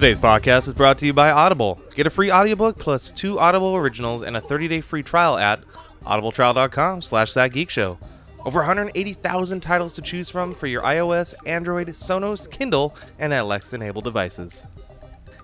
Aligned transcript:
Today's 0.00 0.16
podcast 0.16 0.66
is 0.66 0.72
brought 0.72 0.96
to 1.00 1.04
you 1.06 1.12
by 1.12 1.30
Audible. 1.30 1.78
Get 1.94 2.06
a 2.06 2.10
free 2.10 2.32
audiobook 2.32 2.78
plus 2.78 3.12
two 3.12 3.38
Audible 3.38 3.76
originals 3.76 4.22
and 4.22 4.34
a 4.34 4.40
30-day 4.40 4.80
free 4.80 5.02
trial 5.02 5.36
at 5.36 5.60
audibletrial.com 6.04 7.02
slash 7.02 7.34
thatgeekshow. 7.34 7.98
Over 8.46 8.60
180,000 8.60 9.60
titles 9.60 9.92
to 9.92 10.00
choose 10.00 10.30
from 10.30 10.54
for 10.54 10.68
your 10.68 10.80
iOS, 10.84 11.34
Android, 11.44 11.88
Sonos, 11.88 12.50
Kindle, 12.50 12.96
and 13.18 13.34
Alexa-enabled 13.34 14.04
devices. 14.04 14.64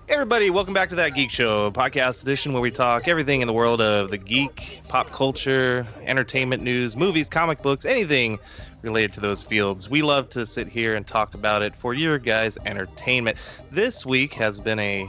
Hey 0.07 0.15
everybody, 0.15 0.49
welcome 0.49 0.73
back 0.73 0.89
to 0.89 0.95
That 0.95 1.09
Geek 1.09 1.29
Show, 1.29 1.69
podcast 1.69 2.23
edition 2.23 2.51
where 2.51 2.61
we 2.61 2.71
talk 2.71 3.07
everything 3.07 3.41
in 3.41 3.47
the 3.47 3.53
world 3.53 3.79
of 3.79 4.09
the 4.09 4.17
geek, 4.17 4.81
pop 4.87 5.11
culture, 5.11 5.85
entertainment 6.01 6.63
news, 6.63 6.95
movies, 6.95 7.29
comic 7.29 7.61
books, 7.61 7.85
anything 7.85 8.39
related 8.87 9.13
to 9.13 9.19
those 9.19 9.43
fields. 9.43 9.89
We 9.89 10.01
love 10.01 10.29
to 10.31 10.45
sit 10.45 10.67
here 10.67 10.95
and 10.95 11.05
talk 11.05 11.33
about 11.33 11.61
it 11.61 11.75
for 11.75 11.93
your 11.93 12.17
guys' 12.17 12.57
entertainment. 12.65 13.37
This 13.71 14.05
week 14.05 14.33
has 14.33 14.59
been 14.59 14.79
a 14.79 15.07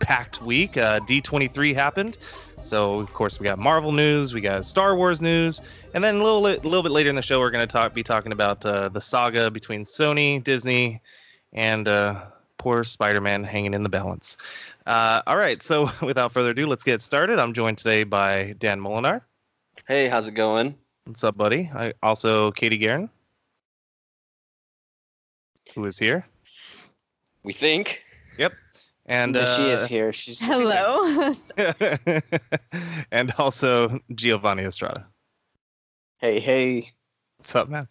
packed 0.00 0.40
week. 0.42 0.76
Uh, 0.76 1.00
D23 1.00 1.74
happened. 1.74 2.16
So, 2.62 2.98
of 2.98 3.12
course, 3.12 3.38
we 3.38 3.44
got 3.44 3.58
Marvel 3.58 3.92
news, 3.92 4.34
we 4.34 4.40
got 4.40 4.64
Star 4.64 4.96
Wars 4.96 5.22
news, 5.22 5.60
and 5.94 6.02
then 6.02 6.16
a 6.16 6.22
little, 6.22 6.40
little 6.40 6.82
bit 6.82 6.90
later 6.90 7.08
in 7.08 7.14
the 7.14 7.22
show, 7.22 7.38
we're 7.38 7.52
going 7.52 7.66
to 7.66 7.72
talk, 7.72 7.94
be 7.94 8.02
talking 8.02 8.32
about 8.32 8.66
uh, 8.66 8.88
the 8.88 9.00
saga 9.00 9.50
between 9.52 9.84
Sony, 9.84 10.42
Disney, 10.42 11.00
and 11.52 11.86
uh, 11.86 12.22
poor 12.58 12.82
Spider-Man 12.82 13.44
hanging 13.44 13.72
in 13.72 13.84
the 13.84 13.88
balance. 13.88 14.36
Uh, 14.84 15.22
all 15.28 15.36
right, 15.36 15.62
so 15.62 15.90
without 16.02 16.32
further 16.32 16.50
ado, 16.50 16.66
let's 16.66 16.82
get 16.82 17.02
started. 17.02 17.38
I'm 17.38 17.54
joined 17.54 17.78
today 17.78 18.02
by 18.02 18.56
Dan 18.58 18.80
Molinar. 18.80 19.22
Hey, 19.86 20.08
how's 20.08 20.26
it 20.26 20.34
going? 20.34 20.74
What's 21.06 21.22
up, 21.22 21.36
buddy? 21.36 21.70
I, 21.72 21.92
also, 22.02 22.50
Katie 22.50 22.78
Guerin, 22.78 23.08
who 25.72 25.84
is 25.84 25.96
here. 25.96 26.26
We 27.44 27.52
think. 27.52 28.02
Yep. 28.38 28.52
And 29.06 29.36
uh, 29.36 29.46
she 29.54 29.70
is 29.70 29.86
here. 29.86 30.12
She's 30.12 30.44
Hello. 30.44 31.32
and 33.12 33.32
also 33.38 34.00
Giovanni 34.16 34.64
Estrada. 34.64 35.06
Hey, 36.18 36.40
hey. 36.40 36.88
What's 37.36 37.54
up, 37.54 37.68
man? 37.68 37.86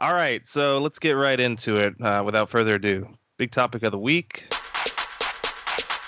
All 0.00 0.12
right, 0.12 0.44
so 0.44 0.78
let's 0.78 0.98
get 0.98 1.12
right 1.12 1.38
into 1.38 1.76
it 1.76 1.94
uh, 2.00 2.24
without 2.26 2.50
further 2.50 2.74
ado. 2.74 3.08
Big 3.36 3.52
topic 3.52 3.84
of 3.84 3.92
the 3.92 3.98
week. 3.98 4.44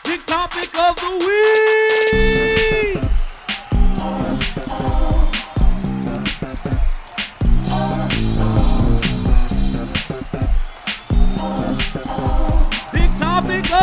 Big 0.05 0.25
topic 0.27 0.77
of 0.77 0.97
the 0.97 1.25
week. 2.97 3.08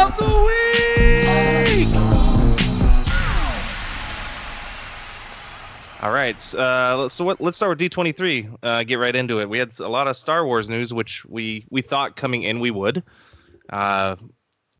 Of 0.02 0.18
the 0.18 0.26
week. 0.26 0.66
All 6.02 6.12
right, 6.12 6.56
uh, 6.56 7.10
so 7.10 7.26
what, 7.26 7.42
let's 7.42 7.58
start 7.58 7.80
with 7.80 7.92
D23. 7.92 8.58
Uh, 8.62 8.84
get 8.84 9.00
right 9.00 9.16
into 9.16 9.40
it. 9.40 9.50
We 9.50 9.58
had 9.58 9.72
a 9.80 9.88
lot 9.88 10.08
of 10.08 10.16
Star 10.16 10.46
Wars 10.46 10.70
news, 10.70 10.94
which 10.94 11.26
we 11.26 11.66
we 11.72 11.82
thought 11.82 12.16
coming 12.16 12.44
in 12.44 12.60
we 12.60 12.70
would. 12.70 13.02
Uh, 13.70 14.16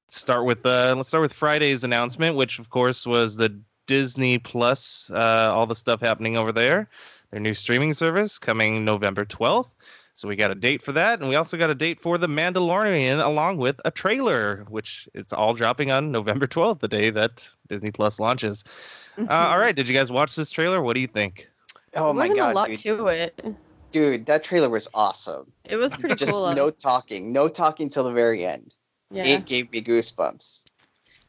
start 0.10 0.46
with 0.46 0.66
uh, 0.66 0.94
let's 0.96 1.08
start 1.10 1.24
with 1.24 1.34
Friday's 1.34 1.84
announcement, 1.84 2.36
which 2.36 2.60
of 2.60 2.70
course 2.70 3.08
was 3.08 3.36
the 3.36 3.60
Disney 3.88 4.38
Plus, 4.40 5.10
uh, 5.12 5.52
all 5.54 5.66
the 5.66 5.76
stuff 5.76 6.02
happening 6.02 6.38
over 6.38 6.52
there, 6.52 6.90
their 7.32 7.40
new 7.40 7.54
streaming 7.54 7.94
service 7.94 8.38
coming 8.38 8.86
November 8.86 9.26
12th. 9.26 9.70
So 10.16 10.30
we 10.30 10.38
got 10.38 10.50
a 10.50 10.56
date 10.56 10.82
for 10.82 10.94
that, 10.94 11.20
and 11.20 11.28
we 11.28 11.36
also 11.36 11.58
got 11.58 11.70
a 11.70 11.76
date 11.76 12.00
for 12.00 12.18
the 12.18 12.28
Mandalorian, 12.28 13.24
along 13.24 13.58
with 13.58 13.80
a 13.84 13.92
trailer, 13.92 14.66
which 14.70 15.10
it's 15.14 15.34
all 15.34 15.54
dropping 15.54 15.92
on 15.92 16.12
November 16.12 16.48
12th, 16.48 16.80
the 16.80 16.88
day 16.88 17.10
that 17.10 17.48
Disney 17.68 17.92
Plus 17.92 18.18
launches. 18.20 18.64
Uh, 19.18 19.26
all 19.30 19.60
right, 19.60 19.76
did 19.76 19.90
you 19.90 19.94
guys 19.94 20.10
watch 20.12 20.36
this 20.36 20.52
trailer? 20.52 20.82
What 20.82 20.94
do 20.94 21.02
you 21.02 21.08
think? 21.08 21.50
Oh 21.96 22.14
my 22.14 22.22
wasn't 22.22 22.38
god, 22.40 22.52
a 22.52 22.56
lot 22.56 22.68
dude. 22.68 22.80
to 22.80 23.08
it. 23.08 23.46
dude, 23.92 24.26
that 24.26 24.44
trailer 24.44 24.70
was 24.70 24.88
awesome. 24.94 25.52
It 25.66 25.76
was 25.78 25.92
pretty 25.94 26.16
Just 26.16 26.32
cool. 26.34 26.46
Just 26.46 26.58
no 26.58 26.70
talking, 26.70 27.32
no 27.34 27.48
talking 27.50 27.90
till 27.90 28.06
the 28.06 28.12
very 28.14 28.46
end. 28.46 28.74
yeah. 29.12 29.26
It 29.26 29.46
gave 29.46 29.72
me 29.72 29.82
goosebumps. 29.82 30.66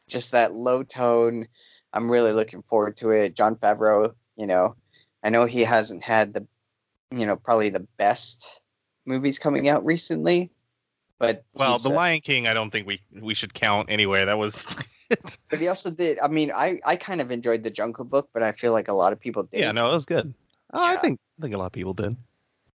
Just 0.07 0.31
that 0.31 0.53
low 0.53 0.83
tone. 0.83 1.47
I'm 1.93 2.09
really 2.09 2.31
looking 2.31 2.61
forward 2.61 2.95
to 2.97 3.11
it. 3.11 3.35
Jon 3.35 3.55
Favreau, 3.55 4.13
you 4.37 4.47
know, 4.47 4.75
I 5.23 5.29
know 5.29 5.43
he 5.45 5.61
hasn't 5.61 6.03
had 6.03 6.33
the, 6.33 6.47
you 7.11 7.25
know, 7.25 7.35
probably 7.35 7.69
the 7.69 7.85
best 7.97 8.61
movies 9.07 9.39
coming 9.39 9.69
out 9.69 9.85
recently, 9.85 10.51
but 11.19 11.43
Well, 11.53 11.77
The 11.79 11.89
uh, 11.89 11.93
Lion 11.93 12.21
King, 12.21 12.47
I 12.47 12.53
don't 12.53 12.69
think 12.71 12.85
we 12.87 13.01
we 13.19 13.33
should 13.33 13.53
count 13.53 13.89
anyway. 13.89 14.25
That 14.25 14.37
was 14.37 14.65
but 15.49 15.59
he 15.59 15.67
also 15.67 15.89
did. 15.89 16.19
I 16.19 16.27
mean, 16.27 16.51
I 16.55 16.79
I 16.85 16.95
kind 16.95 17.21
of 17.21 17.31
enjoyed 17.31 17.63
the 17.63 17.69
Jungle 17.71 18.05
Book, 18.05 18.29
but 18.33 18.43
I 18.43 18.51
feel 18.51 18.73
like 18.73 18.87
a 18.87 18.93
lot 18.93 19.13
of 19.13 19.19
people 19.19 19.43
did. 19.43 19.61
yeah, 19.61 19.71
no, 19.71 19.89
it 19.89 19.93
was 19.93 20.05
good. 20.05 20.33
Oh, 20.73 20.85
I 20.85 20.97
think 20.97 21.19
I 21.39 21.41
think 21.41 21.55
a 21.55 21.57
lot 21.57 21.67
of 21.67 21.71
people 21.71 21.93
did. 21.93 22.15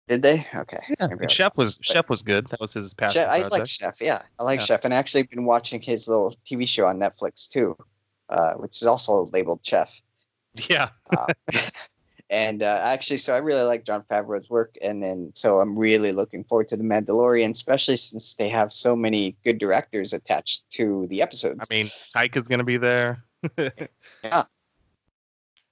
Did 0.08 0.24
they? 0.24 0.46
Okay. 0.54 0.80
Yeah, 1.00 1.28
Chef 1.28 1.56
was 1.58 1.80
Chef 1.82 2.10
was 2.10 2.22
good. 2.22 2.48
That 2.48 2.60
was 2.60 2.74
his 2.74 2.94
passion 2.94 3.22
Chef, 3.22 3.32
I 3.32 3.48
like 3.48 3.68
Chef. 3.68 4.02
Yeah, 4.02 4.22
I 4.40 4.44
like 4.44 4.60
Yeah. 4.60 4.66
Chef, 4.66 4.86
and 4.86 4.94
actually 4.94 5.24
been 5.24 5.46
watching 5.46 5.82
his 5.82 6.08
little 6.08 6.36
TV 6.46 6.68
show 6.68 6.88
on 6.88 7.00
Netflix 7.00 7.48
too, 7.48 7.78
uh, 8.30 8.56
which 8.56 8.82
is 8.82 8.88
also 8.88 9.28
labeled 9.32 9.62
Chef. 9.64 10.02
Yeah, 10.70 10.90
Uh, 11.12 11.28
and 12.32 12.64
uh, 12.64 12.80
actually, 12.82 13.18
so 13.18 13.36
I 13.36 13.40
really 13.40 13.64
like 13.64 13.84
Jon 13.84 14.04
Favreau's 14.10 14.50
work, 14.50 14.78
and 14.82 15.04
then 15.04 15.32
so 15.36 15.60
I'm 15.60 15.78
really 15.78 16.14
looking 16.14 16.46
forward 16.46 16.70
to 16.70 16.78
the 16.78 16.84
Mandalorian, 16.84 17.52
especially 17.52 17.98
since 17.98 18.36
they 18.36 18.48
have 18.48 18.72
so 18.72 18.96
many 18.96 19.36
good 19.44 19.58
directors 19.58 20.14
attached 20.14 20.64
to 20.72 21.06
the 21.10 21.22
episodes. 21.22 21.68
I 21.70 21.74
mean, 21.74 21.92
Taika's 22.16 22.48
gonna 22.48 22.64
be 22.64 22.78
there. 22.78 23.26
yeah. 23.58 24.44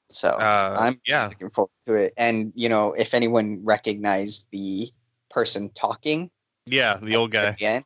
so 0.10 0.32
Uh, 0.32 0.76
I'm 0.78 1.02
yeah, 1.06 1.28
looking 1.28 1.50
forward 1.50 1.72
to 1.88 1.94
it. 1.94 2.14
And 2.18 2.52
you 2.56 2.68
know, 2.68 2.92
if 2.92 3.14
anyone 3.14 3.64
recognized 3.64 4.50
the 4.52 4.90
person 5.30 5.70
talking, 5.70 6.30
yeah, 6.66 7.00
the 7.02 7.16
old 7.16 7.32
guy, 7.32 7.44
again, 7.44 7.86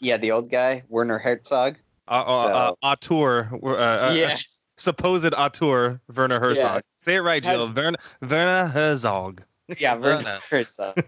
yeah, 0.00 0.16
the 0.16 0.30
old 0.30 0.50
guy, 0.50 0.82
Werner 0.88 1.18
Herzog. 1.18 1.76
uh, 2.08 2.24
uh, 2.26 2.46
uh, 2.46 2.74
auteur, 2.82 3.50
uh, 3.62 3.66
uh, 3.66 4.14
yes. 4.16 4.60
supposed 4.76 5.32
auteur 5.34 6.00
Werner 6.14 6.40
Herzog. 6.40 6.82
Say 6.98 7.16
it 7.16 7.20
right, 7.20 7.42
Jill. 7.42 7.72
Werner, 7.72 7.98
Werner 8.20 8.66
Herzog. 8.68 9.42
Yeah, 9.78 9.96
Werner. 9.96 10.38
Herzog. 10.50 11.02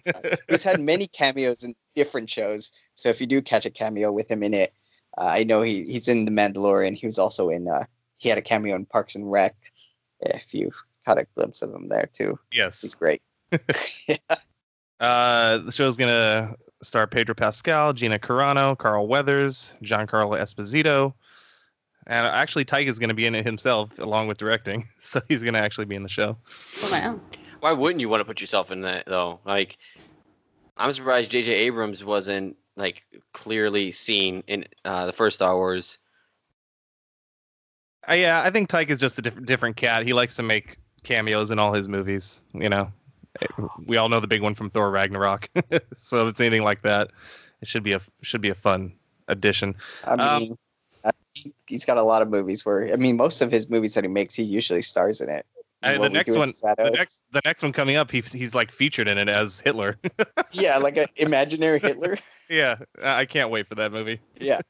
He's 0.48 0.62
had 0.62 0.80
many 0.80 1.06
cameos 1.12 1.64
in 1.64 1.74
different 1.94 2.30
shows. 2.30 2.72
So 2.94 3.08
if 3.08 3.20
you 3.20 3.26
do 3.26 3.42
catch 3.42 3.66
a 3.66 3.70
cameo 3.70 4.12
with 4.12 4.30
him 4.30 4.42
in 4.42 4.54
it, 4.54 4.72
uh, 5.18 5.24
I 5.24 5.44
know 5.44 5.62
he, 5.62 5.84
he's 5.84 6.08
in 6.08 6.24
The 6.24 6.30
Mandalorian. 6.30 6.94
He 6.94 7.06
was 7.06 7.18
also 7.18 7.48
in, 7.50 7.68
uh, 7.68 7.84
he 8.18 8.28
had 8.28 8.38
a 8.38 8.42
cameo 8.42 8.74
in 8.76 8.86
Parks 8.86 9.14
and 9.14 9.30
Rec. 9.30 9.54
If 10.20 10.54
you 10.54 10.72
caught 11.04 11.18
a 11.18 11.26
glimpse 11.34 11.62
of 11.62 11.74
him 11.74 11.88
there 11.88 12.08
too, 12.12 12.38
Yes. 12.52 12.80
he's 12.80 12.94
great. 12.94 13.22
Uh, 14.98 15.58
the 15.58 15.72
show's 15.72 15.96
gonna 15.98 16.54
star 16.82 17.06
Pedro 17.06 17.34
Pascal, 17.34 17.92
Gina 17.92 18.18
Carano, 18.18 18.76
Carl 18.78 19.06
Weathers, 19.06 19.74
John 19.82 20.06
Giancarlo 20.06 20.40
Esposito, 20.40 21.12
and 22.06 22.26
actually 22.26 22.64
Taika 22.64 22.88
is 22.88 22.98
gonna 22.98 23.14
be 23.14 23.26
in 23.26 23.34
it 23.34 23.44
himself 23.44 23.98
along 23.98 24.28
with 24.28 24.38
directing, 24.38 24.88
so 25.00 25.20
he's 25.28 25.42
gonna 25.42 25.58
actually 25.58 25.86
be 25.86 25.94
in 25.94 26.02
the 26.02 26.08
show. 26.08 26.36
Wow. 26.82 27.20
Why 27.60 27.72
wouldn't 27.72 28.00
you 28.00 28.08
want 28.08 28.20
to 28.20 28.24
put 28.24 28.40
yourself 28.40 28.70
in 28.70 28.82
that 28.82 29.06
though? 29.06 29.40
Like, 29.44 29.78
I'm 30.76 30.92
surprised 30.92 31.30
J.J. 31.30 31.52
Abrams 31.52 32.04
wasn't 32.04 32.56
like 32.76 33.02
clearly 33.32 33.92
seen 33.92 34.42
in 34.46 34.66
uh, 34.84 35.06
the 35.06 35.12
first 35.12 35.36
Star 35.36 35.56
Wars. 35.56 35.98
Uh, 38.08 38.14
yeah, 38.14 38.42
I 38.44 38.50
think 38.50 38.68
Taika 38.68 38.90
is 38.90 39.00
just 39.00 39.18
a 39.18 39.22
different 39.22 39.46
different 39.46 39.76
cat. 39.76 40.04
He 40.06 40.12
likes 40.12 40.36
to 40.36 40.42
make 40.42 40.78
cameos 41.02 41.50
in 41.50 41.58
all 41.58 41.72
his 41.72 41.88
movies. 41.88 42.40
You 42.52 42.68
know, 42.68 42.92
we 43.86 43.96
all 43.96 44.08
know 44.08 44.20
the 44.20 44.28
big 44.28 44.42
one 44.42 44.54
from 44.54 44.70
Thor 44.70 44.90
Ragnarok. 44.90 45.48
so 45.96 46.26
if 46.26 46.30
it's 46.32 46.40
anything 46.40 46.62
like 46.62 46.82
that, 46.82 47.10
it 47.62 47.68
should 47.68 47.82
be 47.82 47.92
a 47.94 48.00
should 48.22 48.42
be 48.42 48.50
a 48.50 48.54
fun 48.54 48.92
addition. 49.28 49.74
I 50.04 50.12
Um, 50.12 50.18
mean, 50.18 50.50
he, 50.50 50.56
he's 51.66 51.84
got 51.84 51.98
a 51.98 52.02
lot 52.02 52.22
of 52.22 52.28
movies 52.28 52.64
where, 52.64 52.92
I 52.92 52.96
mean, 52.96 53.16
most 53.16 53.40
of 53.42 53.50
his 53.50 53.68
movies 53.68 53.94
that 53.94 54.04
he 54.04 54.08
makes, 54.08 54.34
he 54.34 54.42
usually 54.42 54.82
stars 54.82 55.20
in 55.20 55.28
it. 55.28 55.46
Uh, 55.82 55.98
the 55.98 56.08
next 56.08 56.36
one, 56.36 56.48
the 56.48 56.54
Shadows. 56.54 56.96
next 56.96 57.22
the 57.32 57.42
next 57.44 57.62
one 57.62 57.72
coming 57.72 57.96
up, 57.96 58.10
he's 58.10 58.32
he's 58.32 58.54
like 58.54 58.72
featured 58.72 59.08
in 59.08 59.18
it 59.18 59.28
as 59.28 59.60
Hitler. 59.60 59.98
yeah, 60.52 60.78
like 60.78 60.96
an 60.96 61.06
imaginary 61.16 61.78
Hitler. 61.78 62.16
yeah, 62.50 62.76
I 63.02 63.26
can't 63.26 63.50
wait 63.50 63.68
for 63.68 63.74
that 63.76 63.92
movie. 63.92 64.20
Yeah. 64.40 64.60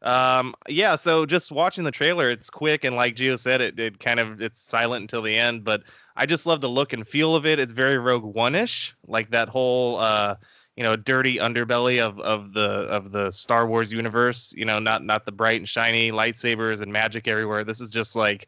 Um, 0.00 0.54
yeah, 0.68 0.96
so 0.96 1.26
just 1.26 1.50
watching 1.50 1.84
the 1.84 1.90
trailer, 1.90 2.30
it's 2.30 2.50
quick 2.50 2.84
and 2.84 2.94
like 2.96 3.16
Geo 3.16 3.36
said, 3.36 3.60
it, 3.60 3.78
it 3.78 3.98
kind 3.98 4.20
of 4.20 4.40
it's 4.40 4.60
silent 4.60 5.02
until 5.02 5.22
the 5.22 5.36
end, 5.36 5.64
but 5.64 5.82
I 6.16 6.24
just 6.24 6.46
love 6.46 6.60
the 6.60 6.68
look 6.68 6.92
and 6.92 7.06
feel 7.06 7.34
of 7.34 7.46
it. 7.46 7.58
It's 7.58 7.72
very 7.72 7.98
Rogue 7.98 8.24
One-ish, 8.24 8.94
like 9.06 9.30
that 9.30 9.48
whole 9.48 9.96
uh, 9.96 10.36
you 10.78 10.84
know, 10.84 10.94
dirty 10.94 11.38
underbelly 11.38 12.00
of 12.00 12.20
of 12.20 12.52
the 12.52 12.60
of 12.88 13.10
the 13.10 13.32
Star 13.32 13.66
Wars 13.66 13.92
universe. 13.92 14.54
You 14.56 14.64
know, 14.64 14.78
not 14.78 15.02
not 15.02 15.24
the 15.26 15.32
bright 15.32 15.60
and 15.60 15.68
shiny 15.68 16.12
lightsabers 16.12 16.82
and 16.82 16.92
magic 16.92 17.26
everywhere. 17.26 17.64
This 17.64 17.80
is 17.80 17.90
just 17.90 18.14
like 18.14 18.46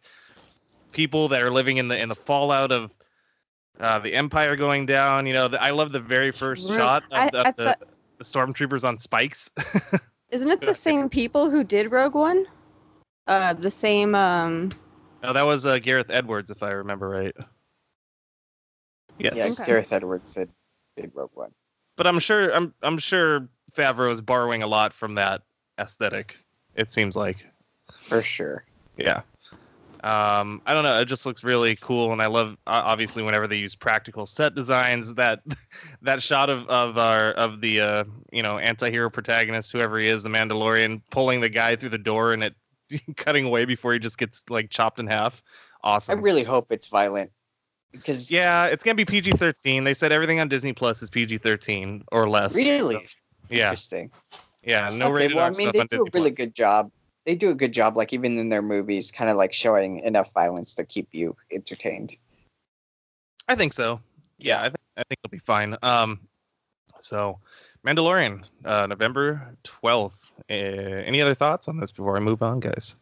people 0.92 1.26
that 1.26 1.42
are 1.42 1.50
living 1.50 1.78
in 1.78 1.88
the 1.88 1.98
in 2.00 2.08
the 2.08 2.14
fallout 2.14 2.70
of 2.70 2.92
uh, 3.80 3.98
the 3.98 4.14
Empire 4.14 4.54
going 4.54 4.86
down. 4.86 5.26
You 5.26 5.32
know, 5.34 5.48
the, 5.48 5.60
I 5.60 5.70
love 5.70 5.90
the 5.90 5.98
very 5.98 6.30
first 6.30 6.68
Right. 6.70 6.76
shot 6.78 7.02
of, 7.10 7.18
I- 7.18 7.26
of 7.26 7.46
I 7.46 7.50
the, 7.50 7.64
thought- 7.64 7.82
the 8.18 8.24
stormtroopers 8.24 8.84
on 8.86 8.96
spikes. 8.96 9.50
Isn't 10.30 10.50
it 10.50 10.60
the 10.60 10.72
same 10.74 11.08
people 11.08 11.50
who 11.50 11.64
did 11.64 11.90
Rogue 11.90 12.14
One? 12.14 12.46
Uh, 13.26 13.54
the 13.54 13.72
same. 13.72 14.14
Um, 14.14 14.70
No, 15.24 15.32
that 15.32 15.42
was 15.42 15.66
uh, 15.66 15.80
Gareth 15.80 16.10
Edwards, 16.10 16.52
if 16.52 16.62
I 16.62 16.70
remember 16.70 17.08
right. 17.08 17.34
Yes. 19.18 19.34
Yeah, 19.34 19.46
Okay. 19.52 19.64
Gareth 19.66 19.92
Edwards 19.92 20.34
did, 20.34 20.50
did 20.96 21.10
Rogue 21.14 21.32
One. 21.34 21.50
But 22.00 22.06
I'm 22.06 22.18
sure 22.18 22.50
I'm 22.54 22.72
I'm 22.80 22.96
sure 22.96 23.46
Favreau 23.76 24.10
is 24.10 24.22
borrowing 24.22 24.62
a 24.62 24.66
lot 24.66 24.94
from 24.94 25.16
that 25.16 25.42
aesthetic. 25.78 26.42
It 26.74 26.90
seems 26.90 27.14
like. 27.14 27.46
For 28.06 28.22
sure. 28.22 28.64
Yeah. 28.96 29.20
Um, 30.02 30.62
I 30.64 30.72
don't 30.72 30.82
know. 30.82 30.98
It 30.98 31.04
just 31.04 31.26
looks 31.26 31.44
really 31.44 31.76
cool, 31.76 32.10
and 32.10 32.22
I 32.22 32.26
love 32.28 32.52
uh, 32.66 32.80
obviously 32.86 33.22
whenever 33.22 33.46
they 33.46 33.58
use 33.58 33.74
practical 33.74 34.24
set 34.24 34.54
designs. 34.54 35.12
That 35.12 35.40
that 36.00 36.22
shot 36.22 36.48
of 36.48 36.66
of 36.68 36.96
our 36.96 37.32
of 37.32 37.60
the 37.60 37.82
uh, 37.82 38.04
you 38.32 38.42
know 38.42 38.56
anti-hero 38.56 39.10
protagonist, 39.10 39.70
whoever 39.70 39.98
he 39.98 40.08
is, 40.08 40.22
the 40.22 40.30
Mandalorian, 40.30 41.02
pulling 41.10 41.42
the 41.42 41.50
guy 41.50 41.76
through 41.76 41.90
the 41.90 41.98
door 41.98 42.32
and 42.32 42.42
it 42.42 42.54
cutting 43.18 43.44
away 43.44 43.66
before 43.66 43.92
he 43.92 43.98
just 43.98 44.16
gets 44.16 44.42
like 44.48 44.70
chopped 44.70 44.98
in 45.00 45.06
half. 45.06 45.42
Awesome. 45.84 46.18
I 46.18 46.22
really 46.22 46.44
hope 46.44 46.72
it's 46.72 46.86
violent. 46.86 47.30
Because 47.92 48.30
yeah, 48.30 48.66
it's 48.66 48.84
gonna 48.84 48.94
be 48.94 49.04
PG-13. 49.04 49.84
They 49.84 49.94
said 49.94 50.12
everything 50.12 50.40
on 50.40 50.48
Disney 50.48 50.72
Plus 50.72 51.02
is 51.02 51.10
PG-13 51.10 52.04
or 52.12 52.28
less. 52.28 52.54
really 52.54 53.08
Yeah, 53.48 53.66
interesting. 53.66 54.10
yeah. 54.62 54.88
No 54.92 55.06
okay, 55.06 55.14
rated 55.14 55.36
well, 55.36 55.46
I 55.46 55.50
mean, 55.50 55.70
they 55.72 55.80
do 55.80 55.86
Disney 55.88 56.08
a 56.08 56.10
really 56.14 56.30
Plus. 56.30 56.36
good 56.36 56.54
job. 56.54 56.90
They 57.26 57.34
do 57.34 57.50
a 57.50 57.54
good 57.54 57.72
job, 57.72 57.96
like 57.96 58.12
even 58.12 58.38
in 58.38 58.48
their 58.48 58.62
movies, 58.62 59.10
kind 59.10 59.30
of 59.30 59.36
like 59.36 59.52
showing 59.52 59.98
enough 59.98 60.32
violence 60.32 60.74
to 60.76 60.84
keep 60.84 61.08
you 61.12 61.36
entertained. 61.52 62.16
I 63.48 63.56
think 63.56 63.72
so. 63.72 64.00
Yeah, 64.38 64.60
I 64.60 64.64
think 64.64 64.80
I 64.96 65.02
think 65.08 65.18
it'll 65.24 65.32
be 65.32 65.38
fine. 65.38 65.76
Um, 65.82 66.20
so 67.00 67.40
Mandalorian, 67.84 68.44
uh, 68.64 68.86
November 68.86 69.54
twelfth. 69.64 70.30
Uh, 70.48 70.54
any 70.54 71.20
other 71.20 71.34
thoughts 71.34 71.68
on 71.68 71.78
this 71.78 71.90
before 71.92 72.16
I 72.16 72.20
move 72.20 72.42
on, 72.42 72.60
guys? 72.60 72.96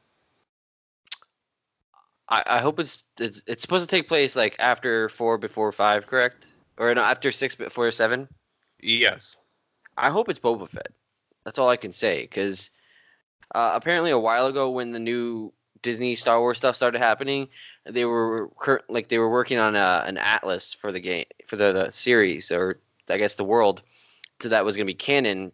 I, 2.28 2.42
I 2.46 2.58
hope 2.58 2.78
it's, 2.78 3.02
it's 3.18 3.42
it's 3.46 3.62
supposed 3.62 3.88
to 3.88 3.96
take 3.96 4.08
place 4.08 4.36
like 4.36 4.56
after 4.58 5.08
four 5.08 5.38
before 5.38 5.72
five, 5.72 6.06
correct? 6.06 6.52
Or 6.76 6.94
no, 6.94 7.02
after 7.02 7.32
six 7.32 7.54
before 7.54 7.90
seven. 7.90 8.28
Yes. 8.80 9.36
I 9.96 10.10
hope 10.10 10.28
it's 10.28 10.38
Boba 10.38 10.68
Fett. 10.68 10.92
That's 11.44 11.58
all 11.58 11.68
I 11.68 11.76
can 11.76 11.92
say. 11.92 12.22
Because 12.22 12.70
uh, 13.54 13.72
apparently, 13.74 14.10
a 14.10 14.18
while 14.18 14.46
ago, 14.46 14.70
when 14.70 14.92
the 14.92 15.00
new 15.00 15.52
Disney 15.82 16.14
Star 16.16 16.38
Wars 16.38 16.58
stuff 16.58 16.76
started 16.76 16.98
happening, 16.98 17.48
they 17.84 18.04
were 18.04 18.50
cur- 18.60 18.84
like 18.88 19.08
they 19.08 19.18
were 19.18 19.30
working 19.30 19.58
on 19.58 19.74
a, 19.74 20.04
an 20.06 20.18
atlas 20.18 20.74
for 20.74 20.92
the 20.92 21.00
game 21.00 21.24
for 21.46 21.56
the, 21.56 21.72
the 21.72 21.90
series, 21.90 22.52
or 22.52 22.78
I 23.08 23.16
guess 23.16 23.36
the 23.36 23.44
world, 23.44 23.82
so 24.40 24.50
that 24.50 24.64
was 24.64 24.76
going 24.76 24.86
to 24.86 24.92
be 24.92 24.94
canon. 24.94 25.52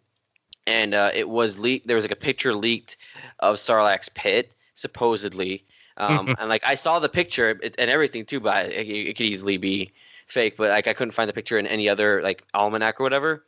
And 0.67 0.93
uh, 0.93 1.11
it 1.13 1.29
was 1.29 1.57
leaked. 1.57 1.87
There 1.87 1.95
was 1.95 2.05
like 2.05 2.11
a 2.11 2.17
picture 2.17 2.53
leaked 2.53 2.97
of 3.39 3.57
Sarlacc's 3.57 4.09
pit, 4.09 4.51
supposedly. 4.73 5.63
Um, 5.97 6.35
and 6.39 6.49
like 6.49 6.63
I 6.65 6.75
saw 6.75 6.99
the 6.99 7.09
picture 7.09 7.59
and 7.63 7.89
everything 7.91 8.25
too, 8.25 8.39
but 8.39 8.67
it, 8.67 8.87
it 8.87 9.17
could 9.17 9.25
easily 9.25 9.57
be 9.57 9.91
fake. 10.27 10.57
But 10.57 10.69
like 10.69 10.87
I 10.87 10.93
couldn't 10.93 11.11
find 11.11 11.29
the 11.29 11.33
picture 11.33 11.57
in 11.57 11.67
any 11.67 11.89
other 11.89 12.21
like 12.21 12.43
almanac 12.53 12.99
or 12.99 13.03
whatever 13.03 13.45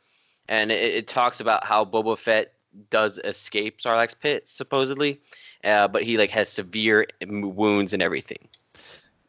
and 0.48 0.72
it, 0.72 0.94
it 0.94 1.08
talks 1.08 1.40
about 1.40 1.64
how 1.64 1.84
Boba 1.84 2.18
Fett 2.18 2.54
does 2.90 3.18
escape 3.24 3.80
Sarlacc's 3.80 4.14
pit 4.14 4.48
supposedly, 4.48 5.20
uh, 5.64 5.88
but 5.88 6.02
he 6.02 6.18
like 6.18 6.30
has 6.30 6.48
severe 6.48 7.06
wounds 7.26 7.92
and 7.92 8.02
everything. 8.02 8.48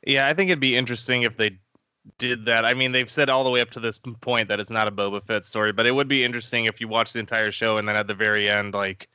Yeah, 0.06 0.28
I 0.28 0.34
think 0.34 0.50
it'd 0.50 0.60
be 0.60 0.78
interesting 0.78 1.24
if 1.24 1.38
they 1.38 1.58
did 2.18 2.46
that. 2.46 2.66
I 2.66 2.74
mean, 2.74 2.92
they've 2.92 3.12
said 3.12 3.30
all 3.30 3.44
the 3.44 3.50
way 3.50 3.62
up 3.62 3.70
to 3.72 3.80
this 3.80 3.98
point 3.98 4.48
that 4.50 4.60
it's 4.60 4.70
not 4.70 4.88
a 4.88 4.92
Boba 4.92 5.24
Fett 5.24 5.46
story, 5.46 5.72
but 5.72 5.86
it 5.86 5.92
would 5.92 6.08
be 6.08 6.24
interesting 6.24 6.66
if 6.66 6.80
you 6.80 6.88
watch 6.88 7.14
the 7.14 7.20
entire 7.20 7.52
show 7.52 7.78
and 7.78 7.88
then 7.88 7.96
at 7.96 8.08
the 8.08 8.14
very 8.14 8.50
end, 8.50 8.74
like 8.74 9.10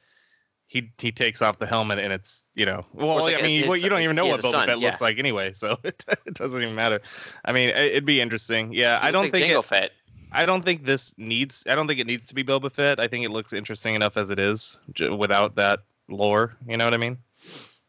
he 0.75 0.91
he 0.99 1.12
takes 1.12 1.41
off 1.41 1.59
the 1.61 1.67
helmet 1.67 2.00
and 2.00 2.12
it's 2.12 2.44
you 2.55 2.67
know 2.67 2.85
well 2.93 3.23
like 3.23 3.35
I 3.38 3.43
mean 3.43 3.44
his- 3.50 3.62
you, 3.65 3.69
well, 3.69 3.76
you 3.79 3.88
don't 3.88 4.03
even 4.03 4.17
know 4.17 4.26
what 4.26 4.43
has 4.43 4.44
Boba 4.44 4.50
son, 4.50 4.67
Fett 4.67 4.81
yeah. 4.81 4.88
looks 4.88 5.00
like 5.00 5.19
anyway, 5.19 5.53
so 5.55 5.79
it, 5.85 6.05
it 6.26 6.35
doesn't 6.35 6.61
even 6.61 6.75
matter. 6.75 7.00
I 7.44 7.53
mean, 7.53 7.69
it, 7.71 7.76
it'd 7.76 8.05
be 8.05 8.21
interesting. 8.21 8.75
Yeah, 8.75 9.00
He 9.00 9.06
I 9.09 9.11
don't 9.12 9.23
like 9.25 9.32
think 9.32 9.47
Jango 9.47 9.61
it, 9.61 9.65
Fett. 9.65 9.91
I 10.32 10.44
don't 10.47 10.65
think 10.65 10.85
this 10.85 11.15
needs. 11.17 11.65
I 11.71 11.76
don't 11.76 11.87
think 11.87 12.00
it 12.00 12.09
needs 12.09 12.26
to 12.26 12.35
be 12.35 12.43
Boba 12.43 12.71
Fett. 12.73 12.99
I 12.99 13.06
think 13.06 13.25
it 13.25 13.31
looks 13.31 13.53
interesting 13.53 13.94
enough 13.94 14.17
as 14.17 14.31
it 14.31 14.38
is, 14.41 14.76
j- 14.93 15.09
without 15.11 15.55
that 15.55 15.81
lore. 16.09 16.56
You 16.67 16.76
know 16.76 16.85
what 16.85 16.93
I 16.93 16.97
mean? 16.99 17.19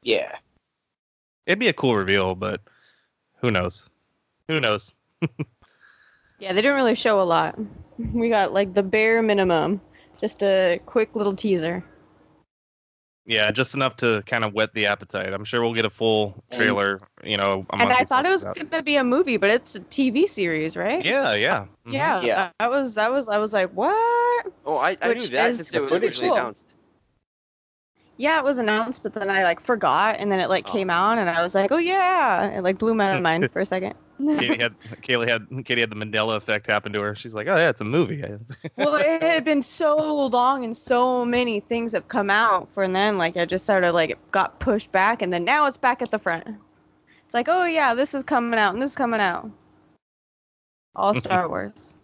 Yeah. 0.04 0.32
It'd 1.48 1.58
be 1.60 1.70
a 1.70 1.74
cool 1.74 1.96
reveal, 1.96 2.36
but 2.36 2.62
who 3.42 3.50
knows? 3.50 3.90
Who 4.48 4.60
knows? 4.60 4.94
yeah, 6.40 6.54
they 6.54 6.62
didn't 6.62 6.76
really 6.76 6.96
show 6.96 7.20
a 7.20 7.24
lot. 7.24 7.58
We 7.98 8.28
got 8.30 8.52
like 8.52 8.74
the 8.74 8.84
bare 8.84 9.22
minimum, 9.22 9.80
just 10.20 10.44
a 10.44 10.82
quick 10.86 11.16
little 11.16 11.34
teaser. 11.34 11.82
Yeah, 13.26 13.52
just 13.52 13.74
enough 13.74 13.96
to 13.98 14.22
kind 14.28 14.44
of 14.44 14.54
whet 14.54 14.74
the 14.74 14.86
appetite. 14.86 15.34
I'm 15.34 15.46
sure 15.46 15.62
we'll 15.62 15.74
get 15.74 15.86
a 15.86 15.90
full 15.90 16.44
trailer. 16.52 17.02
You 17.24 17.38
know, 17.38 17.66
a 17.70 17.74
and 17.74 17.92
I 17.92 18.04
thought 18.04 18.26
it 18.26 18.30
was 18.30 18.44
gonna 18.44 18.84
be 18.84 18.98
a 18.98 19.04
movie, 19.04 19.38
but 19.38 19.50
it's 19.50 19.76
a 19.76 19.80
TV 19.80 20.28
series, 20.28 20.78
right? 20.78 21.04
Yeah, 21.04 21.34
yeah, 21.34 21.66
Mhm. 21.88 21.94
Yeah, 21.94 22.22
Yeah. 22.24 22.50
I 22.60 22.68
was, 22.68 22.96
that 22.96 23.12
was, 23.12 23.28
I 23.28 23.40
was 23.40 23.52
like, 23.52 23.72
what? 23.72 24.46
Oh, 24.64 24.78
I, 24.78 24.98
I 25.02 25.10
knew 25.10 25.22
Which 25.22 25.30
that 25.32 25.50
is 25.50 25.58
since 25.58 25.74
it 25.74 25.82
was 25.82 25.92
footage 25.92 26.18
originally 26.22 26.40
cool. 26.40 26.56
Yeah, 28.18 28.40
it 28.40 28.46
was 28.46 28.58
announced, 28.58 29.04
but 29.04 29.14
then 29.14 29.30
I 29.30 29.44
like 29.44 29.60
forgot, 29.60 30.18
and 30.20 30.32
then 30.32 30.40
it 30.40 30.50
like 30.50 30.68
Oh. 30.70 30.72
came 30.72 30.90
out, 30.90 31.18
and 31.18 31.30
I 31.30 31.42
was 31.42 31.54
like, 31.54 31.72
oh 31.72 31.78
yeah, 31.78 32.58
it 32.58 32.62
like 32.62 32.78
blew 32.78 32.96
my 32.96 33.20
mind 33.28 33.52
for 33.52 33.60
a 33.60 33.66
second. 33.66 33.94
Katie 34.18 34.62
had 34.62 34.80
Kaylee 35.02 35.28
had 35.28 35.66
Katie 35.66 35.82
had 35.82 35.90
the 35.90 35.96
Mandela 35.98 36.38
effect 36.38 36.68
happen 36.68 36.94
to 36.94 37.02
her. 37.02 37.16
She's 37.16 37.36
like, 37.36 37.48
oh 37.48 37.58
yeah, 37.58 37.70
it's 37.70 37.82
a 37.82 37.86
movie. 37.86 38.24
well, 38.78 38.96
it 38.96 39.22
had 39.22 39.44
been 39.44 39.62
so 39.62 40.28
long, 40.28 40.64
and 40.64 40.76
so 40.76 41.26
many 41.26 41.60
things 41.60 41.92
have 41.92 42.08
come 42.08 42.30
out 42.30 42.70
for, 42.74 42.84
and 42.84 42.96
then 42.96 43.18
like 43.18 43.36
I 43.36 43.44
just 43.46 43.66
sort 43.66 43.84
of 43.84 43.94
like 43.94 44.12
it 44.12 44.32
got 44.32 44.60
pushed 44.62 44.94
back, 44.94 45.22
and 45.22 45.34
then 45.34 45.44
now 45.44 45.66
it's 45.66 45.78
back 45.78 46.02
at 46.02 46.12
the 46.12 46.20
front. 46.20 46.48
It's 47.26 47.34
like, 47.34 47.50
oh 47.50 47.66
yeah, 47.66 47.94
this 47.94 48.14
is 48.14 48.24
coming 48.24 48.58
out, 48.58 48.74
and 48.74 48.82
this 48.82 48.92
is 48.92 48.98
coming 48.98 49.20
out. 49.20 49.52
All 50.96 51.14
Star 51.14 51.50
Wars. 51.50 51.96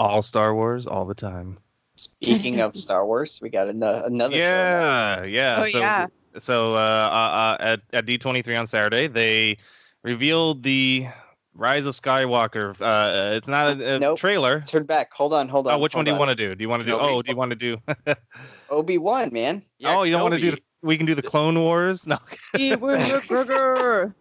all 0.00 0.22
Star 0.22 0.52
Wars, 0.52 0.88
all 0.88 1.04
the 1.04 1.14
time. 1.14 1.58
Speaking 2.04 2.60
of 2.60 2.76
Star 2.84 3.06
Wars, 3.06 3.40
we 3.42 3.48
got 3.50 3.68
ano- 3.68 4.02
another 4.04 4.34
show. 4.34 4.38
Yeah, 4.38 5.24
yeah. 5.24 5.60
Oh, 5.62 5.66
so, 5.66 5.78
yeah. 5.78 6.06
So 6.38 6.74
uh, 6.74 6.76
uh, 6.76 6.80
uh, 6.80 7.56
at 7.60 7.80
at 7.92 8.06
D23 8.06 8.58
on 8.58 8.66
Saturday, 8.66 9.06
they 9.06 9.58
revealed 10.02 10.62
the 10.62 11.06
Rise 11.54 11.86
of 11.86 11.94
Skywalker. 11.94 12.74
Uh, 12.80 13.34
it's 13.36 13.46
not 13.48 13.78
a, 13.80 13.94
a 13.94 13.98
Nope. 14.00 14.18
trailer. 14.18 14.60
Turn 14.62 14.82
back. 14.84 15.12
Hold 15.12 15.32
on. 15.32 15.48
Hold 15.48 15.68
on. 15.68 15.74
Oh, 15.74 15.78
which 15.78 15.94
one 15.94 16.04
do 16.04 16.10
you 16.10 16.18
want 16.18 16.30
to 16.30 16.34
do? 16.34 16.54
Do 16.54 16.62
you 16.62 16.68
want 16.68 16.80
to 16.82 16.86
do? 16.86 16.92
Nobody- 16.92 17.12
Oh, 17.14 17.22
do 17.22 17.30
you 17.30 17.36
want 17.36 17.50
to 17.50 17.56
do? 17.56 17.78
Obi 18.70 18.98
Wan, 18.98 19.30
man. 19.32 19.62
Yeah, 19.78 19.96
oh, 19.96 20.02
you 20.02 20.10
don't 20.12 20.22
want 20.22 20.34
to 20.34 20.40
do? 20.40 20.50
The, 20.52 20.58
we 20.82 20.96
can 20.96 21.06
do 21.06 21.14
the 21.14 21.22
Clone 21.22 21.58
Wars. 21.60 22.06
No, 22.08 22.18
Ewan 22.58 22.96
McGregor. 22.98 24.14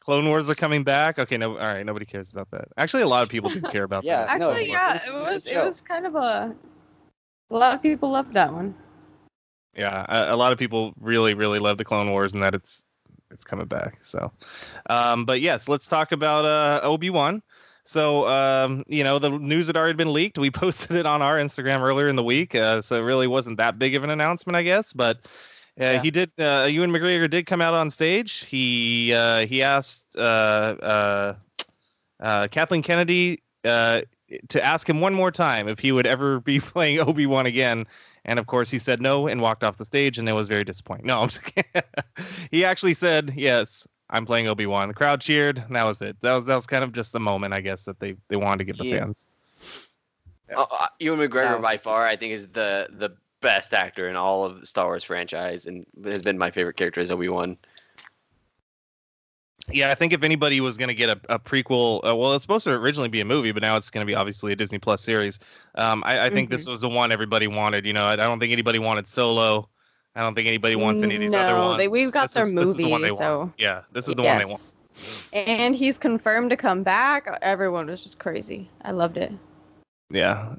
Clone 0.00 0.28
Wars 0.28 0.48
are 0.50 0.54
coming 0.54 0.82
back. 0.84 1.18
Okay, 1.18 1.36
no, 1.36 1.52
all 1.58 1.64
right. 1.64 1.84
Nobody 1.84 2.04
cares 2.06 2.30
about 2.32 2.50
that. 2.50 2.66
Actually, 2.76 3.02
a 3.02 3.06
lot 3.08 3.22
of 3.22 3.28
people 3.28 3.50
do 3.50 3.60
care 3.62 3.84
about 3.84 4.04
Yeah, 4.04 4.26
that. 4.26 4.38
no, 4.38 4.50
Actually, 4.50 4.64
it 4.64 4.68
yeah, 4.70 4.94
it 4.94 5.02
it 5.06 5.12
was 5.14 5.24
a 5.26 5.30
was 5.32 5.46
it 5.46 5.64
was 5.64 5.80
kind 5.80 6.06
of 6.06 6.14
a. 6.16 6.54
A 7.50 7.56
lot 7.56 7.74
of 7.74 7.82
people 7.82 8.10
loved 8.10 8.32
that 8.34 8.52
one. 8.52 8.74
Yeah, 9.76 10.04
a, 10.08 10.34
a 10.34 10.36
lot 10.36 10.52
of 10.52 10.58
people 10.58 10.94
really, 11.00 11.34
really 11.34 11.58
love 11.58 11.78
the 11.78 11.84
Clone 11.84 12.10
Wars 12.10 12.34
and 12.34 12.42
that 12.42 12.54
it's 12.54 12.82
it's 13.30 13.44
coming 13.44 13.66
back. 13.66 13.98
So, 14.02 14.32
um, 14.88 15.24
but 15.24 15.40
yes, 15.40 15.68
let's 15.68 15.86
talk 15.86 16.12
about 16.12 16.44
uh, 16.44 16.80
Obi 16.82 17.10
Wan. 17.10 17.42
So, 17.84 18.26
um, 18.26 18.84
you 18.88 19.04
know, 19.04 19.18
the 19.18 19.30
news 19.30 19.66
had 19.68 19.76
already 19.76 19.94
been 19.96 20.12
leaked. 20.12 20.38
We 20.38 20.50
posted 20.52 20.96
it 20.96 21.06
on 21.06 21.22
our 21.22 21.36
Instagram 21.36 21.80
earlier 21.80 22.08
in 22.08 22.16
the 22.16 22.22
week, 22.24 22.54
uh, 22.54 22.82
so 22.82 22.96
it 22.96 23.02
really 23.02 23.26
wasn't 23.26 23.58
that 23.58 23.78
big 23.78 23.94
of 23.94 24.04
an 24.04 24.10
announcement, 24.10 24.56
I 24.56 24.62
guess. 24.62 24.92
But 24.92 25.18
uh, 25.80 25.92
Yeah. 25.92 26.02
he 26.02 26.10
did. 26.10 26.30
Uh, 26.38 26.66
Ewan 26.70 26.90
McGregor 26.90 27.28
did 27.30 27.46
come 27.46 27.60
out 27.60 27.74
on 27.74 27.90
stage. 27.90 28.44
He 28.44 29.12
uh, 29.12 29.46
he 29.46 29.62
asked 29.62 30.16
uh, 30.16 30.20
uh, 30.20 31.34
uh, 32.20 32.48
Kathleen 32.48 32.82
Kennedy 32.82 33.42
uh, 33.64 34.02
to 34.48 34.64
ask 34.64 34.88
him 34.88 35.00
one 35.00 35.14
more 35.14 35.30
time 35.30 35.68
if 35.68 35.78
he 35.78 35.92
would 35.92 36.06
ever 36.06 36.40
be 36.40 36.60
playing 36.60 37.00
Obi 37.00 37.26
Wan 37.26 37.46
again. 37.46 37.86
And 38.24 38.38
of 38.40 38.46
course, 38.48 38.70
he 38.70 38.78
said 38.80 39.00
no 39.00 39.28
and 39.28 39.40
walked 39.40 39.62
off 39.62 39.76
the 39.76 39.84
stage, 39.84 40.18
and 40.18 40.28
it 40.28 40.32
was 40.32 40.48
very 40.48 40.64
disappointing. 40.64 41.06
No, 41.06 41.20
I'm 41.22 41.28
just 41.28 41.44
kidding. 41.54 41.82
he 42.50 42.64
actually 42.64 42.94
said 42.94 43.32
yes. 43.36 43.86
I'm 44.10 44.26
playing 44.26 44.46
Obi 44.48 44.66
Wan. 44.66 44.88
The 44.88 44.94
crowd 44.94 45.20
cheered. 45.20 45.58
And 45.58 45.74
that 45.76 45.84
was 45.84 46.00
it. 46.02 46.16
That 46.22 46.34
was 46.34 46.46
that 46.46 46.54
was 46.56 46.66
kind 46.66 46.82
of 46.84 46.92
just 46.92 47.12
the 47.12 47.20
moment, 47.20 47.54
I 47.54 47.60
guess, 47.60 47.84
that 47.84 47.98
they 48.00 48.16
they 48.28 48.36
wanted 48.36 48.58
to 48.58 48.64
give 48.64 48.78
the 48.78 48.86
Yeah. 48.86 48.98
fans. 49.00 49.26
Uh, 50.56 50.64
uh, 50.70 50.86
Ewan 51.00 51.18
McGregor 51.20 51.54
Yeah. 51.54 51.58
by 51.58 51.76
far, 51.76 52.04
I 52.06 52.16
think, 52.16 52.32
is 52.32 52.48
the 52.48 52.88
the 52.90 53.10
best 53.40 53.74
actor 53.74 54.08
in 54.08 54.16
all 54.16 54.44
of 54.44 54.60
the 54.60 54.66
Star 54.66 54.86
Wars 54.86 55.04
franchise, 55.04 55.66
and 55.66 55.84
has 56.04 56.22
been 56.22 56.38
my 56.38 56.50
favorite 56.50 56.76
character 56.76 57.00
as 57.00 57.10
Obi 57.10 57.28
Wan. 57.28 57.56
Yeah, 59.72 59.90
I 59.90 59.94
think 59.96 60.12
if 60.12 60.22
anybody 60.22 60.60
was 60.60 60.76
going 60.76 60.88
to 60.88 60.94
get 60.94 61.10
a, 61.10 61.20
a 61.34 61.38
prequel, 61.38 61.98
uh, 62.08 62.14
well, 62.14 62.34
it's 62.34 62.42
supposed 62.42 62.64
to 62.64 62.70
originally 62.72 63.08
be 63.08 63.20
a 63.20 63.24
movie, 63.24 63.50
but 63.52 63.62
now 63.62 63.76
it's 63.76 63.90
going 63.90 64.06
to 64.06 64.10
be 64.10 64.14
obviously 64.14 64.52
a 64.52 64.56
Disney 64.56 64.78
Plus 64.78 65.02
series. 65.02 65.40
Um, 65.74 66.04
I, 66.06 66.26
I 66.26 66.30
think 66.30 66.50
this 66.50 66.66
was 66.66 66.80
the 66.80 66.88
one 66.88 67.10
everybody 67.10 67.48
wanted. 67.48 67.84
You 67.84 67.92
know, 67.92 68.04
I, 68.04 68.12
I 68.12 68.16
don't 68.16 68.38
think 68.38 68.52
anybody 68.52 68.78
wanted 68.78 69.08
Solo. 69.08 69.68
I 70.14 70.20
don't 70.20 70.34
think 70.34 70.46
anybody 70.48 70.76
wants 70.76 71.02
any 71.02 71.16
of 71.16 71.20
these 71.20 71.34
other 71.34 71.54
ones. 71.60 71.78
they- 71.78 71.88
we've 71.88 72.12
got 72.12 72.22
This 72.22 72.32
their 72.32 72.44
is- 72.46 72.54
this 72.54 72.68
is 72.70 72.76
the 72.76 72.88
one 72.88 73.00
movie, 73.00 73.12
they 73.12 73.16
so- 73.18 73.38
want. 73.40 73.52
Yeah, 73.58 73.82
this 73.92 74.08
is 74.08 74.14
the 74.14 74.22
one 74.22 74.38
they 74.38 74.44
want. 74.44 74.60
Yes. 74.60 74.74
And 75.32 75.76
he's 75.76 75.98
confirmed 75.98 76.50
to 76.50 76.56
come 76.56 76.82
back. 76.82 77.26
Everyone 77.42 77.86
was 77.88 78.02
just 78.02 78.18
crazy. 78.18 78.70
I 78.82 78.92
loved 78.92 79.18
it. 79.18 79.32
Yeah, 80.10 80.54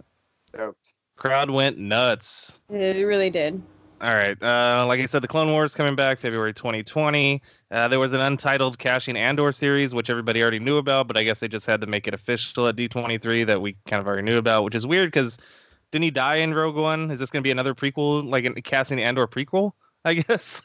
Crowd 1.15 1.49
went 1.49 1.79
nuts. 1.79 2.59
It 2.69 3.03
really 3.03 3.29
did. 3.31 3.63
All 3.99 4.13
right. 4.13 4.41
Uh, 4.41 4.85
like 4.87 4.99
I 4.99 5.07
said, 5.07 5.23
the 5.23 5.27
Clone 5.27 5.51
Wars 5.51 5.73
coming 5.73 5.95
back 5.95 6.19
February 6.19 6.53
2020. 6.53 7.41
Uh, 7.71 7.87
there 7.87 7.99
was 7.99 8.13
an 8.13 8.21
untitled 8.21 8.77
Cassian 8.77 9.17
Andor 9.17 9.51
series, 9.51 9.93
which 9.93 10.11
everybody 10.11 10.41
already 10.41 10.59
knew 10.59 10.77
about, 10.77 11.07
but 11.07 11.17
I 11.17 11.23
guess 11.23 11.39
they 11.39 11.47
just 11.47 11.65
had 11.65 11.81
to 11.81 11.87
make 11.87 12.07
it 12.07 12.13
official 12.13 12.67
at 12.67 12.75
D23 12.75 13.47
that 13.47 13.59
we 13.59 13.75
kind 13.87 13.99
of 13.99 14.05
already 14.05 14.21
knew 14.21 14.37
about, 14.37 14.63
which 14.63 14.75
is 14.75 14.85
weird 14.85 15.07
because 15.11 15.39
didn't 15.91 16.03
he 16.03 16.11
die 16.11 16.35
in 16.37 16.53
Rogue 16.53 16.75
One? 16.75 17.09
Is 17.09 17.19
this 17.19 17.31
going 17.31 17.41
to 17.41 17.47
be 17.47 17.51
another 17.51 17.73
prequel, 17.73 18.29
like 18.29 18.45
a 18.45 18.61
Cassian 18.61 18.99
Andor 18.99 19.25
prequel? 19.25 19.71
I 20.05 20.13
guess. 20.27 20.61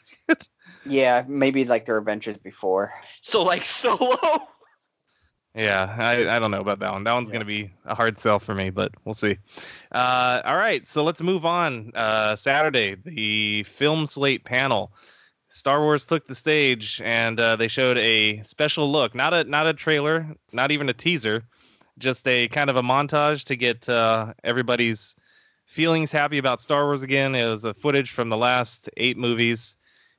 Yeah, 0.85 1.23
maybe 1.27 1.65
like 1.65 1.85
their 1.85 1.97
adventures 1.97 2.37
before. 2.37 2.93
So 3.21 3.43
like 3.43 3.65
Solo. 3.65 4.17
Yeah, 5.55 5.95
I, 5.99 6.35
I 6.35 6.39
don't 6.39 6.49
know 6.51 6.61
about 6.61 6.79
that 6.79 6.91
one. 6.91 7.03
That 7.03 7.13
one's 7.13 7.29
Yeah. 7.29 7.33
going 7.33 7.41
to 7.41 7.45
be 7.45 7.71
a 7.85 7.93
hard 7.93 8.19
sell 8.19 8.39
for 8.39 8.55
me, 8.55 8.69
but 8.71 8.91
we'll 9.05 9.13
see. 9.13 9.37
Uh, 9.91 10.41
all 10.43 10.57
right, 10.57 10.87
so 10.87 11.03
let's 11.03 11.21
move 11.21 11.45
on. 11.45 11.91
Uh, 11.93 12.35
Saturday, 12.35 12.95
the 12.95 13.63
film 13.63 14.07
slate 14.07 14.45
panel. 14.45 14.91
Star 15.49 15.81
Wars 15.81 16.05
took 16.05 16.25
the 16.25 16.33
stage 16.33 16.99
and 17.05 17.39
uh, 17.39 17.55
they 17.55 17.67
showed 17.67 17.99
a 17.99 18.41
special 18.41 18.91
look, 18.91 19.13
not 19.13 19.35
a 19.35 19.43
not 19.43 19.67
a 19.67 19.73
trailer, 19.73 20.25
not 20.51 20.71
even 20.71 20.89
a 20.89 20.93
teaser, 20.93 21.43
just 21.99 22.27
a 22.27 22.47
kind 22.47 22.71
of 22.71 22.75
a 22.75 22.81
montage 22.81 23.43
to 23.45 23.55
get 23.55 23.87
uh, 23.87 24.33
everybody's 24.43 25.15
feelings 25.67 26.11
happy 26.11 26.39
about 26.39 26.59
Star 26.61 26.85
Wars 26.85 27.03
again. 27.03 27.35
It 27.35 27.47
was 27.47 27.61
the 27.61 27.75
footage 27.75 28.09
from 28.09 28.29
the 28.29 28.37
last 28.37 28.89
eight 28.97 29.15
movies, 29.15 29.75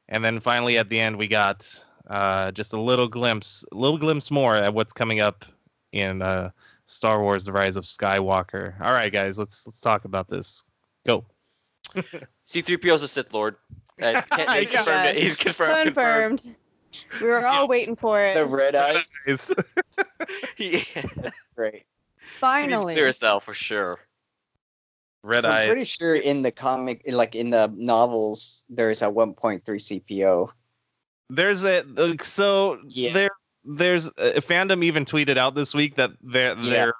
and 0.08 0.24
then 0.24 0.38
finally 0.38 0.78
at 0.78 0.88
the 0.88 1.00
end 1.00 1.16
we 1.16 1.26
got 1.26 1.82
uh, 2.08 2.50
just 2.52 2.72
a 2.72 2.80
little 2.80 3.08
glimpse, 3.08 3.64
a 3.72 3.74
little 3.76 3.98
glimpse 3.98 4.30
more 4.30 4.54
at 4.56 4.74
what's 4.74 4.92
coming 4.92 5.20
up 5.20 5.44
in 5.92 6.22
uh, 6.22 6.50
Star 6.86 7.20
Wars: 7.22 7.44
The 7.44 7.52
Rise 7.52 7.76
of 7.76 7.84
Skywalker. 7.84 8.80
All 8.80 8.92
right, 8.92 9.12
guys, 9.12 9.38
let's 9.38 9.66
let's 9.66 9.80
talk 9.80 10.04
about 10.04 10.28
this. 10.28 10.64
Go. 11.06 11.24
C-3PO 12.46 12.94
is 12.94 13.02
a 13.02 13.08
Sith 13.08 13.32
Lord. 13.32 13.56
Uh, 14.02 14.20
can't- 14.30 14.48
they 14.48 14.62
Yeah. 14.62 14.76
confirmed 14.76 15.06
it. 15.08 15.16
He's 15.16 15.36
confirmed. 15.36 15.84
Confirmed. 15.94 16.56
We 17.20 17.26
were 17.26 17.44
all 17.46 17.68
waiting 17.68 17.96
for 17.96 18.20
it. 18.22 18.34
The 18.34 18.46
red 18.46 18.74
eyes, 18.74 19.10
confirmed. 19.24 19.64
Yeah. 20.56 20.82
great. 21.56 21.72
He 21.74 21.78
needs 21.78 22.38
Finally. 22.38 22.94
clear 22.94 23.12
cell 23.12 23.40
for 23.40 23.54
sure. 23.54 23.98
Red 25.22 25.42
So 25.42 25.50
I'm 25.50 25.68
pretty 25.68 25.84
sure 25.84 26.14
in 26.14 26.42
the 26.42 26.50
comic, 26.52 27.02
like 27.06 27.34
in 27.34 27.50
the 27.50 27.72
novels, 27.74 28.64
there's 28.68 29.02
a 29.02 29.06
1.3 29.06 29.62
CPO. 29.62 30.50
There's 31.30 31.64
a 31.64 31.84
uh, 31.96 32.14
so 32.22 32.80
Yeah. 32.88 33.12
there 33.12 33.30
there's 33.64 34.06
a 34.18 34.40
fandom 34.42 34.84
even 34.84 35.04
tweeted 35.04 35.38
out 35.38 35.54
this 35.54 35.74
week 35.74 35.96
that 35.96 36.10
they're 36.22 36.56
Yeah. 36.58 36.70
they're 36.70 36.94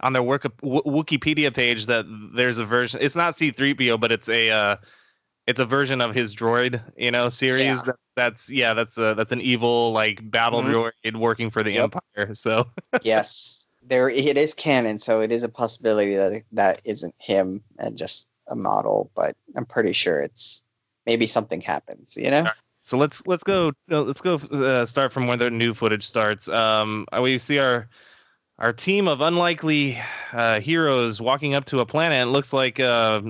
on 0.00 0.12
their 0.12 0.22
work 0.22 0.42
w- 0.62 0.82
Wikipedia 0.82 1.52
page 1.52 1.86
that 1.86 2.06
there's 2.34 2.58
a 2.58 2.64
version. 2.64 3.00
It's 3.02 3.16
not 3.16 3.34
C3PO, 3.34 3.98
but 4.00 4.12
it's 4.12 4.28
a 4.28 4.50
uh, 4.50 4.76
it's 5.46 5.60
a 5.60 5.66
version 5.66 6.00
of 6.00 6.14
his 6.14 6.34
droid, 6.36 6.80
you 6.96 7.10
know, 7.10 7.28
series. 7.28 7.64
Yeah. 7.64 7.80
That, 7.86 7.96
that's 8.16 8.50
yeah, 8.50 8.74
that's 8.74 8.96
a 8.98 9.14
that's 9.14 9.32
an 9.32 9.40
evil 9.40 9.92
like 9.92 10.28
battle 10.30 10.62
Mhm. 10.62 10.92
droid 11.04 11.16
working 11.16 11.50
for 11.50 11.62
the 11.62 11.72
Yep. 11.72 11.84
Empire. 11.84 12.02
So 12.34 12.66
yes, 13.02 13.68
there 13.82 14.08
it 14.08 14.36
is 14.36 14.54
canon, 14.54 14.98
so 14.98 15.20
it 15.20 15.30
is 15.30 15.42
a 15.44 15.48
possibility 15.48 16.16
that 16.16 16.42
that 16.52 16.80
isn't 16.84 17.14
him 17.20 17.62
and 17.78 17.96
just 17.96 18.28
a 18.48 18.56
model. 18.56 19.10
But 19.14 19.36
I'm 19.56 19.66
pretty 19.66 19.92
sure 19.92 20.20
it's 20.20 20.62
maybe 21.06 21.26
something 21.26 21.60
happens. 21.60 22.16
You 22.16 22.30
know? 22.30 22.46
So 22.88 22.96
let's 22.96 23.26
let's 23.26 23.44
go 23.44 23.72
let's 23.88 24.22
go 24.22 24.36
uh, 24.36 24.86
start 24.86 25.12
from 25.12 25.26
where 25.26 25.36
the 25.36 25.50
new 25.50 25.74
footage 25.74 26.06
starts. 26.06 26.48
Um, 26.48 27.06
uh, 27.12 27.20
we 27.20 27.36
see 27.36 27.58
our 27.58 27.86
our 28.58 28.72
team 28.72 29.08
of 29.08 29.20
unlikely 29.20 29.98
uh, 30.32 30.60
heroes 30.60 31.20
walking 31.20 31.52
up 31.52 31.66
to 31.66 31.80
a 31.80 31.86
planet. 31.86 32.26
It 32.26 32.30
looks 32.30 32.50
like 32.54 32.80
uh, 32.80 33.20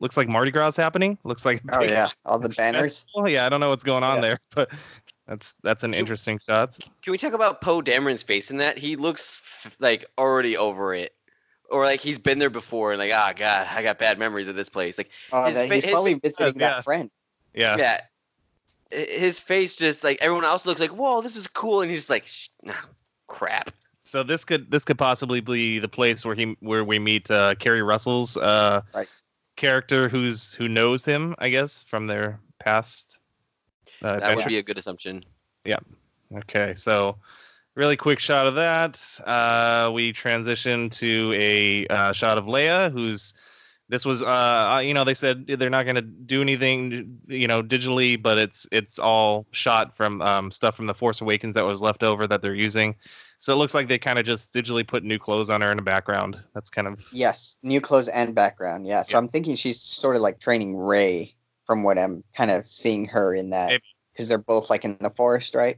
looks 0.00 0.16
like 0.16 0.28
Mardi 0.28 0.50
Gras 0.50 0.68
is 0.68 0.76
happening. 0.76 1.18
Looks 1.24 1.44
like 1.44 1.60
Oh 1.70 1.82
yeah, 1.82 2.08
all 2.24 2.38
the 2.38 2.48
banners. 2.56 3.04
Oh 3.14 3.26
yeah, 3.26 3.44
I 3.44 3.50
don't 3.50 3.60
know 3.60 3.68
what's 3.68 3.84
going 3.84 4.02
on 4.02 4.16
Yeah. 4.16 4.20
there, 4.22 4.40
but 4.54 4.70
that's 5.26 5.56
that's 5.62 5.84
an 5.84 5.92
interesting 5.92 6.38
shot. 6.38 6.78
Can 7.02 7.10
we 7.10 7.18
talk 7.18 7.34
about 7.34 7.60
Poe 7.60 7.82
Dameron's 7.82 8.22
face 8.22 8.50
in 8.50 8.56
that? 8.56 8.78
He 8.78 8.96
looks 8.96 9.42
like 9.78 10.06
already 10.16 10.56
over 10.56 10.94
it. 10.94 11.14
Or 11.68 11.84
like 11.84 12.00
he's 12.00 12.18
been 12.18 12.38
there 12.38 12.48
before 12.48 12.92
and 12.92 12.98
like, 12.98 13.12
ah, 13.12 13.34
God, 13.36 13.66
I 13.70 13.82
got 13.82 13.98
bad 13.98 14.18
memories 14.18 14.48
of 14.48 14.54
this 14.54 14.70
place. 14.70 14.96
Like, 14.96 15.10
Oh, 15.32 15.44
His 15.44 15.58
fa- 15.58 15.74
he's 15.74 15.84
his 15.84 15.92
probably 15.92 16.14
fa- 16.14 16.20
visiting 16.22 16.60
yeah. 16.60 16.68
that 16.68 16.84
friend. 16.84 17.10
Yeah. 17.54 17.76
yeah. 17.76 18.00
I- 18.92 19.06
His 19.18 19.40
face 19.40 19.74
just 19.74 20.04
like 20.04 20.18
everyone 20.20 20.44
else 20.44 20.66
looks 20.66 20.80
like, 20.80 20.90
whoa, 20.90 21.20
this 21.22 21.36
is 21.36 21.46
cool. 21.46 21.80
And 21.80 21.90
he's 21.90 22.00
just 22.00 22.10
like, 22.10 22.26
nah, 22.62 22.74
crap. 23.28 23.70
So 24.04 24.22
this 24.22 24.44
could 24.44 24.70
this 24.70 24.84
could 24.84 24.98
possibly 24.98 25.40
be 25.40 25.78
the 25.78 25.88
place 25.88 26.24
where 26.24 26.34
he 26.34 26.56
where 26.60 26.84
we 26.84 26.98
meet 26.98 27.30
uh, 27.30 27.54
Keri 27.54 27.82
Russell's 27.82 28.36
uh, 28.36 28.82
Right. 28.94 29.08
character 29.56 30.08
who's 30.08 30.52
who 30.52 30.68
knows 30.68 31.04
him, 31.04 31.34
I 31.38 31.48
guess, 31.48 31.82
from 31.84 32.06
their 32.08 32.38
past. 32.58 33.18
Uh, 34.02 34.18
That 34.18 34.36
would 34.36 34.46
be 34.46 34.58
a 34.58 34.62
good 34.62 34.78
assumption. 34.78 35.24
Yeah. 35.64 35.78
Okay, 36.34 36.74
so 36.74 37.16
really 37.74 37.96
quick 37.96 38.18
shot 38.18 38.46
of 38.46 38.54
that. 38.56 39.00
Uh, 39.24 39.90
we 39.92 40.12
transition 40.12 40.90
to 40.90 41.32
a 41.36 41.86
uh, 41.86 42.12
shot 42.12 42.38
of 42.38 42.46
Leia, 42.46 42.90
who's 42.90 43.34
this 43.92 44.06
was 44.06 44.22
uh, 44.22 44.80
you 44.82 44.94
know 44.94 45.04
they 45.04 45.12
said 45.12 45.46
they're 45.46 45.68
not 45.68 45.82
going 45.82 45.96
to 45.96 46.00
do 46.00 46.40
anything 46.40 47.20
you 47.28 47.46
know 47.46 47.62
digitally, 47.62 48.20
but 48.20 48.38
it's 48.38 48.66
it's 48.72 48.98
all 48.98 49.46
shot 49.50 49.94
from 49.94 50.22
um, 50.22 50.50
stuff 50.50 50.74
from 50.74 50.86
the 50.86 50.94
Force 50.94 51.20
Awakens 51.20 51.54
that 51.56 51.66
was 51.66 51.82
left 51.82 52.02
over 52.02 52.26
that 52.26 52.40
they're 52.40 52.54
using. 52.54 52.96
So 53.38 53.52
it 53.52 53.56
looks 53.56 53.74
like 53.74 53.88
they 53.88 53.98
kind 53.98 54.18
of 54.18 54.24
just 54.24 54.54
digitally 54.54 54.86
put 54.86 55.04
new 55.04 55.18
clothes 55.18 55.50
on 55.50 55.60
her 55.60 55.70
in 55.70 55.76
the 55.76 55.82
background. 55.82 56.42
That's 56.54 56.70
kind 56.70 56.88
of 56.88 57.00
Yes, 57.12 57.58
new 57.62 57.82
clothes 57.82 58.08
and 58.08 58.34
background. 58.34 58.86
Yeah, 58.86 59.02
so 59.02 59.12
Yeah. 59.12 59.18
I'm 59.18 59.28
thinking 59.28 59.56
she's 59.56 59.78
sort 59.78 60.16
of 60.16 60.22
like 60.22 60.40
training 60.40 60.78
Rey 60.78 61.34
from 61.66 61.82
what 61.82 61.98
I'm 61.98 62.24
kind 62.34 62.50
of 62.50 62.66
seeing 62.66 63.04
her 63.06 63.34
in 63.34 63.50
that 63.50 63.82
because 64.14 64.26
they're 64.26 64.38
both 64.38 64.70
like 64.70 64.86
in 64.86 64.96
the 65.00 65.10
forest, 65.10 65.54
right? 65.54 65.76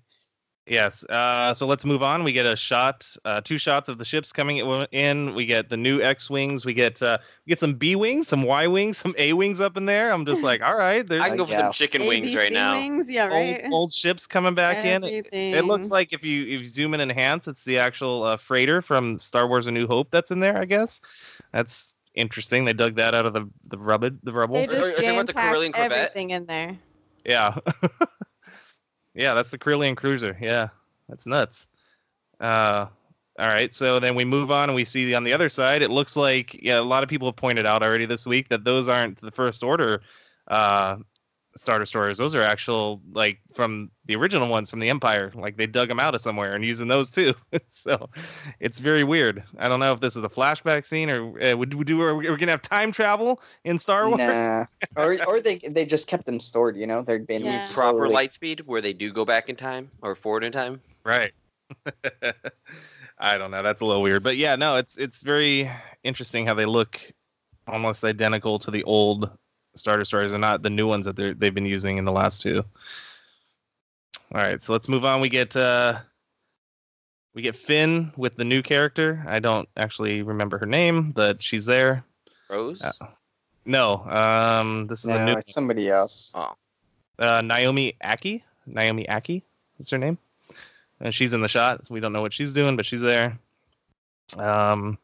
Yes. 0.67 1.05
Uh, 1.05 1.53
so 1.53 1.67
let's 1.67 1.85
move 1.85 2.03
on. 2.03 2.25
We 2.25 2.33
get 2.33 2.47
a 2.47 2.57
shot, 2.57 3.07
uh, 3.27 3.43
two 3.43 3.59
shots 3.59 3.91
of 3.91 3.99
the 3.99 4.05
ships 4.05 4.33
coming 4.33 4.57
in. 4.93 5.35
We 5.35 5.45
get 5.45 5.69
the 5.69 5.77
new 5.77 6.01
X 6.01 6.31
wings. 6.31 6.65
We 6.65 6.73
get 6.73 7.03
uh, 7.03 7.19
we 7.45 7.51
get 7.51 7.61
some 7.61 7.75
B 7.75 7.97
wings, 7.97 8.29
some 8.29 8.45
Y 8.45 8.67
wings, 8.67 8.97
some 9.05 9.15
A 9.19 9.35
wings 9.35 9.61
up 9.61 9.77
in 9.77 9.85
there. 9.85 10.11
I'm 10.11 10.25
just 10.25 10.43
like, 10.43 10.63
all 10.63 10.77
right, 10.77 11.07
there's 11.07 11.23
I 11.23 11.29
can 11.29 11.37
go 11.37 11.45
for 11.45 11.53
Yeah. 11.53 11.59
some 11.65 11.73
chicken 11.73 12.07
wings 12.07 12.35
right 12.35 12.51
now. 12.51 12.73
Wings? 12.73 13.11
Yeah, 13.11 13.25
old, 13.25 13.33
right. 13.33 13.65
old 13.73 13.93
ships 13.93 14.27
coming 14.27 14.55
back 14.55 14.87
in. 14.87 15.05
It, 15.05 15.29
it 15.33 15.67
looks 15.67 15.91
like 15.91 16.15
if 16.15 16.25
you 16.25 16.45
if 16.45 16.61
you 16.61 16.65
zoom 16.67 16.95
in 16.95 17.01
and 17.01 17.11
enhance, 17.11 17.47
it's 17.47 17.65
the 17.65 17.77
actual 17.79 18.23
uh, 18.23 18.39
freighter 18.39 18.81
from 18.81 19.19
Star 19.19 19.47
Wars: 19.47 19.67
A 19.67 19.71
New 19.71 19.87
Hope 19.87 20.09
that's 20.11 20.31
in 20.31 20.41
there. 20.41 20.57
I 20.57 20.65
guess 20.65 21.03
that's 21.53 21.95
interesting. 22.15 22.65
They 22.65 22.73
dug 22.73 22.95
that 22.95 23.15
out 23.15 23.27
of 23.27 23.35
the 23.35 23.47
the 23.69 23.77
rubble. 23.77 24.11
The 24.23 24.33
rubble. 24.33 24.55
They 24.55 24.67
Are- 24.69 24.71
are 24.71 24.89
you 24.89 24.91
just 24.93 25.03
jam 25.03 25.27
packed 25.27 25.75
Corvette? 25.75 25.93
everything 25.93 26.31
in 26.31 26.47
there. 26.47 26.79
Yeah. 27.27 27.57
yeah, 29.15 29.35
that's 29.35 29.51
the 29.51 29.59
Corellian 29.59 29.97
Cruiser. 29.97 30.37
Yeah, 30.41 30.69
that's 31.09 31.27
nuts. 31.27 31.67
Uh, 32.41 32.87
all 33.39 33.47
right, 33.47 33.75
so 33.75 33.99
then 33.99 34.15
we 34.15 34.25
move 34.25 34.51
on 34.51 34.69
and 34.69 34.77
we 34.77 34.85
see 34.85 35.13
on 35.15 35.25
the 35.25 35.33
other 35.33 35.49
side, 35.49 35.83
it 35.83 35.91
looks 35.91 36.17
like, 36.17 36.55
yeah, 36.63 36.79
a 36.79 36.83
lot 36.83 37.03
of 37.03 37.09
people 37.09 37.27
have 37.29 37.37
pointed 37.37 37.67
out 37.67 37.83
already 37.83 38.07
this 38.07 38.27
week 38.27 38.49
that 38.49 38.65
those 38.65 38.89
aren't 38.89 39.21
the 39.21 39.31
First 39.33 39.65
Order 39.65 40.03
uh, 40.49 40.97
Star 41.57 41.79
Destroyers. 41.79 42.19
Those 42.19 42.35
are 42.35 42.43
actual, 42.43 43.01
like, 43.13 43.39
from 43.55 43.91
the 44.07 44.17
original 44.17 44.49
ones 44.49 44.71
from 44.71 44.81
the 44.81 44.89
Empire. 44.89 45.33
Like, 45.35 45.57
they 45.57 45.67
dug 45.67 45.89
them 45.89 46.01
out 46.01 46.15
of 46.15 46.21
somewhere 46.21 46.55
and 46.55 46.65
using 46.65 46.89
those 46.89 47.11
too. 47.11 47.35
so 47.71 48.11
it's 48.61 48.79
very 48.79 49.05
weird. 49.05 49.43
I 49.59 49.69
don't 49.69 49.81
know 49.81 49.93
if 49.93 50.01
this 50.01 50.17
is 50.17 50.25
a 50.25 50.29
flashback 50.29 50.85
scene 50.87 51.11
or 51.11 51.41
uh, 51.43 51.57
would 51.57 51.75
we 51.75 51.85
do, 51.85 52.01
are 52.03 52.15
we, 52.15 52.27
are 52.27 52.33
we 52.33 52.39
going 52.39 52.49
to 52.49 52.53
have 52.53 52.63
time 52.63 52.93
travel 52.93 53.41
in 53.65 53.79
Star 53.79 54.09
Wars? 54.09 54.19
Nah, 54.21 54.65
or 54.97 55.17
or 55.27 55.41
they 55.41 55.59
they 55.59 55.87
just 55.87 56.09
kept 56.09 56.27
them 56.27 56.41
stored. 56.41 56.77
You 56.77 56.87
know, 56.87 57.03
they'd 57.03 57.27
been 57.27 57.45
Yeah. 57.45 57.59
Proper 57.59 57.99
slowly- 57.99 58.13
light 58.13 58.35
speed 58.35 58.61
where 58.67 58.81
they 58.81 58.93
do 58.93 59.13
go 59.13 59.25
back 59.25 59.49
in 59.49 59.57
time 59.57 59.91
or 60.03 60.15
forward 60.15 60.45
in 60.45 60.53
time. 60.53 60.81
Right. 61.05 61.33
I 63.19 63.39
don't 63.39 63.51
know. 63.51 63.63
That's 63.63 63.81
a 63.81 63.87
little 63.87 64.03
weird, 64.03 64.23
but 64.23 64.37
yeah, 64.37 64.57
no, 64.57 64.77
it's 64.77 64.99
it's 64.99 65.23
very 65.23 65.71
interesting 66.03 66.47
how 66.47 66.55
they 66.55 66.67
look 66.67 67.01
almost 67.67 68.05
identical 68.05 68.59
to 68.61 68.71
the 68.71 68.83
old 68.85 69.31
Star 69.77 70.05
stories 70.05 70.33
and 70.33 70.41
not 70.41 70.63
the 70.63 70.71
new 70.71 70.87
ones 70.87 71.05
that 71.07 71.17
they 71.17 71.25
are 71.25 71.35
they've 71.35 71.55
been 71.55 71.67
using 71.67 71.99
in 71.99 72.05
the 72.05 72.13
last 72.13 72.41
two. 72.41 72.65
All 74.33 74.41
right, 74.41 74.61
so 74.63 74.73
let's 74.73 74.89
move 74.89 75.05
on. 75.05 75.21
We 75.21 75.29
get 75.29 75.55
uh 75.57 76.01
we 77.35 77.43
get 77.43 77.57
Finn 77.57 78.13
with 78.17 78.37
the 78.37 78.45
new 78.45 78.63
character. 78.63 79.25
I 79.27 79.41
don't 79.41 79.69
actually 79.77 80.23
remember 80.23 80.59
her 80.59 80.67
name, 80.67 81.11
but 81.11 81.43
she's 81.43 81.67
there. 81.67 82.05
Rose? 82.49 82.83
Uh, 82.83 82.93
No, 83.65 84.05
um, 84.07 84.87
this 84.87 85.05
is 85.05 85.11
a 85.11 85.25
new 85.25 85.33
it's 85.33 85.53
somebody 85.53 85.89
else. 85.89 86.33
uh, 87.19 87.41
Naomi 87.41 87.97
Ackie. 88.03 88.43
Naomi 88.67 89.05
Ackie, 89.09 89.43
that's 89.79 89.91
her 89.91 89.99
name. 89.99 90.17
And 91.01 91.15
she's 91.15 91.33
in 91.33 91.41
the 91.41 91.49
shot, 91.49 91.87
so 91.87 91.93
we 91.95 92.01
don't 92.01 92.13
know 92.13 92.23
what 92.23 92.33
she's 92.33 92.53
doing, 92.53 92.77
but 92.77 92.87
she's 92.87 93.01
there. 93.03 93.39
Um, 94.39 94.97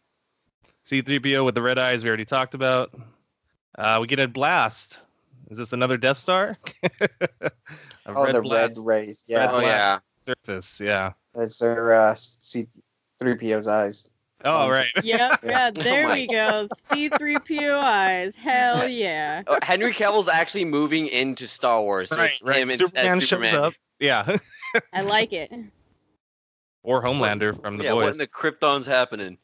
C3PO 0.87 1.45
with 1.45 1.55
the 1.55 1.63
red 1.63 1.79
eyes, 1.79 2.03
we 2.03 2.09
already 2.09 2.25
talked 2.25 2.55
about. 2.55 2.95
Uh, 3.77 3.99
we 4.01 4.07
get 4.07 4.19
a 4.21 4.29
blast. 4.29 5.01
Is 5.51 5.59
this 5.59 5.73
another 5.73 5.97
Death 5.97 6.17
Star? 6.19 6.57
A 6.83 7.51
Oh, 8.07 8.27
the 8.27 8.41
red 8.41 8.43
blast 8.43 8.79
rays. 8.79 9.25
Yeah, 9.27 9.51
oh, 9.53 9.61
yeah. 9.61 9.99
surface. 10.25 10.81
Yeah. 10.81 11.13
that's 11.35 11.59
their 11.59 11.93
uh, 11.93 12.15
C 12.15 12.67
three 13.19 13.37
PO's 13.37 13.69
eyes. 13.69 14.11
Oh 14.45 14.65
Um, 14.65 14.71
right. 14.71 14.87
Yep, 15.05 15.41
yeah, 15.45 15.71
Oh 15.77 15.83
there 15.83 16.09
my 16.09 16.15
we 16.15 16.27
go. 16.27 16.67
C3PO 16.89 17.75
eyes. 17.79 18.35
Hell 18.35 18.89
yeah. 18.89 19.43
Oh, 19.47 19.59
Henry 19.63 19.93
Cavill's 19.93 20.29
actually 20.29 20.65
moving 20.65 21.07
into 21.09 21.47
Star 21.47 21.83
Wars. 21.83 22.09
So 22.09 22.17
right, 22.17 22.31
it's 22.31 22.43
right. 22.43 22.63
him 22.63 22.71
Superman, 22.71 23.07
as 23.19 23.29
Superman. 23.29 23.51
shows 23.53 23.63
up. 23.65 23.75
Yeah. 23.99 24.37
I 24.95 25.03
like 25.03 25.33
it. 25.35 25.53
or 26.83 27.03
Homelander 27.03 27.61
from 27.61 27.77
the 27.77 27.85
yeah, 27.85 27.93
what 27.93 28.05
boys. 28.05 28.15
in 28.15 28.19
the 28.19 28.27
Krypton's 28.27 28.87
happening? 28.87 29.37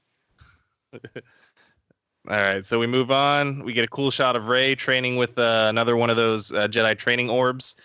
All 2.29 2.37
right, 2.37 2.67
so 2.67 2.79
we 2.79 2.87
move 2.87 3.11
on. 3.11 3.63
We 3.65 3.73
get 3.73 3.85
a 3.85 3.89
cool 3.89 4.11
shot 4.11 4.35
of 4.35 4.49
Rey 4.49 4.75
training 4.75 5.17
with 5.17 5.39
uh, 5.39 5.67
another 5.69 5.97
one 5.97 6.11
of 6.11 6.17
those 6.17 6.53
uh, 6.53 6.67
Jedi 6.67 6.99
training 6.99 7.31
orbs. 7.31 7.77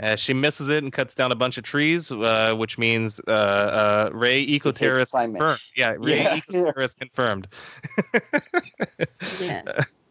Uh, 0.00 0.14
she 0.14 0.32
misses 0.32 0.68
it 0.68 0.84
and 0.84 0.92
cuts 0.92 1.14
down 1.14 1.32
a 1.32 1.34
bunch 1.34 1.58
of 1.58 1.64
trees, 1.64 2.12
uh, 2.12 2.54
which 2.56 2.78
means 2.78 3.20
uh, 3.26 3.30
uh, 3.32 4.10
Rey 4.12 4.40
eco 4.40 4.70
terrorist 4.70 5.12
confirmed. 5.12 5.58
Yeah, 5.74 5.96
Rey 5.98 6.22
Yeah. 6.22 6.36
eco 6.36 6.52
terrorist 6.72 6.98
confirmed. 6.98 7.48
Yes. 9.40 9.94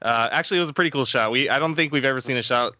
Uh, 0.00 0.28
actually, 0.30 0.58
it 0.58 0.60
was 0.60 0.70
a 0.70 0.72
pretty 0.72 0.90
cool 0.90 1.04
shot. 1.04 1.32
We 1.32 1.48
I 1.48 1.58
don't 1.58 1.74
think 1.74 1.92
we've 1.92 2.04
ever 2.04 2.20
seen 2.20 2.36
a 2.36 2.42
shot 2.42 2.74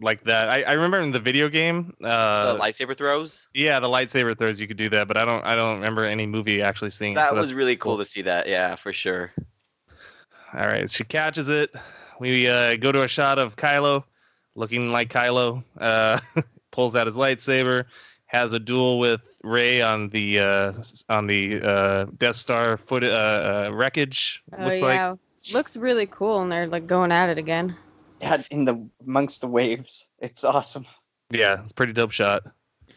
like 0.00 0.24
that. 0.24 0.48
I, 0.48 0.62
I 0.62 0.72
remember 0.72 0.98
in 0.98 1.12
the 1.12 1.20
video 1.20 1.48
game. 1.48 1.94
Uh, 2.02 2.54
the 2.54 2.58
lightsaber 2.58 2.96
throws. 2.96 3.46
yeah, 3.54 3.78
the 3.78 3.86
lightsaber 3.86 4.36
throws 4.36 4.60
you 4.60 4.66
could 4.66 4.76
do 4.76 4.88
that, 4.88 5.06
but 5.06 5.16
I 5.16 5.24
don't 5.24 5.44
I 5.44 5.54
don't 5.54 5.76
remember 5.76 6.02
any 6.02 6.26
movie 6.26 6.62
actually 6.62 6.90
seeing 6.90 7.12
it. 7.12 7.14
That 7.14 7.30
so 7.30 7.36
was 7.36 7.54
really 7.54 7.76
cool 7.76 7.92
cool. 7.92 7.98
to 7.98 8.04
see 8.04 8.22
that. 8.22 8.48
Yeah, 8.48 8.74
for 8.74 8.92
sure. 8.92 9.32
All 10.56 10.66
right, 10.66 10.88
she 10.88 11.04
catches 11.04 11.48
it. 11.48 11.74
We 12.20 12.48
uh, 12.48 12.76
go 12.76 12.92
to 12.92 13.02
a 13.02 13.08
shot 13.08 13.38
of 13.38 13.56
Kylo, 13.56 14.04
looking 14.54 14.92
like 14.92 15.10
Kylo. 15.10 15.64
Uh, 15.78 16.20
pulls 16.70 16.94
out 16.94 17.06
his 17.06 17.16
lightsaber, 17.16 17.86
has 18.26 18.52
a 18.52 18.60
duel 18.60 18.98
with 18.98 19.20
Rey 19.42 19.82
on 19.82 20.10
the 20.10 20.38
uh, 20.38 20.72
on 21.08 21.26
the 21.26 21.60
uh, 21.60 22.04
Death 22.18 22.36
Star 22.36 22.76
foot 22.76 23.02
uh, 23.02 23.66
uh, 23.68 23.70
wreckage. 23.72 24.42
Oh 24.56 24.64
looks 24.64 24.80
like 24.80 24.94
yeah, 24.94 25.14
looks 25.52 25.76
really 25.76 26.06
cool, 26.06 26.42
and 26.42 26.52
they're 26.52 26.68
like 26.68 26.86
going 26.86 27.10
at 27.10 27.28
it 27.28 27.38
again. 27.38 27.76
Yeah, 28.20 28.42
in 28.50 28.64
the 28.64 28.86
amongst 29.04 29.40
the 29.40 29.48
waves. 29.48 30.10
It's 30.20 30.44
awesome. 30.44 30.86
yeah, 31.30 31.62
it's 31.62 31.72
a 31.72 31.74
pretty 31.74 31.92
dope 31.92 32.12
shot. 32.12 32.44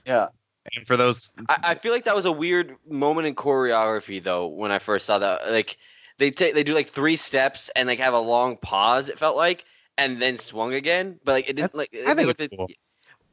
Yeah. 0.06 0.28
And 0.76 0.86
for 0.86 0.98
those, 0.98 1.32
I, 1.50 1.60
I 1.64 1.76
feel 1.76 1.94
like 1.94 2.04
that 2.06 2.16
was 2.16 2.26
a 2.26 2.32
weird 2.32 2.76
moment 2.88 3.26
in 3.26 3.36
choreography 3.36 4.22
though 4.22 4.48
when 4.48 4.72
I 4.72 4.80
first 4.80 5.06
saw 5.06 5.18
that. 5.20 5.52
Like 5.52 5.78
they 6.20 6.32
take 6.32 6.54
they 6.54 6.64
do 6.64 6.74
like 6.74 6.90
three 6.90 7.16
steps 7.16 7.70
and 7.76 7.88
like 7.88 8.00
have 8.00 8.14
a 8.14 8.20
long 8.20 8.58
pause. 8.58 9.10
It 9.10 9.20
felt 9.20 9.36
like 9.38 9.64
and 9.98 10.22
then 10.22 10.38
swung 10.38 10.74
again, 10.74 11.20
but 11.24 11.32
like 11.34 11.50
it 11.50 11.56
didn't 11.56 11.74
That's- 11.74 11.90
like. 11.94 12.08
I 12.08 12.14
think 12.14 12.30
it- 12.30 12.32
it's 12.32 12.44
it- 12.54 12.58
cool. 12.58 12.68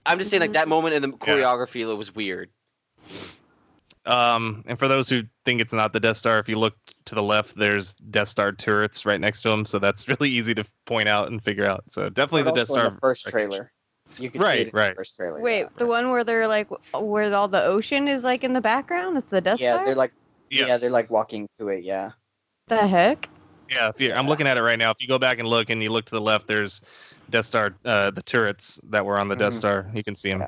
I'm 0.06 0.18
just 0.18 0.30
saying 0.30 0.42
like 0.42 0.52
that 0.52 0.68
moment 0.68 0.94
in 0.94 1.02
the 1.02 1.08
choreography 1.08 1.80
it 1.90 1.94
was 1.96 2.14
weird. 2.14 2.50
um, 4.06 4.62
and 4.66 4.78
for 4.78 4.86
those 4.86 5.08
who 5.08 5.22
think 5.46 5.62
it's 5.62 5.72
not 5.72 5.94
the 5.94 6.00
Death 6.00 6.18
Star, 6.18 6.38
if 6.38 6.46
you 6.48 6.58
look 6.58 6.76
to 7.06 7.14
the 7.14 7.22
left, 7.22 7.56
there's 7.56 7.94
Death 7.94 8.28
Star 8.28 8.52
turrets 8.52 9.06
right 9.06 9.18
next 9.20 9.40
to 9.42 9.48
them, 9.48 9.64
so 9.64 9.78
that's 9.78 10.06
really 10.08 10.28
easy 10.30 10.54
to 10.54 10.64
point 10.84 11.08
out 11.08 11.28
and 11.28 11.42
figure 11.42 11.64
out. 11.64 11.84
So 11.90 12.10
definitely 12.10 12.42
But 12.42 12.50
the 12.54 12.56
Death 12.60 12.68
Star 12.68 12.90
the 12.90 12.98
first 13.00 13.26
trailer. 13.28 13.70
You 14.18 14.28
could 14.30 14.42
Right, 14.42 14.56
see 14.56 14.62
it 14.64 14.72
in 14.74 14.78
right. 14.78 14.88
the 14.90 14.94
first 14.96 15.16
trailer. 15.16 15.40
Wait, 15.40 15.60
yeah. 15.60 15.68
the 15.78 15.86
one 15.86 16.10
where 16.10 16.22
they're 16.22 16.46
like, 16.46 16.68
where 16.92 17.32
all 17.34 17.48
the 17.48 17.64
ocean 17.64 18.06
is 18.06 18.22
like 18.24 18.44
in 18.44 18.52
the 18.52 18.60
background? 18.60 19.16
It's 19.16 19.30
the 19.30 19.40
Death 19.40 19.58
Yeah, 19.60 19.74
Star. 19.74 19.86
they're 19.86 19.94
like 19.94 20.12
Yes. 20.50 20.68
yeah, 20.68 20.76
they're 20.76 20.90
like 20.90 21.10
walking 21.10 21.48
to 21.58 21.68
it. 21.68 21.82
Yeah. 21.84 22.10
The 22.66 22.86
heck. 22.86 23.28
Yeah, 23.70 23.88
if 23.88 24.00
you, 24.00 24.12
I'm 24.12 24.28
looking 24.28 24.46
at 24.46 24.56
it 24.56 24.62
right 24.62 24.78
now. 24.78 24.90
If 24.90 24.98
you 25.00 25.08
go 25.08 25.18
back 25.18 25.38
and 25.38 25.48
look, 25.48 25.70
and 25.70 25.82
you 25.82 25.90
look 25.90 26.04
to 26.06 26.14
the 26.14 26.20
left, 26.20 26.46
there's 26.46 26.82
Death 27.30 27.46
Star, 27.46 27.74
uh, 27.84 28.10
the 28.10 28.22
turrets 28.22 28.80
that 28.90 29.04
were 29.04 29.18
on 29.18 29.28
the 29.28 29.36
Death 29.36 29.54
Mhm. 29.54 29.58
Star. 29.58 29.90
You 29.94 30.04
can 30.04 30.14
see 30.14 30.30
them. 30.30 30.44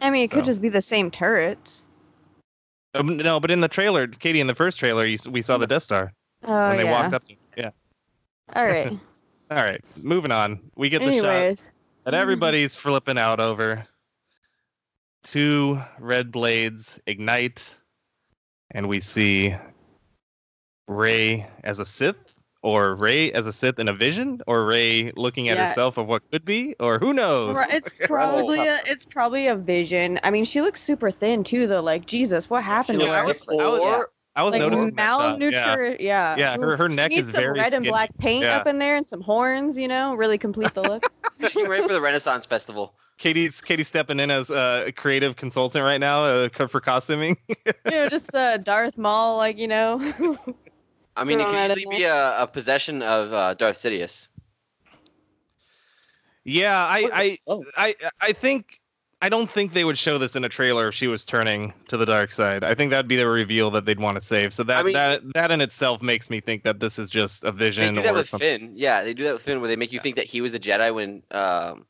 I 0.00 0.10
mean, 0.10 0.24
it 0.24 0.30
could 0.30 0.44
just 0.44 0.62
be 0.62 0.68
the 0.68 0.80
same 0.80 1.10
turrets. 1.10 1.86
Um, 2.94 3.16
no, 3.16 3.38
but 3.38 3.50
in 3.50 3.60
the 3.60 3.68
trailer, 3.68 4.06
Katie, 4.06 4.40
in 4.40 4.46
the 4.46 4.54
first 4.54 4.78
trailer, 4.78 5.04
you, 5.04 5.18
we 5.28 5.42
saw 5.42 5.58
the 5.58 5.66
Death 5.66 5.82
Star 5.82 6.12
Oh 6.44 6.68
when 6.68 6.76
they 6.76 6.84
yeah. 6.84 6.92
walked 6.92 7.14
up. 7.14 7.24
To, 7.24 7.36
yeah. 7.56 7.70
All 8.54 8.66
right. 8.66 8.86
All 9.50 9.56
right, 9.56 9.82
moving 9.96 10.30
on. 10.30 10.60
We 10.76 10.88
get 10.88 11.04
the 11.04 11.12
shot 11.12 11.58
that 12.04 12.14
everybody's 12.14 12.76
flipping 12.76 13.18
out 13.18 13.40
over. 13.40 13.84
Two 15.24 15.80
red 15.98 16.30
blades 16.30 17.00
ignite, 17.06 17.76
and 18.70 18.88
we 18.88 19.00
see 19.00 19.56
Rey 20.90 21.46
as 21.64 21.78
a 21.78 21.84
Sith, 21.86 22.16
or 22.62 22.94
Rey 22.96 23.32
as 23.32 23.46
a 23.46 23.52
Sith 23.52 23.78
in 23.78 23.88
a 23.88 23.92
vision, 23.94 24.40
or 24.46 24.66
Rey 24.66 25.12
looking 25.16 25.48
at 25.48 25.56
Yeah. 25.56 25.68
herself 25.68 25.96
of 25.96 26.06
what 26.08 26.28
could 26.30 26.44
be, 26.44 26.74
or 26.80 26.98
who 26.98 27.12
knows? 27.14 27.56
It's 27.70 27.90
probably 28.06 28.66
a, 28.66 28.80
it's 28.86 29.04
probably 29.06 29.46
a 29.46 29.54
vision. 29.56 30.18
I 30.24 30.30
mean, 30.30 30.44
she 30.44 30.60
looks 30.60 30.82
super 30.82 31.10
thin 31.10 31.44
too, 31.44 31.66
though. 31.66 31.80
Like 31.80 32.06
Jesus, 32.06 32.50
what 32.50 32.62
happened 32.64 33.00
She 33.00 33.06
to 33.06 33.12
looks 33.24 33.46
her? 33.46 33.52
like- 33.54 33.64
I 33.64 33.68
was- 33.68 33.80
Or 33.80 34.10
I 34.36 34.42
was 34.44 34.52
Like 34.52 34.60
noticing 34.60 34.94
that 34.94 35.16
shot. 35.16 35.40
Yeah. 35.40 35.96
yeah. 35.98 36.36
Yeah, 36.36 36.56
her- 36.56 36.76
her 36.76 36.88
She 36.88 36.96
neck 36.96 37.10
needs 37.10 37.28
is 37.28 37.34
some 37.34 37.42
very 37.42 37.58
red 37.58 37.72
and 37.72 37.84
black 37.84 38.10
paint 38.18 38.44
Yeah. 38.44 38.58
up 38.58 38.66
in 38.68 38.78
there 38.78 38.94
and 38.96 39.06
some 39.06 39.20
horns, 39.20 39.76
you 39.78 39.88
know, 39.88 40.14
really 40.14 40.38
complete 40.38 40.72
the 40.72 40.82
look. 40.82 41.02
she's 41.40 41.52
getting 41.54 41.68
ready 41.68 41.82
for 41.86 41.92
the 41.92 42.00
Renaissance 42.00 42.46
Festival. 42.46 42.94
Katie's 43.18 43.60
Katie's 43.60 43.88
stepping 43.88 44.18
in 44.20 44.30
as 44.30 44.48
uh, 44.50 44.84
a 44.86 44.92
creative 44.92 45.36
consultant 45.36 45.84
right 45.84 45.98
now 45.98 46.24
uh, 46.24 46.48
for 46.68 46.80
costuming. 46.80 47.36
you 47.48 47.72
know, 47.90 48.08
just 48.08 48.34
uh, 48.34 48.56
Darth 48.58 48.96
Maul, 48.96 49.36
like 49.36 49.58
you 49.58 49.68
know. 49.68 49.98
I 51.20 51.24
mean, 51.24 51.40
it 51.40 51.46
could 51.46 51.64
easily 51.78 51.86
be 51.98 52.04
a, 52.04 52.42
a 52.42 52.46
possession 52.46 53.02
of 53.02 53.32
uh, 53.32 53.54
Darth 53.54 53.76
Sidious. 53.76 54.28
yeah, 56.44 56.76
I 56.76 57.08
I, 57.12 57.38
Oh. 57.46 57.64
I 57.76 57.94
I 58.20 58.32
think 58.32 58.80
I 59.22 59.28
don't 59.28 59.50
think 59.50 59.74
they 59.74 59.84
would 59.84 59.98
show 59.98 60.16
this 60.16 60.34
in 60.34 60.44
a 60.44 60.48
trailer 60.48 60.88
if 60.88 60.94
she 60.94 61.06
was 61.06 61.26
turning 61.26 61.74
to 61.88 61.98
the 61.98 62.06
dark 62.06 62.32
side. 62.32 62.64
I 62.64 62.74
think 62.74 62.90
that'd 62.90 63.06
be 63.06 63.16
the 63.16 63.28
reveal 63.28 63.70
that 63.72 63.84
they'd 63.84 64.00
want 64.00 64.18
to 64.18 64.20
save. 64.22 64.54
So 64.54 64.62
that 64.64 64.78
I 64.78 64.82
mean- 64.82 64.92
that 64.94 65.20
that 65.34 65.50
in 65.50 65.60
itself 65.60 66.00
makes 66.00 66.30
me 66.30 66.40
think 66.40 66.64
that 66.64 66.80
this 66.80 66.98
is 66.98 67.10
just 67.10 67.44
a 67.44 67.52
vision. 67.52 67.94
They 67.94 68.00
do 68.00 68.02
that 68.06 68.12
or 68.14 68.16
with 68.16 68.28
something 68.30 68.60
Finn. 68.60 68.72
Yeah, 68.76 69.02
they 69.02 69.12
do 69.14 69.24
that 69.24 69.34
with 69.34 69.42
Finn, 69.42 69.60
where 69.60 69.68
they 69.68 69.76
make 69.76 69.92
you 69.92 70.00
think 70.00 70.16
that 70.16 70.24
he 70.26 70.40
was 70.40 70.52
the 70.52 70.58
Jedi 70.60 70.94
when 70.94 71.22
um, 71.32 71.84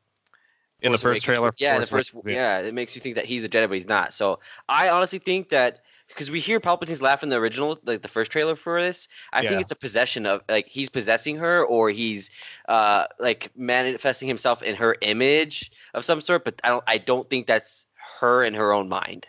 in 0.83 0.91
the 0.93 0.99
first 0.99 1.05
Awakens- 1.05 1.23
trailer. 1.23 1.51
Yeah, 1.59 1.77
in 1.77 1.81
the 1.83 1.87
first. 1.87 2.13
Awakens, 2.13 2.35
Yeah, 2.35 2.59
it 2.59 2.75
makes 2.75 2.97
you 2.97 3.01
think 3.01 3.15
that 3.15 3.27
he's 3.27 3.43
the 3.43 3.49
Jedi, 3.49 3.69
but 3.69 3.75
he's 3.75 3.87
not. 3.87 4.13
So 4.13 4.41
I 4.69 4.89
honestly 4.89 5.21
think 5.21 5.51
that 5.51 5.81
because 6.11 6.31
we 6.31 6.41
hear 6.41 6.61
Palpatine's 6.61 7.01
laugh 7.01 7.23
in 7.23 7.29
the 7.29 7.37
original, 7.37 7.79
like 7.85 8.03
the 8.03 8.09
first 8.09 8.31
trailer 8.31 8.57
for 8.57 8.81
this, 8.81 9.09
I 9.33 9.43
Yeah. 9.43 9.49
think 9.51 9.63
it's 9.63 9.73
a 9.73 9.77
possession 9.77 10.27
of 10.27 10.43
like 10.49 10.67
he's 10.67 10.89
possessing 10.89 11.37
her 11.37 11.65
or 11.65 11.91
he's 11.91 12.31
uh 12.69 13.07
like 13.19 13.51
manifesting 13.57 14.29
himself 14.29 14.63
in 14.63 14.77
her 14.77 14.97
image 15.01 15.71
of 15.95 16.05
some 16.05 16.21
sort. 16.21 16.45
But 16.45 16.61
I 16.65 16.69
don't. 16.69 16.85
I 16.87 16.99
don't 16.99 17.29
think 17.31 17.47
that's 17.47 17.87
her 18.21 18.45
in 18.45 18.55
her 18.55 18.73
own 18.73 18.89
mind. 18.89 19.27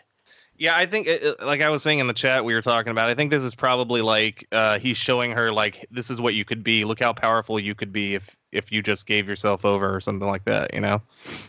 Yeah, 0.58 0.76
I 0.76 0.86
think, 0.86 1.08
it, 1.08 1.22
it- 1.22 1.40
like 1.42 1.60
I 1.60 1.70
was 1.70 1.82
saying 1.82 1.98
in 1.98 2.06
the 2.06 2.12
chat, 2.12 2.44
we 2.44 2.54
were 2.54 2.62
talking 2.62 2.90
about. 2.90 3.08
I 3.08 3.14
think 3.14 3.30
this 3.30 3.42
is 3.42 3.54
probably 3.54 4.00
like 4.02 4.46
uh, 4.52 4.78
he's 4.78 4.96
showing 4.96 5.32
her 5.32 5.50
like 5.52 5.86
this 5.90 6.10
is 6.10 6.20
what 6.20 6.34
you 6.34 6.44
could 6.44 6.62
be. 6.62 6.84
Look 6.84 7.00
how 7.00 7.12
powerful 7.12 7.58
you 7.58 7.74
could 7.74 7.92
be 7.92 8.14
if 8.14 8.36
if 8.52 8.70
you 8.70 8.82
just 8.82 9.06
gave 9.06 9.26
yourself 9.28 9.64
over 9.64 9.92
or 9.94 10.00
something 10.00 10.28
like 10.28 10.44
that, 10.44 10.74
you 10.74 10.80
know. 10.80 11.00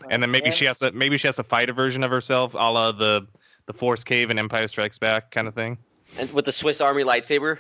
And 0.10 0.24
then 0.24 0.32
maybe 0.32 0.46
Yeah. 0.48 0.52
she 0.52 0.65
has 0.65 0.80
to 0.80 0.91
maybe 0.93 1.17
she 1.17 1.28
has 1.28 1.36
to 1.36 1.43
fight 1.43 1.69
a 1.69 1.74
version 1.74 2.04
of 2.04 2.12
herself, 2.12 2.54
a 2.54 2.58
la 2.58 2.91
the 2.93 3.28
the 3.65 3.73
Force 3.73 4.04
Cave 4.04 4.30
and 4.30 4.39
Empire 4.39 4.67
Strikes 4.67 4.97
Back 4.97 5.32
kind 5.32 5.47
of 5.47 5.54
thing. 5.54 5.78
And 6.17 6.32
with 6.32 6.45
the 6.45 6.52
Swiss 6.52 6.82
Army 6.82 7.04
lightsaber, 7.04 7.60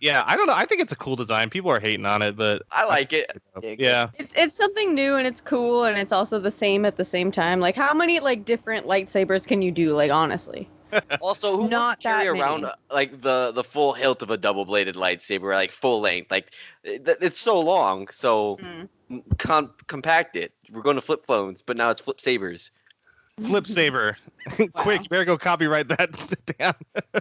Yeah, 0.00 0.24
I 0.26 0.36
don't 0.36 0.46
know. 0.46 0.54
I 0.54 0.64
think 0.66 0.80
it's 0.80 0.92
a 0.92 0.96
cool 0.96 1.14
design. 1.16 1.50
People 1.50 1.70
are 1.70 1.78
hating 1.80 2.04
on 2.06 2.20
it, 2.22 2.36
but 2.36 2.62
I 2.70 2.84
like 2.86 3.12
it. 3.12 3.30
yeah, 3.62 4.08
it's 4.18 4.34
it's 4.36 4.56
something 4.56 4.94
new 4.94 5.16
and 5.16 5.26
it's 5.26 5.40
cool 5.40 5.84
and 5.84 5.96
it's 5.98 6.12
also 6.12 6.38
the 6.40 6.50
same 6.50 6.84
at 6.84 6.96
the 6.96 7.04
same 7.04 7.30
time. 7.30 7.60
Like 7.60 7.76
how 7.76 7.94
many 7.94 8.18
like 8.20 8.44
different 8.44 8.86
lightsabers 8.86 9.46
can 9.46 9.62
you 9.62 9.70
do? 9.70 9.94
Like 9.94 10.10
honestly. 10.10 10.68
Also, 11.20 11.54
who 11.56 11.68
Not 11.68 11.80
wants 11.98 12.02
to 12.04 12.08
carry 12.08 12.24
that 12.24 12.32
many. 12.32 12.40
around 12.40 12.64
uh, 12.64 12.72
like 12.90 13.20
the 13.20 13.52
the 13.52 13.62
full 13.62 13.92
hilt 13.92 14.22
of 14.22 14.30
a 14.30 14.38
double 14.38 14.64
bladed 14.64 14.94
lightsaber, 14.94 15.52
like 15.54 15.70
full 15.70 16.00
length? 16.00 16.30
Like 16.30 16.50
it, 16.82 17.06
it's 17.20 17.38
so 17.38 17.60
long. 17.60 18.08
So 18.08 18.56
Mm. 19.10 19.22
com- 19.38 19.74
compact 19.86 20.34
it. 20.36 20.52
We're 20.72 20.80
going 20.82 20.96
to 20.96 21.02
flip 21.02 21.26
phones, 21.26 21.60
but 21.62 21.76
now 21.76 21.90
it's 21.90 22.00
flip 22.00 22.20
sabers. 22.22 22.70
Flip 23.40 23.66
saber. 23.66 24.16
Quick, 24.74 25.02
you 25.02 25.08
better 25.08 25.24
go 25.24 25.36
copyright 25.36 25.88
that 25.88 26.10
down. 26.58 26.74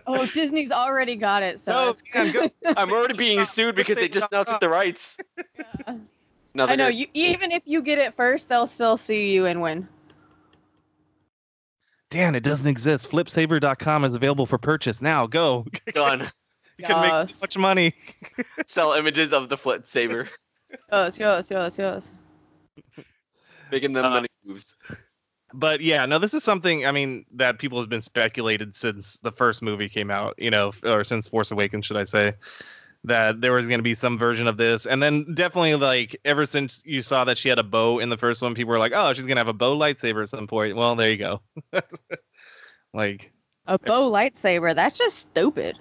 Oh, 0.06 0.26
Disney's 0.28 0.72
already 0.72 1.16
got 1.16 1.44
it, 1.44 1.60
so 1.60 1.72
no, 1.72 1.90
it's 1.90 2.04
man, 2.16 2.32
go, 2.32 2.50
I'm 2.78 2.92
already 2.92 3.16
being 3.16 3.44
sued 3.44 3.76
because 3.76 3.98
they 3.98 4.08
just 4.08 4.32
now 4.32 4.44
took 4.44 4.60
the 4.62 4.70
rights. 4.70 5.18
Now 6.54 6.66
I 6.68 6.76
know. 6.76 6.88
You 6.88 7.08
even 7.14 7.52
if 7.52 7.64
you 7.66 7.82
get 7.82 8.00
it 8.00 8.16
first, 8.16 8.50
they'll 8.50 8.68
still 8.68 8.98
sue 8.98 9.14
you 9.14 9.46
and 9.46 9.62
win. 9.62 9.88
Dan, 12.10 12.36
it 12.36 12.44
doesn't 12.44 12.68
exist. 12.68 13.10
Flipsaber.com 13.12 14.06
is 14.06 14.16
available 14.16 14.46
for 14.46 14.58
purchase 14.58 15.02
now. 15.02 15.28
Go. 15.28 15.66
done. 15.92 16.22
You 16.80 16.86
can 16.86 17.02
make 17.02 17.28
so 17.28 17.42
much 17.42 17.58
money. 17.58 17.94
Sell 18.68 18.94
images 18.94 19.34
of 19.34 19.50
the 19.50 19.58
flip 19.58 19.86
saber, 19.86 20.30
Yours, 20.92 21.18
yours, 21.18 21.50
yours, 21.50 21.78
yours. 21.78 22.08
making 23.72 23.94
them 23.94 24.06
Uh, 24.06 24.10
money 24.12 24.28
moves. 24.46 24.76
But 25.54 25.82
yeah, 25.82 26.06
no, 26.06 26.20
this 26.20 26.34
is 26.34 26.44
something 26.44 26.86
I 26.86 26.92
mean 26.92 27.26
that 27.34 27.60
people 27.60 27.80
have 27.80 27.90
been 27.90 28.02
speculated 28.02 28.76
since 28.76 29.18
the 29.18 29.32
first 29.32 29.62
movie 29.62 29.90
came 29.90 30.12
out, 30.12 30.36
you 30.38 30.52
know, 30.52 30.74
or 30.84 31.04
since 31.04 31.28
Force 31.28 31.52
Awakens, 31.52 31.86
should 31.86 31.98
I 31.98 32.04
say, 32.04 32.34
that 33.06 33.40
there 33.40 33.54
was 33.54 33.68
going 33.68 33.80
to 33.80 33.84
be 33.84 33.96
some 33.96 34.18
version 34.18 34.48
of 34.48 34.58
this, 34.58 34.86
and 34.86 35.02
then 35.02 35.34
definitely 35.34 35.76
like 35.76 36.20
ever 36.26 36.46
since 36.46 36.84
you 36.86 37.02
saw 37.02 37.24
that 37.24 37.38
she 37.38 37.48
had 37.48 37.60
a 37.60 37.64
bow 37.64 38.00
in 38.00 38.10
the 38.10 38.18
first 38.18 38.42
one, 38.42 38.56
people 38.56 38.72
were 38.72 38.80
like, 38.80 38.92
oh, 38.94 39.14
she's 39.14 39.26
gonna 39.26 39.40
have 39.40 39.48
a 39.48 39.54
bow 39.54 39.76
lightsaber 39.78 40.22
at 40.22 40.30
some 40.30 40.48
point. 40.48 40.76
Well, 40.76 40.96
there 40.96 41.10
you 41.12 41.18
go. 41.18 41.42
like, 42.94 43.32
A 43.68 43.80
bow 43.80 44.12
lightsaber. 44.12 44.76
That's 44.76 44.98
just 44.98 45.18
stupid. 45.20 45.78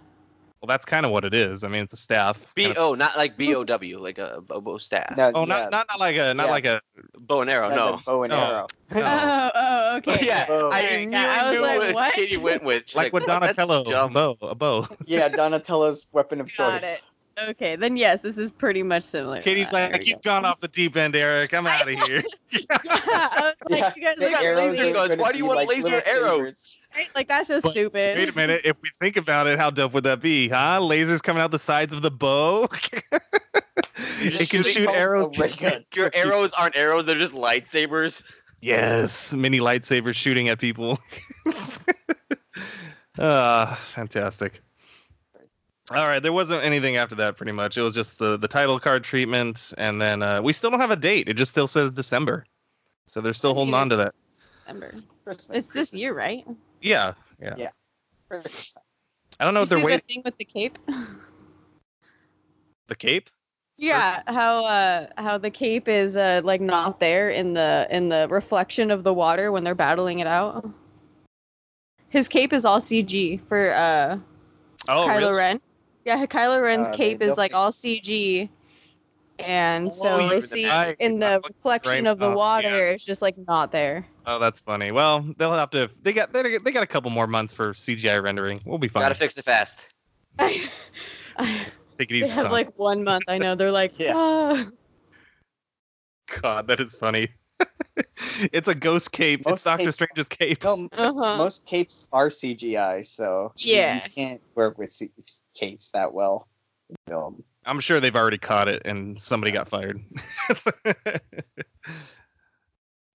Well, 0.60 0.68
that's 0.68 0.86
kind 0.86 1.04
of 1.04 1.12
what 1.12 1.24
it 1.24 1.34
is. 1.34 1.64
I 1.64 1.68
mean, 1.68 1.82
it's 1.82 1.92
a 1.92 1.98
staff. 1.98 2.52
B 2.54 2.64
O, 2.64 2.66
kind 2.68 2.76
of- 2.78 2.82
oh, 2.84 2.94
not 2.94 3.16
like 3.16 3.36
B 3.36 3.54
O 3.54 3.62
W, 3.62 3.98
like 4.00 4.18
a 4.18 4.40
bow 4.40 4.78
staff. 4.78 5.16
No, 5.16 5.30
oh, 5.34 5.40
yeah, 5.40 5.46
not, 5.46 5.70
not 5.70 5.86
not 5.88 6.00
like 6.00 6.16
a 6.16 6.32
not 6.34 6.46
Yeah. 6.46 6.50
like 6.50 6.64
a. 6.64 6.80
Bow 7.18 7.42
and 7.42 7.50
arrow, 7.50 7.68
yeah, 7.68 7.74
no. 7.74 8.00
bow 8.04 8.22
and 8.22 8.30
No. 8.30 8.38
arrow. 8.40 8.66
No. 8.90 9.00
Oh, 9.02 9.50
oh, 9.54 9.96
okay. 9.98 10.26
yeah, 10.26 10.46
Bow. 10.46 10.54
I 10.54 10.60
Alright, 10.62 10.92
immediately 10.94 11.16
I 11.18 11.50
knew 11.52 11.60
like, 11.60 11.78
what, 11.78 11.94
what? 11.94 12.12
Katie 12.14 12.36
went 12.36 12.62
with. 12.64 12.84
She's 12.86 12.96
like 12.96 13.12
what 13.12 13.24
"Oh, 13.24 13.26
Donatello, 13.26 13.82
a 13.82 14.08
bow, 14.08 14.36
a 14.42 14.54
bow. 14.54 14.88
Yeah, 15.06 15.28
Donatello's 15.28 16.06
weapon 16.12 16.40
of 16.40 16.46
Got 16.56 16.80
choice. 16.80 17.06
Okay, 17.38 17.76
then 17.76 17.96
yes, 17.96 18.20
this 18.22 18.38
is 18.38 18.50
pretty 18.50 18.82
much 18.82 19.02
similar. 19.02 19.36
to 19.38 19.42
Katie's 19.42 19.70
that. 19.70 19.92
like, 19.92 20.00
we 20.02 20.08
you've 20.08 20.22
gone 20.22 20.44
off 20.46 20.60
the 20.60 20.68
deep 20.68 20.96
end, 20.96 21.14
Eric. 21.14 21.52
I'm 21.52 21.66
out 21.66 21.82
of 21.82 21.88
here. 22.06 22.24
I 22.70 23.52
was 23.60 23.70
like, 23.70 23.78
Yeah, 23.78 23.92
you 23.94 24.02
guys 24.02 24.16
the 24.18 24.24
look 24.24 24.32
got 24.32 24.56
laser 24.56 24.92
guns. 24.92 25.16
Why 25.16 25.32
do 25.32 25.38
you 25.38 25.44
want 25.44 25.58
like 25.58 25.68
laser 25.68 26.02
arrows? 26.06 26.66
Right? 26.94 27.10
Like 27.14 27.28
that's 27.28 27.48
just 27.48 27.62
But- 27.64 27.72
stupid. 27.72 28.16
Wait 28.16 28.28
a 28.30 28.34
minute. 28.34 28.62
If 28.64 28.76
we 28.82 28.88
think 28.98 29.18
about 29.18 29.46
it, 29.46 29.58
how 29.58 29.68
dope 29.70 29.92
would 29.92 30.04
that 30.04 30.20
be, 30.20 30.48
huh? 30.48 30.78
Lasers 30.80 31.22
coming 31.22 31.42
out 31.42 31.50
the 31.50 31.58
sides 31.58 31.92
of 31.92 32.00
the 32.00 32.10
bow. 32.10 32.68
it 34.22 34.48
can 34.48 34.62
shoot 34.62 34.88
arrows. 34.88 35.36
Your 35.94 36.10
arrows 36.14 36.54
aren't 36.54 36.74
arrows; 36.74 37.04
they're 37.04 37.18
just 37.18 37.34
lightsabers. 37.34 38.22
Yes, 38.62 39.34
mini 39.34 39.60
lightsabers 39.60 40.14
shooting 40.14 40.48
at 40.48 40.58
people. 40.58 40.98
Ah, 43.18 43.80
fantastic. 43.94 44.60
All 45.90 46.06
right, 46.06 46.20
there 46.20 46.32
wasn't 46.32 46.64
anything 46.64 46.96
after 46.96 47.14
that. 47.16 47.36
Pretty 47.36 47.52
much, 47.52 47.76
it 47.76 47.82
was 47.82 47.94
just 47.94 48.18
the 48.18 48.36
the 48.36 48.48
title 48.48 48.80
card 48.80 49.04
treatment, 49.04 49.72
and 49.78 50.02
then 50.02 50.22
uh, 50.22 50.42
we 50.42 50.52
still 50.52 50.70
don't 50.70 50.80
have 50.80 50.90
a 50.90 50.96
date. 50.96 51.28
It 51.28 51.34
just 51.34 51.52
still 51.52 51.68
says 51.68 51.92
December, 51.92 52.44
so 53.06 53.20
they're 53.20 53.32
still 53.32 53.54
holding 53.54 53.74
on 53.74 53.90
to 53.90 53.96
that. 53.96 54.14
December. 54.64 54.92
Christmas. 55.24 55.58
It's 55.58 55.72
this 55.72 55.94
year, 55.94 56.12
right? 56.12 56.44
Yeah, 56.80 57.14
yeah. 57.40 57.54
Yeah. 57.56 57.70
Christmas. 58.28 58.74
I 59.38 59.44
don't 59.44 59.54
know 59.54 59.60
you 59.60 59.64
if 59.64 59.68
they're 59.68 59.84
waiting. 59.84 60.00
the 60.06 60.14
thing 60.14 60.22
with 60.24 60.36
the 60.38 60.44
cape? 60.44 60.78
The 62.88 62.94
cape. 62.94 63.30
Yeah, 63.76 64.22
how 64.26 64.64
uh 64.64 65.06
how 65.18 65.38
the 65.38 65.50
cape 65.50 65.88
is 65.88 66.16
uh 66.16 66.40
like 66.44 66.60
not 66.60 66.98
there 66.98 67.30
in 67.30 67.52
the 67.52 67.86
in 67.90 68.08
the 68.08 68.26
reflection 68.30 68.90
of 68.90 69.04
the 69.04 69.12
water 69.12 69.52
when 69.52 69.64
they're 69.64 69.74
battling 69.74 70.20
it 70.20 70.26
out. 70.26 70.68
His 72.08 72.28
cape 72.28 72.52
is 72.52 72.64
all 72.64 72.78
CG 72.78 73.40
for 73.48 73.72
uh 73.72 74.18
Oh, 74.88 75.06
Kylo 75.08 75.18
really? 75.18 75.34
Ren. 75.34 75.60
Yeah, 76.06 76.24
Kylo 76.26 76.62
Ren's 76.62 76.86
Uh, 76.86 76.92
cape 76.94 77.20
is 77.20 77.36
like 77.36 77.52
all 77.52 77.72
CG. 77.72 78.48
And 79.40 79.88
Oh, 79.88 79.90
so 79.90 80.18
you- 80.18 80.32
I 80.36 80.38
see 80.40 80.66
I- 80.70 80.96
in 81.00 81.18
the 81.18 81.42
reflection 81.46 82.04
right 82.04 82.10
of 82.10 82.18
the 82.20 82.30
now, 82.30 82.36
water, 82.36 82.68
yeah. 82.68 82.92
it's 82.92 83.04
just 83.04 83.20
like 83.20 83.34
not 83.46 83.72
there. 83.72 84.06
Oh, 84.24 84.38
that's 84.38 84.60
funny. 84.60 84.92
Well, 84.92 85.26
they'll 85.36 85.52
have 85.52 85.70
to. 85.70 85.90
They 86.02 86.12
got. 86.12 86.32
They, 86.32 86.58
they 86.58 86.70
got 86.70 86.82
a 86.84 86.86
couple 86.86 87.10
more 87.10 87.26
months 87.26 87.52
for 87.52 87.72
CGI 87.74 88.22
rendering. 88.22 88.62
We'll 88.64 88.78
be 88.78 88.88
fine. 88.88 89.02
Gotta 89.02 89.14
fix 89.16 89.36
it 89.36 89.44
fast. 89.44 89.88
I, 90.38 90.70
Take 91.38 91.68
it 91.98 92.08
they 92.08 92.14
easy, 92.18 92.28
have 92.28 92.42
son. 92.42 92.52
like 92.52 92.78
one 92.78 93.02
month. 93.04 93.24
I 93.28 93.38
know. 93.38 93.54
They're 93.56 93.70
like, 93.72 93.94
Yeah. 93.98 94.12
"Ah." 94.16 94.66
God, 96.40 96.66
that 96.68 96.80
is 96.80 96.94
funny. 96.94 97.28
It's 98.52 98.68
a 98.68 98.74
ghost 98.74 99.12
cape. 99.12 99.40
it's 99.40 99.48
Most 99.48 99.64
Doctor 99.64 99.84
capes- 99.86 99.94
Strange's 99.96 100.28
cape. 100.28 100.64
No, 100.64 100.88
uh-huh. 100.96 101.36
most 101.36 101.66
capes 101.66 102.08
are 102.12 102.28
CGI, 102.28 103.04
so 103.06 103.52
Yeah. 103.56 104.04
you 104.04 104.10
can't 104.14 104.42
work 104.54 104.78
with 104.78 104.92
C- 104.92 105.10
capes 105.54 105.90
that 105.92 106.12
well. 106.12 106.48
in 106.90 106.96
film. 107.08 107.42
I'm 107.64 107.80
sure 107.80 107.98
they've 108.00 108.14
already 108.14 108.38
caught 108.38 108.68
it 108.68 108.82
and 108.84 109.20
somebody 109.20 109.50
got 109.52 109.68
fired. 109.68 110.00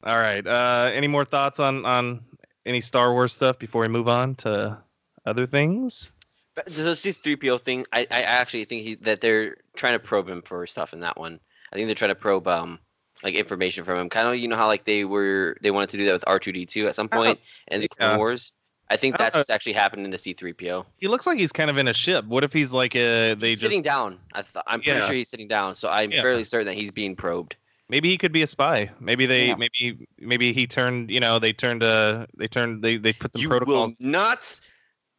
All 0.03 0.17
right. 0.17 0.45
Uh, 0.45 0.89
any 0.93 1.07
more 1.07 1.23
thoughts 1.25 1.59
on 1.59 1.85
on 1.85 2.21
any 2.65 2.81
Star 2.81 3.13
Wars 3.13 3.33
stuff 3.33 3.59
before 3.59 3.81
we 3.83 3.87
move 3.87 4.07
on 4.07 4.35
to 4.35 4.77
other 5.25 5.45
things? 5.47 6.11
But 6.55 6.65
the 6.65 6.95
C-3PO 6.95 7.61
thing, 7.61 7.85
I, 7.93 8.07
I 8.11 8.23
actually 8.23 8.65
think 8.65 8.83
he, 8.83 8.95
that 8.95 9.21
they're 9.21 9.55
trying 9.75 9.93
to 9.93 9.99
probe 9.99 10.27
him 10.27 10.41
for 10.41 10.67
stuff 10.67 10.91
in 10.91 10.99
that 10.99 11.17
one. 11.17 11.39
I 11.71 11.75
think 11.77 11.85
they're 11.87 11.95
trying 11.95 12.09
to 12.11 12.15
probe 12.15 12.47
um 12.47 12.79
like 13.23 13.35
information 13.35 13.83
from 13.83 13.99
him. 13.99 14.09
Kind 14.09 14.27
of, 14.27 14.35
you 14.35 14.47
know 14.47 14.55
how 14.55 14.67
like 14.67 14.85
they 14.85 15.05
were 15.05 15.57
they 15.61 15.71
wanted 15.71 15.89
to 15.91 15.97
do 15.97 16.05
that 16.05 16.13
with 16.13 16.25
R2D2 16.25 16.87
at 16.87 16.95
some 16.95 17.07
point 17.09 17.39
in 17.67 17.81
the 17.81 17.87
Clone 17.87 18.11
yeah. 18.11 18.17
Wars. 18.17 18.51
I 18.89 18.97
think 18.97 19.17
that's 19.17 19.37
Uh, 19.37 19.39
what's 19.39 19.49
actually 19.49 19.71
happened 19.73 20.03
in 20.03 20.11
the 20.11 20.17
C-3PO. 20.17 20.85
He 20.97 21.07
looks 21.07 21.25
like 21.25 21.39
he's 21.39 21.53
kind 21.53 21.69
of 21.69 21.77
in 21.77 21.87
a 21.87 21.93
ship. 21.93 22.25
What 22.25 22.43
if 22.43 22.51
he's 22.51 22.73
like 22.73 22.93
a 22.95 23.35
they 23.35 23.49
he's 23.49 23.59
just 23.59 23.61
sitting 23.61 23.81
down. 23.83 24.19
I 24.33 24.41
th- 24.41 24.63
I'm 24.67 24.81
pretty 24.81 24.99
Yeah. 24.99 25.05
sure 25.05 25.15
he's 25.15 25.29
sitting 25.29 25.47
down. 25.47 25.75
So 25.75 25.87
I'm 25.89 26.11
Yeah. 26.11 26.21
fairly 26.21 26.43
certain 26.43 26.67
that 26.67 26.73
he's 26.73 26.91
being 26.91 27.15
probed. 27.15 27.55
maybe 27.87 28.09
he 28.09 28.17
could 28.17 28.31
be 28.31 28.41
a 28.41 28.47
spy. 28.47 28.89
Maybe 28.99 29.25
they 29.25 29.47
Yeah. 29.47 29.55
maybe 29.55 30.07
maybe 30.17 30.51
he 30.53 30.65
turned, 30.67 31.09
you 31.11 31.19
know, 31.19 31.39
they 31.39 31.53
turned 31.53 31.83
uh 31.83 32.25
they 32.37 32.47
turned 32.47 32.83
they 32.83 32.97
they 32.97 33.13
put 33.13 33.33
some 33.33 33.41
you 33.41 33.47
protocols 33.49 33.91
will 33.91 33.95
not 33.99 34.59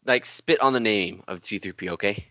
like 0.05 0.27
spit 0.27 0.61
on 0.61 0.73
the 0.75 0.81
name 0.81 1.23
of 1.29 1.45
C-3PO. 1.45 1.91
Okay. 1.93 2.27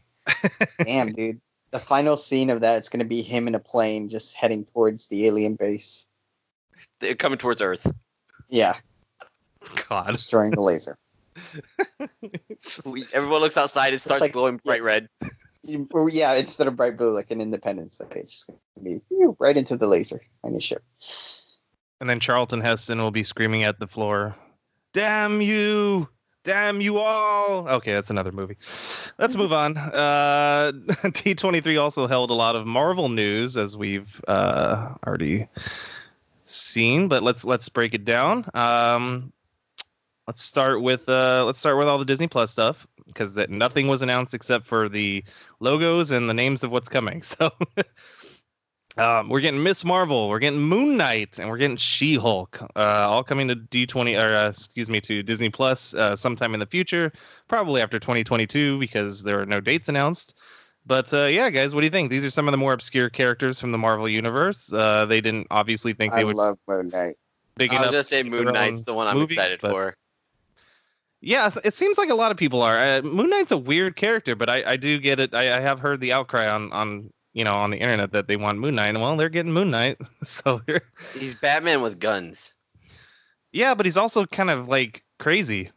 Damn, 0.83 1.11
dude. 1.13 1.41
The 1.71 1.79
final 1.79 2.17
scene 2.17 2.49
of 2.49 2.61
that, 2.61 2.77
it's 2.77 2.89
going 2.89 2.99
to 2.99 3.05
be 3.05 3.21
him 3.21 3.47
in 3.47 3.55
a 3.55 3.59
plane 3.59 4.09
just 4.09 4.35
heading 4.35 4.65
towards 4.65 5.07
the 5.07 5.25
alien 5.25 5.55
base. 5.55 6.07
They're 6.99 7.15
coming 7.15 7.37
towards 7.37 7.61
Earth. 7.61 7.91
Yeah, 8.49 8.73
God. 9.87 10.11
destroying 10.11 10.51
the 10.51 10.61
laser. 10.61 10.97
We, 12.85 13.05
everyone 13.13 13.41
looks 13.41 13.57
outside. 13.57 13.93
It 13.93 13.99
starts 14.01 14.21
like- 14.21 14.33
glowing 14.33 14.59
bright 14.63 14.83
red. 14.83 15.07
Yeah, 15.63 16.33
instead 16.33 16.67
of 16.67 16.75
bright 16.75 16.97
blue 16.97 17.13
like 17.13 17.29
an 17.31 17.39
Independence, 17.39 17.99
Day, 17.99 18.19
it's 18.21 18.31
just 18.33 18.47
going 18.47 18.59
to 18.77 18.81
be 18.81 19.01
phew, 19.09 19.35
right 19.39 19.55
into 19.55 19.77
the 19.77 19.87
laser 19.87 20.19
on 20.43 20.51
your 20.51 20.59
ship. 20.59 20.83
And 21.99 22.09
then 22.09 22.19
Charlton 22.19 22.61
Heston 22.61 22.99
will 22.99 23.11
be 23.11 23.21
screaming 23.23 23.63
at 23.63 23.79
the 23.79 23.85
floor, 23.87 24.35
"Damn 24.93 25.39
you! 25.39 26.09
Damn 26.43 26.81
you 26.81 26.97
all!" 26.97 27.67
Okay, 27.67 27.93
that's 27.93 28.09
another 28.09 28.31
movie. 28.31 28.57
Let's 29.19 29.35
move 29.35 29.53
on. 29.53 29.77
Uh, 29.77 30.71
D23 31.03 31.79
also 31.79 32.07
held 32.07 32.31
a 32.31 32.33
lot 32.33 32.55
of 32.55 32.65
Marvel 32.65 33.09
news, 33.09 33.57
as 33.57 33.77
we've 33.77 34.21
uh, 34.27 34.95
already 35.05 35.47
seen, 36.45 37.07
but 37.07 37.23
let's 37.23 37.45
let's 37.45 37.69
break 37.69 37.93
it 37.93 38.05
down. 38.05 38.49
Um, 38.53 39.31
let's 40.27 40.41
start 40.41 40.81
with 40.81 41.07
uh, 41.07 41.45
let's 41.45 41.59
start 41.59 41.77
with 41.77 41.87
all 41.87 41.99
the 41.99 42.05
Disney 42.05 42.27
Plus 42.27 42.51
stuff 42.51 42.87
because 43.05 43.35
that 43.35 43.49
nothing 43.49 43.87
was 43.87 44.01
announced 44.01 44.33
except 44.33 44.65
for 44.65 44.89
the 44.89 45.23
logos 45.59 46.11
and 46.11 46.29
the 46.29 46.33
names 46.33 46.63
of 46.63 46.71
what's 46.71 46.89
coming. 46.89 47.21
So. 47.31 47.51
Um, 48.97 49.29
we're 49.29 49.39
getting 49.39 49.63
Miss 49.63 49.85
Marvel, 49.85 50.27
we're 50.27 50.39
getting 50.39 50.59
Moon 50.59 50.97
Knight, 50.97 51.39
and 51.39 51.49
we're 51.49 51.57
getting 51.57 51.77
She-Hulk, 51.77 52.61
uh, 52.75 52.79
all 52.79 53.23
coming 53.23 53.47
to 53.47 53.55
D20 53.55 54.21
or 54.21 54.35
uh, 54.35 54.49
excuse 54.49 54.89
me 54.89 54.99
to 55.01 55.23
Disney 55.23 55.49
Plus 55.49 55.93
uh, 55.93 56.15
sometime 56.17 56.53
in 56.53 56.59
the 56.59 56.65
future, 56.65 57.13
probably 57.47 57.81
after 57.81 57.99
2022 57.99 58.79
because 58.79 59.23
there 59.23 59.39
are 59.41 59.45
no 59.45 59.61
dates 59.61 59.87
announced. 59.87 60.35
But 60.85 61.13
uh, 61.13 61.25
yeah, 61.25 61.49
guys, 61.51 61.73
what 61.73 61.81
do 61.81 61.85
you 61.85 61.91
think? 61.91 62.09
These 62.09 62.25
are 62.25 62.29
some 62.31 62.47
of 62.47 62.51
the 62.51 62.57
more 62.57 62.73
obscure 62.73 63.09
characters 63.09 63.59
from 63.61 63.71
the 63.71 63.77
Marvel 63.77 64.09
universe. 64.09 64.71
Uh, 64.73 65.05
they 65.05 65.21
didn't 65.21 65.47
obviously 65.51 65.93
think 65.93 66.13
they 66.13 66.21
I 66.21 66.23
would 66.25 66.35
love 66.35 66.57
Moon 66.67 66.89
Knight. 66.89 67.15
big 67.55 67.69
I 67.71 67.75
was 67.75 67.81
enough. 67.83 67.91
gonna 67.91 68.03
say 68.03 68.23
Moon 68.23 68.45
Knight's 68.51 68.83
the 68.83 68.93
one 68.93 69.07
I'm 69.07 69.17
movies, 69.17 69.37
excited 69.37 69.59
but- 69.61 69.71
for. 69.71 69.95
Yeah, 71.23 71.51
it 71.63 71.75
seems 71.75 71.99
like 71.99 72.09
a 72.09 72.15
lot 72.15 72.31
of 72.31 72.37
people 72.37 72.63
are. 72.63 72.75
Uh, 72.75 73.01
Moon 73.03 73.29
Knight's 73.29 73.51
a 73.51 73.57
weird 73.57 73.95
character, 73.95 74.35
but 74.35 74.49
I, 74.49 74.71
I 74.71 74.75
do 74.75 74.97
get 74.97 75.19
it. 75.19 75.35
I, 75.35 75.55
I 75.55 75.59
have 75.59 75.79
heard 75.79 75.99
the 75.99 76.13
outcry 76.13 76.47
on 76.49 76.71
on 76.73 77.13
you 77.33 77.43
know 77.43 77.53
on 77.53 77.71
the 77.71 77.77
internet 77.77 78.11
that 78.11 78.27
they 78.27 78.37
want 78.37 78.59
Moon 78.59 78.75
Knight. 78.75 78.99
Well, 78.99 79.15
they're 79.17 79.29
getting 79.29 79.53
Moon 79.53 79.71
Knight, 79.71 79.97
so 80.23 80.61
He's 81.17 81.35
Batman 81.35 81.81
with 81.81 81.99
guns. 81.99 82.53
Yeah, 83.51 83.75
but 83.75 83.85
he's 83.85 83.97
also 83.97 84.25
kind 84.25 84.49
of 84.49 84.67
like 84.67 85.03
crazy. 85.19 85.71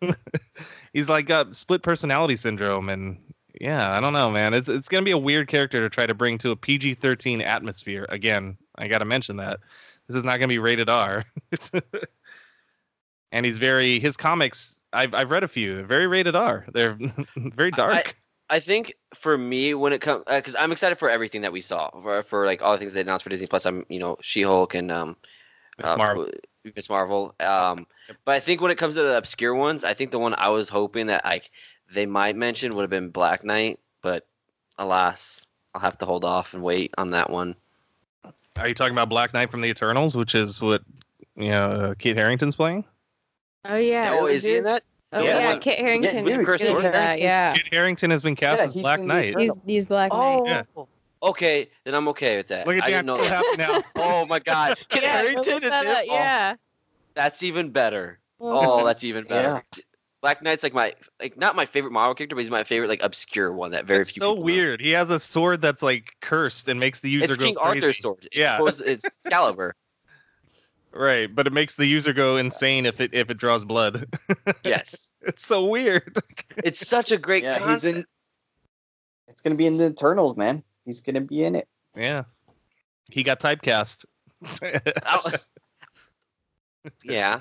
he's 0.92 1.08
like 1.08 1.26
got 1.26 1.56
split 1.56 1.82
personality 1.82 2.36
syndrome, 2.36 2.88
and 2.88 3.18
yeah, 3.60 3.96
I 3.96 4.00
don't 4.00 4.12
know, 4.12 4.30
man. 4.30 4.54
It's 4.54 4.68
it's 4.68 4.88
gonna 4.88 5.04
be 5.04 5.10
a 5.10 5.18
weird 5.18 5.48
character 5.48 5.80
to 5.80 5.90
try 5.90 6.06
to 6.06 6.14
bring 6.14 6.38
to 6.38 6.50
a 6.50 6.56
PG 6.56 6.94
thirteen 6.94 7.40
atmosphere. 7.40 8.06
Again, 8.08 8.56
I 8.76 8.88
gotta 8.88 9.04
mention 9.04 9.36
that 9.36 9.60
this 10.06 10.16
is 10.16 10.24
not 10.24 10.38
gonna 10.38 10.48
be 10.48 10.58
rated 10.58 10.88
R. 10.88 11.24
and 13.32 13.46
he's 13.46 13.58
very 13.58 13.98
his 13.98 14.16
comics. 14.16 14.80
I've 14.92 15.14
I've 15.14 15.30
read 15.30 15.44
a 15.44 15.48
few. 15.48 15.74
They're 15.74 15.86
very 15.86 16.06
rated 16.06 16.36
R. 16.36 16.66
They're 16.72 16.98
very 17.36 17.70
dark. 17.70 18.16
I 18.50 18.60
think 18.60 18.94
for 19.14 19.36
me, 19.36 19.74
when 19.74 19.92
it 19.92 20.00
comes, 20.00 20.24
because 20.26 20.56
I'm 20.56 20.72
excited 20.72 20.98
for 20.98 21.08
everything 21.08 21.42
that 21.42 21.52
we 21.52 21.60
saw 21.60 21.90
for, 22.02 22.22
for 22.22 22.46
like 22.46 22.62
all 22.62 22.72
the 22.72 22.78
things 22.78 22.92
they 22.92 23.00
announced 23.00 23.24
for 23.24 23.30
Disney 23.30 23.46
Plus. 23.46 23.64
I'm, 23.64 23.86
you 23.88 23.98
know, 23.98 24.18
She-Hulk 24.20 24.74
and 24.74 24.90
um, 24.90 25.16
Miss 25.78 25.90
uh, 25.90 25.96
Marvel. 25.96 26.30
Miss 26.76 26.88
Marvel. 26.88 27.34
Um, 27.40 27.86
but 28.24 28.34
I 28.34 28.40
think 28.40 28.60
when 28.60 28.70
it 28.70 28.78
comes 28.78 28.94
to 28.94 29.02
the 29.02 29.16
obscure 29.16 29.54
ones, 29.54 29.84
I 29.84 29.94
think 29.94 30.10
the 30.10 30.18
one 30.18 30.34
I 30.34 30.48
was 30.48 30.68
hoping 30.68 31.06
that 31.06 31.24
like 31.24 31.50
they 31.92 32.06
might 32.06 32.36
mention 32.36 32.74
would 32.74 32.82
have 32.82 32.90
been 32.90 33.10
Black 33.10 33.44
Knight, 33.44 33.80
but 34.02 34.26
alas, 34.78 35.46
I'll 35.74 35.80
have 35.80 35.98
to 35.98 36.06
hold 36.06 36.24
off 36.24 36.54
and 36.54 36.62
wait 36.62 36.94
on 36.98 37.10
that 37.10 37.30
one. 37.30 37.56
Are 38.56 38.68
you 38.68 38.74
talking 38.74 38.94
about 38.94 39.08
Black 39.08 39.34
Knight 39.34 39.50
from 39.50 39.60
the 39.60 39.68
Eternals, 39.68 40.16
which 40.16 40.34
is 40.34 40.62
what 40.62 40.82
you 41.36 41.48
know 41.48 41.70
uh, 41.70 41.94
Kit 41.98 42.16
Harington's 42.16 42.56
playing? 42.56 42.84
Oh 43.64 43.76
yeah. 43.76 44.10
oh, 44.12 44.26
is 44.26 44.44
he 44.44 44.56
in 44.56 44.64
that? 44.64 44.84
Oh 45.14 45.22
Yeah, 45.22 45.38
yeah, 45.38 45.48
one- 45.50 45.60
Kit 45.60 45.78
Harington 45.78 46.24
with 46.24 46.44
Chris 46.44 46.60
good 46.60 46.66
in 46.68 46.72
Norton. 46.74 46.92
that. 46.92 47.20
Yeah. 47.20 47.54
Kit 47.54 47.72
Harington 47.72 48.10
has 48.10 48.22
been 48.22 48.36
cast 48.36 48.58
Yeah, 48.60 48.66
as 48.66 48.74
Black 48.74 49.00
Knight. 49.00 49.30
Eternals. 49.30 49.58
He's 49.64 49.74
he's 49.74 49.84
Black 49.84 50.10
oh. 50.12 50.44
Knight. 50.44 50.66
Oh, 50.76 50.88
Yeah. 51.22 51.28
okay, 51.30 51.70
then 51.84 51.94
I'm 51.94 52.08
okay 52.08 52.36
with 52.38 52.48
that. 52.48 52.66
Look 52.66 52.76
at 52.76 52.84
I 52.84 52.90
didn't 52.90 53.06
know 53.06 53.16
so 53.18 53.22
that. 53.24 53.44
happy 53.44 53.56
now. 53.56 53.82
Oh 53.96 54.26
my 54.26 54.38
God, 54.40 54.76
Kit 54.88 55.02
Yeah, 55.02 55.18
Harington 55.18 55.54
look 55.54 55.62
is 55.64 55.70
that 55.70 55.84
him. 55.86 55.92
up, 55.92 55.98
Oh, 56.10 56.14
Yeah. 56.14 56.54
that's 57.14 57.42
even 57.42 57.70
better. 57.70 58.18
Oh, 58.40 58.84
that's 58.84 59.04
even 59.04 59.24
better. 59.24 59.62
Black 60.20 60.42
Knight's 60.42 60.62
like 60.62 60.72
my 60.72 60.94
like 61.20 61.36
not 61.36 61.54
my 61.54 61.66
favorite 61.66 61.92
Marvel 61.92 62.14
character, 62.14 62.34
but 62.34 62.40
he's 62.40 62.50
my 62.50 62.64
favorite 62.64 62.88
like 62.88 63.02
obscure 63.02 63.52
one 63.52 63.70
that 63.72 63.84
very 63.84 64.00
it's 64.00 64.10
few 64.10 64.20
so 64.20 64.30
people 64.32 64.36
know. 64.40 64.44
weird. 64.46 64.80
He 64.80 64.90
has 64.92 65.10
a 65.10 65.20
sword 65.20 65.60
that's 65.60 65.82
like 65.82 66.16
cursed 66.22 66.66
and 66.68 66.80
makes 66.80 67.00
the 67.00 67.10
user 67.10 67.26
It's 67.32 67.36
go 67.36 67.44
King 67.44 67.54
crazy. 67.56 67.76
Arthur's 67.76 67.98
sword. 68.00 68.18
It's 68.26 68.36
Yeah. 68.36 68.56
supposed 68.56 68.80
it's 68.86 69.04
Excalibur. 69.04 69.74
Right, 70.94 71.32
but 71.34 71.48
it 71.48 71.52
makes 71.52 71.74
the 71.74 71.86
user 71.86 72.12
go 72.12 72.36
insane 72.36 72.86
if 72.86 73.00
it 73.00 73.12
if 73.12 73.28
it 73.28 73.36
draws 73.36 73.64
blood. 73.64 74.06
Yes. 74.64 75.12
it's 75.22 75.44
so 75.44 75.64
weird. 75.66 76.16
It's 76.58 76.86
such 76.86 77.10
a 77.10 77.18
great 77.18 77.42
Yeah, 77.42 77.72
he's 77.72 77.84
in. 77.84 78.04
It's 79.26 79.42
gonna 79.42 79.56
be 79.56 79.66
in 79.66 79.76
the 79.76 79.86
Eternals, 79.86 80.36
man. 80.36 80.62
He's 80.84 81.00
gonna 81.00 81.20
be 81.20 81.44
in 81.44 81.56
it. 81.56 81.68
yeah, 81.96 82.24
he 83.10 83.24
got 83.24 83.40
typecast. 83.40 84.04
yeah. 87.02 87.40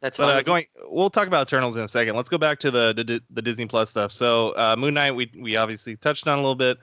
That's 0.00 0.18
But 0.18 0.34
uh, 0.34 0.42
going, 0.42 0.66
we'll 0.88 1.10
talk 1.10 1.28
about 1.28 1.46
Eternals 1.46 1.76
in 1.76 1.84
a 1.84 1.88
second. 1.88 2.16
Let's 2.16 2.28
go 2.28 2.38
back 2.38 2.58
to 2.60 2.70
the 2.70 2.92
the, 2.92 3.22
the 3.30 3.42
Disney 3.42 3.66
Plus 3.66 3.88
stuff. 3.88 4.12
So 4.12 4.50
uh, 4.50 4.76
Moon 4.76 4.94
Knight, 4.94 5.12
we 5.12 5.30
we 5.38 5.56
obviously 5.56 5.96
touched 5.96 6.28
on 6.28 6.38
a 6.38 6.42
little 6.42 6.56
bit. 6.56 6.78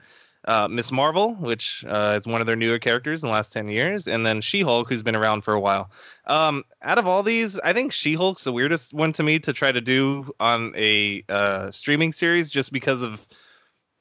Uh, 0.46 0.66
Miss 0.68 0.90
Marvel, 0.90 1.34
which 1.34 1.84
uh, 1.86 2.16
is 2.18 2.26
one 2.26 2.40
of 2.40 2.46
their 2.46 2.56
newer 2.56 2.78
characters 2.78 3.22
in 3.22 3.28
the 3.28 3.32
last 3.32 3.52
ten 3.52 3.68
years, 3.68 4.08
and 4.08 4.24
then 4.24 4.40
She 4.40 4.62
Hulk, 4.62 4.88
who's 4.88 5.02
been 5.02 5.14
around 5.16 5.42
for 5.42 5.52
a 5.52 5.60
while. 5.60 5.90
Um, 6.26 6.64
out 6.82 6.96
of 6.98 7.06
all 7.06 7.22
these, 7.22 7.58
I 7.60 7.72
think 7.74 7.92
She 7.92 8.14
Hulk's 8.14 8.44
the 8.44 8.52
weirdest 8.52 8.94
one 8.94 9.12
to 9.14 9.22
me 9.22 9.38
to 9.40 9.52
try 9.52 9.70
to 9.70 9.80
do 9.82 10.32
on 10.40 10.72
a 10.76 11.22
uh, 11.28 11.70
streaming 11.70 12.12
series, 12.12 12.50
just 12.50 12.72
because 12.72 13.02
of 13.02 13.26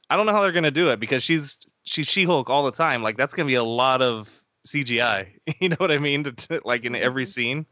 I 0.10 0.16
don't 0.18 0.26
know 0.26 0.32
how 0.32 0.42
they're 0.42 0.52
gonna 0.54 0.72
do 0.72 0.90
it 0.92 1.00
because 1.00 1.24
she's 1.24 1.66
she's 1.84 2.08
She 2.08 2.24
Hulk 2.24 2.50
all 2.50 2.64
the 2.64 2.72
time. 2.72 3.04
Like 3.04 3.18
that's 3.18 3.34
gonna 3.34 3.48
be 3.48 3.56
a 3.56 3.64
lot 3.64 4.02
of 4.02 4.30
CGI. 4.68 5.28
You 5.60 5.70
know 5.70 5.76
what 5.78 5.92
I 5.92 5.98
mean? 5.98 6.24
To, 6.24 6.32
to- 6.48 6.62
like 6.64 6.86
in 6.86 6.96
every 6.96 7.26
scene. 7.26 7.66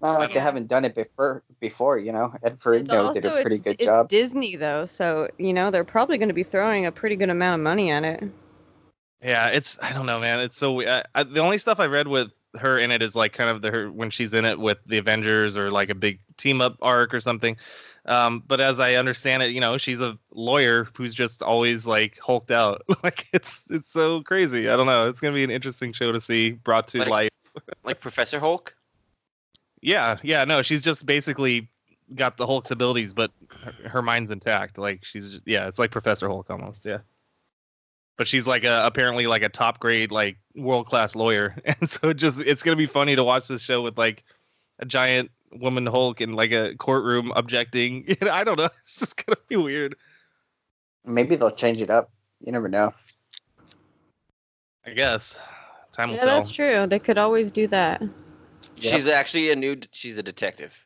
Not 0.00 0.18
like 0.20 0.32
they 0.32 0.40
haven't 0.40 0.68
done 0.68 0.84
it 0.84 0.94
before. 0.94 1.42
Before, 1.60 1.98
you 1.98 2.12
know, 2.12 2.32
Ed 2.44 2.52
It's 2.52 2.64
Ferrigno 2.64 3.12
did 3.12 3.24
a 3.24 3.42
pretty 3.42 3.56
it's, 3.56 3.62
good 3.62 3.76
it's 3.78 3.84
job. 3.84 4.08
Disney 4.08 4.54
though, 4.54 4.86
so 4.86 5.28
you 5.38 5.52
know 5.52 5.70
they're 5.72 5.84
probably 5.84 6.18
going 6.18 6.28
to 6.28 6.34
be 6.34 6.44
throwing 6.44 6.86
a 6.86 6.92
pretty 6.92 7.16
good 7.16 7.30
amount 7.30 7.60
of 7.60 7.64
money 7.64 7.90
at 7.90 8.04
it. 8.04 8.22
Yeah, 9.22 9.48
it's 9.48 9.76
I 9.82 9.92
don't 9.92 10.06
know, 10.06 10.20
man. 10.20 10.38
It's 10.40 10.56
so 10.56 10.80
I, 10.88 11.02
I, 11.14 11.24
the 11.24 11.40
only 11.40 11.58
stuff 11.58 11.80
I 11.80 11.86
read 11.86 12.06
with 12.06 12.30
her 12.60 12.78
in 12.78 12.92
it 12.92 13.02
is 13.02 13.16
like 13.16 13.32
kind 13.32 13.50
of 13.50 13.60
the 13.60 13.70
her 13.72 13.90
when 13.90 14.10
she's 14.10 14.32
in 14.34 14.44
it 14.44 14.60
with 14.60 14.78
the 14.86 14.98
Avengers 14.98 15.56
or 15.56 15.70
like 15.72 15.90
a 15.90 15.94
big 15.96 16.20
team 16.36 16.60
up 16.60 16.76
arc 16.80 17.12
or 17.12 17.20
something. 17.20 17.56
Um, 18.06 18.42
but 18.46 18.60
as 18.60 18.78
I 18.78 18.94
understand 18.94 19.42
it, 19.42 19.50
you 19.50 19.60
know, 19.60 19.76
she's 19.76 20.00
a 20.00 20.16
lawyer 20.30 20.88
who's 20.94 21.12
just 21.12 21.42
always 21.42 21.86
like 21.88 22.18
hulked 22.20 22.52
out. 22.52 22.82
like 23.02 23.26
it's 23.32 23.68
it's 23.70 23.90
so 23.90 24.22
crazy. 24.22 24.68
I 24.68 24.76
don't 24.76 24.86
know. 24.86 25.08
It's 25.08 25.20
gonna 25.20 25.34
be 25.34 25.44
an 25.44 25.50
interesting 25.50 25.92
show 25.92 26.12
to 26.12 26.20
see 26.20 26.52
brought 26.52 26.86
to 26.88 26.98
Like- 26.98 27.08
life. 27.08 27.30
like 27.82 28.00
Professor 28.00 28.38
Hulk. 28.38 28.74
Yeah, 29.80 30.16
yeah. 30.22 30.44
No, 30.44 30.62
she's 30.62 30.82
just 30.82 31.06
basically 31.06 31.68
got 32.14 32.36
the 32.36 32.46
Hulk's 32.46 32.70
abilities, 32.70 33.12
but 33.12 33.30
her, 33.62 33.88
her 33.88 34.02
mind's 34.02 34.30
intact. 34.30 34.78
Like 34.78 35.04
she's 35.04 35.28
just, 35.28 35.42
yeah, 35.46 35.68
it's 35.68 35.78
like 35.78 35.90
Professor 35.90 36.28
Hulk 36.28 36.50
almost. 36.50 36.84
Yeah. 36.86 36.98
But 38.16 38.26
she's 38.26 38.46
like 38.46 38.64
a 38.64 38.84
apparently 38.84 39.26
like 39.28 39.42
a 39.42 39.48
top 39.48 39.78
grade 39.78 40.10
like 40.10 40.38
world 40.56 40.86
class 40.86 41.14
lawyer, 41.14 41.56
and 41.64 41.88
so 41.88 42.12
just 42.12 42.40
it's 42.40 42.62
gonna 42.62 42.76
be 42.76 42.86
funny 42.86 43.14
to 43.14 43.22
watch 43.22 43.46
this 43.48 43.62
show 43.62 43.80
with 43.82 43.96
like 43.96 44.24
a 44.80 44.84
giant 44.84 45.30
woman 45.52 45.86
Hulk 45.86 46.20
in 46.20 46.32
like 46.32 46.50
a 46.50 46.74
courtroom 46.76 47.32
objecting. 47.36 48.04
I 48.22 48.42
don't 48.44 48.58
know. 48.58 48.70
It's 48.82 48.98
just 48.98 49.24
gonna 49.24 49.38
be 49.48 49.56
weird. 49.56 49.94
Maybe 51.04 51.36
they'll 51.36 51.50
change 51.52 51.80
it 51.80 51.90
up. 51.90 52.10
You 52.44 52.50
never 52.52 52.68
know. 52.68 52.92
I 54.84 54.90
guess. 54.90 55.38
Time 55.92 56.08
will 56.08 56.16
Yeah, 56.16 56.24
tell. 56.24 56.36
that's 56.36 56.50
true. 56.50 56.86
They 56.86 56.98
could 56.98 57.18
always 57.18 57.52
do 57.52 57.66
that. 57.68 58.02
Yep. 58.80 58.94
She's 58.94 59.08
actually 59.08 59.50
a 59.50 59.56
new. 59.56 59.76
She's 59.90 60.16
a 60.16 60.22
detective. 60.22 60.84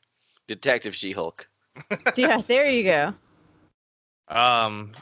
Detective 0.48 0.94
She 0.94 1.12
Hulk. 1.12 1.46
yeah, 2.16 2.38
there 2.38 2.68
you 2.68 2.84
go. 2.84 3.14
Um, 4.28 4.92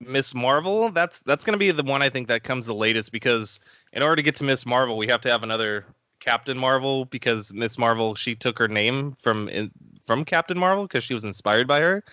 Miss 0.00 0.34
Marvel. 0.34 0.90
That's 0.90 1.20
that's 1.20 1.44
gonna 1.44 1.58
be 1.58 1.70
the 1.70 1.82
one 1.82 2.02
I 2.02 2.10
think 2.10 2.28
that 2.28 2.44
comes 2.44 2.66
the 2.66 2.74
latest 2.74 3.12
because 3.12 3.60
in 3.92 4.02
order 4.02 4.16
to 4.16 4.22
get 4.22 4.36
to 4.36 4.44
Miss 4.44 4.66
Marvel, 4.66 4.96
we 4.96 5.06
have 5.08 5.20
to 5.22 5.30
have 5.30 5.42
another 5.42 5.86
Captain 6.20 6.58
Marvel 6.58 7.06
because 7.06 7.52
Miss 7.52 7.78
Marvel 7.78 8.14
she 8.14 8.34
took 8.34 8.58
her 8.58 8.68
name 8.68 9.16
from 9.20 9.48
in, 9.48 9.70
from 10.04 10.24
Captain 10.24 10.58
Marvel 10.58 10.84
because 10.84 11.04
she 11.04 11.14
was 11.14 11.24
inspired 11.24 11.66
by 11.66 11.80
her. 11.80 12.04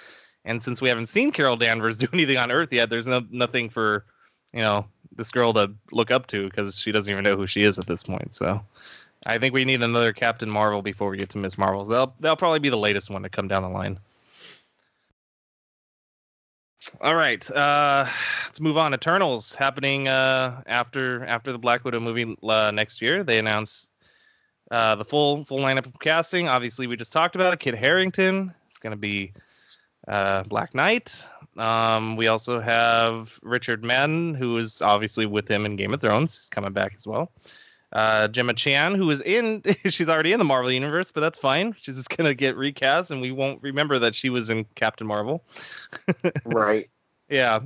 And 0.45 0.63
since 0.63 0.82
we 0.82 0.88
haven't 0.88 1.08
seen 1.08 1.32
Carol 1.32 1.58
Danvers 1.58 1.97
do 1.97 2.08
anything 2.13 2.38
on 2.38 2.51
Earth 2.51 2.71
yet, 2.71 2.89
there's 2.89 3.08
no 3.08 3.25
nothing 3.30 3.69
for 3.69 4.06
you 4.53 4.62
know 4.62 4.86
this 5.15 5.32
girl 5.32 5.53
to 5.53 5.73
look 5.91 6.12
up 6.12 6.27
to 6.27 6.47
because 6.49 6.80
she 6.80 6.91
doesn't 6.91 7.12
even 7.12 7.23
know 7.23 7.36
who 7.36 7.47
she 7.47 7.63
is 7.63 7.80
at 7.80 7.88
this 7.88 8.03
point. 8.03 8.36
So. 8.36 8.62
I 9.25 9.38
think 9.39 9.53
we 9.53 9.65
need 9.65 9.82
another 9.82 10.13
Captain 10.13 10.49
Marvel 10.49 10.82
before 10.82 11.10
we 11.10 11.17
get 11.17 11.30
to 11.32 11.38
Miss 11.38 11.58
Marvels. 11.58 11.89
They'll 11.89 12.13
they'll 12.19 12.36
probably 12.36 12.60
be 12.60 12.69
the 12.69 12.77
latest 12.77 13.10
one 13.10 13.23
to 13.23 13.30
come 13.30 13.47
down 13.47 13.63
the 13.63 13.69
line. 13.69 13.99
All 17.01 17.15
right, 17.15 17.49
uh, 17.51 18.08
let's 18.45 18.62
move 18.62 18.77
on. 18.77 18.93
Eternals 18.93 19.53
happening 19.53 20.08
uh, 20.08 20.62
after 20.67 21.25
after 21.25 21.51
the 21.51 21.60
Black 21.60 21.84
Widow 21.84 21.99
movie 21.99 22.38
uh, 22.43 22.71
next 22.71 23.01
year. 23.01 23.23
They 23.23 23.39
announced 23.39 23.91
uh, 24.71 24.95
the 24.95 25.06
full 25.06 25.43
full 25.45 25.60
lineup 25.60 25.86
of 25.86 25.99
casting. 25.99 26.47
Obviously, 26.47 26.88
we 26.88 26.95
just 26.95 27.12
talked 27.12 27.36
about 27.36 27.53
it. 27.53 27.60
Kit 27.60 27.75
Harington. 27.75 28.53
It's 28.67 28.77
going 28.77 28.91
to 28.91 28.97
be 28.97 29.34
uh, 30.08 30.43
Black 30.43 30.73
Knight. 30.75 31.23
Um, 31.58 32.15
we 32.15 32.27
also 32.27 32.60
have 32.60 33.38
Richard 33.41 33.84
Madden, 33.84 34.36
who 34.36 34.58
is 34.58 34.82
obviously 34.82 35.25
with 35.25 35.49
him 35.49 35.65
in 35.65 35.75
Game 35.75 35.93
of 35.93 36.01
Thrones. 36.01 36.36
He's 36.36 36.49
coming 36.49 36.71
back 36.71 36.93
as 36.95 37.08
well. 37.08 37.32
Uh, 37.93 38.28
Gemma 38.28 38.54
Chan, 38.54 38.95
who 38.95 39.10
is 39.10 39.21
in, 39.21 39.63
she's 39.86 40.10
already 40.10 40.34
in 40.34 40.39
the 40.39 40.45
Marvel 40.45 40.71
universe, 40.71 41.12
but 41.12 41.21
that's 41.21 41.39
fine. 41.39 41.76
She's 41.82 41.95
just 41.95 42.10
gonna 42.10 42.34
get 42.34 42.58
recast, 42.58 43.12
and 43.12 43.21
we 43.21 43.32
won't 43.32 43.62
remember 43.62 43.97
that 44.00 44.13
she 44.13 44.30
was 44.30 44.50
in 44.50 44.65
Captain 44.76 45.08
Marvel. 45.08 45.43
Right. 46.45 46.89
Yeah. 47.30 47.60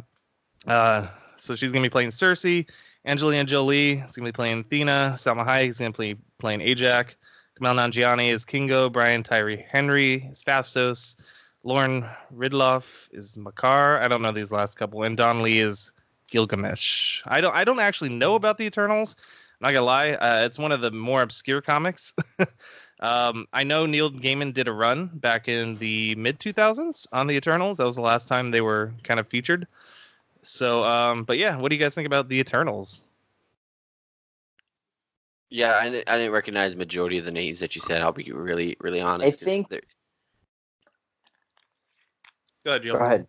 Uh, 0.67 1.07
so 1.37 1.55
she's 1.55 1.71
gonna 1.71 1.83
be 1.83 1.89
playing 1.89 2.09
Sersi. 2.09 2.67
Angelina 3.05 3.43
Jolie 3.45 3.93
is 3.93 4.11
gonna 4.11 4.27
be 4.27 4.31
playing 4.31 4.59
Athena. 4.59 5.15
Salma 5.17 5.45
Hayek 5.45 5.69
is 5.69 5.79
gonna 5.79 5.91
be 5.91 6.17
playing 6.37 6.59
Ajak. 6.59 7.15
Kumail 7.59 7.75
Nanjiani 7.75 8.31
is 8.31 8.45
Kingo. 8.45 8.89
Brian 8.89 9.23
Tyree 9.23 9.65
Henry 9.69 10.27
is 10.31 10.43
Phastos. 10.43 11.15
Lauren 11.63 12.05
Ridloff 12.35 12.83
is 13.11 13.37
Makar. 13.37 13.99
I 13.99 14.07
don't 14.07 14.21
know 14.21 14.31
these 14.31 14.51
last 14.51 14.77
couple. 14.77 15.03
And 15.03 15.15
Don 15.15 15.41
Lee 15.41 15.59
is 15.59 15.91
Gilgamesh. 16.31 17.21
I 17.25 17.41
don't. 17.41 17.55
I 17.55 17.63
don't 17.63 17.79
actually 17.79 18.09
know 18.09 18.35
about 18.35 18.57
the 18.57 18.65
Eternals. 18.65 19.15
I'm 19.61 19.67
not 19.67 19.73
gonna 19.73 19.85
lie. 19.85 20.11
Uh, 20.13 20.45
it's 20.45 20.57
one 20.57 20.71
of 20.71 20.81
the 20.81 20.89
more 20.91 21.21
obscure 21.21 21.61
comics. 21.61 22.13
Um, 23.03 23.47
I 23.51 23.63
know 23.63 23.87
Neil 23.87 24.11
Gaiman 24.11 24.53
did 24.53 24.67
a 24.67 24.71
run 24.71 25.07
back 25.11 25.47
in 25.47 25.75
the 25.77 26.13
mid 26.13 26.39
2000s 26.39 27.07
on 27.11 27.25
the 27.25 27.33
Eternals. 27.35 27.77
That 27.77 27.85
was 27.87 27.95
the 27.95 28.03
last 28.03 28.27
time 28.27 28.51
they 28.51 28.61
were 28.61 28.93
kind 29.03 29.19
of 29.19 29.27
featured. 29.27 29.65
So, 30.43 30.83
um, 30.83 31.23
but 31.23 31.39
yeah, 31.39 31.57
what 31.57 31.69
do 31.69 31.75
you 31.75 31.81
guys 31.81 31.95
think 31.95 32.05
about 32.05 32.29
the 32.29 32.37
Eternals? 32.39 33.03
Yeah, 35.49 35.79
I 35.81 35.89
didn't, 35.89 36.07
I 36.11 36.17
didn't 36.19 36.31
recognize 36.31 36.73
the 36.73 36.77
majority 36.77 37.17
of 37.17 37.25
the 37.25 37.31
names 37.31 37.59
that 37.61 37.75
you 37.75 37.81
said. 37.81 38.01
I'll 38.03 38.11
be 38.11 38.31
really, 38.31 38.77
really 38.79 39.01
honest. 39.01 39.41
I 39.41 39.45
think- 39.45 39.69
they're- 39.69 39.81
Go 42.63 42.71
ahead, 42.73 42.83
Joe. 42.83 42.99
Go 42.99 43.03
ahead. 43.03 43.27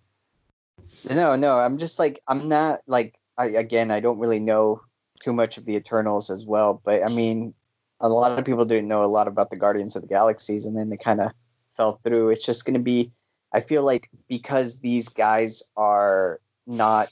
No, 1.08 1.34
no, 1.34 1.58
I'm 1.58 1.78
just 1.78 1.98
like 1.98 2.20
I'm 2.28 2.46
not 2.50 2.80
like 2.86 3.18
I 3.38 3.46
again 3.46 3.90
I 3.90 4.00
don't 4.00 4.18
really 4.18 4.40
know 4.40 4.82
too 5.22 5.32
much 5.32 5.58
of 5.58 5.64
the 5.64 5.76
Eternals 5.76 6.30
as 6.30 6.44
well, 6.46 6.80
but 6.84 7.02
I 7.02 7.08
mean 7.08 7.54
a 8.00 8.08
lot 8.08 8.36
of 8.38 8.44
people 8.44 8.64
didn't 8.64 8.88
know 8.88 9.04
a 9.04 9.06
lot 9.06 9.28
about 9.28 9.50
the 9.50 9.56
Guardians 9.56 9.94
of 9.94 10.02
the 10.02 10.08
Galaxies 10.08 10.66
and 10.66 10.76
then 10.76 10.90
they 10.90 10.96
kind 10.96 11.20
of 11.20 11.30
fell 11.76 12.00
through. 12.04 12.30
It's 12.30 12.44
just 12.44 12.64
going 12.64 12.74
to 12.74 12.80
be 12.80 13.12
I 13.52 13.60
feel 13.60 13.84
like 13.84 14.08
because 14.28 14.80
these 14.80 15.08
guys 15.08 15.62
are 15.76 16.40
not, 16.66 17.10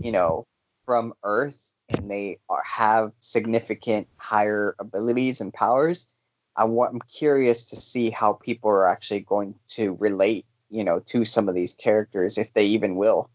you 0.00 0.10
know, 0.10 0.46
from 0.84 1.14
Earth 1.22 1.72
and 1.88 2.10
they 2.10 2.38
are, 2.48 2.62
have 2.64 3.12
significant 3.20 4.08
higher 4.16 4.74
abilities 4.80 5.40
and 5.40 5.54
powers, 5.54 6.08
I 6.56 6.64
want 6.64 6.94
I'm 6.94 7.00
curious 7.00 7.66
to 7.66 7.76
see 7.76 8.10
how 8.10 8.32
people 8.32 8.70
are 8.70 8.86
actually 8.86 9.20
going 9.20 9.54
to 9.68 9.94
relate 9.94 10.46
you 10.70 10.84
know 10.84 11.00
to 11.00 11.24
some 11.24 11.48
of 11.48 11.54
these 11.54 11.74
characters 11.74 12.38
if 12.38 12.52
they 12.52 12.66
even 12.66 12.96
will 12.96 13.30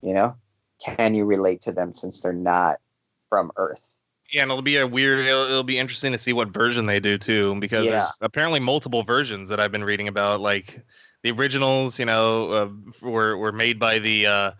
you 0.00 0.14
know 0.14 0.36
can 0.84 1.14
you 1.14 1.24
relate 1.24 1.62
to 1.62 1.72
them 1.72 1.92
since 1.92 2.20
they're 2.20 2.32
not 2.32 2.78
from 3.28 3.50
earth 3.56 4.00
Yeah, 4.30 4.42
and 4.42 4.50
it'll 4.50 4.62
be 4.62 4.76
a 4.76 4.86
weird. 4.86 5.26
It'll, 5.26 5.44
it'll 5.44 5.64
be 5.64 5.78
interesting 5.78 6.12
to 6.12 6.18
see 6.18 6.32
what 6.32 6.48
version 6.48 6.86
they 6.86 7.00
do 7.00 7.16
too, 7.18 7.58
because 7.60 7.86
Yeah. 7.86 7.92
there's 7.92 8.18
apparently 8.20 8.60
multiple 8.60 9.02
versions 9.02 9.48
that 9.48 9.58
I've 9.60 9.72
been 9.72 9.84
reading 9.84 10.08
about. 10.08 10.40
Like 10.40 10.84
the 11.22 11.30
originals, 11.30 11.98
you 11.98 12.04
know, 12.04 12.50
uh, 12.50 12.68
were 13.00 13.36
were 13.36 13.52
made 13.52 13.78
by 13.78 13.98
the 14.00 14.26
uh, 14.26 14.50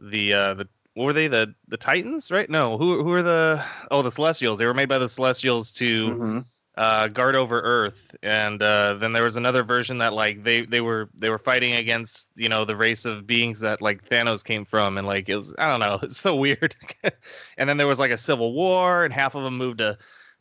the 0.00 0.32
uh, 0.32 0.54
the 0.54 0.68
what 0.94 1.04
were 1.04 1.12
they 1.12 1.28
the 1.28 1.54
the 1.68 1.76
Titans, 1.76 2.30
right? 2.30 2.48
No, 2.48 2.78
who 2.78 3.02
who 3.02 3.12
are 3.12 3.22
the 3.22 3.62
oh 3.90 4.02
the 4.02 4.10
Celestials? 4.10 4.58
They 4.58 4.66
were 4.66 4.74
made 4.74 4.88
by 4.88 4.98
the 4.98 5.08
Celestials 5.08 5.72
to 5.72 6.10
Mm-hmm. 6.10 6.38
Uh, 6.76 7.06
guard 7.08 7.36
over 7.36 7.60
Earth, 7.60 8.16
and 8.22 8.60
uh, 8.60 8.94
then 8.94 9.12
there 9.12 9.22
was 9.22 9.36
another 9.36 9.62
version 9.62 9.98
that 9.98 10.12
like 10.12 10.42
they 10.42 10.62
they 10.62 10.80
were 10.80 11.08
they 11.16 11.30
were 11.30 11.38
fighting 11.38 11.74
against 11.74 12.28
you 12.34 12.48
know 12.48 12.64
the 12.64 12.76
race 12.76 13.04
of 13.04 13.26
beings 13.26 13.60
that 13.60 13.80
like 13.80 14.08
Thanos 14.08 14.42
came 14.42 14.64
from, 14.64 14.98
and 14.98 15.06
like 15.06 15.28
it 15.28 15.36
was 15.36 15.54
I 15.58 15.70
don't 15.70 15.80
know, 15.80 15.98
it's 16.02 16.20
so 16.20 16.34
weird. 16.34 16.74
and 17.58 17.68
then 17.68 17.76
there 17.76 17.86
was 17.86 18.00
like 18.00 18.10
a 18.10 18.18
civil 18.18 18.52
war, 18.52 19.04
and 19.04 19.14
half 19.14 19.34
of 19.34 19.44
them 19.44 19.56
moved 19.56 19.78
to 19.78 19.96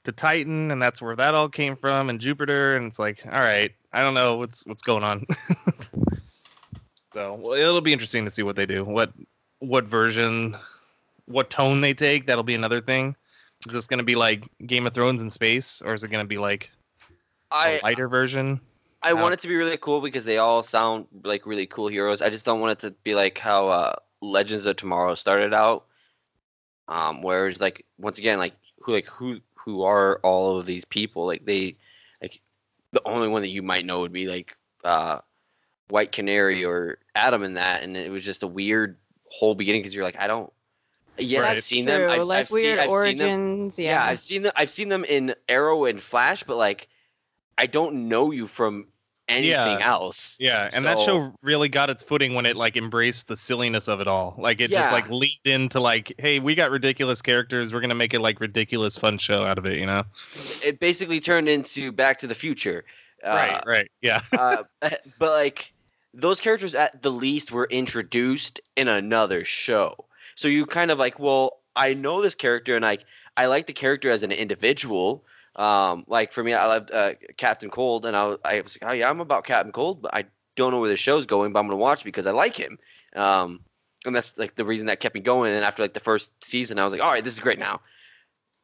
to 0.06 0.12
Titan, 0.12 0.72
and 0.72 0.82
that's 0.82 1.02
where 1.02 1.16
that 1.16 1.36
all 1.36 1.50
came 1.50 1.76
from, 1.76 2.10
and 2.10 2.20
Jupiter, 2.20 2.76
and 2.76 2.88
it's 2.88 3.00
like, 3.00 3.24
all 3.26 3.40
right, 3.40 3.72
I 3.92 4.02
don't 4.02 4.16
know 4.16 4.36
what's 4.36 4.66
what's 4.66 4.82
going 4.82 5.04
on. 5.04 5.26
so 7.14 7.36
well, 7.36 7.54
it'll 7.54 7.82
be 7.82 7.94
interesting 7.94 8.26
to 8.26 8.32
see 8.32 8.44
what 8.44 8.56
they 8.56 8.66
do, 8.66 8.84
what 8.84 9.14
what 9.60 9.86
version, 9.86 10.58
what 11.26 11.52
tone 11.52 11.82
they 11.82 11.94
take. 11.94 12.26
That'll 12.26 12.44
be 12.44 12.56
another 12.56 12.82
thing. 12.82 13.16
Is 13.68 13.74
this 13.74 13.88
going 13.88 14.00
to 14.00 14.04
be 14.04 14.16
like 14.16 14.48
Game 14.66 14.86
of 14.88 14.94
Thrones 14.94 15.22
in 15.22 15.30
space, 15.30 15.82
or 15.82 15.94
is 15.94 16.04
it 16.04 16.10
going 16.10 16.24
to 16.24 16.28
be 16.28 16.38
like 16.38 16.72
a 17.52 17.56
I 17.56 17.80
lighter 17.84 18.08
version? 18.08 18.60
I 19.02 19.12
Uh, 19.12 19.18
want 19.18 19.34
it 19.34 19.42
to 19.42 19.48
be 19.48 19.56
really 19.56 19.78
cool 19.78 20.02
because 20.02 20.26
they 20.26 20.38
all 20.38 20.64
sound 20.64 21.08
like 21.24 21.46
really 21.46 21.66
cool 21.66 21.88
heroes. 21.88 22.22
I 22.22 22.30
just 22.30 22.46
don't 22.46 22.62
want 22.62 22.72
it 22.72 22.80
to 22.80 22.92
be 23.04 23.16
like 23.16 23.38
how 23.38 23.68
uh, 23.68 23.96
Legends 24.22 24.66
of 24.66 24.78
Tomorrow 24.78 25.16
started 25.16 25.54
out, 25.54 25.86
um, 26.88 27.22
where 27.22 27.48
it's 27.48 27.60
like 27.60 27.86
once 27.98 28.18
again 28.18 28.40
like 28.40 28.54
who 28.80 28.94
like 28.94 29.08
who 29.08 29.40
who 29.56 29.84
are 29.84 30.20
all 30.24 30.58
of 30.58 30.66
these 30.66 30.86
people? 30.86 31.26
Like 31.26 31.46
they 31.46 31.76
like 32.22 32.40
the 32.92 33.02
only 33.06 33.28
one 33.28 33.42
that 33.42 33.50
you 33.50 33.62
might 33.62 33.86
know 33.86 34.00
would 34.00 34.14
be 34.14 34.28
like 34.30 34.56
uh, 34.86 35.20
White 35.90 36.14
Canary 36.14 36.64
or 36.64 37.00
Adam 37.16 37.44
in 37.44 37.56
that, 37.56 37.84
and 37.84 37.98
it 37.98 38.10
was 38.12 38.24
just 38.24 38.44
a 38.44 38.48
weird 38.48 38.98
whole 39.30 39.56
beginning 39.56 39.82
because 39.82 39.94
you're 39.96 40.06
like 40.06 40.20
I 40.20 40.28
don't. 40.28 40.53
Yes, 41.18 41.44
Right. 41.44 41.52
I've 41.58 41.64
seen 41.64 41.86
True. 41.86 41.98
them. 42.00 42.10
I've, 42.10 42.24
like 42.24 42.40
I've 42.46 42.52
weird 42.52 42.80
seen, 42.80 42.90
I've 42.90 43.04
seen 43.04 43.18
them 43.18 43.72
yeah. 43.78 43.92
yeah. 43.92 44.06
I've 44.06 44.20
seen 44.20 44.42
them. 44.44 44.52
I've 44.56 44.70
seen 44.70 44.90
them 44.90 45.06
in 45.06 45.36
Arrow 45.48 45.86
and 45.86 46.02
Flash, 46.02 46.44
but 46.44 46.58
like, 46.58 46.88
I 47.58 47.68
don't 47.68 48.08
know 48.10 48.32
you 48.32 48.48
from 48.48 48.88
anything 49.30 49.52
Yeah. 49.52 49.80
else. 49.82 50.36
Yeah, 50.40 50.70
and 50.74 50.84
that 50.86 51.00
show 51.00 51.34
really 51.42 51.70
got 51.70 51.90
its 51.90 52.04
footing 52.04 52.34
when 52.34 52.46
it 52.46 52.58
like 52.58 52.76
embraced 52.76 53.28
the 53.28 53.38
silliness 53.38 53.88
of 53.88 54.02
it 54.02 54.08
all. 54.08 54.36
Like 54.38 54.60
it 54.60 54.70
Yeah. 54.72 54.82
just 54.82 54.94
like 54.94 55.10
leaned 55.10 55.38
into 55.46 55.80
like, 55.80 56.14
hey, 56.18 56.40
we 56.40 56.56
got 56.56 56.72
ridiculous 56.72 57.22
characters. 57.22 57.74
We're 57.74 57.82
gonna 57.82 57.96
make 57.96 58.14
it 58.14 58.20
like 58.20 58.40
ridiculous 58.40 58.98
fun 58.98 59.18
show 59.18 59.46
out 59.46 59.58
of 59.58 59.66
it. 59.66 59.78
You 59.78 59.86
know? 59.86 60.04
It 60.64 60.80
basically 60.80 61.20
turned 61.20 61.48
into 61.48 61.92
Back 61.92 62.20
to 62.20 62.28
the 62.28 62.36
Future. 62.36 62.86
Uh, 63.24 63.30
right. 63.30 63.64
Right. 63.66 63.92
Yeah. 64.02 64.22
uh, 64.34 64.64
but 65.20 65.32
like, 65.32 65.74
those 66.14 66.40
characters 66.40 66.74
at 66.74 67.02
the 67.02 67.12
least 67.12 67.52
were 67.52 67.68
introduced 67.72 68.60
in 68.76 68.88
another 68.88 69.46
show. 69.46 70.06
So 70.36 70.48
you 70.48 70.66
kind 70.66 70.92
of 70.92 71.00
like, 71.00 71.20
well, 71.20 71.60
I 71.76 71.94
know 71.94 72.22
this 72.22 72.36
character, 72.36 72.76
and 72.76 72.84
like, 72.84 73.06
I 73.36 73.48
like 73.48 73.68
the 73.68 73.74
character 73.74 74.10
as 74.10 74.24
an 74.24 74.32
individual. 74.32 75.26
Um, 75.56 76.06
like 76.08 76.34
for 76.34 76.44
me, 76.44 76.54
I 76.54 76.66
loved 76.66 76.92
uh, 76.92 77.14
Captain 77.38 77.70
Cold, 77.70 78.06
and 78.06 78.16
I 78.16 78.26
was, 78.26 78.38
I 78.44 78.62
was 78.62 78.78
like, 78.82 78.92
oh 78.92 78.94
yeah, 78.94 79.10
I'm 79.10 79.20
about 79.20 79.46
Captain 79.46 79.72
Cold, 79.72 80.02
but 80.02 80.14
I 80.14 80.26
don't 80.56 80.72
know 80.72 80.80
where 80.80 80.90
the 80.90 80.98
show's 80.98 81.26
going, 81.26 81.54
but 81.54 81.60
I'm 81.60 81.68
gonna 81.68 81.78
watch 81.78 82.04
because 82.04 82.28
I 82.28 82.32
like 82.32 82.56
him. 82.56 82.80
Um, 83.16 83.60
and 84.06 84.16
that's 84.16 84.38
like 84.38 84.56
the 84.56 84.66
reason 84.66 84.88
that 84.88 85.00
kept 85.00 85.16
me 85.16 85.22
going. 85.22 85.54
And 85.54 85.64
after 85.64 85.84
like 85.84 85.94
the 85.94 86.00
first 86.00 86.32
season, 86.44 86.80
I 86.80 86.84
was 86.84 86.94
like, 86.94 87.02
all 87.02 87.12
right, 87.12 87.24
this 87.24 87.34
is 87.34 87.40
great 87.40 87.60
now. 87.60 87.82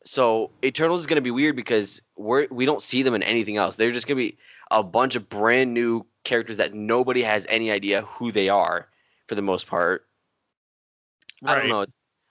So 0.05 0.51
Eternals 0.63 1.01
is 1.01 1.08
gonna 1.08 1.21
be 1.21 1.32
weird 1.32 1.55
because 1.55 2.01
we're 2.15 2.47
we 2.49 2.65
don't 2.65 2.82
see 2.82 3.03
them 3.03 3.13
in 3.13 3.23
anything 3.23 3.58
else. 3.58 3.75
They're 3.75 3.91
just 3.91 4.08
gonna 4.08 4.17
be 4.17 4.38
a 4.71 4.84
bunch 4.84 5.15
of 5.15 5.29
brand 5.29 5.73
new 5.73 6.05
characters 6.23 6.58
that 6.58 6.73
nobody 6.73 7.21
has 7.21 7.45
any 7.49 7.71
idea 7.71 8.03
who 8.03 8.32
they 8.32 8.49
are 8.49 8.88
for 9.27 9.36
the 9.36 9.41
most 9.41 9.67
part. 9.67 10.05
I 11.45 11.56
don't 11.56 11.69
know. 11.69 11.86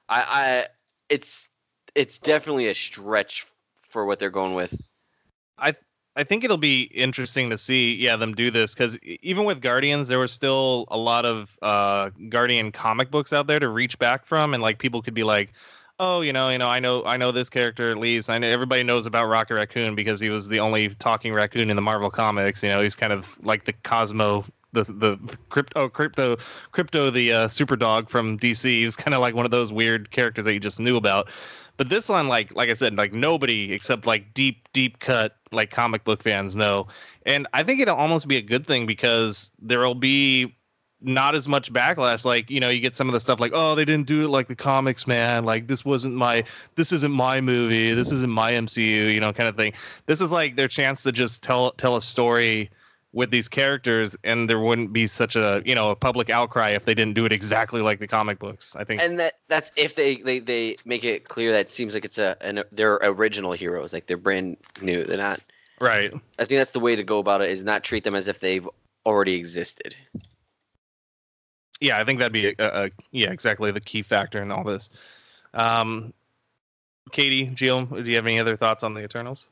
I, 0.08 0.24
I 0.28 0.66
it's 1.08 1.48
it's 1.94 2.18
definitely 2.18 2.68
a 2.68 2.74
stretch 2.74 3.46
for 3.82 4.04
what 4.04 4.18
they're 4.18 4.30
going 4.30 4.54
with. 4.54 4.80
I 5.58 5.74
I 6.16 6.24
think 6.24 6.42
it'll 6.42 6.56
be 6.56 6.82
interesting 6.82 7.50
to 7.50 7.58
see, 7.58 7.94
yeah, 7.94 8.16
them 8.16 8.34
do 8.34 8.50
this 8.50 8.74
because 8.74 8.98
even 9.04 9.44
with 9.44 9.60
Guardians, 9.60 10.08
there 10.08 10.18
was 10.18 10.32
still 10.32 10.86
a 10.88 10.98
lot 10.98 11.24
of 11.24 11.56
uh, 11.62 12.10
Guardian 12.28 12.72
comic 12.72 13.10
books 13.10 13.32
out 13.32 13.46
there 13.46 13.60
to 13.60 13.68
reach 13.68 13.98
back 14.00 14.26
from, 14.26 14.52
and 14.52 14.60
like 14.60 14.78
people 14.78 15.00
could 15.00 15.14
be 15.14 15.22
like, 15.22 15.52
oh, 16.00 16.20
you 16.20 16.32
know, 16.32 16.48
you 16.48 16.58
know, 16.58 16.68
I 16.68 16.80
know, 16.80 17.04
I 17.04 17.16
know 17.16 17.30
this 17.30 17.48
character 17.48 17.92
at 17.92 17.98
least. 17.98 18.30
I 18.30 18.38
know 18.38 18.48
everybody 18.48 18.82
knows 18.82 19.06
about 19.06 19.26
Rocket 19.26 19.54
Raccoon 19.54 19.94
because 19.94 20.18
he 20.18 20.28
was 20.28 20.48
the 20.48 20.58
only 20.58 20.88
talking 20.88 21.32
raccoon 21.32 21.70
in 21.70 21.76
the 21.76 21.82
Marvel 21.82 22.10
comics. 22.10 22.64
You 22.64 22.70
know, 22.70 22.82
he's 22.82 22.96
kind 22.96 23.12
of 23.12 23.38
like 23.44 23.64
the 23.64 23.72
Cosmo. 23.72 24.44
The, 24.72 24.84
the 24.84 25.16
Krypto 25.50 25.90
Krypto 25.90 26.38
Krypto 26.74 27.12
the 27.12 27.32
uh, 27.32 27.48
super 27.48 27.76
dog 27.76 28.10
from 28.10 28.38
DC 28.38 28.84
was 28.84 28.96
kind 28.96 29.14
of 29.14 29.20
like 29.20 29.34
one 29.34 29.44
of 29.44 29.50
those 29.50 29.72
weird 29.72 30.10
characters 30.10 30.44
that 30.44 30.52
you 30.52 30.60
just 30.60 30.78
knew 30.78 30.96
about. 30.96 31.28
But 31.78 31.88
this 31.88 32.08
one 32.08 32.28
like 32.28 32.54
like 32.54 32.68
i 32.68 32.74
said 32.74 32.96
like 32.96 33.12
nobody 33.12 33.72
except 33.72 34.04
like 34.04 34.34
deep 34.34 34.68
deep 34.72 34.98
cut 34.98 35.36
like 35.52 35.70
comic 35.70 36.04
book 36.04 36.22
fans 36.22 36.56
know. 36.56 36.88
And 37.24 37.46
i 37.54 37.62
think 37.62 37.80
it'll 37.80 37.96
almost 37.96 38.28
be 38.28 38.36
a 38.36 38.42
good 38.42 38.66
thing 38.66 38.84
because 38.84 39.52
there'll 39.60 39.94
be 39.94 40.54
not 41.00 41.34
as 41.34 41.46
much 41.46 41.72
backlash. 41.72 42.24
Like 42.24 42.50
you 42.50 42.60
know 42.60 42.68
you 42.68 42.80
get 42.80 42.96
some 42.96 43.08
of 43.08 43.12
the 43.12 43.20
stuff 43.20 43.40
like 43.40 43.52
oh 43.54 43.74
they 43.74 43.84
didn't 43.84 44.06
do 44.06 44.24
it 44.24 44.28
like 44.28 44.48
the 44.48 44.56
comics 44.56 45.06
man. 45.06 45.44
Like 45.44 45.68
this 45.68 45.84
wasn't 45.84 46.14
my 46.14 46.44
this 46.74 46.92
isn't 46.92 47.12
my 47.12 47.40
movie. 47.40 47.92
This 47.94 48.10
isn't 48.12 48.30
my 48.30 48.52
mcu 48.52 49.12
you 49.14 49.20
know 49.20 49.32
kind 49.32 49.48
of 49.48 49.56
thing. 49.56 49.72
This 50.06 50.20
is 50.20 50.32
like 50.32 50.56
their 50.56 50.68
chance 50.68 51.02
to 51.04 51.12
just 51.12 51.42
tell 51.42 51.72
tell 51.72 51.96
a 51.96 52.02
story 52.02 52.70
with 53.12 53.30
these 53.30 53.48
characters 53.48 54.16
and 54.22 54.50
there 54.50 54.60
wouldn't 54.60 54.92
be 54.92 55.06
such 55.06 55.34
a 55.34 55.62
you 55.64 55.74
know 55.74 55.90
a 55.90 55.96
public 55.96 56.28
outcry 56.28 56.70
if 56.70 56.84
they 56.84 56.94
didn't 56.94 57.14
do 57.14 57.24
it 57.24 57.32
exactly 57.32 57.80
like 57.80 57.98
the 58.00 58.06
comic 58.06 58.38
books 58.38 58.76
i 58.76 58.84
think 58.84 59.00
And 59.00 59.18
that 59.18 59.34
that's 59.48 59.72
if 59.76 59.94
they, 59.94 60.16
they, 60.16 60.38
they 60.40 60.76
make 60.84 61.04
it 61.04 61.26
clear 61.26 61.52
that 61.52 61.60
it 61.60 61.72
seems 61.72 61.94
like 61.94 62.04
it's 62.04 62.18
a 62.18 62.36
an, 62.42 62.62
they're 62.70 62.98
original 63.02 63.52
heroes, 63.52 63.92
like 63.94 64.06
they're 64.06 64.18
brand 64.18 64.58
new. 64.82 65.04
They're 65.04 65.16
not. 65.16 65.40
right 65.80 66.12
I 66.38 66.44
think 66.44 66.58
that's 66.60 66.72
the 66.72 66.80
way 66.80 66.96
to 66.96 67.02
go 67.02 67.18
about 67.18 67.40
it. 67.40 67.48
Is 67.50 67.62
not 67.62 67.82
treat 67.82 68.04
them 68.04 68.14
as 68.14 68.28
if 68.28 68.40
they've 68.40 68.68
already 69.06 69.34
existed. 69.36 69.96
yeah, 71.80 71.98
I 71.98 72.04
think 72.04 72.18
that'd 72.18 72.32
be 72.32 72.48
a, 72.48 72.54
a, 72.58 72.84
a- 72.86 72.90
yeah, 73.10 73.30
exactly 73.30 73.70
the 73.70 73.80
key 73.80 74.02
factor 74.02 74.42
in 74.42 74.50
all 74.50 74.64
this. 74.64 74.90
Um, 75.54 76.12
Katie, 77.10 77.46
Jill, 77.46 77.86
do 77.86 78.02
you 78.02 78.16
have 78.16 78.26
any 78.26 78.38
other 78.38 78.56
thoughts 78.56 78.84
on 78.84 78.92
the 78.94 79.02
Eternals? 79.02 79.48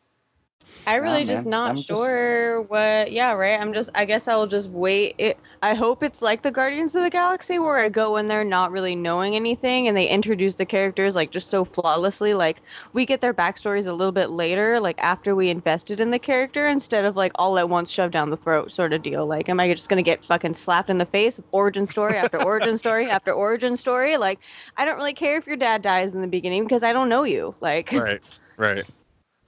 I 0.89 0.97
really 0.97 1.25
Nah, 1.25 1.33
just 1.33 1.45
man. 1.47 1.51
not 1.51 1.71
I'm 1.71 1.77
just- 1.77 1.89
sure 1.89 2.63
what. 2.63 3.11
Yeah, 3.11 3.33
right. 3.33 3.61
I'm 3.61 3.73
just. 3.75 3.91
I 3.95 4.05
guess 4.05 4.29
I'll 4.29 4.47
just 4.47 4.71
wait. 4.71 5.17
It. 5.19 5.37
I 5.63 5.75
hope 5.75 6.05
it's 6.05 6.23
like 6.23 6.43
the 6.43 6.53
Guardians 6.53 6.95
of 6.95 7.03
the 7.03 7.11
Galaxy, 7.11 7.59
where 7.59 7.77
I 7.77 7.89
go 7.89 8.19
in 8.19 8.29
there 8.29 8.45
not 8.45 8.71
really 8.71 8.95
knowing 8.95 9.35
anything, 9.35 9.89
and 9.89 9.97
they 9.97 10.07
introduce 10.07 10.55
the 10.55 10.65
characters 10.67 11.17
like 11.17 11.33
just 11.33 11.51
so 11.51 11.65
flawlessly. 11.65 12.35
Like 12.35 12.63
we 12.93 13.05
get 13.05 13.21
their 13.21 13.35
backstories 13.35 13.89
a 13.89 13.93
little 13.93 14.13
bit 14.13 14.31
later, 14.31 14.79
like 14.79 15.03
after 15.03 15.35
we 15.35 15.49
invested 15.51 16.01
in 16.01 16.13
the 16.13 16.21
character, 16.21 16.69
instead 16.69 17.05
of 17.05 17.17
like 17.17 17.33
all 17.35 17.59
at 17.59 17.69
once 17.69 17.91
shoved 17.91 18.13
down 18.13 18.31
the 18.31 18.37
throat 18.37 18.71
sort 18.71 18.93
of 18.93 19.03
deal. 19.03 19.27
Like, 19.27 19.49
am 19.49 19.59
I 19.59 19.73
just 19.73 19.89
gonna 19.89 20.03
get 20.03 20.25
fucking 20.25 20.55
slapped 20.55 20.89
in 20.89 20.99
the 20.99 21.07
face 21.07 21.39
with 21.39 21.47
origin 21.51 21.89
story 21.89 22.15
after 22.17 22.41
origin 22.45 22.79
story 22.79 23.07
after 23.11 23.33
origin 23.33 23.77
story? 23.77 24.17
Like, 24.19 24.39
I 24.77 24.85
don't 24.85 24.97
really 24.99 25.15
care 25.15 25.37
if 25.37 25.49
your 25.49 25.57
dad 25.57 25.83
dies 25.83 26.13
in 26.15 26.21
the 26.21 26.29
beginning 26.29 26.63
because 26.63 26.85
I 26.85 26.93
don't 26.93 27.09
know 27.09 27.25
you. 27.25 27.57
Like, 27.61 27.91
Right, 27.91 28.21
right. 28.57 28.85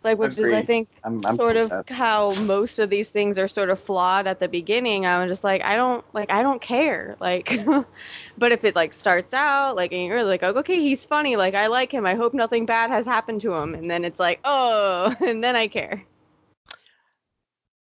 Like 0.04 0.18
which 0.18 0.38
is 0.38 0.52
I 0.52 0.62
think 0.62 0.88
I'm, 1.04 1.24
I'm 1.26 1.34
sort 1.34 1.56
of 1.56 1.70
that. 1.70 1.90
how 1.90 2.32
most 2.34 2.78
of 2.78 2.88
these 2.88 3.10
things 3.10 3.38
are 3.38 3.48
sort 3.48 3.70
of 3.70 3.80
flawed 3.80 4.26
at 4.26 4.38
the 4.38 4.48
beginning. 4.48 5.06
I'm 5.06 5.28
just 5.28 5.42
like 5.42 5.62
i 5.62 5.76
don't 5.76 6.04
like 6.14 6.30
i 6.30 6.42
don't 6.42 6.60
care. 6.60 7.16
Like 7.20 7.58
but 8.38 8.52
if 8.52 8.64
it 8.64 8.76
like 8.76 8.92
starts 8.92 9.34
out 9.34 9.76
like 9.76 9.92
and 9.92 10.06
you're 10.06 10.24
like 10.24 10.42
okay 10.42 10.80
he's 10.80 11.04
funny. 11.04 11.36
Like 11.36 11.54
i 11.54 11.66
like 11.66 11.92
him. 11.92 12.06
I 12.06 12.14
hope 12.14 12.34
nothing 12.34 12.66
bad 12.66 12.90
has 12.90 13.06
happened 13.06 13.40
to 13.42 13.52
him. 13.54 13.74
And 13.74 13.90
then 13.90 14.04
it's 14.04 14.20
like 14.20 14.40
oh 14.44 15.14
and 15.26 15.42
then 15.42 15.56
i 15.56 15.68
care. 15.68 16.04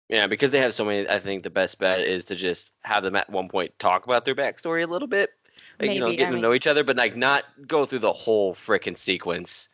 Yeah, 0.09 0.27
because 0.27 0.51
they 0.51 0.59
have 0.59 0.73
so 0.73 0.85
many. 0.85 1.07
I 1.09 1.19
think 1.19 1.43
the 1.43 1.49
best 1.49 1.79
bet 1.79 1.99
is 1.99 2.23
to 2.25 2.35
just 2.35 2.71
have 2.83 3.03
them 3.03 3.17
at 3.17 3.29
one 3.29 3.49
point 3.49 3.77
talk 3.77 4.05
about 4.05 4.23
their 4.23 4.35
backstory 4.35 4.83
a 4.83 4.87
little 4.87 5.07
bit, 5.07 5.31
like 5.81 5.91
you 5.91 5.99
know, 5.99 6.09
getting 6.11 6.27
I 6.27 6.31
to 6.31 6.37
know 6.37 6.53
each 6.53 6.67
other, 6.67 6.85
but 6.85 6.95
like 6.95 7.17
not 7.17 7.43
go 7.67 7.83
through 7.83 7.99
the 7.99 8.13
whole 8.13 8.55
frickin' 8.55 8.97
sequence. 8.97 9.67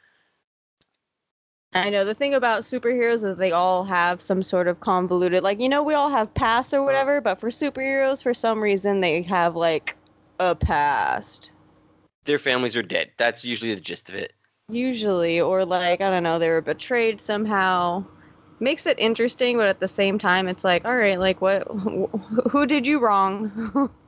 I 1.76 1.90
know 1.90 2.06
the 2.06 2.14
thing 2.14 2.34
about 2.34 2.62
superheroes 2.62 3.24
is 3.30 3.38
they 3.38 3.52
all 3.52 3.84
have 3.84 4.22
some 4.22 4.44
sort 4.44 4.68
of 4.68 4.80
convoluted 4.80 5.44
like 5.44 5.60
you 5.60 5.70
know 5.70 5.84
we 5.84 5.94
all 5.94 6.10
have 6.10 6.34
pasts 6.34 6.74
or 6.74 6.84
whatever 6.84 7.20
but 7.22 7.40
for 7.40 7.50
superheroes 7.50 8.22
for 8.24 8.34
some 8.34 8.62
reason 8.62 9.02
they 9.02 9.22
have 9.22 9.56
like 9.56 9.96
a 10.40 10.56
past 10.56 11.52
Their 12.26 12.40
families 12.40 12.76
are 12.76 12.84
dead. 12.84 13.12
That's 13.18 13.44
usually 13.44 13.74
the 13.74 13.82
gist 13.82 14.10
of 14.10 14.16
it. 14.16 14.34
usually 14.70 15.42
or 15.42 15.66
like 15.66 16.02
i 16.02 16.10
don't 16.10 16.24
know 16.24 16.40
they 16.40 16.50
were 16.50 16.62
betrayed 16.62 17.20
somehow 17.22 18.04
makes 18.60 18.88
it 18.88 18.98
interesting 19.00 19.58
but 19.58 19.68
at 19.68 19.80
the 19.80 19.88
same 19.88 20.18
time 20.18 20.48
it's 20.48 20.64
like 20.64 20.86
all 20.86 20.96
right 20.96 21.20
like 21.20 21.42
what 21.42 21.68
wh- 21.68 22.50
who 22.52 22.66
did 22.66 22.88
you 22.88 23.00
wrong 23.00 23.90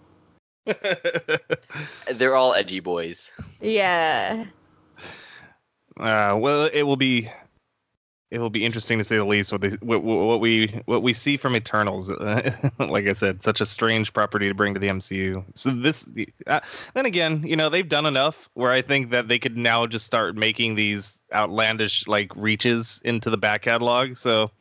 They're 2.11 2.35
all 2.35 2.53
edgy 2.55 2.79
boys. 2.79 3.31
yeah 3.61 4.45
Uh, 5.97 6.35
well, 6.39 6.65
it 6.65 6.83
will 6.83 6.97
be 6.97 7.29
it 8.35 8.39
will 8.39 8.49
be 8.49 8.65
interesting 8.65 8.97
to 8.97 9.03
say 9.05 9.15
the 9.15 9.23
least 9.23 9.53
what 9.53 9.61
they 9.61 9.69
what, 9.79 10.03
what 10.03 10.25
what 10.25 10.39
we 10.41 10.81
what 10.87 11.01
we 11.01 11.13
see 11.13 11.37
from 11.37 11.55
Eternals. 11.55 12.09
like 12.79 13.07
I 13.07 13.13
said, 13.13 13.41
such 13.41 13.61
a 13.61 13.65
strange 13.65 14.11
property 14.11 14.49
to 14.49 14.53
bring 14.53 14.73
to 14.73 14.79
the 14.79 14.89
MCU. 14.89 15.45
So 15.55 15.69
this 15.69 16.05
uh, 16.45 16.59
then 16.95 17.05
again, 17.05 17.43
you 17.47 17.55
know, 17.55 17.69
they've 17.69 17.87
done 17.87 18.05
enough 18.05 18.49
where 18.53 18.73
I 18.73 18.81
think 18.81 19.11
that 19.11 19.29
they 19.29 19.39
could 19.39 19.55
now 19.55 19.87
just 19.87 20.05
start 20.05 20.35
making 20.35 20.75
these 20.75 21.21
outlandish 21.33 22.07
like 22.07 22.35
reaches 22.35 23.01
into 23.05 23.29
the 23.29 23.37
back 23.37 23.61
catalog. 23.61 24.17
So 24.17 24.51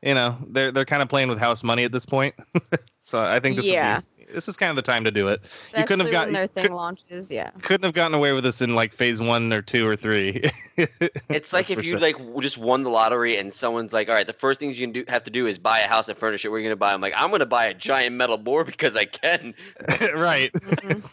you 0.00 0.14
know, 0.14 0.38
they're 0.46 0.70
they're 0.70 0.84
kind 0.84 1.02
of 1.02 1.08
playing 1.08 1.28
with 1.28 1.40
house 1.40 1.64
money 1.64 1.82
at 1.82 1.90
this 1.90 2.06
point. 2.06 2.36
so 3.02 3.20
I 3.20 3.40
think 3.40 3.56
this 3.56 3.66
Yeah. 3.66 4.02
Will 4.28 4.32
be 4.32 4.34
this 4.34 4.48
is 4.48 4.56
kind 4.56 4.70
of 4.70 4.76
the 4.76 4.82
time 4.82 5.04
to 5.04 5.10
do 5.10 5.28
it. 5.28 5.40
You 5.76 5.84
couldn't 5.84 6.00
have 6.00 6.08
Especially 6.08 6.10
got- 6.12 6.24
when 6.26 6.32
their 6.34 6.46
thing 6.46 6.62
could- 6.64 6.72
launches. 6.72 7.30
Yeah. 7.30 7.50
Couldn't 7.62 7.84
have 7.84 7.94
gotten 7.94 8.14
away 8.14 8.32
with 8.32 8.44
this 8.44 8.62
in 8.62 8.74
like 8.74 8.92
phase 8.92 9.20
one 9.20 9.52
or 9.52 9.62
two 9.62 9.86
or 9.88 9.96
three. 9.96 10.50
It's 11.28 11.52
like 11.52 11.66
That's 11.66 11.80
if 11.80 11.84
you 11.84 11.92
sure. 11.92 11.98
like 11.98 12.16
just 12.40 12.56
won 12.56 12.84
the 12.84 12.90
lottery 12.90 13.36
and 13.36 13.52
someone's 13.52 13.92
like, 13.92 14.08
"All 14.08 14.14
right, 14.14 14.26
the 14.26 14.32
first 14.32 14.60
things 14.60 14.78
you 14.78 14.86
can 14.86 14.92
do 14.92 15.04
have 15.08 15.24
to 15.24 15.30
do 15.30 15.46
is 15.46 15.58
buy 15.58 15.80
a 15.80 15.88
house 15.88 16.08
and 16.08 16.16
furnish 16.16 16.44
it. 16.44 16.48
Where 16.50 16.58
are 16.58 16.60
you 16.60 16.68
gonna 16.68 16.76
buy?" 16.76 16.92
I'm 16.94 17.00
like, 17.00 17.14
"I'm 17.16 17.30
gonna 17.32 17.46
buy 17.46 17.66
a 17.66 17.74
giant 17.74 18.14
metal 18.14 18.38
board 18.38 18.66
because 18.68 18.96
I 18.96 19.04
can." 19.06 19.54
right. 20.14 20.52
Mhm. 20.52 21.04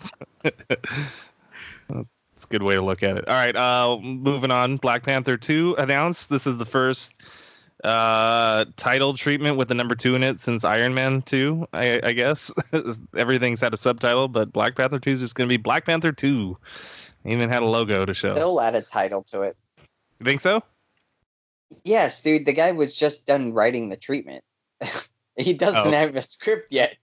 That's 1.90 2.08
a 2.44 2.48
good 2.50 2.64
way 2.64 2.76
to 2.76 2.82
look 2.82 3.02
at 3.04 3.18
it. 3.18 3.28
All 3.28 3.34
right, 3.34 3.56
uh, 3.56 3.98
moving 4.00 4.52
on. 4.52 4.78
Black 4.78 5.04
Panther 5.04 5.38
2 5.38 5.76
announced. 5.78 6.30
This 6.30 6.46
is 6.48 6.58
the 6.58 6.66
first 6.66 7.14
uh, 7.86 8.66
title 8.78 9.14
treatment 9.14 9.58
with 9.58 9.68
the 9.68 9.76
number 9.76 9.94
two 9.96 10.16
in 10.16 10.24
it 10.24 10.40
since 10.40 10.64
Iron 10.64 10.94
Man 10.96 11.22
2, 11.22 11.68
I, 11.72 12.02
I 12.04 12.12
guess. 12.14 12.52
Everything's 13.16 13.62
had 13.62 13.74
a 13.74 13.78
subtitle, 13.78 14.28
but 14.28 14.52
Black 14.52 14.76
Panther 14.76 15.00
2 15.00 15.12
is 15.12 15.20
just 15.20 15.36
going 15.36 15.48
to 15.48 15.54
be 15.54 15.58
Black 15.58 15.86
Panther 15.86 16.12
2. 16.12 16.58
Even 17.26 17.50
had 17.50 17.64
a 17.64 17.68
logo 17.68 18.06
to 18.06 18.14
show. 18.14 18.34
They'll 18.34 18.60
add 18.60 18.76
a 18.76 18.82
title 18.82 19.24
to 19.24 19.42
it. 19.44 19.56
You 20.20 20.26
think 20.26 20.42
so? 20.42 20.64
Yes, 21.84 22.22
dude. 22.22 22.46
The 22.46 22.54
guy 22.54 22.72
was 22.72 22.98
just 22.98 23.26
done 23.28 23.54
writing 23.54 23.90
the 23.90 23.98
treatment. 23.98 24.44
he 25.38 25.54
doesn't 25.54 25.88
Oh. 25.88 25.92
have 25.92 26.16
a 26.16 26.22
script 26.24 26.72
yet. 26.72 26.98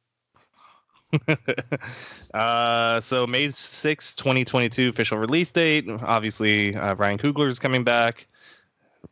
uh, 2.34 3.00
so 3.00 3.26
May 3.26 3.50
6, 3.50 4.14
2022 4.14 4.88
official 4.88 5.18
release 5.18 5.50
date. 5.50 5.86
Obviously, 5.88 6.74
uh, 6.74 6.94
Ryan 6.94 7.18
Coogler 7.18 7.48
is 7.48 7.58
coming 7.58 7.84
back 7.84 8.26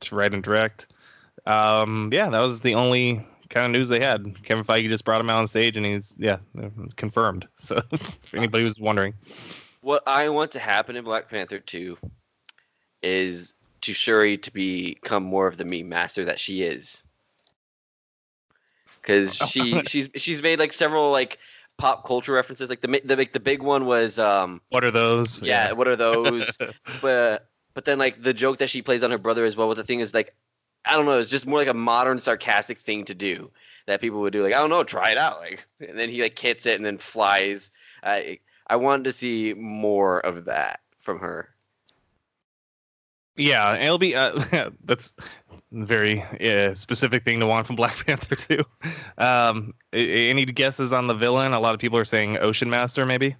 to 0.01 0.15
write 0.15 0.33
and 0.33 0.43
direct. 0.43 0.87
Um, 1.47 2.11
yeah, 2.13 2.29
that 2.29 2.41
was 2.41 2.61
the 2.61 2.75
only 2.75 3.27
kind 3.49 3.67
of 3.67 3.73
news 3.73 3.89
they 3.89 4.01
had. 4.01 4.43
Kevin 4.45 4.65
Feige 4.65 4.89
just 4.89 5.05
brought 5.05 5.21
him 5.21 5.29
out 5.29 5.39
on 5.39 5.47
stage, 5.47 5.77
and 5.77 5.85
he's 5.85 6.15
yeah 6.19 6.39
confirmed. 6.97 7.47
So 7.59 7.81
if 7.93 8.35
anybody 8.35 8.65
was 8.65 8.81
wondering, 8.81 9.15
What 9.83 10.03
I 10.07 10.29
want 10.29 10.53
to 10.53 10.59
happen 10.59 10.97
in 10.97 11.05
Black 11.05 11.29
Panther 11.29 11.59
2 11.59 11.99
is 13.03 13.55
to 13.83 13.93
Shuri 13.93 14.37
to 14.39 14.53
become 14.53 15.23
more 15.23 15.47
of 15.47 15.57
the 15.57 15.65
meme 15.65 15.89
master 15.89 16.25
that 16.25 16.39
she 16.39 16.63
is. 16.63 17.03
Cuz 19.03 19.35
she 19.35 19.83
she's 19.87 20.09
she's 20.17 20.43
made 20.43 20.59
like 20.59 20.73
several 20.73 21.11
like 21.11 21.39
pop 21.79 22.07
culture 22.07 22.33
references 22.33 22.69
like 22.69 22.83
the 22.83 23.01
the 23.05 23.17
like 23.17 23.33
the 23.33 23.41
big 23.41 23.63
one 23.63 23.87
was 23.87 24.19
um 24.19 24.61
what 24.69 24.85
are 24.85 24.91
those? 24.91 25.43
yeah, 25.43 25.73
what 25.73 25.89
are 25.89 25.97
those? 25.97 26.57
but 27.03 27.49
but 27.73 27.85
then 27.87 27.99
like 27.99 28.23
the 28.23 28.35
joke 28.35 28.59
that 28.59 28.69
she 28.69 28.83
plays 28.83 29.03
on 29.03 29.11
her 29.11 29.19
brother 29.19 29.45
as 29.45 29.57
well 29.57 29.69
but 29.69 29.77
the 29.79 29.85
thing 29.85 30.01
is 30.01 30.13
like 30.13 30.35
I 30.85 30.97
don't 30.97 31.07
know, 31.07 31.19
it's 31.19 31.31
just 31.31 31.47
more 31.47 31.59
like 31.59 31.69
a 31.69 31.75
modern 31.75 32.21
sarcastic 32.21 32.79
thing 32.79 33.05
to 33.05 33.15
do 33.15 33.51
that 33.87 34.01
people 34.01 34.21
would 34.21 34.33
do 34.33 34.43
like 34.43 34.55
I 34.55 34.59
don't 34.59 34.71
know, 34.71 34.85
try 34.85 35.11
it 35.11 35.19
out 35.19 35.41
like 35.41 35.67
and 35.81 35.99
then 35.99 36.09
he 36.09 36.23
like 36.23 36.39
hits 36.39 36.67
it 36.67 36.77
and 36.77 36.85
then 36.85 36.99
flies. 36.99 37.71
I 38.03 38.39
I 38.67 38.77
wanted 38.77 39.05
to 39.05 39.13
see 39.13 39.55
more 39.55 40.21
of 40.21 40.47
that 40.47 40.81
from 41.01 41.19
her. 41.19 41.49
Yeah, 43.37 43.75
it'll 43.77 43.99
be 43.99 44.15
uh, 44.15 44.71
that's 44.85 45.15
very 45.73 46.23
uh, 46.23 46.75
specific 46.75 47.25
thing 47.25 47.41
to 47.41 47.47
want 47.47 47.67
from 47.67 47.77
Black 47.83 48.05
Panther 48.07 48.37
too. 48.37 48.65
Um, 49.19 49.75
any 49.93 50.45
guesses 50.45 50.93
on 50.93 51.07
the 51.07 51.15
villain? 51.15 51.53
A 51.53 51.61
lot 51.61 51.75
of 51.75 51.81
people 51.81 51.99
are 51.99 52.05
saying 52.05 52.39
Ocean 52.39 52.71
Master, 52.71 53.07
maybe. 53.07 53.37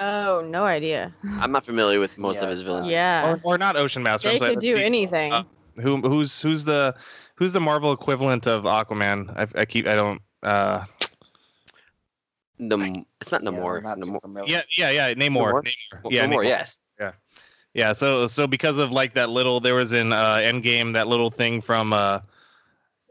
Oh, 0.00 0.42
no 0.46 0.64
idea. 0.64 1.12
I'm 1.40 1.52
not 1.52 1.64
familiar 1.64 2.00
with 2.00 2.16
most 2.18 2.40
of 2.42 2.48
his 2.48 2.62
villains. 2.62 2.88
Yeah. 2.88 3.28
or, 3.28 3.40
or 3.42 3.58
not 3.58 3.76
Ocean 3.76 4.02
Master. 4.02 4.28
I'm 4.28 4.34
They 4.34 4.38
sorry, 4.38 4.50
could 4.54 4.56
that's 4.62 4.66
do 4.66 4.76
anything. 4.76 5.32
Uh, 5.32 5.44
Who 5.76 5.98
who's 6.00 6.40
who's 6.42 6.64
the 6.64 6.94
who's 7.36 7.52
the 7.52 7.60
Marvel 7.60 7.92
equivalent 7.92 8.46
of 8.46 8.64
Aquaman? 8.64 9.30
I, 9.36 9.60
I 9.60 9.64
keep 9.64 9.86
I 9.86 9.94
don't. 9.94 10.20
Uh, 10.42 10.84
Nam- 12.58 13.04
it's 13.20 13.32
not 13.32 13.42
Namor. 13.42 13.78
I'm 13.78 13.84
not 13.84 13.98
Namor. 13.98 14.20
familiar. 14.20 14.50
yeah, 14.52 14.62
yeah, 14.70 14.90
yeah. 15.08 15.14
Namor. 15.14 15.62
Namor? 15.62 15.62
Namor. 16.04 16.10
Yeah, 16.10 16.26
Namor, 16.26 16.34
Namor. 16.36 16.44
yes. 16.44 16.78
Yeah, 17.72 17.92
so 17.92 18.26
so 18.26 18.46
because 18.48 18.78
of 18.78 18.90
like 18.90 19.14
that 19.14 19.30
little 19.30 19.60
there 19.60 19.76
was 19.76 19.92
in 19.92 20.12
uh 20.12 20.36
Endgame 20.36 20.94
that 20.94 21.06
little 21.06 21.30
thing 21.30 21.60
from 21.60 21.92
uh 21.92 22.18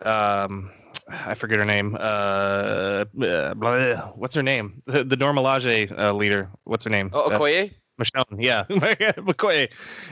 um 0.01 0.69
I 1.09 1.35
forget 1.35 1.59
her 1.59 1.65
name. 1.65 1.97
Uh 1.99 3.05
blah, 3.13 3.53
blah, 3.53 3.95
what's 4.15 4.35
her 4.35 4.43
name? 4.43 4.81
The, 4.85 5.03
the 5.03 5.17
Normalize 5.17 5.91
uh, 5.97 6.13
leader. 6.13 6.49
What's 6.63 6.83
her 6.83 6.89
name? 6.89 7.09
Oh, 7.13 7.29
Uh, 7.29 7.37
Okoye? 7.39 7.71
Michonne, 7.99 8.41
yeah, 8.41 8.63
McCoy. 8.69 9.69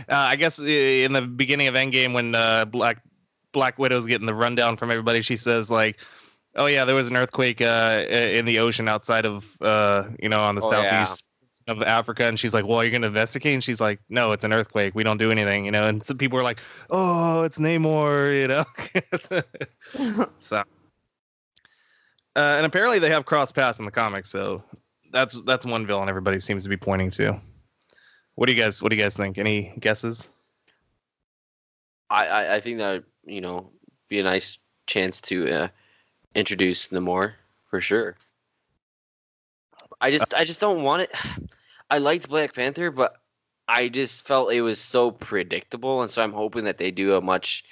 Uh, 0.10 0.14
I 0.16 0.36
guess 0.36 0.60
uh, 0.60 0.66
in 0.66 1.14
the 1.14 1.22
beginning 1.22 1.68
of 1.68 1.74
Endgame, 1.76 2.14
when 2.14 2.36
uh, 2.36 2.66
Black 2.66 3.02
Black 3.54 3.80
Widow's 3.80 4.06
getting 4.06 4.28
the 4.28 4.34
rundown 4.36 4.76
from 4.76 4.92
everybody, 4.92 5.22
she 5.22 5.38
says 5.38 5.72
like, 5.72 5.98
"Oh 6.56 6.66
yeah, 6.66 6.84
there 6.84 6.96
was 6.96 7.08
an 7.08 7.16
earthquake 7.16 7.62
uh, 7.62 8.04
in 8.10 8.44
the 8.44 8.60
ocean 8.60 8.90
outside 8.90 9.26
of 9.26 9.46
uh, 9.62 10.04
you 10.22 10.28
know 10.28 10.42
on 10.42 10.56
the 10.56 10.62
Oh, 10.62 10.72
yeah. 10.72 11.06
southeast 11.06 11.24
of 11.70 11.82
Africa," 11.82 12.28
and 12.28 12.38
she's 12.38 12.54
like, 12.54 12.68
"Well, 12.68 12.84
you're 12.84 12.92
gonna 12.92 13.08
investigate?" 13.08 13.54
And 13.54 13.64
she's 13.64 13.80
like, 13.80 14.02
"No, 14.10 14.34
it's 14.34 14.44
an 14.44 14.52
earthquake. 14.52 14.94
We 14.94 15.04
don't 15.04 15.18
do 15.18 15.32
anything." 15.32 15.64
You 15.64 15.72
know, 15.72 15.88
and 15.88 16.04
some 16.04 16.18
people 16.18 16.38
are 16.38 16.44
like, 16.44 16.60
"Oh, 16.90 17.44
it's 17.44 17.58
Namor," 17.58 18.36
you 18.38 18.48
know. 18.50 18.66
so, 20.40 20.64
uh, 22.38 22.56
and 22.58 22.66
apparently 22.68 23.00
they 23.00 23.10
have 23.10 23.26
cross 23.26 23.52
paths 23.52 23.80
in 23.80 23.86
the 23.86 23.92
comics, 23.92 24.30
so 24.30 24.64
that's 25.12 25.42
that's 25.42 25.66
one 25.66 25.88
villain 25.88 26.08
everybody 26.08 26.40
seems 26.40 26.64
to 26.64 26.70
be 26.70 26.78
pointing 26.78 27.10
to. 27.12 27.42
What 28.36 28.46
do 28.46 28.54
you 28.54 28.62
guys 28.62 28.82
What 28.82 28.90
do 28.90 28.96
you 28.96 29.02
guys 29.02 29.18
think? 29.18 29.40
Any 29.40 29.74
guesses? 29.80 30.28
I, 32.12 32.28
I, 32.28 32.56
I 32.56 32.60
think 32.60 32.78
that 32.78 33.04
you 33.26 33.42
know 33.42 33.72
be 34.08 34.20
a 34.20 34.24
nice 34.24 34.60
chance 34.86 35.20
to 35.22 35.52
uh, 35.52 35.68
introduce 36.36 36.90
Namor 36.90 37.34
for 37.70 37.82
sure. 37.82 38.16
I 40.00 40.12
just 40.12 40.34
I 40.36 40.46
just 40.46 40.62
don't 40.62 40.84
want 40.84 41.02
it. 41.02 41.12
I 41.90 41.98
liked 41.98 42.30
Black 42.30 42.54
Panther, 42.54 42.92
but 42.92 43.16
I 43.68 43.88
just 43.88 44.28
felt 44.28 44.52
it 44.52 44.62
was 44.62 44.80
so 44.80 45.10
predictable, 45.10 46.02
and 46.02 46.12
so 46.12 46.22
I'm 46.22 46.34
hoping 46.34 46.66
that 46.66 46.78
they 46.78 46.92
do 46.92 47.16
a 47.16 47.22
much 47.22 47.64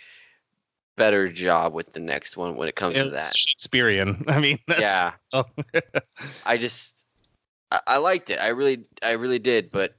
better 0.96 1.32
job 1.32 1.74
with 1.74 1.94
the 1.94 2.00
next 2.00 2.38
one 2.38 2.56
when 2.56 2.68
it 2.68 2.76
comes 2.76 2.96
to 2.96 3.10
that. 3.10 3.36
Shakespearean. 3.36 4.24
I 4.28 4.40
mean, 4.40 4.60
that's, 4.68 4.82
Yeah, 4.82 5.12
oh. 5.34 5.46
I 6.46 6.58
just 6.58 7.06
I, 7.72 7.82
I 7.88 7.98
liked 7.98 8.30
it. 8.30 8.40
I 8.40 8.50
really 8.50 8.84
I 9.04 9.12
really 9.12 9.40
did, 9.40 9.72
but 9.72 9.96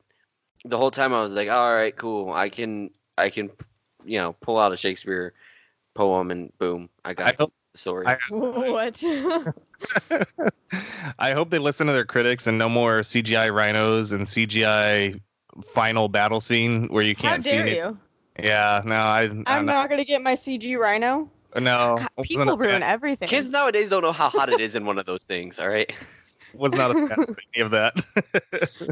the 0.64 0.78
whole 0.78 0.90
time 0.90 1.12
I 1.12 1.20
was 1.20 1.34
like, 1.34 1.48
all 1.48 1.72
right, 1.74 1.94
cool. 1.94 2.32
I 2.32 2.48
can 2.48 2.90
I 3.18 3.30
can 3.30 3.50
you 4.04 4.18
know 4.18 4.34
pull 4.40 4.58
out 4.58 4.72
a 4.72 4.76
Shakespeare 4.76 5.34
poem 5.94 6.30
and 6.30 6.52
boom, 6.58 6.88
I 7.04 7.10
I 7.10 7.14
got 7.14 7.36
hope 7.36 7.52
the 7.72 7.78
story. 7.78 8.06
I- 8.06 8.18
what? 8.30 9.02
I 11.18 11.32
hope 11.32 11.50
they 11.50 11.58
listen 11.58 11.86
to 11.86 11.92
their 11.92 12.04
critics 12.04 12.46
and 12.46 12.58
no 12.58 12.68
more 12.68 13.00
CGI 13.00 13.52
rhinos 13.54 14.12
and 14.12 14.24
CGI 14.24 15.20
final 15.64 16.08
battle 16.08 16.40
scene 16.40 16.88
where 16.88 17.02
you 17.02 17.14
can't 17.14 17.42
see 17.44 17.50
dare 17.50 17.60
any. 17.66 17.76
you? 17.76 17.98
Yeah, 18.42 18.82
no, 18.84 18.94
I, 18.94 19.22
I'm, 19.22 19.44
I'm 19.46 19.66
not 19.66 19.88
gonna 19.88 20.04
get 20.04 20.22
my 20.22 20.34
CG 20.34 20.78
Rhino. 20.78 21.30
no. 21.54 21.96
God, 21.98 22.08
people 22.22 22.56
ruin 22.56 22.70
fan- 22.70 22.82
everything. 22.82 23.28
Kids 23.28 23.48
nowadays 23.48 23.88
don't 23.88 24.02
know 24.02 24.12
how 24.12 24.28
hot 24.28 24.50
it 24.50 24.60
is 24.60 24.74
in 24.74 24.84
one 24.84 24.98
of 24.98 25.06
those 25.06 25.24
things. 25.24 25.58
All 25.58 25.68
right. 25.68 25.92
was 26.56 26.72
not 26.72 26.90
a 26.90 27.06
fan 27.06 27.18
of 27.20 27.38
any 27.54 27.64
of 27.64 27.70
that. 27.72 27.94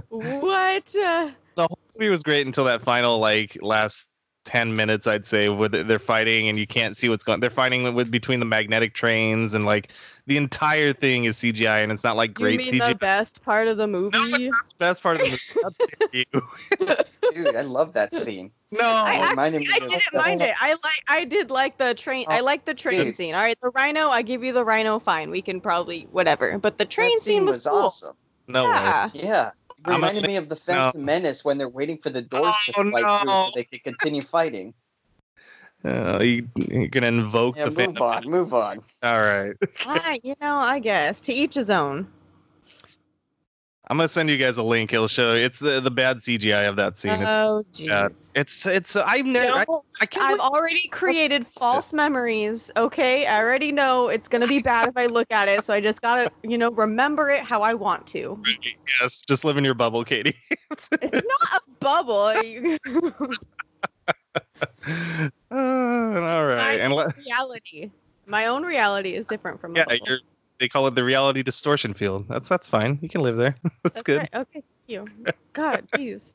what? 0.08 0.96
Uh, 0.96 1.30
the 1.56 1.62
whole 1.62 1.78
movie 1.98 2.10
was 2.10 2.22
great 2.22 2.46
until 2.46 2.64
that 2.64 2.82
final 2.82 3.18
like 3.18 3.56
last 3.60 4.06
10 4.44 4.76
minutes 4.76 5.06
i'd 5.06 5.26
say 5.26 5.48
where 5.48 5.68
they- 5.68 5.82
they're 5.82 5.98
fighting 5.98 6.48
and 6.48 6.58
you 6.58 6.66
can't 6.66 6.96
see 6.96 7.08
what's 7.08 7.24
going 7.24 7.40
they're 7.40 7.48
fighting 7.50 7.94
with 7.94 8.10
between 8.10 8.40
the 8.40 8.46
magnetic 8.46 8.92
trains 8.94 9.54
and 9.54 9.64
like 9.64 9.90
the 10.26 10.36
entire 10.36 10.92
thing 10.92 11.24
is 11.24 11.36
cgi 11.38 11.82
and 11.82 11.90
it's 11.90 12.04
not 12.04 12.16
like 12.16 12.30
you 12.30 12.34
great 12.34 12.58
mean 12.58 12.74
cgi 12.74 12.88
the 12.88 12.94
best 12.94 13.42
part 13.42 13.68
of 13.68 13.76
the 13.76 13.86
movie? 13.86 14.16
No, 14.18 14.26
the 14.28 14.50
best 14.78 15.02
part 15.02 15.20
of 15.20 15.22
the 15.22 15.30
movie 15.30 15.60
How 15.62 15.70
dare 15.70 16.94
you. 17.32 17.44
Dude, 17.44 17.56
I 17.56 17.62
love 17.62 17.92
that 17.94 18.14
scene. 18.14 18.50
no 18.70 18.80
I, 18.82 19.14
actually, 19.14 19.66
I 19.72 19.78
didn't 19.80 20.14
mind 20.14 20.42
it. 20.42 20.54
I 20.60 20.70
like. 20.72 21.02
I 21.08 21.24
did 21.24 21.50
like 21.50 21.78
the 21.78 21.94
train. 21.94 22.26
I 22.28 22.40
Oh, 22.40 22.44
like 22.44 22.64
the 22.64 22.74
train 22.74 23.04
dude. 23.06 23.14
scene. 23.14 23.34
All 23.34 23.40
right, 23.42 23.58
the 23.62 23.70
Rhino. 23.70 24.08
I 24.10 24.22
give 24.22 24.44
you 24.44 24.52
the 24.52 24.64
Rhino. 24.64 24.98
Fine, 24.98 25.30
we 25.30 25.42
can 25.42 25.60
probably 25.60 26.06
whatever. 26.12 26.58
But 26.58 26.78
the 26.78 26.84
train 26.84 27.12
that 27.16 27.20
scene 27.22 27.44
was, 27.44 27.56
was 27.56 27.66
cool. 27.66 27.78
awesome. 27.78 28.16
no 28.46 28.64
way 28.66 29.10
Yeah. 29.14 29.50
Yeah. 29.86 29.92
It 29.92 29.94
I'm 29.94 30.02
a 30.04 30.06
reminded 30.06 30.26
me 30.26 30.36
of 30.36 30.48
the 30.48 30.56
Phantom 30.56 31.04
Menace 31.04 31.44
when 31.44 31.58
they're 31.58 31.68
waiting 31.68 31.98
for 31.98 32.10
the 32.10 32.22
doors 32.22 32.54
to 32.66 32.72
Oh, 32.76 32.82
slide 32.90 33.06
through 33.20 33.28
so 33.36 33.50
they 33.54 33.64
can 33.64 33.80
continue 33.80 34.22
fighting. 34.22 34.74
uh, 35.84 36.20
you, 36.22 36.48
you're 36.56 36.88
gonna 36.88 37.08
invoke 37.08 37.56
Yeah, 37.56 37.66
the 37.66 37.70
move 37.70 37.76
Phantom 37.76 38.02
on, 38.02 38.30
move 38.30 38.54
on. 38.54 38.80
all 39.02 39.20
right 39.20 39.56
Ah, 39.86 40.14
you 40.22 40.34
know, 40.40 40.56
I 40.56 40.78
guess 40.78 41.20
to 41.22 41.32
each 41.32 41.54
his 41.54 41.70
own. 41.70 42.06
I'm 43.90 43.96
gonna 43.98 44.08
send 44.08 44.30
you 44.30 44.36
guys 44.36 44.56
a 44.56 44.62
link 44.62 44.92
it'll 44.92 45.06
show 45.08 45.34
it's 45.34 45.58
the, 45.58 45.80
the 45.80 45.90
bad 45.90 46.18
cgi 46.18 46.68
of 46.68 46.76
that 46.76 46.96
scene 46.98 47.20
it's 47.20 47.36
Oh, 47.36 47.64
jeez. 47.74 47.88
bad. 47.88 48.12
it's 48.34 48.66
it's 48.66 48.96
i've 48.96 49.26
never 49.26 49.58
I, 49.58 49.64
I 50.00 50.06
can't 50.06 50.24
I've 50.24 50.38
believe- 50.38 50.40
already 50.40 50.88
created 50.88 51.46
false 51.58 51.92
memories. 51.92 52.70
Okay, 52.76 53.26
I 53.26 53.38
already 53.42 53.70
know 53.72 54.08
it's 54.08 54.26
gonna 54.28 54.46
be 54.46 54.60
bad 54.60 54.88
if 54.88 54.96
I 54.96 55.06
look 55.06 55.30
at 55.30 55.48
it. 55.48 55.62
So 55.64 55.72
I 55.74 55.80
just 55.80 56.00
gotta, 56.02 56.30
you 56.42 56.56
know, 56.58 56.70
remember 56.70 57.30
it 57.30 57.42
how 57.42 57.62
I 57.62 57.74
want 57.74 58.06
to. 58.08 58.40
yes 59.00 59.22
just 59.22 59.44
live 59.44 59.56
in 59.56 59.64
your 59.64 59.74
bubble 59.74 60.02
katie 60.04 60.36
It's 60.70 60.88
not 60.92 61.12
a 61.54 61.60
bubble. 61.80 62.32
Uh, 62.34 62.40
all 65.50 66.46
right, 66.46 66.56
My 66.56 66.72
and 66.80 66.92
le- 66.94 67.12
reality. 67.24 67.90
My 68.26 68.46
own 68.46 68.62
reality 68.64 69.14
is 69.14 69.26
different 69.26 69.60
from 69.60 69.74
a 69.76 69.78
yeah, 69.80 69.84
bubble. 69.84 70.18
You're 70.64 70.68
they 70.68 70.68
call 70.70 70.86
it 70.86 70.94
the 70.94 71.04
reality 71.04 71.42
distortion 71.42 71.94
field. 71.94 72.26
That's 72.28 72.48
that's 72.48 72.66
fine. 72.66 72.98
You 73.02 73.08
can 73.08 73.20
live 73.20 73.36
there. 73.36 73.54
that's, 73.82 74.02
good. 74.02 74.18
right. 74.18 74.34
Okay, 74.34 74.62
thank 74.62 74.64
you. 74.86 75.06
God, 75.52 75.86
jeez. 75.94 76.34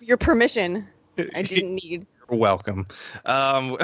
Your 0.00 0.16
permission. 0.16 0.86
I 1.34 1.42
didn't 1.42 1.76
need. 1.76 2.06
You're 2.30 2.38
welcome. 2.38 2.86
Um, 3.24 3.78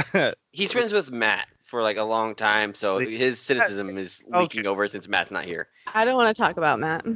He's 0.52 0.72
friends 0.72 0.92
with 0.92 1.11
Matt 1.11 1.48
for 1.64 1.82
like 1.82 1.96
a 1.96 2.04
long 2.04 2.34
time, 2.34 2.74
so 2.74 2.98
his 2.98 3.40
cynicism 3.40 3.96
is 3.96 4.22
leaking 4.28 4.66
over 4.66 4.88
since 4.88 5.08
Matt's 5.08 5.30
not 5.30 5.44
here. 5.44 5.68
I 5.86 6.04
don't 6.04 6.16
want 6.16 6.34
to 6.34 6.42
talk 6.42 6.56
about 6.56 6.78
Matt. 6.78 7.06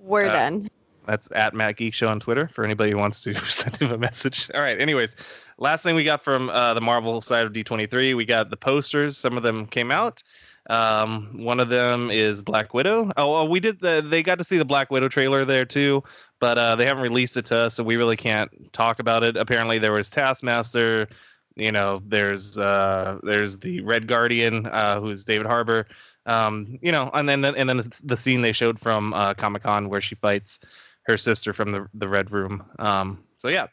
We're 0.00 0.26
Uh, 0.26 0.32
done. 0.32 0.68
That's 1.08 1.30
at 1.32 1.54
Matt 1.54 1.78
Geek 1.78 1.94
Show 1.94 2.08
on 2.08 2.20
Twitter 2.20 2.48
for 2.48 2.64
anybody 2.64 2.90
who 2.90 2.98
wants 2.98 3.22
to 3.22 3.34
send 3.46 3.76
him 3.78 3.90
a 3.90 3.98
message. 3.98 4.50
All 4.54 4.60
right. 4.60 4.78
Anyways, 4.78 5.16
last 5.56 5.82
thing 5.82 5.94
we 5.94 6.04
got 6.04 6.22
from 6.22 6.50
uh, 6.50 6.74
the 6.74 6.82
Marvel 6.82 7.22
side 7.22 7.46
of 7.46 7.52
D23, 7.54 8.14
we 8.14 8.26
got 8.26 8.50
the 8.50 8.58
posters. 8.58 9.16
Some 9.16 9.38
of 9.38 9.42
them 9.42 9.66
came 9.66 9.90
out. 9.90 10.22
Um, 10.68 11.30
one 11.42 11.60
of 11.60 11.70
them 11.70 12.10
is 12.10 12.42
Black 12.42 12.74
Widow. 12.74 13.10
Oh, 13.16 13.32
well, 13.32 13.48
we 13.48 13.58
did 13.58 13.80
the. 13.80 14.04
They 14.06 14.22
got 14.22 14.36
to 14.36 14.44
see 14.44 14.58
the 14.58 14.66
Black 14.66 14.90
Widow 14.90 15.08
trailer 15.08 15.46
there 15.46 15.64
too, 15.64 16.04
but 16.40 16.58
uh, 16.58 16.76
they 16.76 16.84
haven't 16.84 17.02
released 17.02 17.38
it 17.38 17.46
to 17.46 17.56
us, 17.56 17.74
so 17.74 17.82
we 17.82 17.96
really 17.96 18.16
can't 18.16 18.70
talk 18.74 18.98
about 18.98 19.22
it. 19.22 19.38
Apparently, 19.38 19.78
there 19.78 19.92
was 19.92 20.10
Taskmaster. 20.10 21.08
You 21.56 21.72
know, 21.72 22.02
there's 22.06 22.58
uh, 22.58 23.18
there's 23.22 23.60
the 23.60 23.80
Red 23.80 24.08
Guardian, 24.08 24.66
uh, 24.66 25.00
who's 25.00 25.24
David 25.24 25.46
Harbour. 25.46 25.86
Um, 26.26 26.78
you 26.82 26.92
know, 26.92 27.10
and 27.14 27.26
then 27.26 27.46
and 27.46 27.66
then 27.66 27.80
the 28.04 28.16
scene 28.18 28.42
they 28.42 28.52
showed 28.52 28.78
from 28.78 29.14
uh, 29.14 29.32
Comic 29.32 29.62
Con 29.62 29.88
where 29.88 30.02
she 30.02 30.16
fights 30.16 30.60
her 31.08 31.16
sister 31.16 31.52
from 31.52 31.72
the 31.72 31.88
the 31.94 32.08
Red 32.08 32.30
Room. 32.30 32.62
Um, 32.78 33.24
so 33.36 33.48
yeah, 33.48 33.66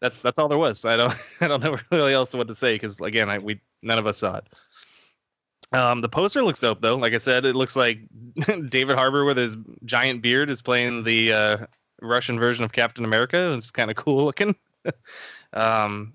that's 0.00 0.20
that's 0.20 0.38
all 0.38 0.48
there 0.48 0.58
was. 0.58 0.84
I 0.84 0.96
don't 0.96 1.16
I 1.40 1.48
don't 1.48 1.62
know 1.62 1.76
really 1.90 2.12
else 2.12 2.34
what 2.34 2.48
to 2.48 2.54
say 2.54 2.74
because 2.74 3.00
again, 3.00 3.28
I 3.28 3.38
we 3.38 3.60
none 3.82 3.98
of 3.98 4.06
us 4.06 4.18
saw 4.18 4.36
it. 4.36 4.46
Um, 5.72 6.00
the 6.00 6.08
poster 6.08 6.42
looks 6.42 6.60
dope 6.60 6.80
though. 6.80 6.96
Like 6.96 7.14
I 7.14 7.18
said, 7.18 7.44
it 7.44 7.56
looks 7.56 7.74
like 7.74 8.00
David 8.68 8.96
Harbour 8.96 9.24
with 9.24 9.36
his 9.36 9.56
giant 9.84 10.22
beard 10.22 10.50
is 10.50 10.62
playing 10.62 11.04
the 11.04 11.32
uh, 11.32 11.56
Russian 12.00 12.38
version 12.38 12.64
of 12.64 12.72
Captain 12.72 13.04
America. 13.04 13.52
It's 13.52 13.70
kind 13.70 13.90
of 13.90 13.96
cool 13.96 14.24
looking. 14.24 14.54
um, 15.52 16.14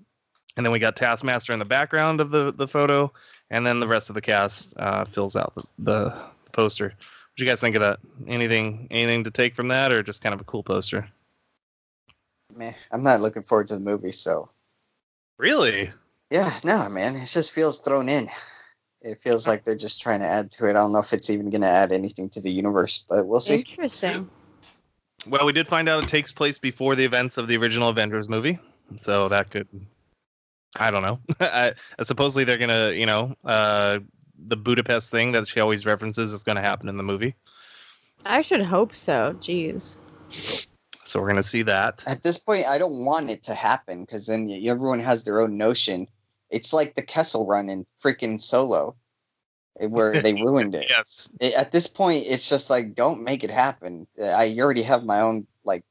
and 0.56 0.64
then 0.64 0.72
we 0.72 0.78
got 0.78 0.96
Taskmaster 0.96 1.52
in 1.52 1.58
the 1.58 1.64
background 1.64 2.20
of 2.20 2.30
the 2.30 2.52
the 2.52 2.68
photo, 2.68 3.12
and 3.50 3.66
then 3.66 3.80
the 3.80 3.88
rest 3.88 4.08
of 4.08 4.14
the 4.14 4.20
cast 4.20 4.76
uh, 4.78 5.04
fills 5.04 5.36
out 5.36 5.54
the, 5.54 5.62
the, 5.78 6.04
the 6.44 6.50
poster. 6.52 6.94
What 7.34 7.40
you 7.40 7.46
guys 7.46 7.60
think 7.60 7.74
of 7.74 7.82
that? 7.82 7.98
Anything 8.28 8.86
anything 8.92 9.24
to 9.24 9.30
take 9.32 9.56
from 9.56 9.66
that, 9.68 9.90
or 9.90 10.04
just 10.04 10.22
kind 10.22 10.34
of 10.34 10.40
a 10.40 10.44
cool 10.44 10.62
poster? 10.62 11.08
Man, 12.54 12.74
I'm 12.92 13.02
not 13.02 13.20
looking 13.20 13.42
forward 13.42 13.66
to 13.68 13.74
the 13.74 13.80
movie, 13.80 14.12
so 14.12 14.48
Really? 15.38 15.90
yeah, 16.30 16.50
no, 16.64 16.88
man, 16.88 17.16
it 17.16 17.26
just 17.26 17.52
feels 17.52 17.80
thrown 17.80 18.08
in. 18.08 18.28
It 19.02 19.20
feels 19.20 19.48
like 19.48 19.64
they're 19.64 19.74
just 19.74 20.00
trying 20.00 20.20
to 20.20 20.26
add 20.26 20.50
to 20.52 20.66
it. 20.66 20.70
I 20.70 20.74
don't 20.74 20.92
know 20.92 21.00
if 21.00 21.12
it's 21.12 21.28
even 21.28 21.50
going 21.50 21.62
to 21.62 21.68
add 21.68 21.90
anything 21.92 22.28
to 22.30 22.40
the 22.40 22.52
universe, 22.52 23.04
but 23.08 23.26
we'll 23.26 23.40
see. 23.40 23.56
Interesting. 23.56 24.30
Well, 25.26 25.44
we 25.44 25.52
did 25.52 25.68
find 25.68 25.88
out 25.88 25.98
it 25.98 26.06
takes 26.06 26.32
place 26.32 26.56
before 26.56 26.94
the 26.94 27.04
events 27.04 27.36
of 27.36 27.48
the 27.48 27.56
original 27.56 27.88
Avengers 27.88 28.28
movie, 28.28 28.58
so 28.96 29.28
that 29.28 29.50
could, 29.50 29.66
I 30.76 30.90
don't 30.90 31.02
know. 31.02 31.18
I, 31.40 31.74
supposedly 32.02 32.44
they're 32.44 32.58
gonna, 32.58 32.92
you 32.92 33.06
know, 33.06 33.34
uh, 33.44 33.98
the 34.46 34.56
Budapest 34.56 35.10
thing 35.10 35.32
that 35.32 35.46
she 35.48 35.60
always 35.60 35.86
references 35.86 36.32
is 36.32 36.42
gonna 36.42 36.60
happen 36.60 36.88
in 36.88 36.96
the 36.96 37.02
movie, 37.02 37.34
I 38.24 38.40
should 38.40 38.62
hope 38.62 38.94
so. 38.94 39.34
Jeez. 39.40 39.96
so 41.04 41.20
we're 41.20 41.28
gonna 41.28 41.42
see 41.42 41.62
that. 41.62 42.02
At 42.06 42.22
this 42.22 42.38
point, 42.38 42.66
I 42.66 42.78
don't 42.78 43.04
want 43.04 43.30
it 43.30 43.42
to 43.44 43.54
happen 43.54 44.00
because 44.00 44.26
then 44.26 44.48
everyone 44.64 45.00
has 45.00 45.24
their 45.24 45.40
own 45.40 45.56
notion. 45.58 46.06
It's 46.50 46.72
like 46.72 46.94
the 46.94 47.02
Kessel 47.02 47.46
Run 47.46 47.68
in 47.68 47.86
freaking 48.02 48.40
Solo, 48.40 48.94
eh, 49.80 49.86
where 49.86 50.20
they 50.20 50.32
ruined 50.42 50.74
it. 50.74 50.86
Yes. 50.88 51.28
It- 51.40 51.54
At 51.54 51.72
this 51.72 51.86
point, 51.86 52.24
it's 52.26 52.48
just 52.48 52.70
like, 52.70 52.94
don't 52.94 53.22
make 53.22 53.44
it 53.44 53.50
happen. 53.50 54.06
I 54.22 54.54
already 54.58 54.82
have 54.82 55.04
my 55.04 55.20
own 55.20 55.46
like 55.64 55.84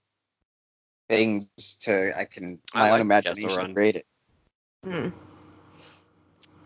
things 1.10 1.50
to. 1.82 2.12
I 2.18 2.26
can 2.26 2.60
I 2.74 2.80
my 2.80 2.92
like 2.92 3.02
own 3.02 3.08
the 3.08 3.14
imagination 3.14 3.68
to 3.68 3.74
create 3.74 3.96
it. 3.98 4.06
Hmm. 4.84 5.10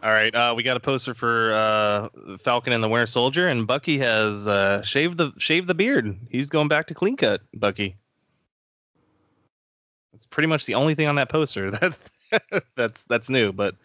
All 0.04 0.12
right, 0.12 0.34
uh, 0.34 0.54
we 0.56 0.62
got 0.64 0.78
a 0.78 0.80
poster 0.80 1.14
for 1.16 1.54
uh, 1.54 2.10
Falcon 2.44 2.72
and 2.72 2.84
the 2.84 2.88
Winter 2.88 3.08
Soldier, 3.08 3.48
and 3.48 3.66
Bucky 3.66 3.98
has 3.98 4.48
uh, 4.48 4.84
shaved 4.84 5.18
the 5.18 5.32
shaved 5.40 5.68
the 5.68 5.74
beard. 5.74 6.16
He's 6.30 6.50
going 6.50 6.68
back 6.68 6.88
to 6.88 6.94
clean 6.94 7.18
cut. 7.18 7.42
Bucky. 7.54 7.98
That's 10.14 10.28
pretty 10.28 10.48
much 10.48 10.66
the 10.66 10.76
only 10.76 10.94
thing 10.96 11.08
on 11.08 11.16
that 11.16 11.30
poster. 11.30 11.72
That 12.52 12.66
that's 12.76 13.04
that's 13.04 13.30
new. 13.30 13.54
But 13.54 13.76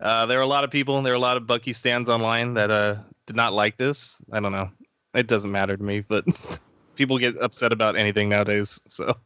uh, 0.00 0.26
there 0.26 0.40
are 0.40 0.42
a 0.42 0.48
lot 0.48 0.64
of 0.64 0.72
people, 0.72 0.96
and 0.96 1.06
there 1.06 1.12
are 1.12 1.16
a 1.16 1.20
lot 1.20 1.36
of 1.36 1.46
Bucky 1.46 1.72
stands 1.72 2.08
online 2.08 2.54
that 2.54 2.68
uh, 2.68 2.96
did 3.28 3.36
not 3.36 3.52
like 3.52 3.76
this. 3.76 4.20
I 4.32 4.40
don't 4.40 4.50
know. 4.50 4.68
It 5.14 5.28
doesn't 5.28 5.52
matter 5.52 5.76
to 5.76 5.82
me, 5.82 6.00
but 6.00 6.24
people 6.96 7.18
get 7.18 7.36
upset 7.40 7.72
about 7.72 7.96
anything 7.96 8.28
nowadays. 8.28 8.80
So, 8.88 9.16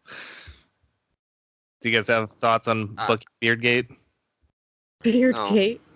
do 1.80 1.88
you 1.88 1.96
guys 1.96 2.08
have 2.08 2.30
thoughts 2.32 2.68
on 2.68 2.94
Uh, 2.98 3.08
Bucky 3.08 3.24
Beardgate? 3.42 3.88
Beardgate. 5.02 5.80
No. 5.80 5.87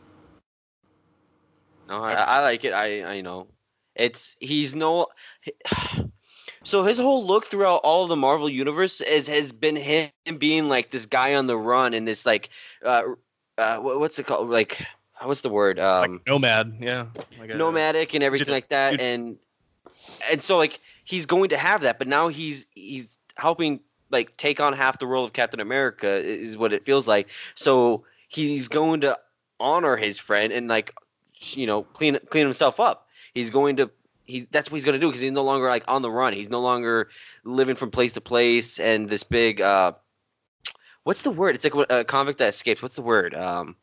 No, 1.93 2.03
I, 2.03 2.15
I 2.15 2.41
like 2.41 2.65
it. 2.65 2.73
I, 2.73 3.05
I 3.05 3.21
know, 3.21 3.49
it's 3.95 4.37
he's 4.41 4.75
no. 4.75 5.09
So 6.65 6.85
his 6.85 6.97
whole 6.97 7.27
look 7.27 7.47
throughout 7.47 7.81
all 7.83 8.05
of 8.05 8.09
the 8.09 8.15
Marvel 8.17 8.49
universe 8.49 9.01
is 9.01 9.27
has 9.27 9.51
been 9.51 9.75
him 9.75 10.11
being 10.39 10.69
like 10.69 10.91
this 10.91 11.07
guy 11.07 11.35
on 11.35 11.49
the 11.49 11.57
run 11.57 11.93
and 11.93 12.07
this 12.07 12.25
like, 12.25 12.51
uh, 12.85 13.03
uh, 13.59 13.79
what's 13.79 14.21
it 14.21 14.27
called? 14.27 14.49
Like, 14.49 14.81
what's 15.21 15.41
the 15.41 15.49
word? 15.49 15.81
Um, 15.81 16.13
like 16.13 16.27
nomad, 16.27 16.77
yeah. 16.81 17.07
Like 17.39 17.51
a- 17.51 17.57
nomadic 17.57 18.15
and 18.15 18.23
everything 18.23 18.53
like 18.53 18.69
that 18.69 19.01
and 19.01 19.39
and 20.31 20.43
so 20.43 20.57
like 20.57 20.79
he's 21.05 21.27
going 21.27 21.51
to 21.51 21.57
have 21.57 21.83
that 21.83 21.99
but 21.99 22.07
now 22.07 22.29
he's 22.29 22.67
he's 22.75 23.19
helping 23.37 23.81
like 24.11 24.37
take 24.37 24.61
on 24.61 24.73
half 24.73 24.99
the 24.99 25.07
role 25.07 25.25
of 25.25 25.33
captain 25.33 25.61
america 25.61 26.09
is 26.09 26.57
what 26.57 26.73
it 26.73 26.85
feels 26.85 27.09
like 27.09 27.29
so 27.55 28.05
he's 28.29 28.69
going 28.69 29.01
to 29.01 29.19
honor 29.59 29.97
his 29.97 30.19
friend 30.19 30.53
and 30.53 30.69
like 30.69 30.95
you 31.57 31.67
know 31.67 31.83
clean 31.83 32.19
clean 32.31 32.45
himself 32.45 32.81
up 32.81 33.09
he's 33.35 33.51
going 33.51 33.77
to 33.77 33.91
he's 34.25 34.47
that's 34.49 34.71
what 34.71 34.77
he's 34.77 34.85
going 34.85 34.99
to 34.99 35.05
do 35.05 35.09
because 35.09 35.21
he's 35.21 35.33
no 35.33 35.45
longer 35.45 35.69
like 35.69 35.85
on 35.89 36.03
the 36.03 36.11
run 36.11 36.33
he's 36.33 36.51
no 36.51 36.61
longer 36.61 37.09
living 37.45 37.77
from 37.77 37.91
place 37.91 38.13
to 38.13 38.21
place 38.21 38.79
and 38.79 39.09
this 39.09 39.23
big 39.23 39.61
uh 39.61 39.93
what's 41.05 41.23
the 41.23 41.31
word 41.31 41.55
it's 41.55 41.65
like 41.65 41.91
a 41.91 42.05
convict 42.05 42.39
that 42.39 42.49
escapes 42.49 42.83
what's 42.83 42.97
the 42.97 43.03
word 43.03 43.35
um 43.35 43.77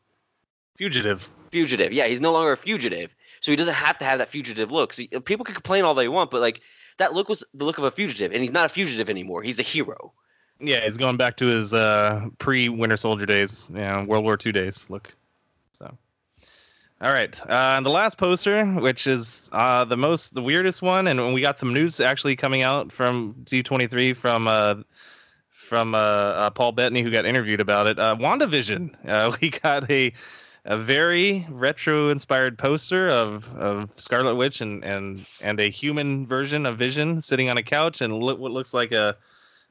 fugitive. 0.80 1.28
fugitive. 1.52 1.92
Yeah, 1.92 2.06
he's 2.06 2.20
no 2.20 2.32
longer 2.32 2.52
a 2.52 2.56
fugitive, 2.56 3.14
so 3.40 3.52
he 3.52 3.56
doesn't 3.56 3.74
have 3.74 3.98
to 3.98 4.06
have 4.06 4.18
that 4.18 4.30
fugitive 4.30 4.72
look. 4.72 4.94
See, 4.94 5.08
people 5.08 5.44
can 5.44 5.54
complain 5.54 5.84
all 5.84 5.94
they 5.94 6.08
want, 6.08 6.30
but 6.30 6.40
like 6.40 6.62
that 6.96 7.12
look 7.12 7.28
was 7.28 7.44
the 7.52 7.66
look 7.66 7.76
of 7.76 7.84
a 7.84 7.90
fugitive, 7.90 8.32
and 8.32 8.40
he's 8.40 8.50
not 8.50 8.64
a 8.64 8.68
fugitive 8.70 9.10
anymore. 9.10 9.42
He's 9.42 9.58
a 9.58 9.62
hero. 9.62 10.12
Yeah, 10.58 10.80
he's 10.80 10.96
going 10.96 11.18
back 11.18 11.36
to 11.36 11.46
his 11.46 11.72
uh, 11.72 12.28
pre-Winter 12.38 12.96
Soldier 12.96 13.26
days, 13.26 13.66
yeah, 13.72 14.04
World 14.04 14.24
War 14.24 14.38
II 14.44 14.52
days. 14.52 14.86
Look, 14.88 15.08
so. 15.08 15.14
All 17.02 17.12
right, 17.14 17.40
uh, 17.48 17.76
and 17.78 17.86
the 17.86 17.90
last 17.90 18.18
poster, 18.18 18.66
which 18.66 19.06
is 19.06 19.48
uh, 19.52 19.86
the 19.86 19.96
most, 19.96 20.34
the 20.34 20.42
weirdest 20.42 20.82
one, 20.82 21.06
and 21.06 21.32
we 21.32 21.40
got 21.40 21.58
some 21.58 21.72
news 21.72 21.98
actually 21.98 22.36
coming 22.36 22.60
out 22.60 22.92
from 22.92 23.34
D23 23.44 24.14
from 24.14 24.46
uh, 24.46 24.74
from 25.48 25.94
uh, 25.94 25.98
uh, 25.98 26.50
Paul 26.50 26.72
Bettany, 26.72 27.00
who 27.00 27.10
got 27.10 27.24
interviewed 27.24 27.60
about 27.60 27.86
it. 27.86 27.98
Uh, 27.98 28.16
WandaVision. 28.16 29.38
We 29.40 29.48
got 29.48 29.90
a 29.90 30.12
a 30.66 30.76
very 30.76 31.46
retro-inspired 31.48 32.58
poster 32.58 33.08
of, 33.08 33.48
of 33.56 33.88
Scarlet 33.96 34.34
Witch 34.34 34.60
and, 34.60 34.84
and 34.84 35.26
and 35.40 35.58
a 35.58 35.70
human 35.70 36.26
version 36.26 36.66
of 36.66 36.76
Vision 36.76 37.22
sitting 37.22 37.48
on 37.48 37.56
a 37.56 37.62
couch 37.62 38.02
and 38.02 38.12
look 38.12 38.38
what 38.38 38.52
looks 38.52 38.74
like 38.74 38.92
a 38.92 39.16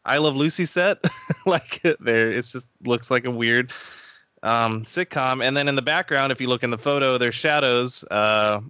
I 0.04 0.18
Love 0.18 0.36
Lucy 0.36 0.66
set. 0.66 0.98
like 1.46 1.84
there, 2.00 2.32
it's 2.32 2.52
just 2.52 2.66
looks 2.86 3.12
like 3.12 3.26
a 3.26 3.32
weird 3.32 3.72
um, 4.44 4.84
sitcom. 4.84 5.44
And 5.44 5.56
then 5.56 5.68
in 5.68 5.76
the 5.76 5.82
background, 5.82 6.32
if 6.32 6.40
you 6.42 6.48
look 6.48 6.64
in 6.64 6.70
the 6.70 6.78
photo, 6.78 7.18
there's 7.18 7.36
shadows. 7.36 8.04
Uh, 8.06 8.62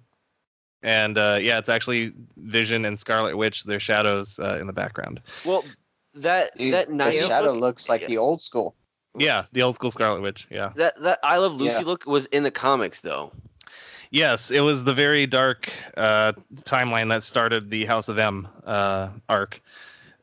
and 0.82 1.18
uh, 1.18 1.38
yeah, 1.42 1.58
it's 1.58 1.70
actually 1.70 2.14
Vision 2.38 2.86
and 2.86 3.00
Scarlet 3.00 3.36
Witch. 3.36 3.64
Their 3.64 3.80
shadows 3.80 4.40
uh, 4.40 4.58
in 4.62 4.68
the 4.68 4.74
background. 4.74 5.22
Well, 5.46 5.66
that 6.16 6.56
Dude, 6.56 6.74
that 6.74 6.88
the 6.88 6.94
nice 6.94 7.28
shadow 7.28 7.52
look, 7.52 7.62
looks 7.62 7.90
like 7.90 8.06
the 8.08 8.18
old 8.18 8.42
school. 8.42 8.76
Yeah, 9.18 9.46
the 9.52 9.64
old 9.64 9.76
school 9.76 9.92
Scarlet 9.92 10.22
Witch. 10.22 10.48
Yeah. 10.50 10.72
that 10.76 11.00
that 11.02 11.20
I 11.24 11.38
Love 11.38 11.56
Lucy 11.56 11.82
Yeah. 11.82 11.86
look 11.86 12.06
was 12.06 12.26
in 12.28 12.44
the 12.44 12.52
comics 12.52 13.02
though. 13.02 13.32
Yes, 14.12 14.50
it 14.50 14.62
was 14.62 14.84
the 14.84 14.94
very 14.94 15.28
dark 15.28 15.72
uh, 15.96 16.34
timeline 16.64 17.10
that 17.10 17.24
started 17.24 17.70
the 17.70 17.86
House 17.86 18.08
of 18.10 18.18
M 18.18 18.48
uh, 18.66 19.10
arc. 19.28 19.62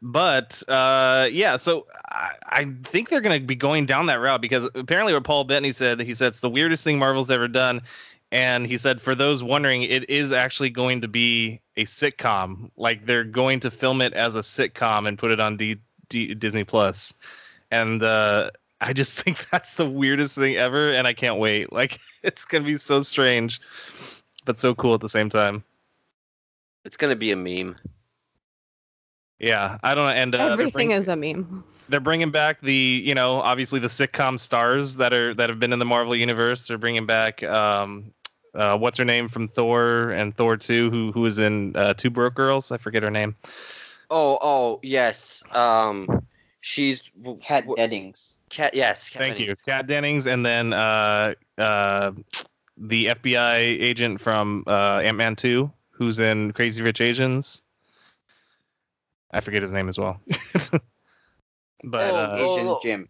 But 0.09 0.63
uh, 0.69 1.29
yeah, 1.33 1.57
so 1.57 1.89
I, 2.09 2.35
I 2.47 2.73
think 2.85 3.09
they're 3.09 3.21
going 3.21 3.41
to 3.41 3.45
be 3.45 3.57
going 3.57 3.87
down 3.87 4.07
that 4.07 4.21
route 4.21 4.41
because 4.41 4.71
apparently, 4.77 5.13
what 5.13 5.25
Paul 5.25 5.43
Bettany 5.43 5.73
said, 5.73 6.01
he 6.01 6.15
said 6.15 6.29
it's 6.29 6.41
the 6.41 6.49
weirdest 6.49 6.85
thing 6.85 6.97
Marvel's 6.97 7.29
ever 7.29 7.49
done. 7.49 7.83
And 8.31 8.67
he 8.67 8.77
said, 8.77 9.03
for 9.03 9.17
those 9.17 9.43
wondering, 9.43 9.83
it 9.83 10.09
is 10.09 10.31
actually 10.31 10.71
going 10.71 11.01
to 11.01 11.09
be 11.09 11.61
a 11.77 11.85
sitcom. 11.87 12.71
Like 12.77 13.05
they're 13.05 13.25
going 13.25 13.61
to 13.61 13.71
film 13.71 14.01
it 14.01 14.13
as 14.13 14.37
a 14.37 14.41
sitcom 14.41 15.09
and 15.09 15.19
put 15.19 15.33
it 15.33 15.41
on 15.41 15.57
D, 15.57 15.79
D, 16.09 16.35
Disney 16.35 16.63
Plus. 16.63 17.13
And 17.73 18.01
uh, 18.01 18.51
I 18.81 18.93
just 18.93 19.21
think 19.21 19.51
that's 19.51 19.75
the 19.75 19.91
weirdest 19.91 20.37
thing 20.37 20.55
ever, 20.55 20.93
and 20.93 21.09
I 21.09 21.15
can't 21.15 21.41
wait. 21.41 21.73
Like 21.73 21.99
it's 22.23 22.45
gonna 22.45 22.65
be 22.65 22.79
so 22.79 23.03
strange, 23.03 23.61
but 24.45 24.61
so 24.61 24.73
cool 24.73 24.95
at 24.95 25.01
the 25.01 25.09
same 25.09 25.31
time. 25.31 25.65
It's 26.85 26.97
gonna 26.97 27.17
be 27.17 27.33
a 27.33 27.37
meme. 27.37 27.77
Yeah, 29.39 29.79
I 29.83 29.95
don't 29.95 30.07
know. 30.07 30.13
And 30.13 30.35
uh, 30.35 30.49
Everything 30.53 30.89
bring- 30.89 30.91
is 30.93 31.09
a 31.09 31.17
meme. 31.17 31.63
they're 31.89 32.01
bringing 32.01 32.31
back 32.31 32.61
the 32.63 33.03
you 33.05 33.15
know 33.15 33.41
obviously 33.41 33.81
the 33.81 33.89
sitcom 33.89 34.41
stars 34.41 34.97
that 34.97 35.13
are 35.13 35.35
that 35.35 35.51
have 35.51 35.61
been 35.61 35.73
in 35.73 35.79
the 35.79 35.85
Marvel 35.85 36.17
universe. 36.17 36.67
They're 36.69 36.79
bringing 36.79 37.05
back 37.07 37.43
um, 37.43 38.13
uh, 38.55 38.79
what's 38.79 38.97
her 38.99 39.05
name 39.05 39.29
from 39.29 39.47
Thor 39.49 40.11
and 40.11 40.35
Thor 40.35 40.57
two, 40.57 40.91
who 40.91 41.13
who 41.13 41.21
was 41.21 41.39
in 41.39 41.77
uh, 41.77 41.93
Two 41.95 42.09
Broke 42.09 42.35
Girls. 42.35 42.73
I 42.73 42.79
forget 42.79 43.03
her 43.03 43.11
name. 43.11 43.37
Oh, 44.09 44.39
oh, 44.41 44.81
yes. 44.85 45.43
Um, 45.51 46.25
she's 46.61 47.03
w- 47.21 47.39
Kat 47.43 47.65
w- 47.65 47.77
Deadings. 47.77 48.39
Kat. 48.51 48.73
Yes. 48.73 49.11
Kat 49.11 49.21
Thank 49.21 49.39
you, 49.41 49.47
Dennings. 49.47 49.63
Kat 49.63 49.87
Dennings, 49.89 50.27
and 50.29 50.47
then 50.47 50.73
uh, 50.73 51.35
uh, 51.59 52.13
the 52.79 53.07
FBI 53.07 53.59
agent 53.59 54.21
from 54.21 54.63
uh, 54.67 55.03
Ant 55.05 55.17
Man 55.17 55.37
two, 55.37 55.71
who's 55.91 56.19
in 56.21 56.53
Crazy 56.53 56.83
Rich 56.83 57.01
Asians. 57.01 57.63
I 59.31 59.41
forget 59.41 59.63
his 59.63 59.73
name 59.73 59.89
as 59.89 59.99
well. 59.99 60.21
but 61.85 62.15
Oh, 62.15 62.17
uh, 62.17 62.35
Asian 62.37 62.67
oh. 62.69 62.79
Jim. 62.83 63.09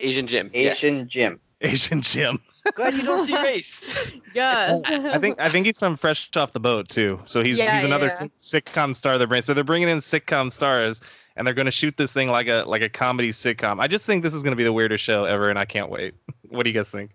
Asian 0.00 0.26
Jim. 0.26 0.50
yes. 0.52 0.82
Asian 0.84 1.08
Jim. 1.08 1.40
Asian 1.60 2.02
Jim. 2.02 2.40
Glad 2.74 2.94
you 2.94 3.02
don't 3.02 3.24
see 3.24 3.34
race. 3.42 3.86
yeah. 4.34 4.78
I 4.86 5.18
think 5.18 5.38
I 5.40 5.48
think 5.50 5.66
he's 5.66 5.78
from 5.78 5.96
Fresh 5.96 6.30
Off 6.36 6.52
the 6.52 6.60
Boat 6.60 6.88
too. 6.88 7.20
So 7.26 7.42
he's 7.42 7.58
Yeah, 7.58 7.76
he's 7.76 7.84
another 7.84 8.06
yeah. 8.06 8.26
sitcom 8.38 8.96
star. 8.96 9.18
They're 9.18 9.26
bringing 9.26 9.42
so 9.42 9.52
they're 9.54 9.64
bringing 9.64 9.88
in 9.88 9.98
sitcom 9.98 10.50
stars, 10.52 11.00
and 11.36 11.46
they're 11.46 11.54
going 11.54 11.66
to 11.66 11.70
shoot 11.72 11.96
this 11.96 12.12
thing 12.12 12.28
like 12.28 12.48
a 12.48 12.64
like 12.66 12.82
a 12.82 12.88
comedy 12.88 13.30
sitcom. 13.32 13.80
I 13.80 13.86
just 13.86 14.04
think 14.04 14.22
this 14.22 14.34
is 14.34 14.42
going 14.42 14.52
to 14.52 14.56
be 14.56 14.64
the 14.64 14.72
weirdest 14.72 15.04
show 15.04 15.24
ever, 15.24 15.50
and 15.50 15.58
I 15.58 15.64
can't 15.66 15.90
wait. 15.90 16.14
what 16.48 16.64
do 16.64 16.70
you 16.70 16.74
guys 16.74 16.88
think? 16.88 17.10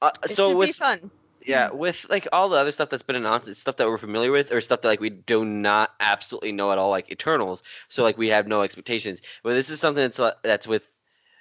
Uh, 0.00 0.10
It 0.24 0.30
so 0.30 0.50
should 0.60 0.66
be 0.66 0.72
fun. 0.72 1.10
Yeah, 1.48 1.70
with 1.70 2.04
like 2.10 2.28
all 2.30 2.50
the 2.50 2.58
other 2.58 2.72
stuff 2.72 2.90
that's 2.90 3.02
been 3.02 3.16
announced, 3.16 3.48
it's 3.48 3.58
stuff 3.58 3.76
that 3.76 3.88
we're 3.88 3.96
familiar 3.96 4.30
with, 4.30 4.52
or 4.52 4.60
stuff 4.60 4.82
that 4.82 4.88
like 4.88 5.00
we 5.00 5.08
do 5.08 5.46
not 5.46 5.94
absolutely 5.98 6.52
know 6.52 6.70
at 6.72 6.78
all, 6.78 6.90
like 6.90 7.10
Eternals. 7.10 7.62
So 7.88 8.02
like 8.02 8.18
we 8.18 8.28
have 8.28 8.46
no 8.46 8.60
expectations. 8.60 9.22
But 9.42 9.54
this 9.54 9.70
is 9.70 9.80
something 9.80 10.02
that's 10.02 10.20
uh, 10.20 10.32
that's 10.42 10.68
with 10.68 10.92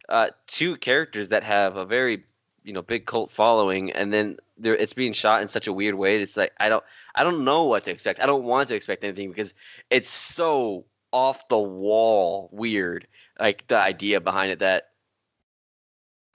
uh, 0.08 0.30
two 0.48 0.78
characters 0.78 1.28
that 1.28 1.44
have 1.44 1.76
a 1.76 1.84
very 1.84 2.24
you 2.64 2.72
know 2.72 2.82
big 2.82 3.06
cult 3.06 3.32
following, 3.32 3.92
and 3.92 4.14
then 4.14 4.38
there 4.58 4.78
it's 4.78 4.94
being 4.94 5.12
shot 5.12 5.42
in 5.42 5.50
such 5.50 5.68
a 5.68 5.74
weird 5.74 5.96
way. 5.96 6.22
It's 6.22 6.38
like 6.38 6.54
I 6.58 6.70
don't 6.70 6.86
I 7.14 7.26
don't 7.26 7.44
know 7.44 7.66
what 7.66 7.84
to 7.84 7.92
expect. 7.92 8.22
I 8.22 8.28
don't 8.28 8.46
want 8.46 8.70
to 8.70 8.76
expect 8.76 9.04
anything 9.04 9.28
because 9.28 9.54
it's 9.90 10.10
so 10.10 10.86
off 11.12 11.50
the 11.50 11.60
wall 11.60 12.48
weird. 12.54 13.08
Like 13.38 13.68
the 13.68 13.78
idea 13.78 14.22
behind 14.22 14.52
it 14.52 14.60
that 14.60 14.88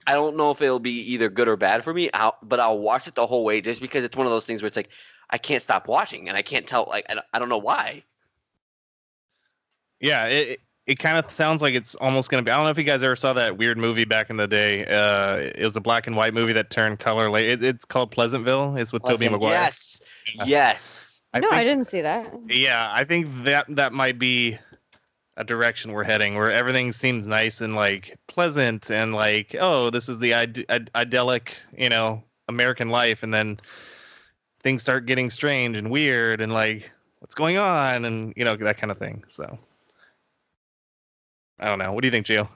I 0.07 0.13
don't 0.13 0.35
know 0.35 0.51
if 0.51 0.61
it'll 0.61 0.79
be 0.79 0.99
either 1.13 1.29
good 1.29 1.47
or 1.47 1.55
bad 1.55 1.83
for 1.83 1.93
me, 1.93 2.09
I'll, 2.13 2.37
but 2.43 2.59
I'll 2.59 2.79
watch 2.79 3.07
it 3.07 3.15
the 3.15 3.25
whole 3.27 3.43
way 3.45 3.61
just 3.61 3.81
because 3.81 4.03
it's 4.03 4.17
one 4.17 4.25
of 4.25 4.31
those 4.31 4.45
things 4.45 4.61
where 4.61 4.67
it's 4.67 4.77
like 4.77 4.89
I 5.29 5.37
can't 5.37 5.63
stop 5.63 5.87
watching 5.87 6.27
and 6.27 6.37
I 6.37 6.41
can't 6.41 6.67
tell 6.67 6.85
like 6.89 7.05
I 7.09 7.15
don't, 7.15 7.25
I 7.33 7.39
don't 7.39 7.49
know 7.49 7.57
why. 7.57 8.03
Yeah, 9.99 10.25
it 10.27 10.47
it, 10.49 10.59
it 10.85 10.99
kind 10.99 11.17
of 11.17 11.31
sounds 11.31 11.61
like 11.61 11.75
it's 11.75 11.95
almost 11.95 12.29
going 12.29 12.43
to 12.43 12.47
be. 12.47 12.51
I 12.51 12.55
don't 12.57 12.65
know 12.65 12.71
if 12.71 12.77
you 12.77 12.83
guys 12.83 13.03
ever 13.03 13.15
saw 13.15 13.31
that 13.33 13.57
weird 13.57 13.77
movie 13.77 14.03
back 14.05 14.29
in 14.29 14.35
the 14.37 14.47
day. 14.47 14.85
Uh, 14.85 15.37
it 15.37 15.63
was 15.63 15.75
a 15.77 15.81
black 15.81 16.07
and 16.07 16.17
white 16.17 16.33
movie 16.33 16.53
that 16.53 16.69
turned 16.69 16.99
color. 16.99 17.29
Like 17.29 17.45
it, 17.45 17.63
it's 17.63 17.85
called 17.85 18.11
Pleasantville. 18.11 18.75
It's 18.75 18.91
with 18.91 19.03
Tobey 19.03 19.29
Pleasant- 19.29 19.31
Maguire. 19.33 19.51
Yes, 19.53 20.01
Yeah. 20.35 20.43
yes. 20.45 21.21
I 21.33 21.39
no, 21.39 21.49
think, 21.49 21.61
I 21.61 21.63
didn't 21.63 21.87
see 21.87 22.01
that. 22.01 22.31
Yeah, 22.47 22.89
I 22.91 23.05
think 23.05 23.27
that 23.45 23.65
that 23.69 23.91
might 23.93 24.19
be 24.19 24.59
a 25.37 25.43
direction 25.43 25.91
we're 25.91 26.03
heading, 26.03 26.35
where 26.35 26.51
everything 26.51 26.91
seems 26.91 27.27
nice 27.27 27.61
and 27.61 27.75
like 27.75 28.17
pleasant, 28.27 28.91
and 28.91 29.13
like, 29.13 29.55
oh, 29.59 29.89
this 29.89 30.09
is 30.09 30.19
the 30.19 30.33
Id- 30.33 30.65
Id- 30.69 30.91
idyllic, 30.95 31.57
you 31.77 31.89
know, 31.89 32.23
American 32.47 32.89
life, 32.89 33.23
and 33.23 33.33
then 33.33 33.59
things 34.61 34.81
start 34.81 35.05
getting 35.05 35.29
strange 35.29 35.75
and 35.75 35.89
weird, 35.89 36.41
and 36.41 36.53
like, 36.53 36.91
what's 37.19 37.35
going 37.35 37.57
on, 37.57 38.05
and 38.05 38.33
you 38.35 38.45
know, 38.45 38.55
that 38.55 38.77
kind 38.77 38.91
of 38.91 38.97
thing. 38.97 39.23
So, 39.27 39.57
I 41.59 41.69
don't 41.69 41.79
know. 41.79 41.93
What 41.93 42.01
do 42.01 42.07
you 42.07 42.11
think, 42.11 42.25
Gio? 42.25 42.47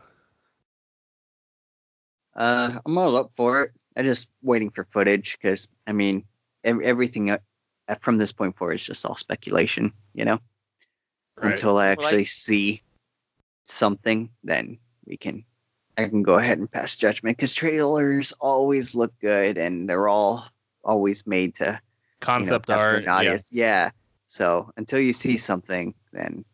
Uh, 2.36 2.78
I'm 2.86 2.98
all 2.98 3.16
up 3.16 3.32
for 3.34 3.64
it. 3.64 3.72
I'm 3.96 4.06
just 4.06 4.30
waiting 4.44 4.70
for 4.70 4.84
footage 4.86 5.38
because 5.42 5.68
I 5.88 5.92
mean, 5.94 6.24
ev- 6.64 6.82
everything 6.82 7.32
uh, 7.32 7.40
from 8.00 8.18
this 8.18 8.32
point 8.32 8.56
forward 8.56 8.76
is 8.76 8.84
just 8.84 9.06
all 9.06 9.16
speculation. 9.16 9.92
You 10.14 10.26
know, 10.26 10.40
until 11.42 11.78
I 11.78 11.88
Well, 11.96 12.06
I- 12.08 12.10
actually 12.10 12.26
see 12.26 12.82
something, 13.64 14.30
then 14.44 14.78
we 15.06 15.18
can. 15.18 15.44
I 15.98 16.08
can 16.08 16.22
go 16.22 16.36
ahead 16.36 16.60
and 16.60 16.72
pass 16.72 16.96
judgment 16.96 17.38
because 17.38 17.54
trailers 17.54 18.32
always 18.34 18.94
look 18.94 19.12
good 19.20 19.58
and 19.58 19.90
they're 19.90 20.08
all 20.08 20.46
always 20.84 21.26
made 21.26 21.56
to 21.56 21.66
you 21.66 21.72
know, 21.72 21.80
Concept 22.20 22.70
art. 22.70 23.04
Yeah. 23.04 23.38
yeah. 23.52 23.92
So 24.28 24.72
until 24.78 25.00
you 25.00 25.14
see 25.14 25.38
something, 25.38 25.96
then 26.14 26.46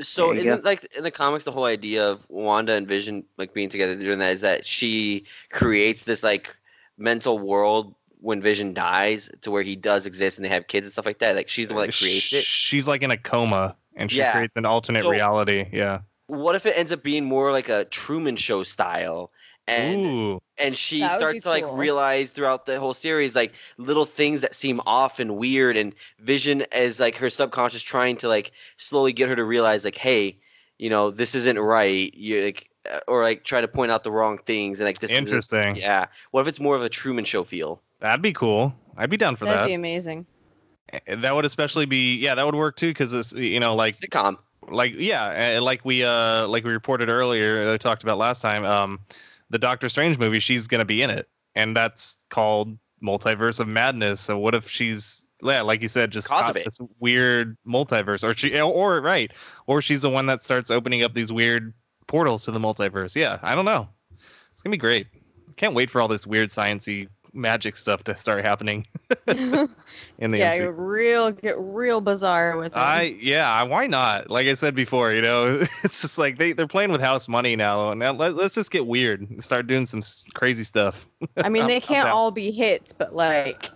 So 0.00 0.32
isn't 0.32 0.64
like 0.64 0.84
in 0.96 1.04
the 1.04 1.10
comics 1.10 1.44
the 1.44 1.52
whole 1.52 1.64
idea 1.64 2.10
of 2.10 2.20
Wanda 2.28 2.72
and 2.72 2.86
Vision 2.86 3.24
like 3.38 3.54
being 3.54 3.68
together 3.68 3.94
doing 3.96 4.18
that 4.18 4.32
is 4.32 4.40
that 4.42 4.66
she 4.66 5.24
creates 5.50 6.02
this 6.02 6.22
like 6.22 6.48
mental 6.98 7.38
world 7.38 7.94
when 8.26 8.42
Vision 8.42 8.74
dies 8.74 9.30
to 9.42 9.52
where 9.52 9.62
he 9.62 9.76
does 9.76 10.04
exist 10.04 10.36
and 10.36 10.44
they 10.44 10.48
have 10.48 10.66
kids 10.66 10.84
and 10.84 10.92
stuff 10.92 11.06
like 11.06 11.20
that. 11.20 11.36
Like 11.36 11.48
she's 11.48 11.68
the 11.68 11.74
one 11.74 11.86
that 11.86 11.96
creates 11.96 12.32
it. 12.32 12.42
She's 12.42 12.88
like 12.88 13.02
in 13.02 13.12
a 13.12 13.16
coma, 13.16 13.76
and 13.94 14.10
she 14.10 14.18
Yeah. 14.18 14.32
creates 14.32 14.56
an 14.56 14.64
alternate 14.66 15.04
So- 15.04 15.10
reality. 15.10 15.66
Yeah. 15.72 16.00
What 16.26 16.56
if 16.56 16.66
it 16.66 16.76
ends 16.76 16.90
up 16.90 17.04
being 17.04 17.24
more 17.24 17.52
like 17.52 17.68
a 17.68 17.84
Truman 17.84 18.34
Show 18.34 18.64
style? 18.64 19.30
And 19.68 20.04
Ooh. 20.06 20.42
and 20.58 20.76
she 20.76 21.00
That 21.00 21.12
starts 21.16 21.34
be 21.34 21.40
to 21.42 21.48
like 21.50 21.64
cool. 21.64 21.76
realize 21.76 22.32
throughout 22.32 22.66
the 22.66 22.80
whole 22.80 22.94
series 22.94 23.36
like 23.36 23.52
little 23.78 24.04
things 24.04 24.40
that 24.40 24.54
seem 24.56 24.80
off 24.86 25.20
and 25.20 25.36
weird 25.36 25.76
and 25.76 25.94
vision 26.18 26.64
as 26.72 26.98
like 26.98 27.16
her 27.18 27.30
subconscious 27.30 27.82
trying 27.82 28.16
to 28.18 28.28
like 28.28 28.50
slowly 28.76 29.12
get 29.12 29.28
her 29.28 29.34
to 29.36 29.44
realize 29.44 29.84
like 29.84 29.96
hey 29.96 30.38
you 30.78 30.88
know 30.88 31.10
this 31.10 31.34
isn't 31.34 31.58
right 31.58 32.14
you 32.14 32.44
like 32.44 32.70
or 33.08 33.22
like 33.22 33.44
try 33.44 33.60
to 33.60 33.68
point 33.68 33.90
out 33.92 34.04
the 34.04 34.10
wrong 34.12 34.38
things 34.38 34.80
and 34.80 34.86
like 34.86 34.98
this 35.00 35.10
isn't- 35.10 35.24
Interesting. 35.26 35.76
yeah 35.76 36.06
what 36.30 36.42
if 36.42 36.46
it's 36.48 36.60
more 36.60 36.76
of 36.76 36.82
a 36.82 36.88
truman 36.88 37.24
show 37.24 37.44
feel 37.44 37.80
That'd 38.00 38.20
be 38.22 38.32
cool. 38.34 38.74
I'd 38.98 39.08
be 39.10 39.16
down 39.16 39.36
for 39.36 39.46
That'd 39.46 39.62
that. 39.62 39.66
be 39.68 39.72
amazing. 39.74 40.26
that 41.08 41.34
would 41.34 41.44
especially 41.44 41.86
be 41.86 42.16
yeah 42.16 42.34
that 42.34 42.44
would 42.46 42.54
work 42.54 42.76
too 42.76 42.90
because 42.90 43.12
it's 43.12 43.32
you 43.32 43.58
know 43.60 43.74
like 43.74 43.94
sitcom 43.96 44.36
like 44.68 44.94
yeah 44.96 45.56
uh, 45.58 45.62
like 45.62 45.84
we 45.84 46.04
uh 46.04 46.46
like 46.48 46.64
we 46.64 46.72
reported 46.72 47.08
earlier 47.08 47.70
i 47.72 47.76
talked 47.76 48.02
about 48.02 48.18
last 48.18 48.40
time 48.40 48.64
um 48.64 48.98
the 49.50 49.58
doctor 49.58 49.88
strange 49.88 50.18
movie 50.18 50.38
she's 50.38 50.66
gonna 50.68 50.84
be 50.84 51.02
in 51.02 51.10
it 51.10 51.28
and 51.54 51.76
that's 51.76 52.16
called 52.30 52.76
multiverse 53.02 53.60
of 53.60 53.66
madness 53.68 54.20
so 54.20 54.38
what 54.38 54.54
if 54.54 54.68
she's 54.68 55.26
yeah 55.42 55.60
like 55.60 55.82
you 55.82 55.88
said 55.88 56.10
just 56.10 56.28
Cause 56.28 56.40
caught 56.40 56.50
of 56.50 56.56
it. 56.56 56.64
this 56.64 56.80
weird 56.98 57.56
multiverse 57.66 58.22
or 58.24 58.32
she 58.34 58.58
or 58.60 59.00
right 59.00 59.30
or 59.66 59.82
she's 59.82 60.02
the 60.02 60.10
one 60.10 60.26
that 60.26 60.42
starts 60.42 60.70
opening 60.70 61.02
up 61.02 61.14
these 61.14 61.32
weird 61.32 61.74
portals 62.06 62.44
to 62.44 62.50
the 62.50 62.58
multiverse 62.58 63.14
yeah 63.16 63.38
i 63.42 63.54
don't 63.54 63.64
know 63.64 63.88
it's 64.52 64.62
gonna 64.62 64.72
be 64.72 64.78
great 64.78 65.06
can't 65.56 65.74
wait 65.74 65.90
for 65.90 66.00
all 66.00 66.08
this 66.08 66.26
weird 66.26 66.48
sciency 66.48 67.08
magic 67.36 67.76
stuff 67.76 68.02
to 68.04 68.16
start 68.16 68.44
happening 68.44 68.86
in 69.26 70.30
the 70.30 70.38
yeah, 70.38 70.70
real 70.72 71.30
get 71.30 71.54
real 71.58 72.00
bizarre 72.00 72.56
with 72.56 72.72
it. 72.72 72.78
I 72.78 73.16
yeah, 73.20 73.62
why 73.62 73.86
not? 73.86 74.30
Like 74.30 74.46
I 74.46 74.54
said 74.54 74.74
before, 74.74 75.12
you 75.12 75.22
know, 75.22 75.64
it's 75.84 76.00
just 76.00 76.18
like 76.18 76.38
they 76.38 76.52
they're 76.52 76.66
playing 76.66 76.90
with 76.90 77.00
house 77.00 77.28
money 77.28 77.54
now. 77.54 77.92
Now 77.94 78.12
let, 78.12 78.34
let's 78.34 78.54
just 78.54 78.70
get 78.70 78.86
weird 78.86 79.20
and 79.20 79.44
start 79.44 79.66
doing 79.66 79.86
some 79.86 80.02
crazy 80.34 80.64
stuff. 80.64 81.06
I 81.36 81.48
mean, 81.48 81.66
they 81.66 81.80
can't 81.80 82.08
all 82.08 82.30
be 82.30 82.50
hits, 82.50 82.92
but 82.92 83.14
like 83.14 83.70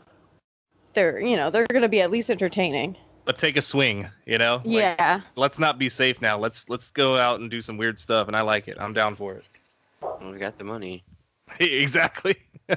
they're 0.95 1.20
you 1.20 1.37
know 1.37 1.51
they're 1.51 1.66
gonna 1.70 1.89
be 1.89 2.01
at 2.01 2.11
least 2.11 2.31
entertaining. 2.31 2.97
But 3.25 3.39
take 3.39 3.57
a 3.57 3.62
swing, 3.62 4.09
you 4.27 4.39
know. 4.39 4.62
Like, 4.64 4.97
yeah. 4.99 5.21
Let's 5.37 5.59
not 5.59 5.79
be 5.79 5.89
safe 5.89 6.21
now. 6.21 6.39
Let's 6.39 6.68
let's 6.68 6.91
go 6.91 7.16
out 7.16 7.41
and 7.41 7.51
do 7.51 7.61
some 7.61 7.77
weird 7.77 7.99
stuff, 7.99 8.27
and 8.27 8.37
I 8.37 8.41
like 8.41 8.66
it. 8.66 8.79
I'm 8.81 8.93
down 8.93 9.14
for 9.14 9.35
it. 9.35 9.45
well, 10.01 10.33
we 10.33 10.39
got 10.39 10.59
the 10.59 10.64
money 10.64 11.05
exactly. 11.61 12.37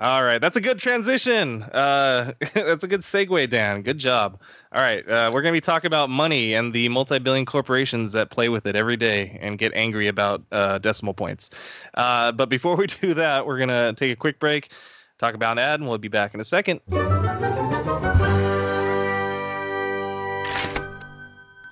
All 0.00 0.22
right, 0.22 0.38
that's 0.40 0.56
a 0.56 0.60
good 0.60 0.78
transition. 0.78 1.64
Uh, 1.64 2.32
that's 2.54 2.84
a 2.84 2.88
good 2.88 3.00
segue, 3.00 3.50
Dan. 3.50 3.82
Good 3.82 3.98
job. 3.98 4.40
All 4.72 4.80
right, 4.80 5.06
uh, 5.08 5.30
we're 5.34 5.42
going 5.42 5.52
to 5.52 5.56
be 5.56 5.60
talking 5.60 5.88
about 5.88 6.08
money 6.08 6.54
and 6.54 6.72
the 6.72 6.88
multi-billion 6.88 7.44
corporations 7.44 8.12
that 8.12 8.30
play 8.30 8.48
with 8.48 8.64
it 8.66 8.76
every 8.76 8.96
day 8.96 9.36
and 9.40 9.58
get 9.58 9.72
angry 9.74 10.06
about 10.06 10.44
uh, 10.52 10.78
decimal 10.78 11.14
points. 11.14 11.50
Uh, 11.94 12.30
but 12.30 12.48
before 12.48 12.76
we 12.76 12.86
do 12.86 13.12
that, 13.14 13.44
we're 13.44 13.58
going 13.58 13.70
to 13.70 13.92
take 13.94 14.12
a 14.12 14.16
quick 14.16 14.38
break, 14.38 14.70
talk 15.18 15.34
about 15.34 15.52
an 15.52 15.58
ad, 15.58 15.80
and 15.80 15.88
we'll 15.88 15.98
be 15.98 16.06
back 16.06 16.32
in 16.32 16.38
a 16.38 16.44
second. 16.44 16.80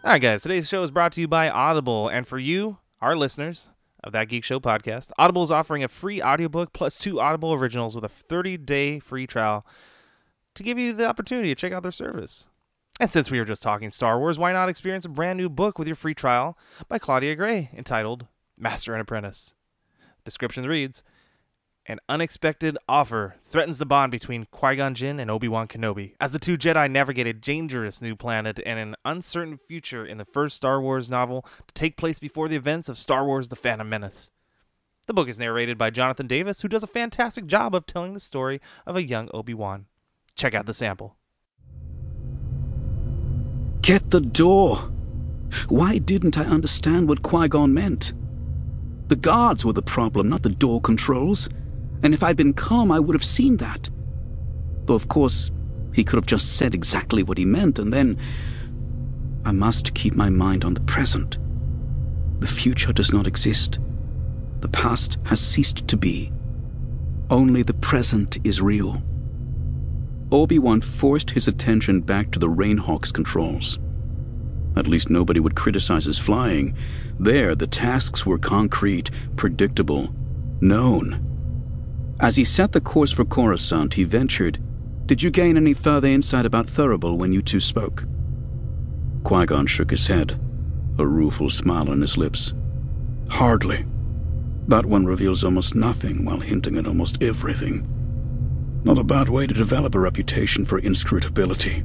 All 0.07 0.13
right, 0.13 0.23
guys. 0.23 0.43
Today's 0.43 0.69
show 0.69 0.85
is 0.85 0.93
brought 0.93 1.11
to 1.15 1.21
you 1.21 1.27
by 1.27 1.51
Audible, 1.51 2.07
and 2.07 2.29
for 2.29 2.39
you, 2.39 2.79
our 3.01 3.17
listeners 3.17 3.71
of 4.05 4.13
that 4.13 4.29
Geek 4.29 4.45
Show 4.45 4.61
podcast, 4.61 5.11
Audible 5.19 5.43
is 5.43 5.51
offering 5.51 5.83
a 5.83 5.89
free 5.89 6.23
audiobook 6.23 6.73
plus 6.73 6.97
two 6.97 7.21
Audible 7.21 7.53
originals 7.53 7.97
with 7.97 8.05
a 8.05 8.09
30-day 8.09 9.01
free 9.01 9.27
trial 9.27 9.67
to 10.55 10.63
give 10.63 10.79
you 10.79 10.93
the 10.93 11.09
opportunity 11.09 11.49
to 11.49 11.57
check 11.57 11.73
out 11.73 11.83
their 11.83 11.91
service. 11.91 12.47
And 13.01 13.11
since 13.11 13.33
we 13.33 13.41
were 13.41 13.45
just 13.45 13.65
talking 13.65 13.91
Star 13.91 14.17
Wars, 14.21 14.39
why 14.39 14.53
not 14.53 14.69
experience 14.69 15.05
a 15.05 15.09
brand 15.09 15.39
new 15.39 15.49
book 15.49 15.77
with 15.77 15.89
your 15.89 15.97
free 15.97 16.15
trial 16.15 16.57
by 16.89 17.01
Claudia 17.01 17.35
Gray 17.35 17.71
entitled 17.77 18.29
Master 18.57 18.93
and 18.93 19.03
Apprentice? 19.03 19.55
Description 20.25 20.69
reads 20.69 21.03
An 21.89 22.01
unexpected 22.09 22.77
offer 22.89 23.37
threatens 23.45 23.79
the 23.79 23.87
bond 23.87 24.11
between 24.11 24.47
Qui 24.51 24.75
Gon 24.75 24.93
Jinn 24.93 25.21
and 25.21 25.31
Obi 25.31 25.47
Wan 25.47 25.69
Kenobi 25.69 26.15
as 26.21 26.33
the 26.33 26.41
two 26.41 26.59
Jedi 26.59 26.91
navigate 26.91 27.29
a 27.29 27.33
dangerous 27.33 28.03
new 28.03 28.17
planet 28.17 28.59
and 28.67 28.81
an 28.81 28.97
uncertain 29.05 29.57
future 29.57 30.05
in 30.05 30.19
the 30.19 30.25
first 30.25 30.57
Star 30.57 30.81
Wars 30.81 31.09
novel 31.09 31.47
to 31.69 31.75
take 31.75 31.97
place 31.97 32.19
before 32.19 32.49
the 32.49 32.57
events 32.57 32.89
of 32.89 32.99
Star 32.99 33.25
Wars 33.25 33.51
The 33.51 33.57
Phantom 33.57 33.89
Menace. 33.89 34.33
The 35.07 35.15
book 35.15 35.29
is 35.29 35.39
narrated 35.39 35.79
by 35.79 35.91
Jonathan 35.91 36.27
Davis, 36.27 36.61
who 36.61 36.67
does 36.67 36.83
a 36.83 36.89
fantastic 36.89 37.47
job 37.47 37.73
of 37.73 37.87
telling 37.87 38.15
the 38.15 38.21
story 38.21 38.61
of 38.85 38.97
a 38.97 39.07
young 39.07 39.31
Obi 39.33 39.55
Wan. 39.55 39.87
Check 40.35 40.55
out 40.55 40.67
the 40.67 40.75
sample. 40.75 41.15
Get 43.83 44.11
the 44.11 44.21
door! 44.21 44.91
Why 45.69 45.99
didn't 45.99 46.37
I 46.37 46.43
understand 46.43 47.09
what 47.09 47.23
Qui 47.23 47.47
Gon 47.47 47.73
meant? 47.73 48.13
The 49.07 49.15
guards 49.15 49.65
were 49.65 49.73
the 49.73 49.83
problem, 49.83 50.29
not 50.29 50.43
the 50.43 50.49
door 50.49 50.81
controls. 50.81 51.49
And 52.03 52.15
if 52.15 52.23
I'd 52.23 52.37
been 52.37 52.53
calm, 52.53 52.91
I 52.91 53.01
would 53.01 53.15
have 53.15 53.25
seen 53.25 53.57
that. 53.59 53.91
Though, 54.85 54.95
of 54.95 55.09
course, 55.09 55.51
he 55.93 56.05
could 56.05 56.17
have 56.17 56.27
just 56.27 56.57
said 56.57 56.75
exactly 56.75 57.23
what 57.23 57.39
he 57.39 57.45
meant, 57.45 57.79
and 57.79 57.93
then. 57.93 58.19
I 59.45 59.53
must 59.53 59.95
keep 59.95 60.15
my 60.15 60.29
mind 60.29 60.65
on 60.65 60.75
the 60.75 60.81
present. 60.81 61.39
The 62.41 62.47
future 62.47 62.93
does 62.93 63.13
not 63.13 63.27
exist. 63.27 63.79
The 64.61 64.69
past 64.69 65.19
has 65.25 65.41
ceased 65.41 65.87
to 65.89 65.97
be. 65.97 66.33
Only 67.31 67.63
the 67.63 67.75
present 67.75 68.39
is 68.45 68.61
real. 68.61 69.03
Obi-Wan 70.33 70.81
forced 70.81 71.31
his 71.31 71.47
attention 71.49 72.01
back 72.01 72.31
to 72.33 72.39
the 72.39 72.49
Rainhawk's 72.49 73.13
controls. 73.13 73.79
At 74.77 74.89
least 74.89 75.09
nobody 75.09 75.41
would 75.41 75.55
criticize 75.55 76.05
his 76.05 76.19
flying. 76.19 76.77
There, 77.19 77.55
the 77.55 77.67
tasks 77.67 78.27
were 78.27 78.39
concrete, 78.39 79.11
predictable, 79.37 80.13
known. 80.61 81.26
As 82.19 82.37
he 82.37 82.45
set 82.45 82.73
the 82.73 82.81
course 82.81 83.13
for 83.13 83.25
Coruscant, 83.25 83.95
he 83.95 84.05
ventured, 84.05 84.59
Did 85.07 85.23
you 85.23 85.31
gain 85.31 85.57
any 85.57 85.75
further 85.75 86.09
insight 86.09 86.47
about 86.47 86.67
Thurible 86.67 87.19
when 87.19 87.33
you 87.33 87.43
two 87.43 87.61
spoke? 87.61 88.05
Qui-Gon 89.23 89.67
shook 89.67 89.91
his 89.91 90.07
head, 90.07 90.41
a 90.99 91.07
rueful 91.07 91.51
smile 91.51 91.91
on 91.91 92.01
his 92.01 92.17
lips. 92.17 92.55
Hardly. 93.29 93.85
That 94.69 94.87
one 94.87 95.05
reveals 95.05 95.45
almost 95.45 95.75
nothing 95.75 96.25
while 96.25 96.41
hinting 96.41 96.77
at 96.77 96.87
almost 96.87 97.23
everything. 97.23 97.87
Not 98.83 98.99
a 98.99 99.05
bad 99.05 99.29
way 99.29 99.47
to 99.47 99.55
develop 99.55 99.95
a 99.95 100.01
reputation 100.01 100.65
for 100.65 100.79
inscrutability. 100.79 101.85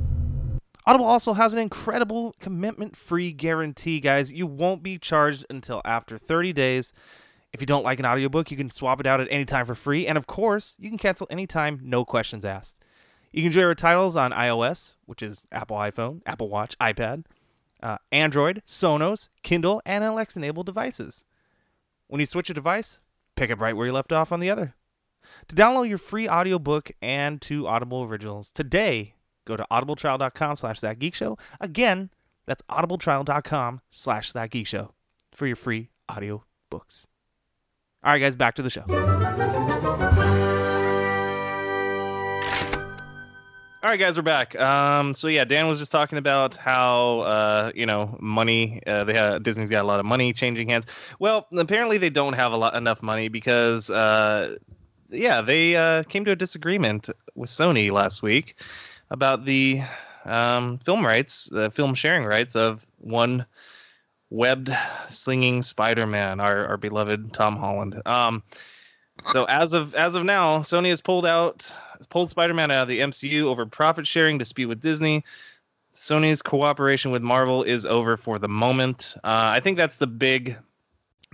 Audible 0.86 1.06
also 1.06 1.34
has 1.34 1.54
an 1.54 1.60
incredible 1.60 2.36
commitment 2.40 2.96
free 2.96 3.32
guarantee, 3.32 4.00
guys. 4.00 4.32
You 4.32 4.48
won't 4.48 4.82
be 4.82 4.98
charged 4.98 5.46
until 5.50 5.82
after 5.86 6.18
30 6.18 6.54
days. 6.54 6.94
If 7.54 7.60
you 7.60 7.68
don't 7.68 7.84
like 7.84 8.00
an 8.00 8.06
audiobook, 8.06 8.50
you 8.50 8.58
can 8.58 8.70
swap 8.70 9.00
it 9.00 9.08
out 9.08 9.20
at 9.20 9.28
any 9.30 9.46
time 9.46 9.66
for 9.66 9.76
free. 9.76 10.08
And 10.08 10.18
of 10.18 10.26
course, 10.26 10.76
you 10.80 10.90
can 10.90 10.98
cancel 10.98 11.28
anytime, 11.30 11.80
no 11.84 12.06
questions 12.06 12.46
asked. 12.46 12.78
You 13.32 13.42
can 13.42 13.48
enjoy 13.48 13.64
our 13.64 13.76
titles 13.76 14.16
on 14.16 14.32
iOS, 14.32 14.96
which 15.06 15.22
is 15.22 15.48
Apple 15.52 15.78
iPhone, 15.78 16.22
Apple 16.26 16.50
Watch, 16.50 16.78
iPad, 16.80 17.26
uh, 17.82 17.98
Android, 18.12 18.62
Sonos, 18.66 19.30
Kindle, 19.44 19.82
and 19.86 20.04
Alexa 20.04 20.40
enabled 20.40 20.66
devices. 20.66 21.26
When 22.08 22.20
you 22.20 22.26
switch 22.26 22.50
a 22.50 22.54
device, 22.54 23.00
pick 23.36 23.52
up 23.52 23.60
right 23.60 23.76
where 23.76 23.88
you 23.88 23.94
left 23.94 24.12
off 24.12 24.32
on 24.32 24.40
the 24.40 24.50
other. 24.50 24.76
To 25.48 25.56
download 25.56 25.88
your 25.88 25.98
free 25.98 26.28
audiobook 26.28 26.92
and 27.02 27.42
two 27.42 27.68
Audible 27.68 28.04
originals 28.04 28.52
today, 28.52 29.16
go 29.46 29.56
to 29.56 29.66
audibletrial.com 29.72 30.56
slash 30.58 30.80
that 30.82 31.00
geek 31.00 31.16
show. 31.16 31.38
Again, 31.60 32.10
that's 32.46 32.64
audibletrial.com 32.64 33.82
slash 33.90 34.32
that 34.34 34.52
geek 34.52 34.68
show 34.68 34.94
for 35.34 35.48
your 35.48 35.56
free 35.56 35.90
audio 36.10 36.44
books. 36.70 37.08
All 38.04 38.12
right, 38.12 38.18
guys, 38.18 38.36
back 38.36 38.56
to 38.56 38.64
the 38.64 38.70
show. 38.72 38.84
All 43.84 43.90
right, 43.90 44.00
guys, 44.00 44.16
we're 44.16 44.24
back. 44.24 44.60
Um, 44.60 45.14
so 45.14 45.28
yeah, 45.28 45.46
Dan 45.46 45.68
was 45.68 45.78
just 45.78 45.92
talking 45.92 46.18
about 46.18 46.56
how 46.56 47.20
uh, 47.20 47.72
you 47.76 47.86
know 47.86 48.18
money. 48.20 48.82
Uh, 48.88 49.04
they 49.04 49.14
have, 49.14 49.44
Disney's 49.44 49.70
got 49.70 49.84
a 49.84 49.88
lot 49.88 50.00
of 50.00 50.08
money 50.08 50.34
changing 50.34 50.70
hands. 50.70 50.88
Well, 51.20 51.46
apparently 51.56 52.00
they 52.00 52.10
don't 52.10 52.34
have 52.34 52.54
a 52.54 52.58
lot 52.58 52.74
enough 52.74 53.04
money 53.04 53.28
because 53.28 53.92
uh, 53.92 54.56
yeah, 55.12 55.42
they 55.42 55.76
uh, 55.76 56.02
came 56.04 56.26
to 56.26 56.32
a 56.32 56.36
disagreement 56.36 57.08
with 57.36 57.52
Sony 57.52 57.92
last 57.92 58.24
week 58.24 58.56
about 59.12 59.46
the 59.46 59.82
um, 60.26 60.80
film 60.80 61.06
rights, 61.06 61.50
the 61.52 61.70
film 61.70 61.94
sharing 61.94 62.26
rights 62.26 62.56
of 62.56 62.88
one 62.98 63.46
webbed 64.32 64.76
slinging 65.10 65.62
Spider-Man, 65.62 66.40
our, 66.40 66.66
our 66.66 66.78
beloved 66.78 67.34
Tom 67.34 67.58
Holland. 67.58 68.02
Um, 68.08 68.42
so 69.28 69.46
as 69.46 69.74
of 69.74 69.94
as 69.94 70.16
of 70.16 70.24
now, 70.24 70.60
Sony 70.60 70.90
has 70.90 71.02
pulled 71.02 71.28
out 71.28 71.72
pulled 72.10 72.32
Spider-Man 72.32 72.72
out 72.72 72.84
of 72.84 72.88
the 72.88 73.02
MCU 73.02 73.44
over 73.44 73.68
profit 73.68 74.08
sharing 74.08 74.40
dispute 74.40 74.68
with 74.68 74.82
Disney. 74.82 75.24
Sony's 75.94 76.42
cooperation 76.42 77.12
with 77.12 77.22
Marvel 77.22 77.62
is 77.62 77.86
over 77.86 78.18
for 78.18 78.40
the 78.40 78.48
moment. 78.48 79.14
Uh, 79.18 79.52
I 79.54 79.60
think 79.60 79.78
that's 79.78 79.98
the 79.98 80.08
big 80.08 80.58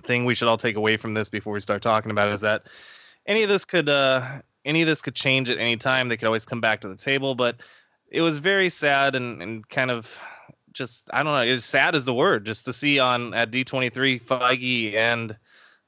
thing 0.04 0.26
we 0.26 0.36
should 0.36 0.48
all 0.48 0.58
take 0.58 0.76
away 0.76 0.98
from 0.98 1.14
this 1.14 1.30
before 1.30 1.54
we 1.54 1.62
start 1.62 1.82
talking 1.82 2.12
about 2.12 2.28
it 2.28 2.34
is 2.34 2.41
that 2.41 2.68
any 3.26 3.43
of 3.43 3.50
this 3.50 3.64
could 3.64 3.88
uh, 3.88 4.41
any 4.66 4.82
of 4.82 4.88
this 4.88 5.02
could 5.02 5.16
change 5.16 5.50
at 5.50 5.60
any 5.60 5.78
time. 5.78 6.10
They 6.10 6.18
could 6.18 6.26
always 6.26 6.45
come 6.45 6.60
back 6.60 6.82
to 6.82 6.89
the 6.89 6.98
table, 6.98 7.36
but 7.36 7.58
it 8.10 8.22
was 8.22 8.38
very 8.38 8.70
sad 8.70 9.16
and, 9.16 9.41
and 9.41 9.70
kind 9.70 9.91
of 9.91 10.20
just 10.78 11.09
I 11.11 11.23
don't 11.23 11.34
know. 11.34 11.53
It's 11.53 11.65
sad 11.65 11.95
is 11.95 12.05
the 12.05 12.13
word 12.13 12.45
just 12.45 12.65
to 12.65 12.73
see 12.73 12.99
on 12.99 13.34
at 13.34 13.51
D23 13.51 14.21
Feige 14.23 14.93
and 14.93 15.36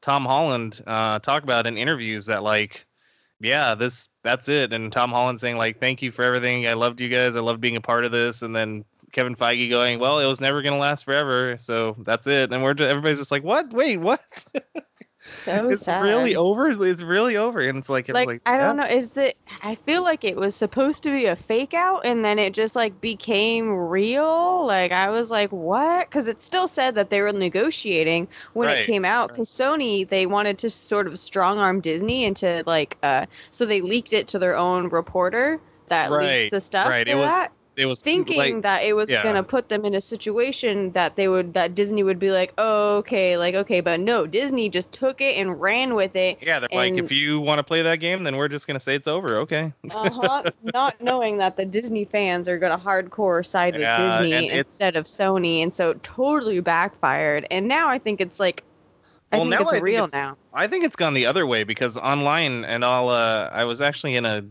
Tom 0.01 0.25
Holland 0.25 0.81
uh, 0.87 1.19
talk 1.19 1.43
about 1.43 1.67
in 1.67 1.77
interviews 1.77 2.25
that 2.25 2.43
like 2.43 2.85
yeah 3.39 3.75
this 3.75 4.09
that's 4.23 4.49
it. 4.49 4.73
And 4.73 4.91
Tom 4.91 5.11
Holland 5.11 5.39
saying 5.39 5.57
like 5.57 5.79
thank 5.79 6.01
you 6.01 6.11
for 6.11 6.23
everything. 6.23 6.67
I 6.67 6.73
loved 6.73 6.99
you 6.99 7.09
guys. 7.09 7.35
I 7.35 7.41
loved 7.41 7.61
being 7.61 7.75
a 7.75 7.81
part 7.81 8.05
of 8.05 8.11
this. 8.11 8.41
And 8.41 8.55
then 8.55 8.83
Kevin 9.11 9.35
Feige 9.35 9.69
going 9.69 9.99
well 9.99 10.19
it 10.19 10.27
was 10.27 10.41
never 10.41 10.61
gonna 10.61 10.77
last 10.77 11.05
forever 11.05 11.57
so 11.57 11.95
that's 11.99 12.27
it. 12.27 12.51
And 12.51 12.63
we're 12.63 12.73
just, 12.73 12.89
everybody's 12.89 13.19
just 13.19 13.31
like 13.31 13.43
what? 13.43 13.71
Wait 13.71 13.97
what 13.97 14.21
So 15.37 15.69
it's 15.69 15.87
sad. 15.87 15.99
really 15.99 16.35
over 16.35 16.69
it's 16.85 17.01
really 17.01 17.37
over 17.37 17.59
and 17.59 17.77
it's 17.77 17.89
like 17.89 18.09
it's 18.09 18.23
like, 18.25 18.25
like 18.25 18.41
I 18.45 18.57
don't 18.57 18.75
yeah. 18.75 18.77
know. 18.77 18.85
Is 18.85 19.17
it? 19.17 19.37
I 19.61 19.75
feel 19.75 20.03
like 20.03 20.23
it 20.23 20.35
was 20.35 20.55
supposed 20.55 21.03
to 21.03 21.11
be 21.11 21.25
a 21.25 21.35
fake 21.35 21.73
out, 21.75 22.05
and 22.05 22.25
then 22.25 22.39
it 22.39 22.53
just 22.55 22.75
like 22.75 22.99
became 23.01 23.69
real. 23.71 24.65
Like 24.65 24.91
I 24.91 25.09
was 25.11 25.29
like, 25.29 25.51
what? 25.51 26.09
Because 26.09 26.27
it 26.27 26.41
still 26.41 26.67
said 26.67 26.95
that 26.95 27.09
they 27.11 27.21
were 27.21 27.31
negotiating 27.33 28.27
when 28.53 28.67
Right, 28.67 28.69
it 28.69 28.81
came 28.81 29.05
out. 29.05 29.31
Because 29.31 29.49
Sony 29.49 30.07
they 30.07 30.25
wanted 30.25 30.57
to 30.59 30.69
sort 30.71 31.05
of 31.07 31.19
strong 31.19 31.59
arm 31.59 31.81
Disney 31.81 32.23
into 32.25 32.63
like, 32.65 32.97
uh, 33.03 33.27
so 33.51 33.65
they 33.65 33.81
leaked 33.81 34.13
it 34.13 34.27
to 34.29 34.39
their 34.39 34.57
own 34.57 34.89
reporter 34.89 35.61
that 35.89 36.11
Right, 36.11 36.15
leaks 36.15 36.45
the 36.45 36.59
stuff. 36.59 36.95
right. 36.95 37.07
for 37.07 37.07
It 37.07 37.15
was 37.15 37.41
that, 37.41 37.51
it 37.79 37.85
was 37.85 38.01
thinking 38.01 38.37
like, 38.37 38.61
that 38.63 38.83
it 38.83 38.93
was 38.93 39.09
yeah. 39.09 39.23
gonna 39.23 39.43
put 39.43 39.69
them 39.69 39.85
in 39.85 39.95
a 39.95 40.01
situation 40.01 40.91
that 40.91 41.15
they 41.15 41.27
would 41.27 41.53
that 41.53 41.75
Disney 41.75 42.03
would 42.03 42.19
be 42.19 42.31
like, 42.31 42.53
oh, 42.57 42.97
okay, 42.97 43.37
like 43.37 43.55
okay, 43.55 43.79
but 43.79 43.99
no, 43.99 44.27
Disney 44.27 44.69
just 44.69 44.91
took 44.91 45.21
it 45.21 45.37
and 45.37 45.59
ran 45.59 45.95
with 45.95 46.15
it. 46.15 46.37
yeah 46.41 46.59
they're 46.59 46.69
like 46.71 46.93
if 46.95 47.11
you 47.11 47.39
want 47.39 47.59
to 47.59 47.63
play 47.63 47.81
that 47.81 47.97
game 47.97 48.23
then 48.23 48.35
we're 48.35 48.49
just 48.49 48.67
gonna 48.67 48.79
say 48.79 48.95
it's 48.95 49.07
over 49.07 49.37
okay 49.37 49.71
uh-huh. 49.89 50.51
Not 50.73 51.01
knowing 51.01 51.37
that 51.37 51.55
the 51.55 51.65
Disney 51.65 52.05
fans 52.05 52.49
are 52.49 52.57
gonna 52.57 52.77
hardcore 52.77 53.45
side 53.45 53.73
with 53.73 53.81
Yeah, 53.81 54.17
and 54.17 54.23
Disney 54.23 54.49
instead 54.49 54.95
of 54.95 55.05
Sony, 55.05 55.63
and 55.63 55.73
so 55.73 55.91
it 55.91 56.03
totally 56.03 56.59
backfired. 56.59 57.47
And 57.49 57.67
now 57.67 57.89
I 57.89 57.99
think 57.99 58.21
it's 58.21 58.39
like, 58.39 58.63
I 59.31 59.37
Well, 59.37 59.45
think 59.45 59.59
now 59.59 59.69
it's 59.69 59.73
I 59.73 59.79
real 59.79 60.09
now. 60.11 60.37
I 60.53 60.67
think 60.67 60.83
it's 60.83 60.95
gone 60.95 61.13
the 61.13 61.25
other 61.25 61.45
way 61.47 61.63
because 61.63 61.97
online 61.97 62.65
and 62.65 62.83
I'll 62.83 63.09
uh, 63.09 63.49
I 63.51 63.63
was 63.63 63.81
actually 63.81 64.15
in 64.15 64.25
a, 64.25 64.43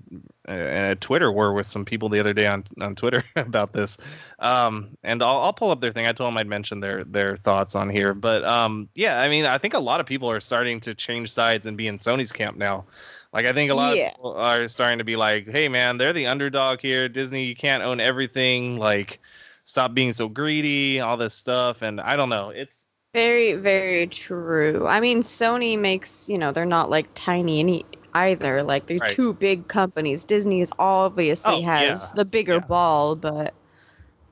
a 0.48 0.96
Twitter 0.96 1.30
war 1.32 1.52
with 1.52 1.66
some 1.66 1.84
people 1.84 2.08
the 2.08 2.20
other 2.20 2.32
day 2.34 2.46
on, 2.46 2.64
on 2.80 2.94
Twitter 2.96 3.24
about 3.36 3.72
this, 3.72 3.98
um, 4.38 4.96
and 5.02 5.22
I'll, 5.22 5.38
I'll 5.38 5.52
pull 5.52 5.70
up 5.70 5.80
their 5.80 5.92
thing. 5.92 6.06
I 6.06 6.12
told 6.12 6.28
them 6.28 6.36
I'd 6.38 6.46
mention 6.46 6.80
their 6.80 7.04
their 7.04 7.36
thoughts 7.36 7.74
on 7.74 7.88
here, 7.90 8.14
but 8.14 8.44
um, 8.44 8.88
yeah, 8.94 9.20
I 9.20 9.28
mean 9.28 9.44
I 9.44 9.58
think 9.58 9.74
a 9.74 9.78
lot 9.78 10.00
of 10.00 10.06
people 10.06 10.30
are 10.30 10.40
starting 10.40 10.80
to 10.80 10.94
change 10.94 11.32
sides 11.32 11.66
and 11.66 11.76
be 11.76 11.86
in 11.88 11.98
Sony's 11.98 12.32
camp 12.32 12.56
now. 12.56 12.86
Like 13.32 13.46
I 13.46 13.52
think 13.52 13.70
a 13.70 13.74
lot 13.74 13.92
Yeah. 13.96 14.06
of 14.06 14.12
people 14.14 14.34
are 14.34 14.68
starting 14.68 14.98
to 14.98 15.04
be 15.04 15.16
like, 15.16 15.48
hey 15.48 15.68
man, 15.68 15.98
they're 15.98 16.12
the 16.12 16.26
underdog 16.26 16.80
here. 16.80 17.08
Disney, 17.08 17.44
you 17.44 17.56
can't 17.56 17.82
own 17.82 18.00
everything. 18.00 18.78
Like, 18.78 19.20
stop 19.64 19.94
being 19.94 20.12
so 20.12 20.28
greedy, 20.28 21.00
all 21.00 21.16
this 21.16 21.34
stuff, 21.34 21.82
and 21.82 22.00
I 22.00 22.16
don't 22.16 22.30
know. 22.30 22.50
It's 22.50 22.88
Very, 23.14 23.54
very 23.54 24.06
true. 24.06 24.86
I 24.86 25.00
mean, 25.00 25.22
Sony 25.22 25.78
makes, 25.78 26.28
you 26.28 26.38
know, 26.38 26.52
they're 26.52 26.64
not 26.66 26.90
like 26.90 27.10
tiny 27.14 27.60
any 27.60 27.84
either. 28.14 28.62
Like 28.62 28.86
they're 28.86 28.98
Right. 28.98 29.10
two 29.10 29.34
big 29.34 29.68
companies. 29.68 30.24
Disney 30.24 30.60
is 30.60 30.70
obviously 30.78 31.52
Oh, 31.54 31.62
has 31.62 32.10
yeah, 32.10 32.16
the 32.16 32.24
bigger 32.24 32.54
yeah. 32.54 32.58
ball, 32.60 33.16
but 33.16 33.54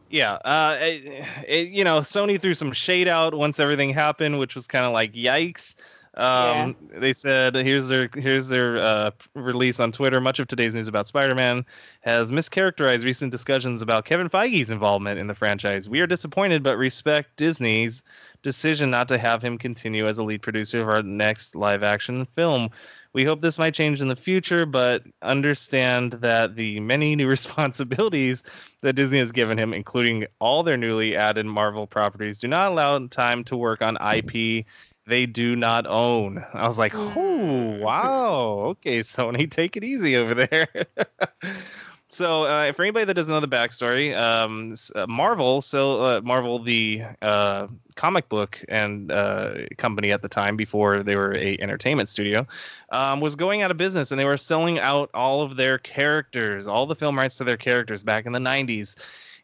Yeah, 0.08 0.34
uh, 0.34 0.76
it, 0.80 1.24
it- 1.48 1.68
you 1.68 1.82
know, 1.84 1.98
Sony 2.00 2.40
threw 2.40 2.54
some 2.54 2.72
shade 2.72 3.08
out 3.08 3.34
once 3.34 3.58
everything 3.58 3.90
happened, 3.90 4.38
which 4.38 4.54
was 4.54 4.66
kind 4.66 4.84
of 4.86 4.92
like 4.92 5.14
yikes. 5.14 5.74
Um, 6.14 6.76
They 6.80 7.12
said 7.12 7.54
here's 7.56 7.88
their 7.88 8.08
here's 8.14 8.48
their 8.48 8.78
uh, 8.78 9.10
release 9.34 9.78
on 9.80 9.92
Twitter. 9.92 10.18
Much 10.18 10.38
of 10.38 10.46
today's 10.48 10.74
news 10.74 10.88
about 10.88 11.06
Spider-Man 11.06 11.66
has 12.00 12.30
mischaracterized 12.30 13.04
recent 13.04 13.30
discussions 13.32 13.82
about 13.82 14.06
Kevin 14.06 14.30
Feige's 14.30 14.70
involvement 14.70 15.20
in 15.20 15.26
the 15.26 15.34
franchise. 15.34 15.90
We 15.90 16.00
are 16.00 16.06
disappointed, 16.06 16.62
but 16.62 16.78
respect 16.78 17.36
Disney's 17.36 18.02
decision 18.42 18.90
not 18.90 19.08
to 19.08 19.18
have 19.18 19.42
him 19.42 19.58
continue 19.58 20.06
as 20.08 20.16
a 20.16 20.22
lead 20.24 20.40
producer 20.40 20.80
of 20.80 20.88
our 20.88 21.02
next 21.02 21.54
live-action 21.54 22.26
film. 22.34 22.70
We 23.16 23.24
hope 23.24 23.40
this 23.40 23.58
might 23.58 23.72
change 23.72 24.02
in 24.02 24.08
the 24.08 24.14
future, 24.14 24.66
but 24.66 25.02
understand 25.22 26.12
that 26.12 26.54
the 26.54 26.80
many 26.80 27.16
new 27.16 27.26
responsibilities 27.36 28.42
that 28.82 28.92
Disney 28.92 29.20
has 29.20 29.32
given 29.32 29.56
him, 29.56 29.72
including 29.72 30.26
all 30.38 30.62
their 30.62 30.76
newly 30.76 31.16
added 31.16 31.46
Marvel 31.46 31.86
properties, 31.86 32.36
do 32.36 32.46
not 32.46 32.70
allow 32.70 32.94
him 32.94 33.08
time 33.08 33.42
to 33.44 33.56
work 33.56 33.80
on 33.80 33.96
IP 33.96 34.66
they 35.06 35.24
do 35.24 35.56
not 35.56 35.86
own. 35.86 36.44
I 36.52 36.66
was 36.66 36.78
like, 36.78 36.92
oh, 36.94 37.14
mm. 37.16 37.80
wow. 37.80 38.64
Okay, 38.72 38.98
Sony, 39.00 39.50
take 39.50 39.78
it 39.78 39.84
easy 39.84 40.16
over 40.16 40.34
there. 40.34 40.68
so, 42.08 42.44
uh, 42.44 42.72
for 42.72 42.82
anybody 42.82 43.04
that 43.04 43.14
doesn't 43.14 43.32
know 43.32 43.40
the 43.40 43.48
backstory, 43.48 44.16
um, 44.16 44.74
uh, 44.94 45.06
Marvel, 45.08 45.60
so 45.60 46.00
uh, 46.00 46.20
Marvel, 46.22 46.60
the 46.60 47.02
uh, 47.20 47.66
comic 47.96 48.28
book 48.28 48.62
and 48.68 49.10
uh, 49.10 49.54
company 49.76 50.12
at 50.12 50.22
the 50.22 50.28
time 50.28 50.56
before 50.56 51.02
they 51.02 51.16
were 51.16 51.36
a 51.36 51.56
entertainment 51.60 52.08
studio, 52.08 52.46
um, 52.90 53.20
was 53.20 53.34
going 53.34 53.62
out 53.62 53.72
of 53.72 53.76
business, 53.76 54.12
and 54.12 54.20
they 54.20 54.24
were 54.24 54.36
selling 54.36 54.78
out 54.78 55.10
all 55.14 55.42
of 55.42 55.56
their 55.56 55.78
characters, 55.78 56.68
all 56.68 56.86
the 56.86 56.94
film 56.94 57.18
rights 57.18 57.38
to 57.38 57.44
their 57.44 57.56
characters 57.56 58.04
back 58.04 58.24
in 58.24 58.32
the 58.32 58.38
'90s 58.38 58.96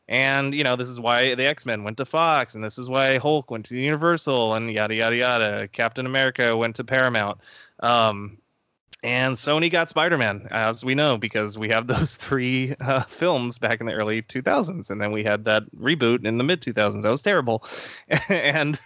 and 0.09 0.53
you 0.53 0.65
know 0.65 0.75
this 0.75 0.89
is 0.89 0.99
why 0.99 1.35
the 1.37 1.47
x-men 1.47 1.85
went 1.85 1.97
to 1.97 2.05
fox 2.05 2.57
and 2.57 2.65
this 2.65 2.77
is 2.77 2.89
why 2.89 3.19
hulk 3.19 3.53
went 3.53 3.65
to 3.65 3.77
universal 3.77 4.55
and 4.55 4.73
yada 4.73 4.95
yada 4.95 5.17
yada. 5.17 5.69
Captain 5.69 6.07
america 6.07 6.57
went 6.57 6.75
to 6.77 6.85
paramount. 6.85 7.41
Um, 7.81 8.39
and 9.03 9.37
sony 9.37 9.71
got 9.71 9.89
spider-man 9.89 10.47
as 10.51 10.85
we 10.85 10.95
know 10.95 11.17
because 11.17 11.59
we 11.59 11.69
have 11.69 11.87
those 11.89 12.17
three 12.17 12.75
uh, 12.81 13.03
films 13.05 13.59
back 13.59 13.81
in 13.81 13.87
the 13.87 13.93
early 13.93 14.23
2000s 14.23 14.91
and 14.91 15.01
then 15.01 15.13
we 15.13 15.25
had 15.25 15.45
that 15.45 15.65
reboot 15.77 16.27
in 16.27 16.39
the 16.39 16.45
mid 16.45 16.61
2000s 16.61 17.03
that 17.03 17.11
was 17.11 17.23
terrible 17.23 17.65
and 18.29 18.81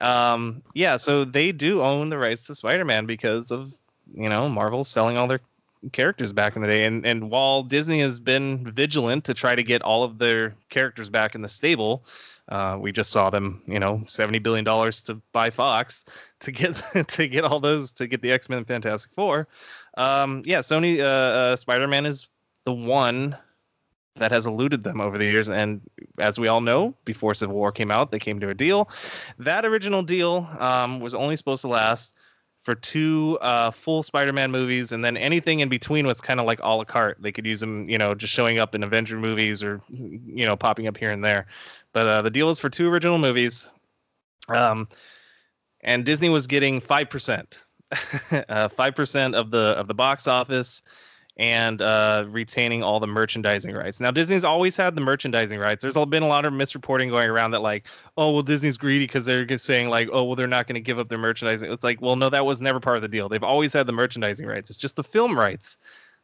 um, 0.00 0.62
yeah 0.74 0.96
so 0.96 1.24
they 1.24 1.52
do 1.52 1.82
own 1.82 2.08
the 2.08 2.18
rights 2.18 2.46
to 2.46 2.54
spider-man 2.54 3.06
because 3.06 3.50
of 3.50 3.74
you 4.14 4.28
know 4.28 4.48
marvel 4.48 4.84
selling 4.84 5.16
all 5.16 5.26
their 5.26 5.40
characters 5.92 6.32
back 6.32 6.56
in 6.56 6.62
the 6.62 6.68
day. 6.68 6.84
And 6.84 7.06
and 7.06 7.30
while 7.30 7.62
Disney 7.62 8.00
has 8.00 8.18
been 8.18 8.70
vigilant 8.70 9.24
to 9.24 9.34
try 9.34 9.54
to 9.54 9.62
get 9.62 9.82
all 9.82 10.02
of 10.02 10.18
their 10.18 10.54
characters 10.68 11.10
back 11.10 11.34
in 11.34 11.42
the 11.42 11.48
stable, 11.48 12.04
uh, 12.48 12.78
we 12.80 12.92
just 12.92 13.10
saw 13.10 13.30
them, 13.30 13.62
you 13.66 13.78
know, 13.78 14.02
seventy 14.06 14.38
billion 14.38 14.64
dollars 14.64 15.02
to 15.02 15.14
buy 15.32 15.50
Fox 15.50 16.04
to 16.40 16.52
get 16.52 16.82
to 17.08 17.28
get 17.28 17.44
all 17.44 17.60
those 17.60 17.92
to 17.92 18.06
get 18.06 18.22
the 18.22 18.32
X 18.32 18.48
Men 18.48 18.58
and 18.58 18.66
Fantastic 18.66 19.12
Four. 19.12 19.48
Um, 19.96 20.42
yeah, 20.44 20.60
Sony 20.60 21.00
uh, 21.00 21.02
uh, 21.02 21.56
Spider 21.56 21.88
Man 21.88 22.06
is 22.06 22.26
the 22.64 22.72
one 22.72 23.36
that 24.16 24.32
has 24.32 24.46
eluded 24.46 24.82
them 24.82 25.00
over 25.00 25.16
the 25.16 25.24
years. 25.24 25.48
And 25.48 25.80
as 26.18 26.38
we 26.38 26.48
all 26.48 26.60
know, 26.60 26.94
before 27.04 27.34
Civil 27.34 27.54
War 27.54 27.72
came 27.72 27.90
out, 27.90 28.10
they 28.10 28.18
came 28.18 28.40
to 28.40 28.48
a 28.48 28.54
deal. 28.54 28.90
That 29.38 29.64
original 29.64 30.02
deal 30.02 30.48
um, 30.58 31.00
was 31.00 31.14
only 31.14 31.36
supposed 31.36 31.62
to 31.62 31.68
last 31.68 32.14
for 32.64 32.74
two 32.74 33.38
uh, 33.40 33.70
full 33.70 34.02
Spider-Man 34.02 34.50
movies, 34.50 34.92
and 34.92 35.02
then 35.02 35.16
anything 35.16 35.60
in 35.60 35.68
between 35.68 36.06
was 36.06 36.20
kind 36.20 36.38
of 36.38 36.44
like 36.44 36.60
a 36.62 36.68
la 36.68 36.84
carte. 36.84 37.16
They 37.18 37.32
could 37.32 37.46
use 37.46 37.60
them, 37.60 37.88
you 37.88 37.96
know, 37.96 38.14
just 38.14 38.32
showing 38.32 38.58
up 38.58 38.74
in 38.74 38.82
Avenger 38.82 39.16
movies 39.16 39.62
or 39.62 39.80
you 39.88 40.44
know 40.44 40.56
popping 40.56 40.86
up 40.86 40.96
here 40.96 41.10
and 41.10 41.24
there. 41.24 41.46
But 41.92 42.06
uh, 42.06 42.22
the 42.22 42.30
deal 42.30 42.50
is 42.50 42.58
for 42.58 42.70
two 42.70 42.88
original 42.88 43.18
movies, 43.18 43.68
um, 44.48 44.88
and 45.80 46.04
Disney 46.04 46.28
was 46.28 46.46
getting 46.46 46.80
five 46.80 47.10
percent, 47.10 47.62
uh, 48.48 48.68
five 48.68 48.94
percent 48.94 49.34
of 49.34 49.50
the 49.50 49.74
of 49.78 49.88
the 49.88 49.94
box 49.94 50.26
office 50.26 50.82
and 51.38 51.80
uh, 51.80 52.24
retaining 52.28 52.82
all 52.82 52.98
the 52.98 53.06
merchandising 53.06 53.72
rights. 53.72 54.00
Now, 54.00 54.10
Disney's 54.10 54.42
always 54.42 54.76
had 54.76 54.96
the 54.96 55.00
merchandising 55.00 55.58
rights. 55.58 55.82
There's 55.82 55.94
been 56.06 56.24
a 56.24 56.28
lot 56.28 56.44
of 56.44 56.52
misreporting 56.52 57.10
going 57.10 57.30
around 57.30 57.52
that, 57.52 57.62
like, 57.62 57.86
oh, 58.16 58.32
well, 58.32 58.42
Disney's 58.42 58.76
greedy 58.76 59.04
because 59.04 59.24
they're 59.24 59.44
just 59.44 59.64
saying, 59.64 59.88
like, 59.88 60.08
oh, 60.12 60.24
well, 60.24 60.34
they're 60.34 60.48
not 60.48 60.66
going 60.66 60.74
to 60.74 60.80
give 60.80 60.98
up 60.98 61.08
their 61.08 61.18
merchandising. 61.18 61.70
It's 61.70 61.84
like, 61.84 62.02
well, 62.02 62.16
no, 62.16 62.28
that 62.28 62.44
was 62.44 62.60
never 62.60 62.80
part 62.80 62.96
of 62.96 63.02
the 63.02 63.08
deal. 63.08 63.28
They've 63.28 63.42
always 63.42 63.72
had 63.72 63.86
the 63.86 63.92
merchandising 63.92 64.46
rights. 64.46 64.68
It's 64.68 64.78
just 64.78 64.96
the 64.96 65.04
film 65.04 65.38
rights 65.38 65.78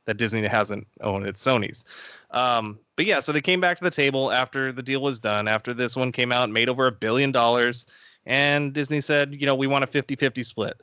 that 0.06 0.16
Disney 0.16 0.46
hasn't 0.46 0.86
owned. 1.00 1.26
It's 1.26 1.42
Sony's. 1.42 1.84
Um, 2.30 2.78
but 2.96 3.06
yeah, 3.06 3.20
so 3.20 3.32
they 3.32 3.40
came 3.40 3.60
back 3.60 3.78
to 3.78 3.84
the 3.84 3.90
table 3.90 4.30
after 4.30 4.72
the 4.72 4.82
deal 4.82 5.00
was 5.00 5.20
done, 5.20 5.48
after 5.48 5.72
this 5.74 5.96
one 5.96 6.12
came 6.12 6.32
out, 6.32 6.50
made 6.50 6.68
over 6.68 6.86
a 6.86 6.92
billion 6.92 7.32
dollars. 7.32 7.86
And 8.26 8.72
Disney 8.72 9.00
said, 9.00 9.34
you 9.34 9.46
know, 9.46 9.54
we 9.54 9.66
want 9.66 9.84
a 9.84 9.86
50 9.86 10.16
50 10.16 10.42
split. 10.42 10.80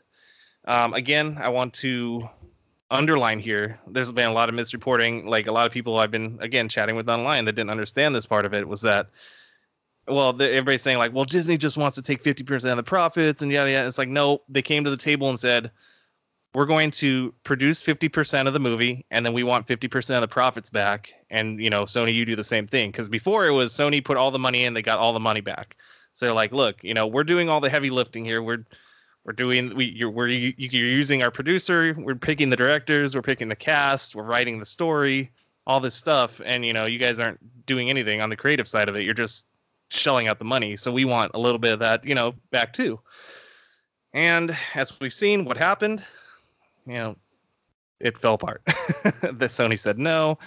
Um, 0.65 0.93
again, 0.93 1.37
I 1.41 1.49
want 1.49 1.73
to 1.75 2.29
underline 2.91 3.39
here 3.39 3.79
there's 3.87 4.11
been 4.11 4.29
a 4.29 4.33
lot 4.33 4.49
of 4.49 4.55
misreporting 4.55 5.25
like 5.25 5.47
a 5.47 5.51
lot 5.51 5.65
of 5.65 5.71
people 5.71 5.97
i've 5.97 6.11
been 6.11 6.37
again 6.41 6.67
chatting 6.67 6.93
with 6.93 7.07
online 7.07 7.45
that 7.45 7.53
didn't 7.53 7.69
understand 7.69 8.13
this 8.13 8.25
part 8.25 8.45
of 8.45 8.53
it 8.53 8.67
was 8.67 8.81
that 8.81 9.07
well 10.09 10.33
the, 10.33 10.45
everybody's 10.49 10.81
saying 10.81 10.97
like 10.97 11.13
well 11.13 11.23
disney 11.23 11.57
just 11.57 11.77
wants 11.77 11.95
to 11.95 12.01
take 12.01 12.21
50% 12.21 12.69
of 12.69 12.75
the 12.75 12.83
profits 12.83 13.41
and 13.41 13.49
yada 13.49 13.71
yada 13.71 13.87
it's 13.87 13.97
like 13.97 14.09
no 14.09 14.41
they 14.49 14.61
came 14.61 14.83
to 14.83 14.89
the 14.89 14.97
table 14.97 15.29
and 15.29 15.39
said 15.39 15.71
we're 16.53 16.65
going 16.65 16.91
to 16.91 17.33
produce 17.43 17.81
50% 17.81 18.47
of 18.47 18.53
the 18.53 18.59
movie 18.59 19.05
and 19.09 19.25
then 19.25 19.33
we 19.33 19.43
want 19.43 19.67
50% 19.67 20.15
of 20.15 20.21
the 20.21 20.27
profits 20.27 20.69
back. 20.69 21.13
And 21.29 21.61
you 21.61 21.69
know 21.69 21.83
sony 21.83 22.13
you 22.13 22.25
do 22.25 22.35
the 22.35 22.43
same 22.43 22.67
thing. 22.67 22.91
Because 22.91 23.09
before 23.09 23.47
it 23.47 23.51
was 23.51 23.73
sony 23.73 24.03
put 24.03 24.17
all 24.17 24.31
the 24.31 24.39
money 24.39 24.65
in 24.65 24.73
they 24.73 24.81
got 24.81 24.99
all 24.99 25.13
the 25.13 25.19
money 25.19 25.41
back. 25.41 25.75
So 26.13 26.25
they're 26.25 26.33
like 26.33 26.51
look 26.51 26.83
you 26.83 26.93
know 26.93 27.07
we're 27.07 27.23
doing 27.23 27.49
all 27.49 27.61
the 27.61 27.69
heavy 27.69 27.89
lifting 27.89 28.25
here. 28.25 28.41
We're 28.41 28.65
we're 29.23 29.33
doing 29.33 29.75
we 29.75 29.85
you're 29.85 30.09
we're 30.09 30.27
you're 30.27 30.57
using 30.57 31.23
our 31.23 31.31
producer. 31.31 31.95
We're 31.97 32.15
picking 32.15 32.49
the 32.49 32.57
directors. 32.57 33.15
We're 33.15 33.21
picking 33.21 33.49
the 33.49 33.55
cast. 33.55 34.15
We're 34.15 34.23
writing 34.23 34.59
the 34.59 34.65
story 34.65 35.31
all 35.67 35.79
this 35.79 35.95
stuff. 35.95 36.41
And 36.43 36.65
you 36.65 36.73
know 36.73 36.85
you 36.85 36.99
guys 36.99 37.19
aren't 37.19 37.39
doing 37.65 37.89
anything 37.89 38.19
on 38.19 38.29
the 38.29 38.35
creative 38.35 38.67
side 38.67 38.89
of 38.89 38.95
it. 38.95 39.03
You're 39.03 39.13
just 39.13 39.47
shelling 39.89 40.27
out 40.27 40.39
the 40.39 40.45
money. 40.45 40.75
So 40.75 40.91
we 40.91 41.05
want 41.05 41.31
a 41.33 41.39
little 41.39 41.59
bit 41.59 41.71
of 41.71 41.79
that 41.79 42.03
you 42.03 42.15
know 42.15 42.33
back 42.49 42.73
too. 42.73 42.99
And 44.13 44.57
as 44.75 44.99
we've 44.99 45.13
seen 45.13 45.45
what 45.45 45.55
happened 45.55 46.03
you 46.85 46.93
know 46.93 47.15
it 48.01 48.17
fell 48.17 48.33
apart. 48.33 48.61
the 48.65 49.47
Sony 49.47 49.77
said 49.77 49.97
no. 49.97 50.39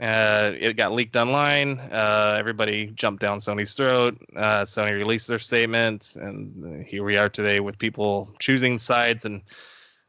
Uh, 0.00 0.52
it 0.58 0.76
got 0.76 0.92
leaked 0.92 1.16
online. 1.16 1.78
Uh, 1.78 2.36
everybody 2.38 2.86
jumped 2.86 3.22
down 3.22 3.38
Sony's 3.38 3.74
throat. 3.74 4.20
Uh, 4.34 4.64
Sony 4.64 4.92
released 4.92 5.28
their 5.28 5.38
statement, 5.38 6.16
and 6.16 6.84
here 6.84 7.04
we 7.04 7.16
are 7.16 7.28
today 7.28 7.60
with 7.60 7.78
people 7.78 8.34
choosing 8.38 8.78
sides 8.78 9.24
and 9.24 9.42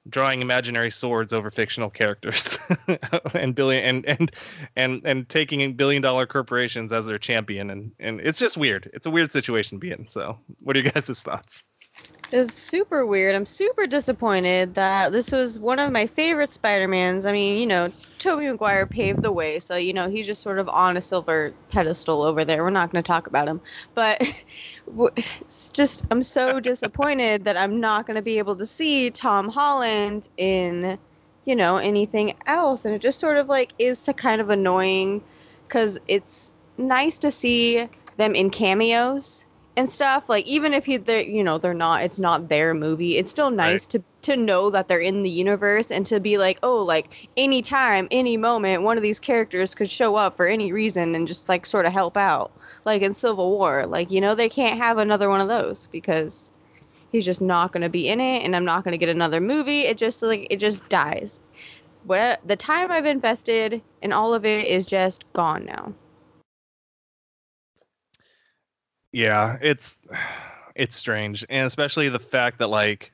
drawing 0.10 0.42
imaginary 0.42 0.90
swords 0.90 1.34
over 1.34 1.52
fictional 1.52 1.90
characters 1.90 2.58
and 3.34 3.56
billion 3.56 3.84
and 3.84 4.06
and 4.06 4.32
and 4.78 5.02
and 5.04 5.28
taking 5.28 5.74
billion 5.74 6.02
dollar 6.02 6.26
corporations 6.26 6.94
as 6.94 7.06
their 7.06 7.18
champion 7.18 7.70
and 7.70 7.92
and 8.00 8.22
it's 8.22 8.40
just 8.40 8.58
weird. 8.58 8.90
It's 8.94 9.06
a 9.06 9.12
weird 9.12 9.32
situation 9.32 9.78
to 9.78 9.80
be 9.80 9.92
in. 9.92 10.08
So, 10.08 10.40
what 10.60 10.76
are 10.76 10.80
you 10.80 10.90
guys' 10.90 11.22
thoughts? 11.22 11.64
It's 12.30 12.54
super 12.54 13.06
weird. 13.06 13.36
I'm 13.36 13.46
super 13.46 13.88
disappointed 13.88 14.76
that 14.76 15.14
this 15.14 15.32
was 15.32 15.62
one 15.62 15.80
of 15.80 15.94
my 15.94 16.08
favorite 16.08 16.52
Spider-Mans. 16.52 17.26
I 17.26 17.32
mean, 17.32 17.58
you 17.58 17.66
know, 17.66 17.90
Tobey 18.20 18.48
Maguire 18.48 18.86
paved 18.86 19.22
the 19.22 19.32
way, 19.32 19.60
so 19.60 19.78
you 19.78 19.94
know, 19.94 20.10
he's 20.10 20.26
just 20.26 20.42
sort 20.42 20.60
of 20.60 20.68
on 20.68 20.98
a 20.98 21.02
silver 21.02 21.54
pedestal 21.70 22.24
over 22.24 22.44
there. 22.44 22.64
We're 22.64 22.70
not 22.70 22.92
going 22.92 23.02
to 23.02 23.08
talk 23.08 23.28
about 23.28 23.48
him. 23.48 23.62
But 23.96 24.22
it's 25.16 25.70
just 25.70 26.04
I'm 26.12 26.22
so 26.22 26.60
disappointed 26.60 27.46
that 27.46 27.56
I'm 27.56 27.80
not 27.80 28.06
going 28.06 28.16
to 28.16 28.22
be 28.22 28.40
able 28.40 28.58
to 28.58 28.66
see 28.66 29.10
Tom 29.10 29.48
Holland 29.48 30.28
in, 30.36 31.00
you 31.46 31.56
know, 31.56 31.78
anything 31.78 32.36
else 32.46 32.84
and 32.84 32.94
it 32.94 33.02
just 33.02 33.22
sort 33.22 33.38
of 33.38 33.48
like 33.48 33.72
is 33.80 34.10
kind 34.18 34.42
of 34.42 34.50
annoying 34.50 35.22
cuz 35.70 35.98
it's 36.10 36.52
nice 36.78 37.20
to 37.20 37.32
see 37.32 37.88
them 38.18 38.36
in 38.36 38.50
cameos 38.50 39.46
and 39.78 39.88
stuff 39.88 40.28
like 40.28 40.46
even 40.48 40.74
if 40.74 40.88
you 40.88 40.98
they're 40.98 41.22
you 41.22 41.44
know 41.44 41.60
they're 41.60 41.74
not 41.74 42.02
it's 42.02 42.18
not 42.18 42.50
their 42.50 42.74
movie 42.74 43.16
it's 43.16 43.30
still 43.30 43.52
nice 43.52 43.84
right. 43.84 43.90
to 43.92 44.04
to 44.24 44.36
know 44.36 44.72
that 44.72 44.88
they're 44.88 45.00
in 45.00 45.22
the 45.22 45.30
universe 45.30 45.92
and 45.92 46.04
to 46.04 46.20
be 46.20 46.40
like 46.40 46.58
oh 46.64 46.82
like 46.82 47.30
anytime 47.38 48.08
any 48.10 48.36
moment 48.36 48.82
one 48.82 48.98
of 48.98 49.04
these 49.04 49.20
characters 49.20 49.76
could 49.76 49.90
show 49.90 50.16
up 50.16 50.36
for 50.36 50.48
any 50.48 50.74
reason 50.74 51.14
and 51.14 51.28
just 51.28 51.48
like 51.48 51.66
sort 51.66 51.86
of 51.86 51.94
help 51.94 52.18
out. 52.18 52.52
Like 52.86 53.04
in 53.04 53.14
civil 53.14 53.52
war 53.52 53.86
like 53.86 54.10
you 54.10 54.20
know 54.20 54.34
they 54.34 54.50
can't 54.50 54.80
have 54.80 54.98
another 54.98 55.30
one 55.30 55.42
of 55.42 55.48
those 55.48 55.88
because 55.92 56.52
he's 57.12 57.26
just 57.26 57.42
not 57.42 57.72
going 57.72 57.84
to 57.84 57.90
be 57.90 58.10
in 58.10 58.20
it 58.20 58.44
and 58.44 58.56
i'm 58.56 58.66
not 58.66 58.84
going 58.84 58.94
to 58.94 58.98
get 58.98 59.10
another 59.10 59.40
movie. 59.40 59.82
It 59.82 59.98
just 59.98 60.24
like 60.24 60.48
it 60.50 60.58
just 60.58 60.88
dies. 60.90 61.40
What 62.06 62.42
the 62.46 62.56
time 62.56 62.90
i've 62.90 63.06
invested 63.06 63.82
in 64.02 64.12
all 64.12 64.34
of 64.34 64.44
it 64.44 64.66
is 64.66 64.88
just 64.88 65.32
gone 65.34 65.66
now 65.66 65.94
yeah, 69.18 69.58
it's 69.62 69.98
it's 70.76 70.96
strange, 70.96 71.44
and 71.50 71.66
especially 71.66 72.10
the 72.10 72.20
fact 72.20 72.60
that 72.60 72.68
like 72.68 73.12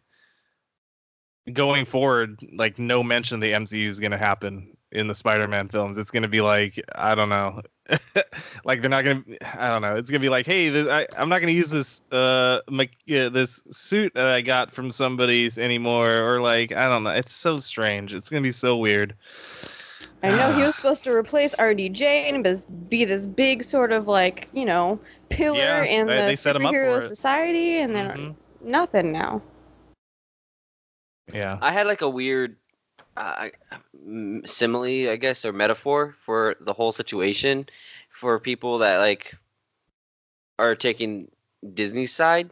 going 1.52 1.86
forward, 1.86 2.40
like 2.54 2.78
no 2.78 3.04
mention 3.04 3.36
of 3.36 3.42
the 3.42 3.54
MCU 3.54 3.88
is 3.88 4.00
going 4.00 4.12
to 4.12 4.18
happen 4.18 4.76
in 4.92 5.08
the 5.08 5.16
Spider-Man 5.16 5.70
films. 5.70 5.98
It's 5.98 6.12
gonna 6.12 6.28
be 6.28 6.42
like 6.42 6.80
I 6.94 7.16
don't 7.16 7.30
know, 7.30 7.62
like 8.66 8.82
they're 8.82 8.90
not 8.90 9.06
gonna. 9.06 9.24
I 9.56 9.70
don't 9.70 9.82
know. 9.82 9.96
It's 9.96 10.12
gonna 10.12 10.20
be 10.20 10.30
like, 10.30 10.46
hey, 10.46 10.68
this, 10.70 10.90
I, 10.90 11.08
I'm 11.18 11.30
not 11.30 11.40
gonna 11.40 11.54
use 11.54 11.72
this 11.72 12.02
uh 12.12 12.60
my, 12.70 12.90
uh, 13.10 13.30
this 13.30 13.64
suit 13.72 14.14
that 14.16 14.28
I 14.28 14.42
got 14.42 14.74
from 14.74 14.92
somebody's 14.92 15.58
anymore, 15.58 16.18
or 16.18 16.42
like 16.42 16.74
I 16.74 16.90
don't 16.90 17.04
know. 17.04 17.12
It's 17.12 17.34
so 17.34 17.62
strange. 17.62 18.14
It's 18.14 18.30
gonna 18.30 18.42
be 18.42 18.52
so 18.52 18.76
weird. 18.76 19.16
I 20.24 20.32
know 20.32 20.54
he 20.54 20.64
was 20.64 20.76
supposed 20.76 21.04
to 21.04 21.12
replace 21.12 21.54
RDJ 21.56 22.02
and 22.02 22.90
be 22.90 23.04
this 23.04 23.26
big 23.26 23.64
sort 23.64 23.92
of 23.92 24.08
like 24.08 24.48
you 24.54 24.66
know 24.66 25.00
pillar 25.30 25.60
Yeah, 25.60 25.84
in 25.84 26.08
they- 26.08 26.16
the 26.18 26.22
they 26.28 26.36
set 26.36 26.56
him 26.56 26.66
up 26.66 26.72
for 26.72 26.78
superhero 26.78 26.98
it. 27.00 27.08
society, 27.10 27.80
and 27.80 27.94
then 27.96 28.10
Mhm. 28.10 28.36
nothing 28.62 29.12
now. 29.12 29.42
Yeah. 31.34 31.58
I 31.62 31.72
had 31.72 31.88
like 31.88 32.02
a 32.02 32.10
weird 32.10 32.58
uh, 33.16 33.50
simile, 34.46 35.10
I 35.10 35.18
guess, 35.18 35.46
or 35.46 35.54
metaphor 35.54 36.16
for 36.22 36.56
the 36.62 36.74
whole 36.74 36.92
situation 36.92 37.68
for 38.10 38.40
people 38.40 38.80
that 38.80 38.98
like 38.98 39.36
are 40.58 40.76
taking 40.76 41.30
Disney's 41.74 42.12
side. 42.12 42.50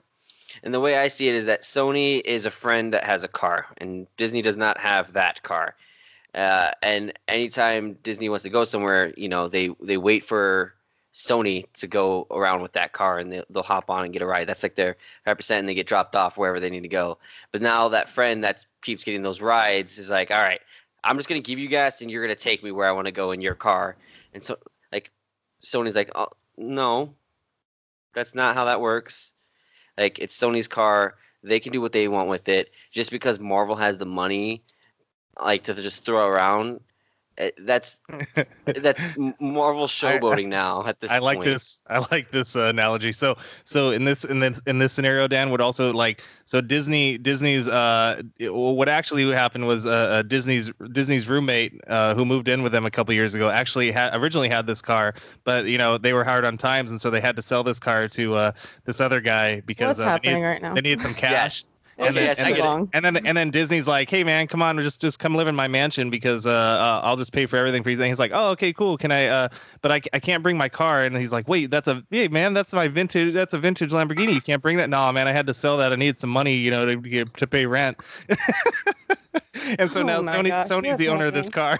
And 0.63 0.74
the 0.74 0.80
way 0.80 0.97
I 0.97 1.07
see 1.07 1.30
it 1.30 1.36
is 1.36 1.45
that 1.45 1.61
Sony 1.63 2.22
is 2.24 2.45
a 2.45 2.51
friend 2.51 2.93
that 2.93 3.05
has 3.05 3.24
a 3.24 3.28
car, 3.28 3.67
and 3.78 4.05
Disney 4.17 4.41
does 4.41 4.57
not 4.57 4.80
have 4.80 5.13
that 5.13 5.41
car. 5.43 5.76
Uh, 6.34 6.72
and 6.82 7.14
anytime 7.28 7.94
Disney 8.04 8.30
wants 8.30 8.44
to 8.44 8.50
go 8.50 8.64
somewhere, 8.64 9.14
you 9.18 9.28
know, 9.28 9.48
they 9.48 9.70
they 9.82 9.98
wait 9.98 10.26
for 10.26 10.74
Sony 11.14 11.66
to 11.74 11.88
go 11.88 12.26
around 12.32 12.62
with 12.62 12.74
that 12.74 12.94
car, 12.94 13.20
and 13.20 13.32
they, 13.32 13.44
they'll 13.50 13.64
hop 13.64 13.90
on 13.90 14.06
and 14.06 14.14
get 14.14 14.22
a 14.22 14.26
ride. 14.26 14.48
That's 14.48 14.64
like 14.64 14.76
their 14.76 14.96
percent, 15.26 15.60
and 15.60 15.70
they 15.70 15.74
get 15.74 15.88
dropped 15.88 16.16
off 16.16 16.38
wherever 16.38 16.60
they 16.60 16.70
need 16.70 16.84
to 16.84 16.88
go. 16.88 17.18
But 17.52 17.62
now 17.62 17.90
that 17.90 18.10
friend 18.10 18.44
that 18.44 18.66
keeps 18.82 19.04
getting 19.04 19.24
those 19.24 19.42
rides 19.42 19.98
is 19.98 20.10
like, 20.10 20.32
all 20.32 20.42
right, 20.42 20.62
I'm 21.04 21.18
just 21.18 21.28
gonna 21.28 21.42
give 21.42 21.60
you 21.60 21.68
gas, 21.68 22.02
and 22.02 22.10
you're 22.10 22.24
gonna 22.24 22.36
take 22.36 22.64
me 22.64 22.72
where 22.72 22.88
I 22.88 22.94
want 22.94 23.08
to 23.08 23.14
go 23.14 23.32
in 23.32 23.42
your 23.42 23.56
car. 23.56 23.98
And 24.34 24.42
so, 24.42 24.58
like, 24.94 25.12
Sony's 25.62 25.96
like, 25.96 26.12
oh 26.16 26.30
no, 26.58 27.14
that's 28.14 28.34
not 28.34 28.56
how 28.56 28.66
that 28.66 28.80
works. 28.80 29.34
Like, 29.98 30.20
it's 30.20 30.38
Sony's 30.40 30.70
car. 30.70 31.16
They 31.44 31.60
can 31.60 31.74
do 31.74 31.82
what 31.82 31.92
they 31.92 32.08
want 32.08 32.30
with 32.30 32.48
it. 32.48 32.72
Just 32.92 33.12
because 33.12 33.40
Marvel 33.40 33.76
has 33.76 33.98
the 33.98 34.06
money, 34.06 34.64
like 35.40 35.64
to 35.64 35.74
just 35.76 36.04
throw 36.06 36.28
around, 36.28 36.80
eh, 37.38 37.52
that's 37.60 38.00
that's 38.66 39.18
Marvel 39.40 39.88
showboating 39.88 40.48
now 40.48 40.86
at 40.86 41.00
this 41.00 41.12
I 41.12 41.20
like 41.20 41.38
point. 41.38 41.46
this. 41.46 41.82
I 41.88 42.00
like 42.12 42.32
this 42.32 42.56
uh, 42.56 42.64
analogy. 42.66 43.12
So, 43.12 43.38
so 43.64 43.92
in 43.92 44.04
this 44.04 44.24
in 44.24 44.40
this 44.40 44.62
in 44.68 44.78
this 44.80 44.94
scenario, 44.94 45.28
Dan 45.28 45.50
would 45.52 45.62
also 45.62 45.94
like 45.94 46.22
so 46.46 46.62
Disney 46.62 47.18
Disney's 47.18 47.68
uh 47.68 48.22
it- 48.38 48.54
what 48.54 48.90
actually 48.90 49.32
happened 49.32 49.68
was 49.68 49.86
uh, 49.86 49.90
uh, 49.92 50.22
Disney's 50.24 50.70
Disney's 50.92 51.28
roommate 51.30 51.80
uh, 51.88 52.14
who 52.14 52.26
moved 52.26 52.48
in 52.48 52.62
with 52.64 52.72
them 52.72 52.86
a 52.86 52.92
couple 52.92 53.14
years 53.14 53.34
ago 53.34 53.50
actually 53.50 53.92
had 53.92 54.14
originally 54.16 54.50
had 54.50 54.68
this 54.68 54.82
car, 54.82 55.14
but 55.44 55.66
you 55.66 55.78
know 55.78 55.98
they 55.98 56.14
were 56.14 56.24
hard 56.24 56.46
on 56.46 56.58
times, 56.58 56.92
and 56.92 57.02
so 57.02 57.10
they 57.10 57.22
had 57.22 57.36
to 57.38 57.42
sell 57.42 57.64
this 57.64 57.80
car 57.80 58.08
to 58.10 58.36
uh, 58.36 58.52
this 58.86 59.00
other 59.02 59.22
guy 59.22 59.62
because 59.62 59.98
What's 59.98 60.02
uh, 60.02 60.04
they, 60.06 60.12
happening 60.12 60.34
needed, 60.36 60.48
right 60.48 60.62
now? 60.62 60.74
they 60.76 60.82
needed 60.82 61.02
some 61.02 61.14
cash. 61.16 61.64
Yes. 61.64 61.70
And 62.02 62.10
Okay, 62.10 62.16
then- 62.16 62.26
yes, 62.26 62.39
and 62.39 62.47
I 62.47 62.52
then- 62.54 62.82
it. 62.82 62.89
And 62.93 63.06
then 63.06 63.26
and 63.28 63.38
then 63.38 63.52
Disney's 63.52 63.88
like, 63.88 64.10
"Hey 64.10 64.24
man, 64.24 64.47
come 64.47 64.62
on, 64.62 64.78
just 64.82 64.99
just 64.99 65.20
come 65.20 65.36
live 65.36 65.47
in 65.47 65.56
my 65.56 65.68
mansion 65.68 66.10
because 66.10 66.47
uh, 66.47 66.49
uh 66.49 67.02
I'll 67.04 67.16
just 67.18 67.32
pay 67.32 67.45
for 67.45 67.58
everything 67.58 67.84
for 67.84 67.91
you." 67.91 67.95
And 67.97 68.06
he's 68.08 68.18
like, 68.20 68.32
"Oh, 68.34 68.49
okay, 68.52 68.74
cool. 68.74 68.97
Can 68.97 69.12
I 69.12 69.28
uh 69.28 69.49
but 69.82 69.91
I, 69.91 70.02
I 70.12 70.20
can't 70.20 70.41
bring 70.41 70.58
my 70.58 70.68
car." 70.68 71.04
And 71.04 71.16
he's 71.16 71.32
like, 71.32 71.47
"Wait, 71.47 71.70
that's 71.70 71.88
a 71.88 72.04
hey 72.10 72.28
man, 72.28 72.54
that's 72.56 72.74
my 72.74 72.88
vintage 72.88 73.34
that's 73.36 73.54
a 73.54 73.60
vintage 73.60 73.91
Lamborghini. 73.91 74.34
You 74.34 74.41
can't 74.41 74.62
bring 74.62 74.78
that." 74.78 74.89
No, 74.89 75.12
man, 75.12 75.28
I 75.28 75.32
had 75.32 75.45
to 75.47 75.54
sell 75.54 75.78
that. 75.78 75.93
I 75.93 75.95
needed 75.95 76.18
some 76.18 76.32
money, 76.32 76.56
you 76.56 76.72
know, 76.72 76.86
to 76.88 76.95
get- 76.97 77.34
to 77.38 77.45
pay 77.47 77.66
rent. 77.68 77.97
and 79.78 79.91
so 79.91 80.02
Oh 80.02 80.04
now 80.04 80.22
Sony 80.22 80.47
gosh, 80.49 80.68
Sony's 80.68 80.97
the 80.97 81.10
owner 81.10 81.26
of 81.28 81.34
this 81.34 81.49
car. 81.49 81.80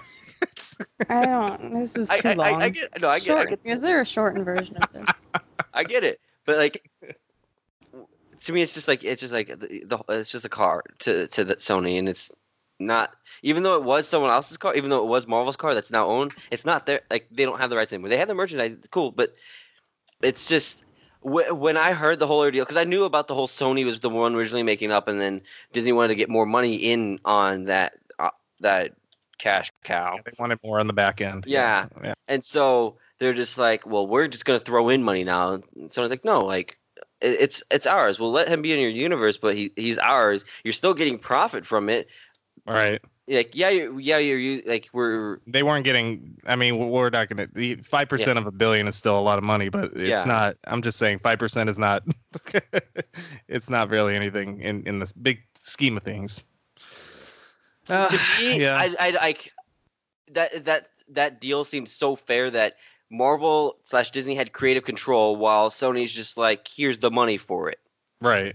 I 1.08 1.26
don't. 1.26 1.74
This 1.80 1.96
is 1.96 2.08
too 2.20 2.28
I, 2.28 2.32
long. 2.34 2.62
I, 2.62 2.66
I 2.66 2.68
get 2.68 3.00
no, 3.00 3.08
I 3.08 3.18
get, 3.18 3.36
I 3.36 3.44
get 3.46 3.60
Is 3.64 3.82
there 3.82 4.00
a 4.00 4.04
shortened 4.04 4.44
version 4.44 4.76
of 4.76 4.92
this? 4.92 5.06
I 5.74 5.84
get 5.84 6.04
it, 6.04 6.20
but 6.46 6.58
like 6.58 6.88
to 8.42 8.52
me, 8.52 8.62
it's 8.62 8.74
just 8.74 8.88
like 8.88 9.04
it's 9.04 9.20
just 9.20 9.32
like 9.32 9.48
the, 9.48 9.84
the 9.84 9.98
it's 10.08 10.30
just 10.30 10.44
a 10.44 10.48
car 10.48 10.84
to 11.00 11.26
to 11.28 11.44
the 11.44 11.56
Sony, 11.56 11.98
and 11.98 12.08
it's 12.08 12.30
not 12.78 13.12
even 13.42 13.62
though 13.62 13.76
it 13.76 13.84
was 13.84 14.06
someone 14.06 14.30
else's 14.30 14.56
car, 14.56 14.74
even 14.74 14.90
though 14.90 15.02
it 15.02 15.08
was 15.08 15.26
Marvel's 15.26 15.56
car 15.56 15.74
that's 15.74 15.90
now 15.90 16.06
owned, 16.06 16.32
it's 16.50 16.64
not 16.64 16.86
their 16.86 17.00
like 17.10 17.26
they 17.30 17.44
don't 17.44 17.60
have 17.60 17.70
the 17.70 17.76
rights 17.76 17.92
anymore. 17.92 18.08
They 18.08 18.16
have 18.16 18.28
the 18.28 18.34
merchandise, 18.34 18.72
it's 18.72 18.88
cool, 18.88 19.10
but 19.10 19.34
it's 20.22 20.48
just 20.48 20.84
wh- 21.20 21.50
when 21.52 21.76
I 21.76 21.92
heard 21.92 22.18
the 22.18 22.26
whole 22.26 22.40
ordeal 22.40 22.64
because 22.64 22.76
I 22.76 22.84
knew 22.84 23.04
about 23.04 23.28
the 23.28 23.34
whole 23.34 23.48
Sony 23.48 23.84
was 23.84 24.00
the 24.00 24.10
one 24.10 24.34
originally 24.34 24.62
making 24.62 24.92
up, 24.92 25.08
and 25.08 25.20
then 25.20 25.40
Disney 25.72 25.92
wanted 25.92 26.08
to 26.08 26.14
get 26.16 26.28
more 26.28 26.46
money 26.46 26.76
in 26.76 27.20
on 27.24 27.64
that 27.64 27.94
uh, 28.18 28.30
that 28.60 28.92
cash 29.38 29.70
cow. 29.84 30.18
they 30.24 30.32
wanted 30.38 30.58
more 30.62 30.78
on 30.78 30.86
the 30.86 30.92
back 30.92 31.20
end. 31.20 31.44
Yeah. 31.46 31.86
yeah. 32.02 32.14
And 32.28 32.44
so 32.44 32.96
they're 33.18 33.34
just 33.34 33.58
like, 33.58 33.86
well, 33.86 34.06
we're 34.06 34.28
just 34.28 34.44
gonna 34.44 34.60
throw 34.60 34.88
in 34.88 35.02
money 35.02 35.24
now. 35.24 35.52
And 35.52 35.92
someone's 35.92 36.10
like, 36.10 36.24
no, 36.24 36.44
like 36.44 36.78
it's 37.22 37.62
it's 37.70 37.86
ours. 37.86 38.18
We'll 38.18 38.32
let 38.32 38.48
him 38.48 38.62
be 38.62 38.72
in 38.72 38.80
your 38.80 38.90
universe, 38.90 39.36
but 39.36 39.56
he 39.56 39.72
he's 39.76 39.98
ours. 39.98 40.44
You're 40.64 40.72
still 40.72 40.94
getting 40.94 41.18
profit 41.18 41.64
from 41.64 41.88
it. 41.88 42.08
Right. 42.66 43.00
Like 43.28 43.52
yeah, 43.54 43.70
you're, 43.70 44.00
yeah, 44.00 44.18
you're 44.18 44.38
you 44.38 44.62
like 44.66 44.88
we're 44.92 45.38
They 45.46 45.62
weren't 45.62 45.84
getting. 45.84 46.36
I 46.44 46.56
mean, 46.56 46.90
we're 46.90 47.10
not 47.10 47.28
gonna. 47.28 47.48
The 47.52 47.76
five 47.76 48.08
percent 48.08 48.38
of 48.38 48.46
a 48.46 48.52
billion 48.52 48.88
is 48.88 48.96
still 48.96 49.18
a 49.18 49.22
lot 49.22 49.38
of 49.38 49.44
money, 49.44 49.68
but 49.68 49.92
it's 49.94 50.08
Yeah. 50.08 50.24
not. 50.24 50.56
I'm 50.64 50.82
just 50.82 50.98
saying, 50.98 51.20
five 51.20 51.38
percent 51.38 51.70
is 51.70 51.78
not. 51.78 52.02
it's 53.48 53.70
not 53.70 53.90
really 53.90 54.16
anything 54.16 54.60
in 54.60 54.82
in 54.86 54.98
this 54.98 55.12
big 55.12 55.40
scheme 55.60 55.96
of 55.96 56.02
things. 56.02 56.42
Uh, 57.88 58.08
to 58.08 58.16
me, 58.38 58.60
yeah. 58.60 58.76
I 58.76 58.94
I 58.98 59.10
like 59.10 59.52
that 60.32 60.64
that 60.64 60.88
that 61.10 61.40
deal 61.40 61.62
seems 61.64 61.92
so 61.92 62.16
fair 62.16 62.50
that 62.50 62.76
Marvel 63.12 63.76
slash 63.84 64.10
Disney 64.10 64.34
had 64.34 64.52
creative 64.52 64.84
control 64.84 65.36
while 65.36 65.68
Sony's 65.68 66.10
just 66.10 66.38
like, 66.38 66.66
here's 66.66 66.98
the 66.98 67.10
money 67.10 67.36
for 67.36 67.68
it. 67.68 67.78
Right. 68.20 68.54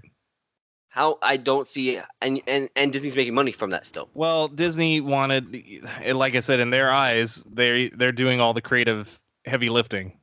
How 0.89 1.19
I 1.21 1.37
don't 1.37 1.67
see 1.67 1.99
and 2.21 2.41
and 2.47 2.69
and 2.75 2.91
Disney's 2.91 3.15
making 3.15 3.35
money 3.35 3.51
from 3.51 3.69
that 3.69 3.85
still. 3.85 4.09
Well, 4.15 4.47
Disney 4.47 4.99
wanted, 4.99 5.63
eh, 6.01 6.13
like 6.13 6.35
I 6.35 6.39
said, 6.39 6.59
in 6.59 6.71
their 6.71 6.89
eyes, 6.91 7.43
they 7.43 7.89
they're 7.89 8.11
doing 8.11 8.41
all 8.41 8.55
the 8.55 8.61
creative 8.61 9.19
heavy 9.45 9.69
lifting, 9.69 10.17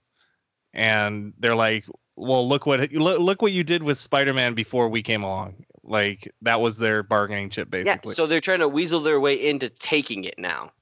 and 0.73 1.33
they're 1.39 1.55
like, 1.55 1.85
"Well, 2.17 2.49
look 2.49 2.67
what 2.67 2.91
look, 2.93 3.21
look 3.21 3.41
what 3.41 3.53
you 3.53 3.63
did 3.63 3.85
with 3.85 3.99
Spider-Man 3.99 4.55
before 4.55 4.89
we 4.89 5.05
came 5.05 5.23
along." 5.23 5.65
Like 5.85 6.33
that 6.43 6.61
was 6.61 6.77
their 6.77 7.05
bargaining 7.05 7.51
chip, 7.51 7.71
basically. 7.71 8.11
Yeah, 8.11 8.17
so 8.17 8.27
they're 8.27 8.41
trying 8.41 8.61
to 8.61 8.69
weasel 8.69 8.99
their 8.99 9.21
way 9.21 9.35
into 9.35 9.69
taking 9.69 10.25
it 10.25 10.39
now, 10.39 10.73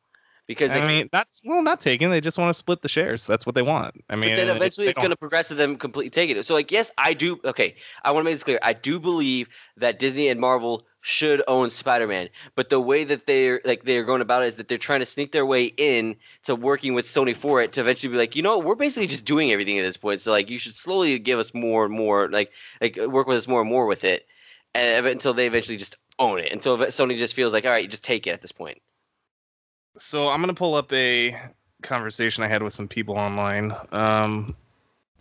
because 0.52 0.70
they, 0.70 0.80
I 0.80 0.86
mean, 0.86 1.08
that's 1.10 1.40
well, 1.44 1.62
not 1.62 1.80
taking. 1.80 2.10
They 2.10 2.20
just 2.20 2.38
want 2.38 2.50
to 2.50 2.54
split 2.54 2.82
the 2.82 2.88
shares. 2.88 3.26
That's 3.26 3.46
what 3.46 3.54
they 3.54 3.62
want. 3.62 4.04
I 4.10 4.16
mean, 4.16 4.30
but 4.30 4.36
then 4.36 4.56
eventually 4.56 4.86
it's 4.86 4.98
going 4.98 5.10
to 5.10 5.16
progress 5.16 5.48
to 5.48 5.54
them 5.54 5.76
completely 5.76 6.10
taking 6.10 6.36
it. 6.36 6.44
So 6.44 6.54
like, 6.54 6.70
yes, 6.70 6.90
I 6.98 7.14
do. 7.14 7.40
Okay, 7.44 7.76
I 8.04 8.10
want 8.10 8.22
to 8.22 8.24
make 8.24 8.34
this 8.34 8.44
clear. 8.44 8.58
I 8.62 8.72
do 8.72 9.00
believe 9.00 9.48
that 9.78 9.98
Disney 9.98 10.28
and 10.28 10.40
Marvel 10.40 10.86
should 11.00 11.42
own 11.48 11.68
Spider-Man, 11.68 12.28
but 12.54 12.70
the 12.70 12.80
way 12.80 13.02
that 13.04 13.26
they're 13.26 13.60
like 13.64 13.84
they're 13.84 14.04
going 14.04 14.20
about 14.20 14.42
it 14.42 14.46
is 14.46 14.56
that 14.56 14.68
they're 14.68 14.78
trying 14.78 15.00
to 15.00 15.06
sneak 15.06 15.32
their 15.32 15.46
way 15.46 15.64
in 15.64 16.14
to 16.44 16.54
working 16.54 16.94
with 16.94 17.06
Sony 17.06 17.34
for 17.34 17.60
it 17.60 17.72
to 17.72 17.80
eventually 17.80 18.12
be 18.12 18.18
like, 18.18 18.36
you 18.36 18.42
know, 18.42 18.58
we're 18.58 18.76
basically 18.76 19.08
just 19.08 19.24
doing 19.24 19.50
everything 19.50 19.78
at 19.78 19.82
this 19.82 19.96
point. 19.96 20.20
So 20.20 20.30
like, 20.30 20.48
you 20.48 20.58
should 20.58 20.76
slowly 20.76 21.18
give 21.18 21.38
us 21.38 21.54
more 21.54 21.84
and 21.84 21.94
more, 21.94 22.28
like 22.28 22.52
like 22.80 22.96
work 22.96 23.26
with 23.26 23.36
us 23.36 23.48
more 23.48 23.62
and 23.62 23.70
more 23.70 23.86
with 23.86 24.04
it, 24.04 24.26
and 24.74 25.06
until 25.06 25.34
they 25.34 25.46
eventually 25.46 25.76
just 25.76 25.96
own 26.18 26.38
it. 26.38 26.52
Until 26.52 26.78
Sony 26.78 27.18
just 27.18 27.34
feels 27.34 27.52
like, 27.52 27.64
all 27.64 27.72
right, 27.72 27.82
you 27.82 27.88
just 27.88 28.04
take 28.04 28.26
it 28.26 28.30
at 28.30 28.42
this 28.42 28.52
point. 28.52 28.80
So 29.96 30.28
I'm 30.28 30.40
gonna 30.40 30.54
pull 30.54 30.74
up 30.74 30.92
a 30.92 31.36
conversation 31.82 32.44
I 32.44 32.48
had 32.48 32.62
with 32.62 32.72
some 32.74 32.88
people 32.88 33.16
online. 33.16 33.74
Um, 33.92 34.54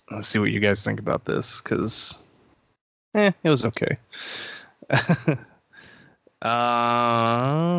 let's 0.09 0.27
see 0.27 0.39
what 0.39 0.51
you 0.51 0.59
guys 0.59 0.83
think 0.83 0.99
about 0.99 1.25
this, 1.25 1.61
because 1.61 2.17
eh, 3.15 3.31
it 3.43 3.49
was 3.49 3.65
okay. 3.65 3.97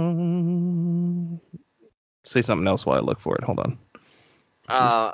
um, 0.03 1.41
say 2.25 2.43
something 2.43 2.67
else 2.67 2.85
while 2.87 2.99
I 2.99 3.01
look 3.01 3.21
for 3.21 3.37
it. 3.37 3.45
Hold 3.45 3.61
on. 3.61 3.79
Uh, 4.69 5.13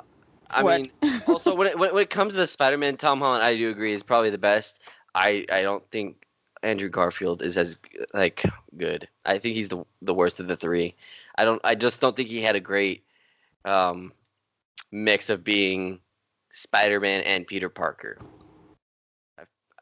I 0.49 0.63
What? 0.63 0.89
mean, 1.01 1.21
also 1.27 1.53
when 1.55 1.67
it, 1.67 1.77
when, 1.77 1.93
when 1.93 2.03
it 2.03 2.09
comes 2.09 2.33
to 2.33 2.39
the 2.39 2.47
Spider-Man, 2.47 2.97
Tom 2.97 3.19
Holland, 3.19 3.43
I 3.43 3.55
do 3.55 3.69
agree 3.69 3.93
is 3.93 4.03
probably 4.03 4.29
the 4.29 4.37
best. 4.37 4.79
I 5.15 5.45
I 5.51 5.61
don't 5.61 5.83
think 5.91 6.25
Andrew 6.63 6.89
Garfield 6.89 7.41
is 7.41 7.57
as 7.57 7.77
like 8.13 8.43
good. 8.77 9.07
I 9.25 9.37
think 9.37 9.55
he's 9.55 9.69
the 9.69 9.85
the 10.01 10.13
worst 10.13 10.39
of 10.39 10.47
the 10.47 10.55
three. 10.55 10.95
I 11.39 11.45
don't. 11.45 11.61
I 11.63 11.75
just 11.75 12.01
don't 12.01 12.15
think 12.15 12.27
he 12.27 12.41
had 12.41 12.57
a 12.57 12.59
great 12.59 13.05
um, 13.63 14.11
mix 14.91 15.29
of 15.29 15.43
being 15.43 16.01
Spider-Man 16.51 17.23
and 17.23 17.47
Peter 17.47 17.69
Parker. 17.69 18.17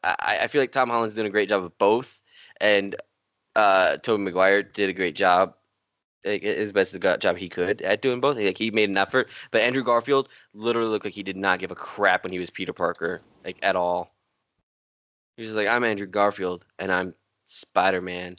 I, 0.04 0.38
I 0.42 0.46
feel 0.46 0.62
like 0.62 0.70
Tom 0.70 0.88
Holland's 0.88 1.16
doing 1.16 1.26
a 1.26 1.30
great 1.30 1.48
job 1.48 1.64
of 1.64 1.76
both, 1.78 2.22
and 2.60 2.94
uh, 3.56 3.96
Tobey 3.96 4.22
Maguire 4.22 4.62
did 4.62 4.88
a 4.88 4.92
great 4.92 5.16
job 5.16 5.54
his 6.22 6.72
best 6.72 6.96
job 7.00 7.36
he 7.36 7.48
could 7.48 7.82
at 7.82 8.02
doing 8.02 8.20
both. 8.20 8.36
Like 8.36 8.58
he 8.58 8.70
made 8.70 8.90
an 8.90 8.96
effort, 8.96 9.28
but 9.50 9.62
Andrew 9.62 9.82
Garfield 9.82 10.28
literally 10.54 10.90
looked 10.90 11.04
like 11.06 11.14
he 11.14 11.22
did 11.24 11.36
not 11.36 11.58
give 11.58 11.72
a 11.72 11.76
crap 11.76 12.22
when 12.22 12.32
he 12.32 12.38
was 12.38 12.50
Peter 12.50 12.72
Parker, 12.72 13.22
like 13.44 13.58
at 13.62 13.74
all. 13.74 14.14
He 15.36 15.42
was 15.42 15.54
like, 15.54 15.68
"I'm 15.68 15.84
Andrew 15.84 16.06
Garfield, 16.06 16.64
and 16.78 16.92
I'm 16.92 17.14
Spider 17.46 18.00
Man." 18.00 18.36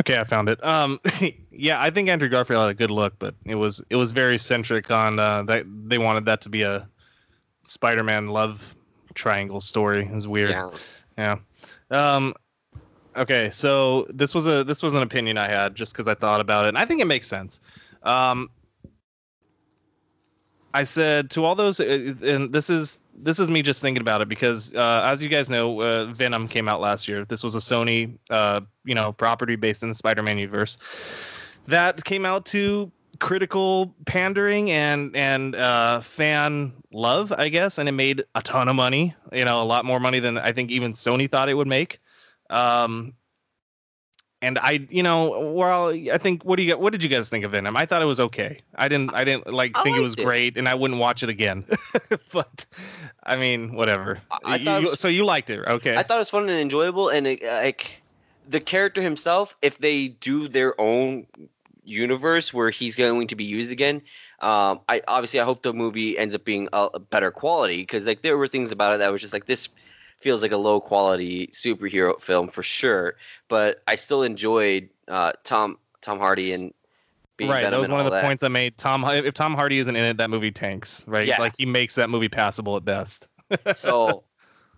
Okay, 0.00 0.18
I 0.18 0.24
found 0.24 0.48
it. 0.48 0.64
Um, 0.64 0.98
yeah, 1.52 1.80
I 1.80 1.90
think 1.90 2.08
Andrew 2.08 2.28
Garfield 2.28 2.62
had 2.62 2.70
a 2.70 2.74
good 2.74 2.90
look, 2.90 3.14
but 3.18 3.34
it 3.44 3.54
was 3.54 3.84
it 3.90 3.96
was 3.96 4.12
very 4.12 4.38
centric 4.38 4.90
on 4.90 5.18
uh, 5.18 5.42
that 5.44 5.66
they 5.66 5.98
wanted 5.98 6.24
that 6.24 6.40
to 6.42 6.48
be 6.48 6.62
a 6.62 6.88
Spider-Man 7.64 8.28
love 8.28 8.74
triangle 9.14 9.60
story. 9.60 10.04
It 10.04 10.10
was 10.10 10.26
weird. 10.26 10.50
Yeah. 10.50 10.70
Yeah. 11.18 11.36
Um, 11.90 12.34
okay, 13.14 13.50
so 13.50 14.06
this 14.08 14.34
was 14.34 14.46
a 14.46 14.64
this 14.64 14.82
was 14.82 14.94
an 14.94 15.02
opinion 15.02 15.36
I 15.36 15.48
had 15.48 15.74
just 15.74 15.92
because 15.92 16.08
I 16.08 16.14
thought 16.14 16.40
about 16.40 16.64
it, 16.64 16.68
and 16.68 16.78
I 16.78 16.86
think 16.86 17.02
it 17.02 17.06
makes 17.06 17.28
sense. 17.28 17.60
Um, 18.02 18.48
I 20.72 20.84
said 20.84 21.30
to 21.32 21.44
all 21.44 21.56
those, 21.56 21.78
uh, 21.78 22.14
and 22.22 22.52
this 22.54 22.70
is 22.70 23.00
this 23.22 23.38
is 23.38 23.50
me 23.50 23.62
just 23.62 23.80
thinking 23.82 24.00
about 24.00 24.20
it 24.20 24.28
because, 24.28 24.72
uh, 24.74 25.02
as 25.04 25.22
you 25.22 25.28
guys 25.28 25.50
know, 25.50 25.80
uh, 25.80 26.06
Venom 26.06 26.48
came 26.48 26.68
out 26.68 26.80
last 26.80 27.08
year. 27.08 27.24
This 27.24 27.42
was 27.42 27.54
a 27.54 27.58
Sony, 27.58 28.18
uh, 28.30 28.60
you 28.84 28.94
know, 28.94 29.12
property 29.12 29.56
based 29.56 29.82
in 29.82 29.88
the 29.88 29.94
Spider-Man 29.94 30.38
universe 30.38 30.78
that 31.66 32.04
came 32.04 32.24
out 32.24 32.46
to 32.46 32.90
critical 33.18 33.94
pandering 34.06 34.70
and 34.70 35.14
and 35.14 35.54
uh, 35.54 36.00
fan 36.00 36.72
love, 36.92 37.32
I 37.32 37.48
guess, 37.48 37.78
and 37.78 37.88
it 37.88 37.92
made 37.92 38.24
a 38.34 38.42
ton 38.42 38.68
of 38.68 38.76
money. 38.76 39.14
You 39.32 39.44
know, 39.44 39.62
a 39.62 39.64
lot 39.64 39.84
more 39.84 40.00
money 40.00 40.20
than 40.20 40.38
I 40.38 40.52
think 40.52 40.70
even 40.70 40.94
Sony 40.94 41.30
thought 41.30 41.48
it 41.48 41.54
would 41.54 41.68
make. 41.68 42.00
Um, 42.48 43.14
and 44.42 44.58
I, 44.58 44.86
you 44.88 45.02
know, 45.02 45.52
well, 45.52 45.88
I 45.88 46.18
think 46.18 46.44
what 46.44 46.56
do 46.56 46.62
you 46.62 46.76
what 46.78 46.92
did 46.92 47.02
you 47.02 47.08
guys 47.08 47.28
think 47.28 47.44
of 47.44 47.50
Venom? 47.52 47.76
I 47.76 47.84
thought 47.86 48.00
it 48.02 48.06
was 48.06 48.20
okay. 48.20 48.60
I 48.74 48.88
didn't 48.88 49.14
I 49.14 49.24
didn't 49.24 49.52
like 49.52 49.76
I 49.78 49.82
think 49.82 49.96
it 49.98 50.02
was 50.02 50.14
it. 50.14 50.24
great, 50.24 50.56
and 50.56 50.68
I 50.68 50.74
wouldn't 50.74 50.98
watch 51.00 51.22
it 51.22 51.28
again. 51.28 51.64
but 52.32 52.64
I 53.22 53.36
mean, 53.36 53.74
whatever. 53.74 54.20
I- 54.30 54.54
I 54.54 54.56
You- 54.56 54.86
was- 54.88 55.00
so 55.00 55.08
you 55.08 55.24
liked 55.24 55.50
it, 55.50 55.60
okay? 55.66 55.96
I 55.96 56.02
thought 56.02 56.16
it 56.16 56.18
was 56.20 56.30
fun 56.30 56.42
and 56.48 56.58
enjoyable, 56.58 57.08
and 57.10 57.26
it, 57.26 57.42
like 57.42 58.00
the 58.48 58.60
character 58.60 59.02
himself, 59.02 59.56
if 59.62 59.78
they 59.78 60.08
do 60.08 60.48
their 60.48 60.80
own 60.80 61.26
universe 61.84 62.52
where 62.52 62.70
he's 62.70 62.96
going 62.96 63.26
to 63.28 63.36
be 63.36 63.44
used 63.44 63.72
again, 63.72 63.96
um, 64.40 64.80
I 64.88 65.02
obviously 65.08 65.40
I 65.40 65.44
hope 65.44 65.62
the 65.62 65.72
movie 65.72 66.16
ends 66.18 66.34
up 66.34 66.44
being 66.44 66.68
a, 66.72 66.88
a 66.94 66.98
better 66.98 67.30
quality 67.30 67.78
because 67.82 68.06
like 68.06 68.22
there 68.22 68.38
were 68.38 68.46
things 68.48 68.70
about 68.72 68.94
it 68.94 68.98
that 68.98 69.12
was 69.12 69.20
just 69.20 69.32
like 69.32 69.46
this 69.46 69.68
feels 70.20 70.42
like 70.42 70.52
a 70.52 70.56
low 70.56 70.80
quality 70.80 71.48
superhero 71.48 72.20
film 72.20 72.48
for 72.48 72.62
sure, 72.62 73.16
but 73.48 73.82
I 73.86 73.94
still 73.96 74.22
enjoyed 74.22 74.88
uh, 75.08 75.32
Tom 75.44 75.78
Tom 76.02 76.18
Hardy 76.18 76.52
and 76.52 76.72
being 77.36 77.50
right, 77.50 77.62
that 77.62 77.78
was 77.78 77.88
one 77.88 78.00
of 78.00 78.04
the 78.04 78.10
that. 78.10 78.22
points 78.24 78.42
I 78.42 78.48
made. 78.48 78.76
Tom, 78.76 79.04
if 79.04 79.32
Tom 79.34 79.54
Hardy 79.54 79.78
isn't 79.78 79.96
in 79.96 80.04
it, 80.04 80.16
that 80.18 80.28
movie 80.30 80.50
tanks. 80.50 81.04
Right, 81.08 81.26
Yeah. 81.26 81.38
like 81.40 81.54
he 81.56 81.64
makes 81.66 81.94
that 81.94 82.10
movie 82.10 82.28
passable 82.28 82.76
at 82.76 82.84
best. 82.84 83.28
so 83.76 84.24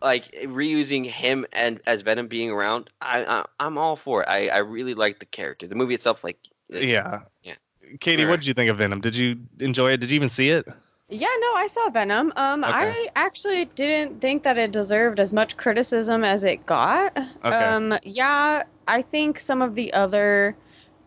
like 0.01 0.31
reusing 0.45 1.05
him 1.05 1.45
and 1.53 1.81
as 1.87 2.03
Venom 2.03 2.29
being 2.29 2.51
around, 2.51 2.89
I, 3.01 3.25
I 3.25 3.45
I'm 3.61 3.79
all 3.79 3.97
for 3.97 4.23
it. 4.23 4.29
I 4.29 4.49
I 4.49 4.59
really 4.59 4.95
like 4.95 5.19
the 5.19 5.27
character. 5.27 5.67
The 5.67 5.75
movie 5.75 5.95
itself, 5.95 6.23
like 6.25 6.39
yeah, 6.69 7.23
Yeah. 7.43 7.55
Katie, 8.01 8.25
what 8.25 8.37
did 8.41 8.47
you 8.47 8.55
think 8.55 8.71
of 8.71 8.79
Venom? 8.79 9.01
Did 9.01 9.15
you 9.17 9.39
enjoy 9.59 9.91
it? 9.93 9.99
Did 9.99 10.11
you 10.11 10.17
even 10.17 10.29
see 10.29 10.49
it? 10.51 10.67
Yeah, 11.13 11.29
no, 11.41 11.55
I 11.55 11.67
saw 11.67 11.91
Venom. 11.91 12.33
Um, 12.37 12.65
Okay. 12.65 12.73
I 12.73 13.09
actually 13.17 13.67
didn't 13.67 14.21
think 14.21 14.43
that 14.45 14.57
it 14.57 14.73
deserved 14.73 15.21
as 15.21 15.33
much 15.33 15.57
criticism 15.57 16.25
as 16.25 16.45
it 16.45 16.65
got. 16.65 17.17
Okay. 17.17 17.57
Um, 17.57 17.95
yeah, 18.03 18.63
I 18.89 19.03
think 19.03 19.39
some 19.39 19.61
of 19.61 19.75
the 19.75 19.93
other 19.93 20.57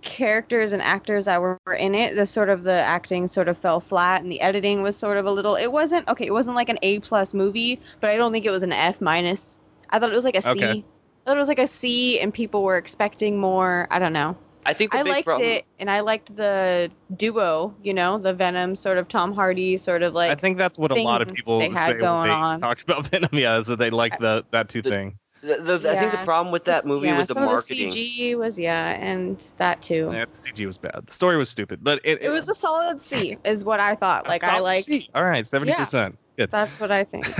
characters 0.02 0.74
and 0.74 0.82
actors 0.82 1.26
that 1.26 1.42
were 1.42 1.58
in 1.78 1.96
it, 1.96 2.16
the 2.16 2.26
sort 2.28 2.50
of 2.50 2.62
the 2.64 2.74
acting 2.74 3.26
sort 3.26 3.48
of 3.48 3.58
fell 3.58 3.80
flat, 3.80 4.22
and 4.22 4.32
the 4.32 4.40
editing 4.42 4.84
was 4.84 4.96
sort 4.96 5.18
of 5.18 5.26
a 5.26 5.32
little. 5.32 5.56
It 5.56 5.72
wasn't 5.72 6.08
okay. 6.08 6.28
It 6.28 6.32
wasn't 6.34 6.56
like 6.56 6.70
an 6.70 6.78
A 6.84 7.00
plus 7.00 7.34
movie, 7.34 7.82
but 8.00 8.12
I 8.12 8.18
don't 8.18 8.32
think 8.32 8.46
it 8.46 8.52
was 8.52 8.64
an 8.64 8.72
F 8.72 9.02
minus. 9.02 9.60
I 9.90 9.98
thought 9.98 10.12
it 10.12 10.16
was 10.16 10.26
like 10.26 10.36
a 10.36 10.42
C. 10.44 10.50
Okay. 10.50 10.72
I 10.72 10.84
thought 11.26 11.38
it 11.38 11.40
was 11.40 11.48
like 11.48 11.60
a 11.60 11.68
C, 11.68 12.20
and 12.20 12.32
people 12.32 12.62
were 12.62 12.78
expecting 12.78 13.40
more. 13.40 13.88
I 13.90 13.98
don't 13.98 14.14
know. 14.14 14.38
I 14.66 14.74
think 14.74 14.92
the 14.92 15.00
I 15.00 15.04
big 15.04 15.12
liked 15.14 15.26
problem. 15.28 15.48
it, 15.48 15.66
and 15.80 15.90
I 15.92 16.00
liked 16.00 16.36
the 16.36 16.90
duo. 17.16 17.74
You 17.84 17.94
know, 17.94 18.18
the 18.18 18.34
Venom 18.34 18.76
sort 18.76 18.98
of 18.98 19.08
Tom 19.08 19.34
Hardy 19.34 19.78
sort 19.78 20.02
of 20.04 20.14
like. 20.14 20.32
I 20.32 20.36
think 20.36 20.58
that's 20.58 20.80
what 20.80 20.92
a 20.92 21.02
lot 21.02 21.22
of 21.22 21.34
people 21.34 21.60
they 21.60 21.70
had 21.70 21.86
say 21.86 21.92
when 21.94 22.02
going 22.02 22.28
they 22.30 22.34
on. 22.34 22.60
talk 22.62 22.82
about 22.82 23.08
Venom. 23.12 23.30
Yeah, 23.34 23.60
is 23.60 23.68
that 23.68 23.78
they 23.80 23.90
like 23.90 24.18
the 24.20 24.46
that 24.52 24.70
two 24.70 24.82
The- 24.82 24.90
thing. 24.90 25.20
The, 25.42 25.78
the, 25.78 25.92
I 25.92 25.96
think 26.00 26.12
the 26.12 26.18
problem 26.26 26.52
with 26.52 26.64
that 26.64 26.86
movie 26.86 27.06
yeah, 27.06 27.18
was 27.18 27.28
the 27.28 27.36
some 27.36 27.46
marketing. 27.46 27.88
Of 27.90 27.94
the 27.94 28.00
CG 28.00 28.36
was 28.36 28.58
yeah, 28.58 28.90
and 29.00 29.38
that 29.58 29.80
too. 29.84 30.10
Yeah, 30.12 30.26
the 30.26 30.50
CG 30.52 30.66
was 30.66 30.78
bad. 30.80 31.04
The 31.06 31.14
story 31.14 31.38
was 31.38 31.50
stupid, 31.50 31.84
but 31.84 32.00
it, 32.04 32.20
It 32.24 32.30
was 32.30 32.50
a 32.50 32.56
solid 32.56 33.00
C, 33.00 33.38
is 33.46 33.64
what 33.64 33.80
I 33.80 33.94
thought. 33.94 34.28
Like 34.28 34.44
I 34.44 34.54
solid 34.54 34.64
liked. 34.64 34.86
C. 34.86 35.08
All 35.14 35.24
right, 35.24 35.48
seventy 35.48 35.74
percent. 35.76 36.18
Good. 36.36 36.50
That's 36.50 36.80
what 36.80 36.92
I 36.92 37.04
think. 37.04 37.32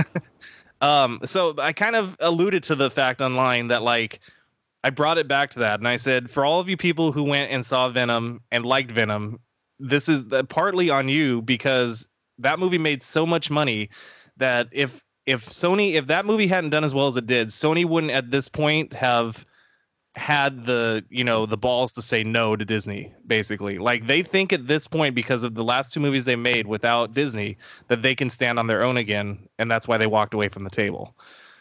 Um, 0.82 1.20
so 1.24 1.54
I 1.58 1.72
kind 1.72 1.96
of 1.96 2.16
alluded 2.20 2.62
to 2.64 2.74
the 2.74 2.90
fact 2.90 3.22
online 3.22 3.68
that 3.68 3.82
like 3.82 4.20
I 4.86 4.90
brought 4.90 5.18
it 5.18 5.26
back 5.26 5.50
to 5.50 5.58
that, 5.58 5.80
and 5.80 5.88
I 5.88 5.96
said 5.96 6.30
for 6.30 6.44
all 6.44 6.60
of 6.60 6.68
you 6.68 6.76
people 6.76 7.10
who 7.10 7.24
went 7.24 7.50
and 7.50 7.66
saw 7.66 7.88
Venom 7.88 8.40
and 8.52 8.64
liked 8.64 8.92
Venom, 8.92 9.40
this 9.80 10.08
is 10.08 10.28
the, 10.28 10.44
partly 10.44 10.90
on 10.90 11.08
you 11.08 11.42
because 11.42 12.06
that 12.38 12.60
movie 12.60 12.78
made 12.78 13.02
so 13.02 13.26
much 13.26 13.50
money 13.50 13.90
that 14.36 14.68
if 14.70 15.02
if 15.26 15.50
Sony 15.50 15.94
if 15.94 16.06
that 16.06 16.24
movie 16.24 16.46
hadn't 16.46 16.70
done 16.70 16.84
as 16.84 16.94
well 16.94 17.08
as 17.08 17.16
it 17.16 17.26
did, 17.26 17.48
Sony 17.48 17.84
wouldn't 17.84 18.12
at 18.12 18.30
this 18.30 18.48
point 18.48 18.92
have 18.92 19.44
had 20.14 20.66
the 20.66 21.04
you 21.10 21.24
know 21.24 21.46
the 21.46 21.56
balls 21.56 21.90
to 21.94 22.00
say 22.00 22.22
no 22.22 22.54
to 22.54 22.64
Disney 22.64 23.12
basically. 23.26 23.78
Like 23.78 24.06
they 24.06 24.22
think 24.22 24.52
at 24.52 24.68
this 24.68 24.86
point 24.86 25.16
because 25.16 25.42
of 25.42 25.56
the 25.56 25.64
last 25.64 25.92
two 25.92 25.98
movies 25.98 26.26
they 26.26 26.36
made 26.36 26.68
without 26.68 27.12
Disney 27.12 27.58
that 27.88 28.02
they 28.02 28.14
can 28.14 28.30
stand 28.30 28.56
on 28.56 28.68
their 28.68 28.84
own 28.84 28.98
again 28.98 29.48
and 29.58 29.68
that's 29.68 29.88
why 29.88 29.98
they 29.98 30.06
walked 30.06 30.32
away 30.32 30.48
from 30.48 30.62
the 30.62 30.70
table 30.70 31.16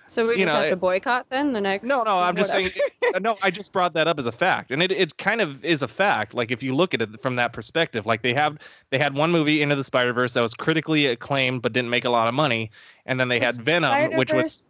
So 0.08 0.28
we 0.28 0.34
You 0.34 0.38
just 0.40 0.48
know, 0.48 0.54
have 0.56 0.64
it- 0.66 0.70
to 0.70 0.76
boycott 0.76 1.26
then 1.30 1.52
the 1.54 1.60
next. 1.62 1.88
no 1.88 2.04
no 2.04 2.20
i'm 2.20 2.36
just 2.36 2.52
saying 2.52 2.70
uh, 3.14 3.20
no 3.20 3.38
i 3.42 3.50
just 3.50 3.74
brought 3.74 3.94
that 3.94 4.08
up 4.08 4.20
as 4.20 4.26
a 4.28 4.32
fact 4.32 4.72
and 4.72 4.82
it, 4.84 4.92
it 4.92 5.18
kind 5.18 5.42
of 5.42 5.64
is 5.66 5.82
a 5.82 5.88
fact 5.88 6.34
like 6.34 6.52
if 6.52 6.62
you 6.62 6.76
look 6.76 6.94
at 6.94 7.02
it 7.02 7.22
from 7.22 7.36
that 7.38 7.54
perspective 7.54 8.06
like 8.06 8.22
they 8.22 8.34
have 8.34 8.58
they 8.92 8.98
had 9.00 9.16
one 9.16 9.32
movie 9.32 9.62
into 9.62 9.76
the 9.76 9.84
spider 9.84 10.14
verse 10.14 10.34
that 10.34 10.42
was 10.42 10.54
critically 10.54 11.08
acclaimed 11.08 11.62
but 11.64 11.74
didn't 11.74 11.90
make 11.90 12.06
a 12.06 12.10
lot 12.10 12.28
of 12.28 12.34
money 12.34 12.70
and 13.08 13.20
then 13.20 13.28
they 13.30 13.40
The 13.40 13.46
had 13.46 13.56
venom 13.56 14.16
which 14.16 14.32
was 14.32 14.64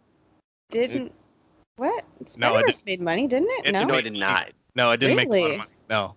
Didn't 0.71 1.11
what? 1.77 2.05
No, 2.19 2.21
it 2.21 2.29
Spider 2.29 2.65
Verse 2.67 2.83
made 2.85 3.01
money, 3.01 3.27
didn't 3.27 3.49
it? 3.59 3.67
It- 3.67 3.71
no. 3.73 3.83
No, 3.83 3.95
it 3.95 4.03
did 4.03 4.13
not. 4.17 4.51
No, 4.75 4.91
it 4.91 4.97
didn't 4.97 5.17
make 5.17 5.27
a 5.27 5.31
lot 5.31 5.51
of 5.51 5.57
money. 5.57 5.69
No. 5.89 6.15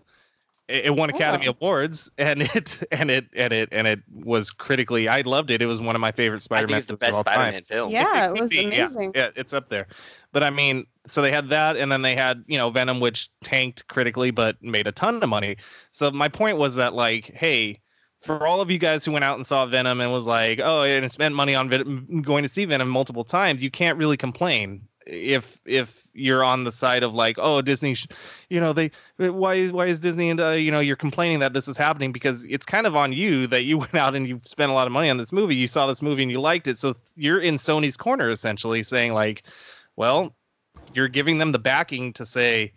It, 0.69 0.87
it 0.87 0.97
won 0.97 1.11
Academy 1.11 1.49
Oh. 1.49 1.57
Awards 1.61 2.11
and 2.19 2.43
it 2.43 2.79
and 2.93 3.11
it 3.11 3.27
and 3.35 3.53
it 3.53 3.69
and 3.73 3.87
it 3.87 4.01
was 4.13 4.51
critically 4.51 5.09
I 5.09 5.23
loved 5.23 5.51
it. 5.51 5.63
It 5.63 5.67
was 5.67 5.81
one 5.81 5.95
of 5.95 6.01
my 6.01 6.13
favorite 6.13 6.43
Spider-Man 6.43 6.75
I 6.77 6.81
think 6.81 6.83
it's 6.83 6.87
the 6.91 6.97
best. 6.97 7.19
Spider-Man 7.21 7.65
film. 7.65 7.91
Yeah, 7.91 8.27
it 8.27 8.33
could 8.33 8.41
was 8.41 8.51
be, 8.51 8.57
yeah. 8.57 8.63
amazing. 8.63 9.13
Yeah, 9.15 9.31
it's 9.35 9.53
up 9.53 9.69
there. 9.69 9.87
But 10.33 10.43
I 10.43 10.51
mean, 10.51 10.87
so 11.07 11.23
they 11.23 11.31
had 11.31 11.49
that, 11.49 11.77
and 11.79 11.91
then 11.91 12.03
they 12.03 12.15
had 12.15 12.45
you 12.47 12.59
know 12.59 12.69
Venom, 12.71 13.01
which 13.01 13.31
tanked 13.43 13.87
critically 13.89 14.31
but 14.31 14.63
made 14.63 14.87
a 14.87 14.93
ton 14.93 15.23
of 15.23 15.29
money. 15.29 15.57
So 15.93 16.11
my 16.11 16.29
point 16.29 16.59
was 16.59 16.75
that 16.77 16.93
like, 16.93 17.33
hey, 17.35 17.81
for 18.21 18.47
all 18.47 18.61
of 18.61 18.71
you 18.71 18.79
guys 18.79 19.05
who 19.05 19.13
went 19.13 19.25
out 19.25 19.37
and 19.39 19.47
saw 19.47 19.65
Venom 19.65 20.01
and 20.01 20.13
was 20.13 20.27
like, 20.27 20.61
oh, 20.63 20.83
and 20.83 21.11
spent 21.11 21.35
money 21.35 21.55
on 21.55 21.71
Ven- 21.71 22.23
going 22.23 22.43
to 22.43 22.49
see 22.49 22.65
Venom 22.67 22.89
multiple 22.89 23.25
times, 23.25 23.63
you 23.63 23.71
can't 23.71 23.97
really 23.97 24.17
complain 24.17 24.83
if 25.09 25.59
if 25.65 26.07
you're 26.13 26.45
on 26.45 26.65
the 26.65 26.73
side 26.73 27.03
of 27.03 27.15
like, 27.15 27.37
oh, 27.39 27.63
Disney, 27.63 27.95
sh- 27.95 28.07
you 28.49 28.61
know, 28.61 28.73
they 28.73 28.91
why 29.17 29.55
is 29.55 29.73
why 29.73 29.87
is 29.87 29.99
Disney 29.99 30.31
and 30.31 30.41
uh, 30.41 30.51
you 30.51 30.71
know 30.71 30.81
you're 30.81 30.97
complaining 30.97 31.39
that 31.41 31.55
this 31.55 31.67
is 31.67 31.77
happening 31.77 32.13
because 32.13 32.45
it's 32.45 32.67
kind 32.67 32.87
of 32.87 32.95
on 32.95 33.13
you 33.13 33.47
that 33.47 33.63
you 33.63 33.79
went 33.79 33.95
out 33.95 34.15
and 34.15 34.29
you 34.29 34.41
spent 34.45 34.71
a 34.71 34.75
lot 34.75 34.87
of 34.87 34.93
money 34.93 35.11
on 35.11 35.17
this 35.17 35.33
movie. 35.33 35.57
You 35.57 35.67
saw 35.67 35.87
this 35.87 36.03
movie 36.03 36.23
and 36.23 36.31
you 36.31 36.41
liked 36.41 36.69
it, 36.69 36.79
so 36.79 36.95
you're 37.17 37.41
in 37.41 37.57
Sony's 37.57 37.97
corner 37.97 38.31
essentially, 38.31 38.83
saying 38.83 39.15
like, 39.15 39.45
well, 39.97 40.35
you're 40.95 41.09
giving 41.09 41.39
them 41.39 41.53
the 41.53 41.59
backing 41.59 42.13
to 42.15 42.27
say, 42.27 42.73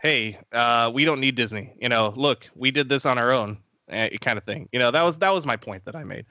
hey, 0.00 0.38
uh, 0.52 0.90
we 0.92 1.04
don't 1.04 1.20
need 1.20 1.34
Disney. 1.36 1.72
You 1.80 1.88
know, 1.88 2.12
look, 2.16 2.48
we 2.54 2.70
did 2.70 2.88
this 2.88 3.06
on 3.06 3.18
our 3.18 3.30
own, 3.30 3.58
uh, 3.90 4.08
kind 4.20 4.38
of 4.38 4.44
thing. 4.44 4.68
You 4.72 4.78
know, 4.78 4.90
that 4.90 5.02
was 5.02 5.18
that 5.18 5.30
was 5.30 5.46
my 5.46 5.56
point 5.56 5.84
that 5.84 5.94
I 5.94 6.04
made, 6.04 6.26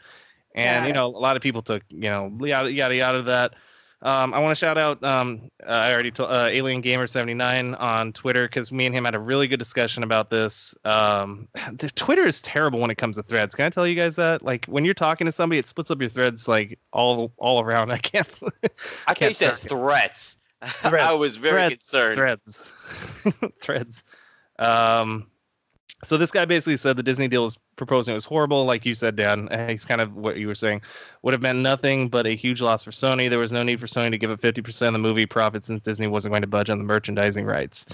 and 0.53 0.83
Got 0.83 0.87
you 0.87 0.93
know, 0.93 1.07
a 1.07 1.19
lot 1.19 1.37
of 1.37 1.41
people 1.41 1.61
took 1.61 1.83
you 1.89 2.09
know 2.09 2.37
yada 2.41 2.71
yada 2.71 2.95
yada 2.95 3.21
that. 3.23 3.53
Um, 4.01 4.33
I 4.33 4.39
want 4.39 4.55
to 4.55 4.59
shout 4.59 4.77
out. 4.77 5.03
Um, 5.03 5.51
uh, 5.61 5.69
I 5.71 5.91
already 5.91 6.11
told 6.11 6.31
uh, 6.31 6.45
Alien 6.45 6.79
Gamer 6.79 7.05
seventy 7.05 7.33
nine 7.33 7.75
on 7.75 8.13
Twitter 8.13 8.47
because 8.47 8.71
me 8.71 8.85
and 8.85 8.95
him 8.95 9.03
had 9.03 9.13
a 9.13 9.19
really 9.19 9.47
good 9.47 9.59
discussion 9.59 10.03
about 10.03 10.29
this. 10.29 10.73
Um, 10.85 11.49
the 11.73 11.89
Twitter 11.91 12.25
is 12.25 12.41
terrible 12.41 12.79
when 12.79 12.91
it 12.91 12.95
comes 12.95 13.17
to 13.17 13.23
threads. 13.23 13.55
Can 13.55 13.65
I 13.65 13.69
tell 13.69 13.85
you 13.85 13.95
guys 13.95 14.15
that? 14.15 14.41
Like 14.41 14.65
when 14.65 14.85
you're 14.85 14.93
talking 14.93 15.25
to 15.25 15.31
somebody, 15.31 15.59
it 15.59 15.67
splits 15.67 15.91
up 15.91 15.99
your 15.99 16.09
threads 16.09 16.47
like 16.47 16.79
all 16.93 17.33
all 17.37 17.61
around. 17.61 17.91
I 17.91 17.97
can't. 17.97 18.27
I 19.05 19.13
can't 19.13 19.35
say 19.35 19.49
threats. 19.49 20.37
I 20.83 21.13
was 21.13 21.37
very 21.37 21.53
threads, 21.53 21.75
concerned. 21.75 22.17
Threads, 22.17 22.63
threads. 23.61 24.03
Um, 24.57 25.27
so 26.03 26.17
this 26.17 26.31
guy 26.31 26.45
basically 26.45 26.77
said 26.77 26.95
the 26.95 27.03
Disney 27.03 27.27
deal 27.27 27.43
was 27.43 27.57
proposing 27.75 28.13
it 28.13 28.15
was 28.15 28.25
horrible, 28.25 28.65
like 28.65 28.85
you 28.85 28.93
said, 28.93 29.15
Dan. 29.15 29.49
He's 29.69 29.85
kind 29.85 29.99
of 29.99 30.15
what 30.15 30.37
you 30.37 30.47
were 30.47 30.55
saying. 30.55 30.81
Would 31.23 31.33
have 31.33 31.41
meant 31.41 31.59
nothing 31.59 32.07
but 32.07 32.25
a 32.25 32.35
huge 32.35 32.61
loss 32.61 32.83
for 32.83 32.91
Sony. 32.91 33.29
There 33.29 33.39
was 33.39 33.51
no 33.51 33.63
need 33.63 33.79
for 33.79 33.87
Sony 33.87 34.11
to 34.11 34.17
give 34.17 34.31
up 34.31 34.39
50% 34.39 34.87
of 34.87 34.93
the 34.93 34.99
movie 34.99 35.25
profit 35.25 35.65
since 35.65 35.83
Disney 35.83 36.07
wasn't 36.07 36.31
going 36.31 36.41
to 36.41 36.47
budge 36.47 36.69
on 36.69 36.77
the 36.77 36.85
merchandising 36.85 37.45
rights. 37.45 37.85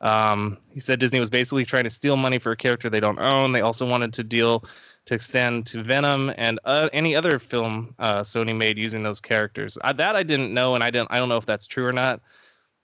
Um, 0.00 0.58
he 0.72 0.80
said 0.80 1.00
Disney 1.00 1.20
was 1.20 1.30
basically 1.30 1.64
trying 1.64 1.84
to 1.84 1.90
steal 1.90 2.16
money 2.16 2.38
for 2.38 2.52
a 2.52 2.56
character 2.56 2.90
they 2.90 3.00
don't 3.00 3.18
own. 3.18 3.52
They 3.52 3.62
also 3.62 3.88
wanted 3.88 4.12
to 4.14 4.24
deal 4.24 4.64
to 5.06 5.14
extend 5.14 5.66
to 5.68 5.82
Venom 5.82 6.32
and 6.36 6.60
uh, 6.64 6.90
any 6.92 7.16
other 7.16 7.38
film 7.38 7.94
uh, 7.98 8.20
Sony 8.20 8.54
made 8.54 8.78
using 8.78 9.02
those 9.02 9.20
characters. 9.20 9.78
Uh, 9.82 9.92
that 9.94 10.16
I 10.16 10.22
didn't 10.22 10.52
know, 10.52 10.74
and 10.74 10.84
I 10.84 10.90
didn't. 10.90 11.10
I 11.10 11.18
don't 11.18 11.28
know 11.28 11.36
if 11.38 11.46
that's 11.46 11.66
true 11.66 11.86
or 11.86 11.92
not. 11.92 12.20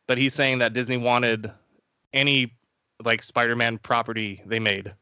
But 0.07 0.19
he's 0.19 0.35
saying 0.35 0.59
that 0.59 0.73
Disney 0.73 0.97
wanted 0.97 1.53
any 2.13 2.53
like 3.05 3.23
Spider-Man 3.23 3.79
property 3.79 4.43
they 4.47 4.59
made. 4.59 4.95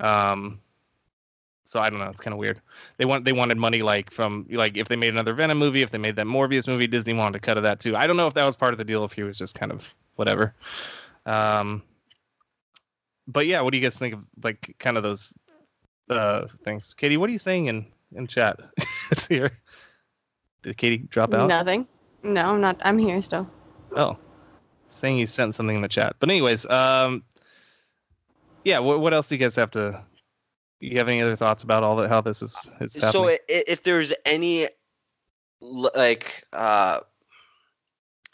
Um, 0.00 0.60
so 1.64 1.80
I 1.80 1.90
don't 1.90 1.98
know. 1.98 2.08
It's 2.08 2.20
kind 2.20 2.32
of 2.32 2.38
weird. 2.38 2.60
They 2.96 3.04
want 3.04 3.24
they 3.24 3.32
wanted 3.32 3.58
money 3.58 3.82
like 3.82 4.10
from 4.10 4.46
like 4.50 4.76
if 4.76 4.88
they 4.88 4.96
made 4.96 5.12
another 5.12 5.34
Venom 5.34 5.58
movie, 5.58 5.82
if 5.82 5.90
they 5.90 5.98
made 5.98 6.16
that 6.16 6.26
Morbius 6.26 6.66
movie, 6.66 6.86
Disney 6.86 7.12
wanted 7.12 7.34
to 7.34 7.40
cut 7.40 7.56
of 7.56 7.62
that 7.64 7.80
too. 7.80 7.94
I 7.94 8.06
don't 8.06 8.16
know 8.16 8.26
if 8.26 8.34
that 8.34 8.44
was 8.44 8.56
part 8.56 8.72
of 8.72 8.78
the 8.78 8.84
deal. 8.84 9.04
If 9.04 9.12
he 9.12 9.22
was 9.22 9.36
just 9.36 9.54
kind 9.54 9.70
of 9.70 9.94
whatever. 10.16 10.54
Um, 11.26 11.82
but 13.26 13.46
yeah, 13.46 13.60
what 13.60 13.72
do 13.72 13.78
you 13.78 13.82
guys 13.82 13.98
think 13.98 14.14
of 14.14 14.20
like 14.42 14.74
kind 14.78 14.96
of 14.96 15.02
those 15.02 15.34
uh 16.08 16.46
things? 16.64 16.94
Katie, 16.96 17.18
what 17.18 17.28
are 17.28 17.32
you 17.32 17.38
saying 17.38 17.66
in 17.66 17.86
in 18.14 18.26
chat? 18.26 18.58
it's 19.10 19.26
here. 19.26 19.52
Did 20.62 20.76
Katie 20.78 20.98
drop 21.10 21.34
out? 21.34 21.48
Nothing. 21.48 21.86
No, 22.22 22.46
I'm 22.46 22.60
not. 22.62 22.78
I'm 22.80 22.98
here 22.98 23.20
still. 23.20 23.48
Oh, 23.94 24.16
saying 24.88 25.18
you 25.18 25.26
sent 25.26 25.54
something 25.54 25.76
in 25.76 25.82
the 25.82 25.88
chat. 25.88 26.16
But 26.18 26.30
anyways, 26.30 26.66
um, 26.66 27.24
yeah. 28.64 28.78
What 28.80 29.00
what 29.00 29.14
else 29.14 29.28
do 29.28 29.34
you 29.34 29.40
guys 29.40 29.56
have 29.56 29.70
to? 29.72 30.02
You 30.80 30.98
have 30.98 31.08
any 31.08 31.22
other 31.22 31.36
thoughts 31.36 31.62
about 31.62 31.82
all 31.82 31.96
that? 31.96 32.08
How 32.08 32.20
this 32.20 32.42
is 32.42 32.68
happening? 32.80 33.02
So 33.02 33.28
i- 33.28 33.40
if 33.48 33.82
there's 33.82 34.12
any 34.24 34.68
like 35.60 36.44
uh 36.52 37.00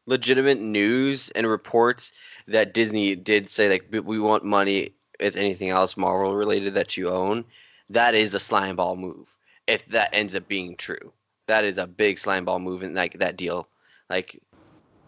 legitimate 0.06 0.60
news 0.60 1.30
and 1.30 1.46
reports 1.46 2.12
that 2.46 2.74
Disney 2.74 3.14
did 3.16 3.48
say 3.50 3.68
like 3.68 3.86
"We- 3.90 4.00
we 4.00 4.18
want 4.18 4.44
money 4.44 4.92
if 5.18 5.36
anything 5.36 5.70
else 5.70 5.96
Marvel 5.96 6.34
related 6.34 6.74
that 6.74 6.96
you 6.96 7.08
own, 7.08 7.44
that 7.88 8.14
is 8.14 8.34
a 8.34 8.40
slime 8.40 8.76
ball 8.76 8.96
move. 8.96 9.34
If 9.66 9.86
that 9.88 10.10
ends 10.12 10.34
up 10.34 10.48
being 10.48 10.76
true, 10.76 11.12
that 11.46 11.64
is 11.64 11.78
a 11.78 11.86
big 11.86 12.18
slime 12.18 12.44
ball 12.44 12.58
move 12.58 12.82
in 12.82 12.94
like 12.94 13.18
that 13.20 13.36
deal. 13.36 13.68
Like 14.10 14.40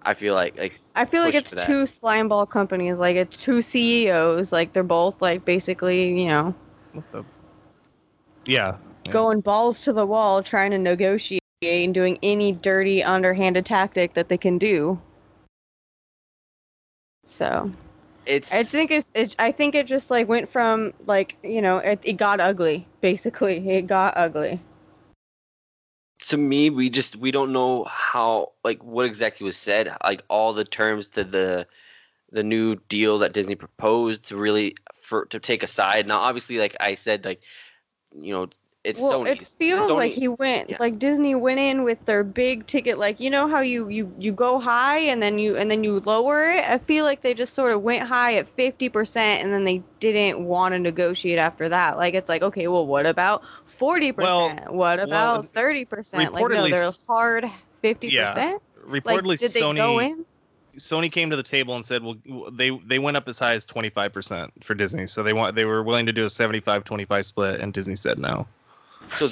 I 0.06 0.14
feel 0.14 0.34
like 0.34 0.56
like 0.56 0.80
I 0.94 1.04
feel 1.04 1.22
like 1.22 1.34
it's 1.34 1.52
two 1.66 1.84
slime 1.84 2.28
ball 2.28 2.46
companies. 2.46 2.98
Like 2.98 3.16
it's 3.16 3.42
two 3.42 3.60
CEOs. 3.60 4.52
Like 4.52 4.72
they're 4.72 4.84
both 4.84 5.20
like 5.20 5.44
basically, 5.44 6.22
you 6.22 6.28
know, 6.28 6.54
the- 7.10 7.24
Yeah. 8.46 8.76
Yeah. 9.04 9.12
going 9.12 9.40
balls 9.40 9.82
to 9.82 9.92
the 9.92 10.06
wall, 10.06 10.42
trying 10.42 10.70
to 10.70 10.78
negotiate 10.78 11.42
and 11.62 11.92
doing 11.92 12.18
any 12.22 12.52
dirty, 12.52 13.02
underhanded 13.02 13.66
tactic 13.66 14.14
that 14.14 14.28
they 14.28 14.38
can 14.38 14.58
do. 14.58 15.00
So 17.24 17.72
it's 18.26 18.52
I 18.54 18.62
think 18.62 18.92
it's, 18.92 19.10
it's 19.14 19.34
I 19.40 19.50
think 19.50 19.74
it 19.74 19.86
just 19.86 20.10
like 20.10 20.28
went 20.28 20.48
from 20.48 20.94
like 21.06 21.36
you 21.42 21.60
know 21.60 21.78
it, 21.78 21.98
it 22.04 22.12
got 22.14 22.38
ugly 22.40 22.86
basically 23.00 23.68
it 23.68 23.88
got 23.88 24.16
ugly. 24.16 24.60
To 26.18 26.36
me 26.36 26.70
we 26.70 26.88
just 26.88 27.16
we 27.16 27.30
don't 27.30 27.52
know 27.52 27.84
how 27.84 28.52
like 28.64 28.82
what 28.82 29.06
exactly 29.06 29.44
was 29.44 29.56
said 29.56 29.94
like 30.04 30.22
all 30.28 30.52
the 30.52 30.64
terms 30.64 31.08
to 31.08 31.24
the 31.24 31.66
the 32.32 32.42
new 32.42 32.76
deal 32.88 33.18
that 33.18 33.32
disney 33.32 33.54
proposed 33.54 34.24
to 34.24 34.36
really 34.36 34.74
for 34.94 35.26
to 35.26 35.38
take 35.38 35.62
a 35.62 35.66
side. 35.68 36.08
Now 36.08 36.18
obviously 36.18 36.58
like 36.58 36.76
i 36.80 36.94
said 36.94 37.24
like 37.24 37.42
you 38.20 38.32
know 38.32 38.48
it's 38.86 39.00
well, 39.00 39.24
Sony's. 39.24 39.42
it 39.42 39.48
feels 39.58 39.90
like 39.90 40.12
he 40.12 40.28
went 40.28 40.70
yeah. 40.70 40.76
like 40.78 40.98
Disney 40.98 41.34
went 41.34 41.58
in 41.58 41.82
with 41.82 42.04
their 42.04 42.22
big 42.22 42.66
ticket. 42.66 42.98
Like 42.98 43.18
you 43.18 43.30
know 43.30 43.48
how 43.48 43.60
you 43.60 43.88
you 43.88 44.14
you 44.18 44.30
go 44.30 44.60
high 44.60 44.98
and 44.98 45.20
then 45.20 45.38
you 45.38 45.56
and 45.56 45.68
then 45.68 45.82
you 45.82 45.98
lower 46.00 46.48
it. 46.50 46.64
I 46.64 46.78
feel 46.78 47.04
like 47.04 47.20
they 47.20 47.34
just 47.34 47.54
sort 47.54 47.72
of 47.72 47.82
went 47.82 48.06
high 48.06 48.34
at 48.36 48.46
fifty 48.46 48.88
percent 48.88 49.42
and 49.42 49.52
then 49.52 49.64
they 49.64 49.82
didn't 49.98 50.44
want 50.44 50.72
to 50.72 50.78
negotiate 50.78 51.38
after 51.38 51.68
that. 51.68 51.96
Like 51.96 52.14
it's 52.14 52.28
like 52.28 52.42
okay, 52.42 52.68
well, 52.68 52.86
what 52.86 53.06
about 53.06 53.42
forty 53.66 54.12
percent? 54.12 54.72
What 54.72 55.00
about 55.00 55.48
thirty 55.48 55.84
percent? 55.84 56.32
Like 56.32 56.42
no, 56.42 56.48
reportedly 56.48 56.70
they're 56.70 56.90
hard 57.08 57.50
fifty 57.82 58.16
percent. 58.16 58.62
Like 58.86 59.04
Reportedly, 59.04 59.40
did 59.40 59.50
they 59.50 59.60
Sony 59.60 59.76
go 59.78 59.98
in? 59.98 60.24
Sony 60.78 61.10
came 61.10 61.30
to 61.30 61.36
the 61.36 61.42
table 61.42 61.74
and 61.74 61.84
said, 61.84 62.04
"Well, 62.04 62.16
they 62.52 62.70
they 62.70 62.98
went 62.98 63.16
up 63.16 63.26
as 63.28 63.38
high 63.38 63.54
as 63.54 63.66
25% 63.66 64.50
for 64.60 64.74
Disney. 64.74 65.06
So 65.06 65.22
they 65.22 65.32
want 65.32 65.56
they 65.56 65.64
were 65.64 65.82
willing 65.82 66.06
to 66.06 66.12
do 66.12 66.22
a 66.22 66.28
75-25 66.28 67.24
split, 67.24 67.60
and 67.60 67.72
Disney 67.72 67.96
said 67.96 68.18
no. 68.18 68.46
So 69.08 69.26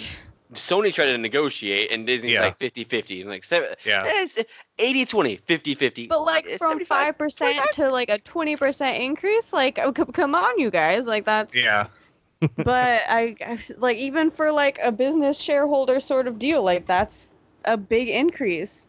sony 0.52 0.92
tried 0.92 1.06
to 1.06 1.18
negotiate 1.18 1.90
and 1.90 2.06
disney's 2.06 2.34
Yeah. 2.34 2.42
like 2.42 2.58
50-50 2.58 3.22
and 3.22 3.30
like 3.30 3.42
seven, 3.44 3.70
Yeah. 3.84 4.04
it's 4.06 4.38
80-20 4.78 5.40
50-50 5.42 6.08
But 6.08 6.22
like 6.22 6.46
from 6.58 6.84
five 6.84 7.18
percent 7.18 7.58
to 7.72 7.90
like 7.90 8.08
a 8.10 8.18
twenty 8.18 8.56
percent 8.56 9.02
increase, 9.02 9.52
like 9.52 9.78
oh, 9.78 9.92
c- 9.96 10.04
come 10.12 10.34
on, 10.34 10.58
you 10.58 10.70
guys, 10.70 11.06
like 11.06 11.24
that's. 11.24 11.54
Yeah. 11.54 11.86
but 12.56 13.02
I, 13.08 13.36
I 13.40 13.58
like 13.78 13.96
even 13.96 14.30
for 14.30 14.52
like 14.52 14.78
a 14.82 14.92
business 14.92 15.40
shareholder 15.40 15.98
sort 16.00 16.26
of 16.26 16.38
deal, 16.38 16.62
like 16.62 16.86
that's 16.86 17.30
a 17.64 17.76
big 17.76 18.08
increase. 18.08 18.88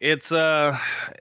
It's 0.00 0.32
uh 0.32 0.78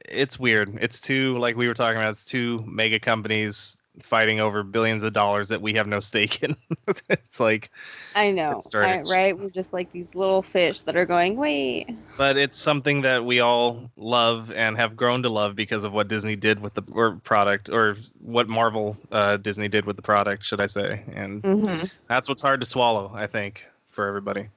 it's 0.10 0.38
weird. 0.38 0.78
It's 0.82 1.00
two 1.00 1.38
like 1.40 1.56
we 1.56 1.68
were 1.68 1.74
talking 1.74 1.98
about, 1.98 2.12
it's 2.12 2.26
two 2.26 2.64
mega 2.68 3.00
companies 3.00 3.82
fighting 4.02 4.40
over 4.40 4.64
billions 4.64 5.04
of 5.04 5.14
dollars 5.14 5.50
that 5.50 5.62
we 5.62 5.74
have 5.74 5.88
no 5.88 6.00
stake 6.00 6.42
in. 6.44 6.56
it's 7.10 7.40
like 7.40 7.70
I 8.16 8.32
know, 8.32 8.62
I, 8.74 9.02
right? 9.02 9.38
We're 9.38 9.50
just 9.50 9.74
like 9.74 9.92
these 9.92 10.16
little 10.16 10.42
fish 10.42 10.82
that 10.84 10.96
are 10.96 11.06
going, 11.06 11.36
wait. 11.36 11.90
but 12.18 12.38
it's 12.38 12.58
something 12.58 13.02
that 13.02 13.26
we 13.26 13.40
all 13.40 13.90
love 13.96 14.52
and 14.52 14.78
have 14.78 14.96
grown 14.96 15.24
to 15.24 15.30
love 15.30 15.56
because 15.56 15.84
of 15.84 15.94
what 15.94 16.08
Disney 16.08 16.36
did 16.36 16.60
with 16.60 16.74
the 16.74 16.84
or 16.92 17.16
product 17.24 17.70
or 17.70 17.96
what 18.20 18.48
Marvel 18.48 18.98
uh, 19.12 19.38
Disney 19.38 19.68
did 19.68 19.86
with 19.86 19.96
the 19.96 20.02
product, 20.02 20.46
should 20.46 20.60
I 20.62 20.68
say? 20.68 21.04
And 21.14 21.44
Mm-hmm. 21.44 21.86
that's 22.08 22.28
what's 22.30 22.42
hard 22.42 22.60
to 22.62 22.66
swallow, 22.66 23.12
I 23.14 23.28
think, 23.28 23.66
for 23.90 24.08
everybody. 24.08 24.50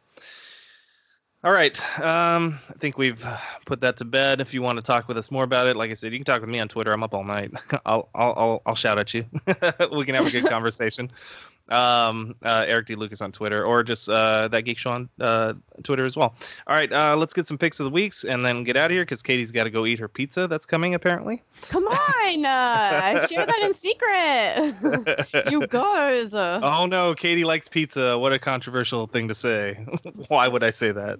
All 1.46 1.52
right, 1.52 2.00
um, 2.00 2.58
I 2.68 2.72
think 2.80 2.98
we've 2.98 3.24
put 3.66 3.80
that 3.82 3.98
to 3.98 4.04
bed. 4.04 4.40
If 4.40 4.52
you 4.52 4.62
want 4.62 4.78
to 4.78 4.82
talk 4.82 5.06
with 5.06 5.16
us 5.16 5.30
more 5.30 5.44
about 5.44 5.68
it, 5.68 5.76
like 5.76 5.92
I 5.92 5.94
said, 5.94 6.10
you 6.10 6.18
can 6.18 6.24
talk 6.24 6.40
with 6.40 6.50
me 6.50 6.58
on 6.58 6.66
Twitter. 6.66 6.92
I'm 6.92 7.04
up 7.04 7.14
all 7.14 7.22
night. 7.22 7.52
I'll 7.86 8.08
I'll 8.16 8.34
I'll, 8.36 8.62
I'll 8.66 8.74
shout 8.74 8.98
at 8.98 9.14
you. 9.14 9.24
we 9.92 10.04
can 10.04 10.16
have 10.16 10.26
a 10.26 10.30
good 10.32 10.46
conversation. 10.48 11.08
Um, 11.68 12.36
uh, 12.44 12.64
Eric 12.66 12.86
D. 12.86 12.94
Lucas 12.94 13.20
on 13.20 13.32
Twitter, 13.32 13.64
or 13.64 13.82
just 13.82 14.08
uh, 14.08 14.46
that 14.48 14.60
Geek 14.62 14.78
Show 14.78 14.90
on 14.92 15.08
uh, 15.20 15.54
Twitter 15.82 16.04
as 16.04 16.16
well. 16.16 16.34
All 16.68 16.76
right, 16.76 16.92
uh, 16.92 17.16
let's 17.16 17.34
get 17.34 17.48
some 17.48 17.58
picks 17.58 17.80
of 17.80 17.84
the 17.84 17.90
weeks 17.90 18.22
and 18.24 18.44
then 18.44 18.62
get 18.62 18.76
out 18.76 18.86
of 18.86 18.94
here 18.94 19.02
because 19.02 19.20
Katie's 19.22 19.50
got 19.50 19.64
to 19.64 19.70
go 19.70 19.84
eat 19.84 19.98
her 19.98 20.06
pizza 20.06 20.46
that's 20.46 20.64
coming 20.64 20.94
apparently. 20.94 21.42
Come 21.62 21.88
on, 21.88 22.44
uh, 22.44 23.00
I 23.02 23.26
share 23.30 23.46
that 23.46 23.62
in 23.62 23.74
secret. 23.74 25.50
you 25.50 25.66
guys. 25.66 26.34
Uh, 26.34 26.60
Oh 26.62 26.86
no, 26.86 27.14
Katie 27.14 27.44
likes 27.44 27.66
pizza. 27.68 28.16
What 28.16 28.32
a 28.32 28.38
controversial 28.38 29.06
thing 29.08 29.26
to 29.26 29.34
say. 29.34 29.84
Why 30.28 30.46
would 30.46 30.62
I 30.62 30.70
say 30.70 30.92
that? 30.92 31.18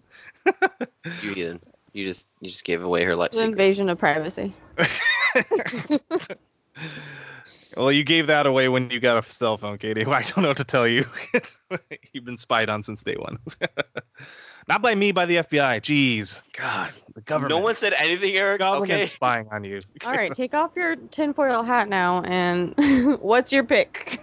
you 1.23 1.33
heathen. 1.35 1.61
you 1.93 2.05
just 2.05 2.27
you 2.41 2.49
just 2.51 2.63
gave 2.65 2.83
away 2.85 3.05
her 3.05 3.17
life 3.17 3.33
an 3.33 3.39
secrets. 3.39 3.51
invasion 3.53 3.89
of 3.89 3.99
privacy. 3.99 4.55
Well, 7.77 7.93
you 7.93 8.05
gave 8.05 8.27
that 8.29 8.47
away 8.47 8.69
when 8.69 8.91
you 8.91 9.01
got 9.01 9.19
a 9.19 9.31
cell 9.31 9.57
phone, 9.59 9.79
Katie. 9.79 10.05
I 10.07 10.23
don't 10.23 10.39
know 10.39 10.49
what 10.49 10.57
to 10.57 10.65
tell 10.65 10.89
you. 10.89 11.07
You've 12.13 12.25
been 12.25 12.39
spied 12.39 12.69
on 12.69 12.83
since 12.83 13.03
day 13.03 13.17
one. 13.17 13.39
Not 14.69 14.83
by 14.83 14.95
me, 14.97 15.13
by 15.13 15.27
the 15.27 15.37
FBI. 15.37 15.81
Jeez, 15.81 16.41
God, 16.53 16.93
the 17.15 17.21
government. 17.21 17.51
no 17.51 17.61
one 17.61 17.77
said 17.77 17.93
anything 17.93 18.35
eric 18.35 18.59
government 18.59 18.91
okay 18.91 19.07
spying 19.07 19.47
on 19.53 19.63
you. 19.63 19.81
All 20.05 20.11
right, 20.11 20.35
take 20.35 20.55
off 20.55 20.73
your 20.75 20.97
tinfoil 20.97 21.63
hat 21.63 21.89
now, 21.89 22.23
and 22.23 22.75
what's 23.21 23.53
your 23.53 23.63
pick? 23.63 24.21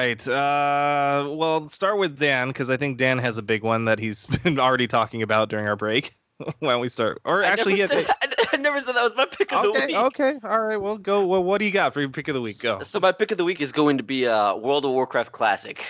Right. 0.00 0.28
Uh, 0.28 1.28
well, 1.30 1.68
start 1.70 1.98
with 1.98 2.18
Dan 2.18 2.48
because 2.48 2.70
I 2.70 2.76
think 2.76 2.98
Dan 2.98 3.18
has 3.18 3.38
a 3.38 3.42
big 3.42 3.62
one 3.62 3.84
that 3.86 3.98
he's 3.98 4.26
been 4.44 4.58
already 4.58 4.86
talking 4.86 5.22
about 5.22 5.48
during 5.48 5.66
our 5.66 5.76
break. 5.76 6.14
Why 6.60 6.72
don't 6.72 6.80
we 6.80 6.88
start? 6.88 7.20
Or 7.24 7.44
I 7.44 7.48
actually, 7.48 7.74
never, 7.74 7.94
yeah. 7.94 8.06
said, 8.06 8.14
I 8.52 8.56
never 8.56 8.80
said 8.80 8.94
that 8.94 9.02
was 9.02 9.14
my 9.14 9.26
pick 9.26 9.52
of 9.52 9.62
the 9.62 9.68
Okay. 9.70 9.86
week 9.88 9.96
Okay. 9.96 10.34
All 10.42 10.60
right. 10.60 10.78
Well, 10.78 10.96
go. 10.96 11.26
Well, 11.26 11.44
what 11.44 11.58
do 11.58 11.66
you 11.66 11.70
got 11.70 11.92
for 11.92 12.00
your 12.00 12.08
pick 12.08 12.28
of 12.28 12.34
the 12.34 12.40
week? 12.40 12.60
Go. 12.60 12.78
So 12.80 12.98
my 12.98 13.12
pick 13.12 13.30
of 13.30 13.38
the 13.38 13.44
week 13.44 13.60
is 13.60 13.72
going 13.72 13.98
to 13.98 14.02
be 14.02 14.26
uh, 14.26 14.56
World 14.56 14.84
of 14.84 14.92
Warcraft 14.92 15.32
Classic. 15.32 15.84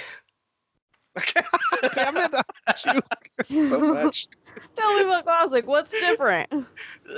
Damn 1.92 2.16
it! 2.16 2.30
I 2.34 2.74
hate 2.84 3.02
you 3.50 3.66
so 3.66 3.80
much. 3.94 4.28
Tell 4.76 4.96
me 4.96 5.02
about 5.02 5.24
Classic. 5.24 5.66
What's 5.66 5.90
different? 5.92 6.52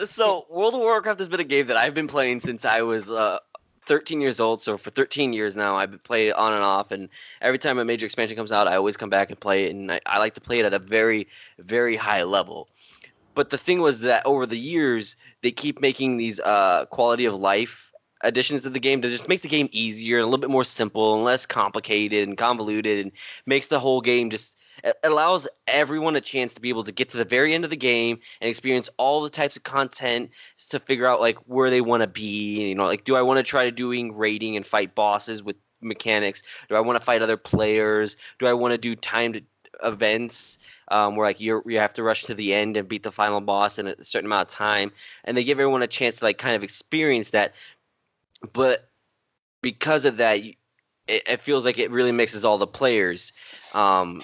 So 0.05 0.47
World 0.51 0.74
of 0.74 0.81
Warcraft 0.81 1.19
has 1.20 1.28
been 1.28 1.40
a 1.40 1.44
game 1.44 1.66
that 1.66 1.77
I've 1.77 1.94
been 1.94 2.09
playing 2.09 2.40
since 2.40 2.64
I 2.64 2.82
was 2.82 3.10
uh, 3.10 3.39
13 3.87 4.21
years 4.21 4.41
old. 4.41 4.63
So 4.63 4.77
for 4.77 4.91
13 4.91 5.33
years 5.33 5.57
now, 5.57 5.77
I've 5.77 6.03
playing 6.05 6.29
it 6.29 6.37
on 6.37 6.53
and 6.53 6.63
off. 6.63 6.91
And 6.91 7.09
every 7.41 7.59
time 7.59 7.79
a 7.79 7.85
major 7.85 8.07
expansion 8.07 8.37
comes 8.37 8.53
out, 8.53 8.69
I 8.69 8.77
always 8.77 8.97
come 8.97 9.11
back 9.11 9.31
and 9.31 9.39
play 9.39 9.65
it. 9.65 9.75
And 9.75 9.91
I, 9.91 10.01
I 10.07 10.19
like 10.19 10.35
to 10.35 10.41
play 10.41 10.61
it 10.61 10.67
at 10.67 10.75
a 10.75 10.79
very, 10.79 11.29
very 11.59 11.97
high 11.97 12.23
level. 12.23 12.69
But 13.35 13.51
the 13.51 13.59
thing 13.59 13.81
was 13.81 14.01
that 14.01 14.27
over 14.27 14.47
the 14.47 14.59
years, 14.59 15.17
they 15.41 15.51
keep 15.51 15.81
making 15.81 16.17
these 16.17 16.39
uh, 16.41 16.85
quality 16.87 17.25
of 17.25 17.35
life 17.35 17.91
additions 18.23 18.63
to 18.63 18.71
the 18.71 18.79
game 18.79 19.03
to 19.03 19.09
just 19.09 19.29
make 19.29 19.43
the 19.43 19.49
game 19.49 19.69
easier 19.73 20.19
and 20.19 20.23
a 20.23 20.27
little 20.27 20.41
bit 20.41 20.51
more 20.51 20.65
simple 20.65 21.15
and 21.15 21.25
less 21.25 21.45
complicated 21.45 22.29
and 22.29 22.39
convoluted 22.39 23.01
and 23.05 23.13
makes 23.47 23.67
the 23.67 23.81
whole 23.81 24.01
game 24.01 24.31
just 24.31 24.57
it 24.85 24.97
allows 25.05 25.47
everyone 25.69 26.17
a 26.17 26.21
chance 26.21 26.55
to 26.55 26.61
be 26.61 26.69
able 26.69 26.85
to 26.85 26.93
get 26.93 27.09
to 27.11 27.17
the 27.17 27.25
very 27.25 27.55
end 27.55 27.65
of 27.65 27.71
the 27.71 27.77
game 27.77 28.19
and 28.41 28.49
experience 28.51 28.89
all 28.97 29.21
the 29.23 29.31
types 29.31 29.57
of 29.57 29.63
content 29.63 30.31
to 30.71 30.81
figure 30.81 31.07
out 31.07 31.21
like 31.21 31.39
where 31.47 31.71
they 31.71 31.81
want 31.81 32.03
to 32.03 32.07
be. 32.07 32.69
You 32.69 32.75
know, 32.75 32.85
like 32.85 33.05
do 33.05 33.17
I 33.17 33.23
want 33.23 33.39
to 33.39 33.43
try 33.43 33.65
to 33.65 33.71
doing 33.71 34.17
raiding 34.17 34.57
and 34.57 34.67
fight 34.67 34.95
bosses 34.95 35.43
with 35.43 35.57
mechanics? 35.81 36.43
Do 36.69 36.77
I 36.77 36.81
want 36.81 36.99
to 36.99 37.05
fight 37.05 37.23
other 37.23 37.37
players? 37.37 38.17
Do 38.39 38.47
I 38.47 38.53
want 38.53 38.73
to 38.73 38.79
do 38.79 38.95
timed 38.95 39.43
events 39.85 40.59
um, 40.89 41.17
where 41.17 41.27
like 41.27 41.41
you 41.41 41.63
you 41.67 41.79
have 41.79 41.95
to 41.95 42.03
rush 42.03 42.25
to 42.25 42.35
the 42.35 42.53
end 42.55 42.77
and 42.77 42.89
beat 42.89 43.03
the 43.03 43.13
final 43.13 43.41
boss 43.41 43.79
in 43.79 43.87
a 43.87 44.05
certain 44.05 44.27
amount 44.27 44.49
of 44.49 44.55
time? 44.55 44.93
And 45.25 45.37
they 45.37 45.45
give 45.45 45.61
everyone 45.61 45.83
a 45.83 45.87
chance 45.87 46.19
to 46.19 46.25
like 46.25 46.39
kind 46.39 46.57
of 46.57 46.63
experience 46.63 47.31
that. 47.31 47.55
But 48.53 48.89
because 49.63 50.05
of 50.05 50.17
that, 50.17 50.41
it, 50.41 50.57
it 51.07 51.41
feels 51.41 51.65
like 51.65 51.79
it 51.79 51.91
really 51.91 52.13
mixes 52.13 52.45
all 52.45 52.59
the 52.59 52.67
players. 52.67 53.33
Um, 53.75 54.21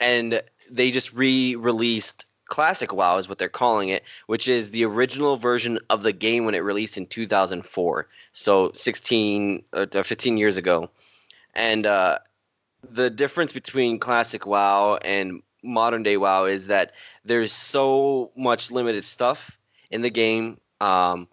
and 0.00 0.42
they 0.70 0.90
just 0.90 1.12
re-released 1.12 2.26
classic 2.46 2.92
WoW 2.92 3.18
is 3.18 3.28
what 3.28 3.38
they're 3.38 3.48
calling 3.48 3.88
it, 3.88 4.04
which 4.26 4.48
is 4.48 4.70
the 4.70 4.84
original 4.84 5.36
version 5.36 5.78
of 5.90 6.02
the 6.02 6.12
game 6.12 6.44
when 6.44 6.54
it 6.54 6.60
released 6.60 6.96
in 6.96 7.06
2004. 7.06 8.08
So 8.32 8.70
16 8.72 9.64
uh, 9.72 9.86
or 9.94 10.04
15 10.04 10.36
years 10.36 10.56
ago. 10.56 10.90
And 11.54 11.86
uh, 11.86 12.18
the 12.88 13.10
difference 13.10 13.52
between 13.52 13.98
classic 13.98 14.46
WoW 14.46 14.98
and 15.02 15.42
modern 15.62 16.02
day 16.02 16.16
WoW 16.16 16.44
is 16.44 16.68
that 16.68 16.92
there's 17.24 17.52
so 17.52 18.30
much 18.36 18.70
limited 18.70 19.04
stuff 19.04 19.58
in 19.90 20.02
the 20.02 20.10
game. 20.10 20.60
Um, 20.80 21.28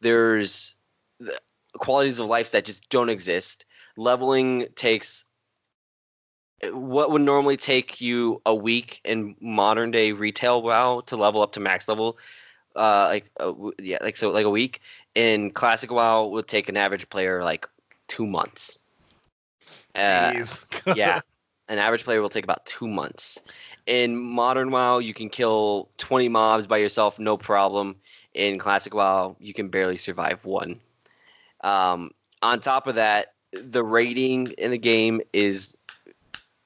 there's 0.00 0.74
the 1.20 1.38
qualities 1.74 2.20
of 2.20 2.26
life 2.26 2.50
that 2.52 2.64
just 2.64 2.88
don't 2.88 3.10
exist. 3.10 3.66
Leveling 3.96 4.66
takes 4.74 5.24
what 6.62 7.10
would 7.10 7.22
normally 7.22 7.56
take 7.56 8.00
you 8.00 8.40
a 8.46 8.54
week 8.54 9.00
in 9.04 9.36
modern 9.40 9.90
day 9.90 10.12
retail 10.12 10.62
WoW 10.62 11.02
to 11.06 11.16
level 11.16 11.42
up 11.42 11.52
to 11.52 11.60
max 11.60 11.88
level, 11.88 12.18
uh, 12.74 13.06
like 13.08 13.30
uh, 13.40 13.52
yeah, 13.78 13.98
like 14.02 14.16
so 14.16 14.30
like 14.30 14.46
a 14.46 14.50
week 14.50 14.80
in 15.14 15.50
classic 15.50 15.90
WoW 15.90 16.26
would 16.26 16.48
take 16.48 16.68
an 16.68 16.76
average 16.76 17.08
player 17.08 17.42
like 17.42 17.66
two 18.08 18.26
months. 18.26 18.78
Uh, 19.94 20.44
yeah, 20.94 21.20
an 21.68 21.78
average 21.78 22.04
player 22.04 22.20
will 22.20 22.28
take 22.28 22.44
about 22.44 22.64
two 22.66 22.88
months. 22.88 23.42
In 23.86 24.16
modern 24.16 24.70
WoW, 24.70 24.98
you 24.98 25.14
can 25.14 25.28
kill 25.28 25.88
20 25.98 26.28
mobs 26.28 26.66
by 26.66 26.78
yourself, 26.78 27.18
no 27.18 27.36
problem. 27.36 27.96
In 28.34 28.58
classic 28.58 28.94
WoW, 28.94 29.36
you 29.40 29.54
can 29.54 29.68
barely 29.68 29.96
survive 29.96 30.44
one. 30.44 30.80
Um, 31.62 32.10
on 32.42 32.60
top 32.60 32.86
of 32.86 32.96
that, 32.96 33.34
the 33.52 33.82
raiding 33.82 34.48
in 34.58 34.70
the 34.70 34.78
game 34.78 35.22
is 35.32 35.76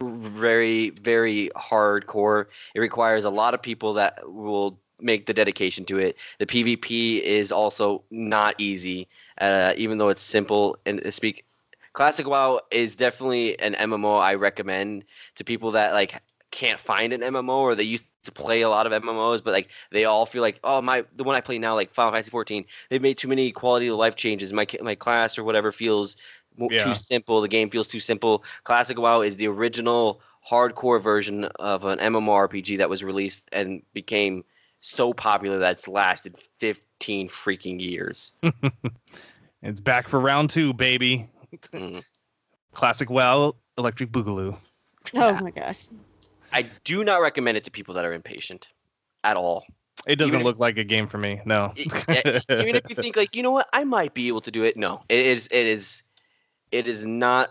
very, 0.03 0.91
very 0.91 1.51
hardcore. 1.57 2.47
It 2.75 2.81
requires 2.81 3.25
a 3.25 3.31
lot 3.31 3.55
of 3.55 3.63
people 3.63 3.95
that 3.95 4.19
will 4.31 4.79
make 5.01 5.27
the 5.27 5.35
dedication 5.35 5.85
to 5.87 5.99
it. 5.99 6.17
The 6.39 6.47
PvP 6.47 7.23
is 7.23 7.53
also 7.53 8.03
not 8.11 8.55
easy, 8.59 9.09
uh, 9.41 9.75
even 9.77 9.99
though 9.99 10.09
it's 10.09 10.23
simple 10.23 10.79
and 10.87 11.13
speak. 11.13 11.45
Classic 11.93 12.27
WoW 12.27 12.61
is 12.71 12.95
definitely 12.95 13.59
an 13.59 13.75
MMO 13.75 14.19
I 14.19 14.35
recommend 14.35 15.05
to 15.37 15.45
people 15.45 15.73
that 15.73 15.93
like 15.93 16.23
can't 16.51 16.79
find 16.79 17.13
an 17.13 17.23
MMO 17.23 17.59
or 17.59 17.75
they 17.75 17.83
used 17.83 18.07
to 18.25 18.33
play 18.33 18.63
a 18.63 18.69
lot 18.69 18.87
of 18.87 18.93
MMOs, 18.93 19.43
but 19.43 19.53
like 19.53 19.71
they 19.91 20.05
all 20.05 20.27
feel 20.27 20.43
like, 20.43 20.61
oh 20.63 20.81
my, 20.83 21.05
the 21.17 21.25
one 21.25 21.37
I 21.37 21.41
play 21.41 21.59
now, 21.59 21.75
like 21.75 21.95
Final 21.95 22.13
Fantasy 22.13 22.31
14, 22.31 22.65
they've 22.91 23.01
made 23.01 23.19
too 23.19 23.29
many 23.29 23.51
quality 23.51 23.89
of 23.89 23.97
life 23.97 24.17
changes. 24.17 24.53
My 24.53 24.67
my 24.83 24.95
class 24.95 25.39
or 25.39 25.45
whatever 25.45 25.73
feels 25.73 26.17
mo- 26.57 26.69
Yeah. 26.71 26.85
too 26.85 26.95
simple. 26.95 27.41
The 27.41 27.49
game 27.49 27.71
feels 27.71 27.89
too 27.89 28.01
simple. 28.01 28.45
Classic 28.65 28.99
WoW 28.99 29.21
is 29.23 29.37
the 29.37 29.47
original 29.49 30.21
hardcore 30.49 31.01
version 31.03 31.45
of 31.59 31.85
an 31.85 31.99
MMORPG 31.99 32.79
that 32.79 32.89
was 32.91 33.03
released 33.03 33.43
and 33.53 33.83
became 33.93 34.45
so 34.81 35.13
popular 35.13 35.59
that 35.59 35.73
it's 35.73 35.87
lasted 35.89 36.37
15 36.59 37.29
freaking 37.29 37.81
years. 37.81 38.33
It's 39.63 39.81
back 39.81 40.09
for 40.09 40.19
round 40.19 40.49
two, 40.49 40.73
baby. 40.73 41.29
Mm. 41.75 42.03
Classic 42.73 43.11
WoW 43.11 43.55
Electric 43.77 44.11
Boogaloo. 44.11 44.57
Oh 45.15 45.33
my 45.41 45.51
gosh. 45.51 45.87
I 46.51 46.63
do 46.85 47.05
not 47.05 47.21
recommend 47.21 47.59
it 47.59 47.65
to 47.65 47.71
people 47.71 47.93
that 47.95 48.05
are 48.07 48.13
impatient 48.15 48.69
at 49.23 49.37
all. 49.37 49.67
It 50.07 50.17
doesn't 50.17 50.31
Even 50.31 50.41
if- 50.41 50.45
look 50.47 50.59
like 50.59 50.79
a 50.79 50.85
game 50.85 51.07
for 51.07 51.19
me. 51.19 51.43
No. 51.45 51.75
I- 52.09 52.23
yeah, 52.49 52.61
even 52.63 52.77
if 52.77 52.85
you 52.89 52.97
think 52.97 53.17
like 53.17 53.37
you 53.37 53.43
know 53.43 53.51
what 53.51 53.69
i 53.75 53.85
might 53.85 54.15
be 54.15 54.29
able 54.29 54.41
to 54.41 54.51
do 54.51 54.65
it 54.65 54.79
no 54.79 55.03
it 55.11 55.19
is 55.27 55.47
it 55.51 55.67
is 55.67 56.05
it 56.73 56.87
is 56.89 57.05
not 57.07 57.51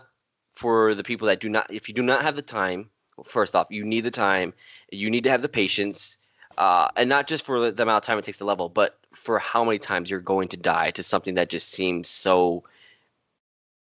for 0.54 0.94
the 0.94 1.02
people 1.04 1.26
that 1.26 1.40
do 1.40 1.48
not 1.48 1.72
if 1.72 1.88
you 1.88 1.94
do 1.94 2.02
not 2.02 2.22
have 2.22 2.36
the 2.36 2.42
time 2.42 2.90
first 3.24 3.54
off 3.54 3.66
you 3.70 3.84
need 3.84 4.00
the 4.00 4.10
time 4.10 4.52
you 4.90 5.10
need 5.10 5.24
to 5.24 5.30
have 5.30 5.42
the 5.42 5.48
patience 5.48 6.18
uh, 6.58 6.88
and 6.96 7.08
not 7.08 7.26
just 7.26 7.44
for 7.44 7.60
the, 7.60 7.72
the 7.72 7.82
amount 7.82 8.02
of 8.04 8.06
time 8.06 8.18
it 8.18 8.24
takes 8.24 8.38
to 8.38 8.44
level 8.44 8.68
but 8.68 8.98
for 9.14 9.38
how 9.38 9.64
many 9.64 9.78
times 9.78 10.10
you're 10.10 10.20
going 10.20 10.48
to 10.48 10.56
die 10.56 10.90
to 10.90 11.02
something 11.02 11.34
that 11.34 11.48
just 11.48 11.70
seems 11.70 12.08
so 12.08 12.62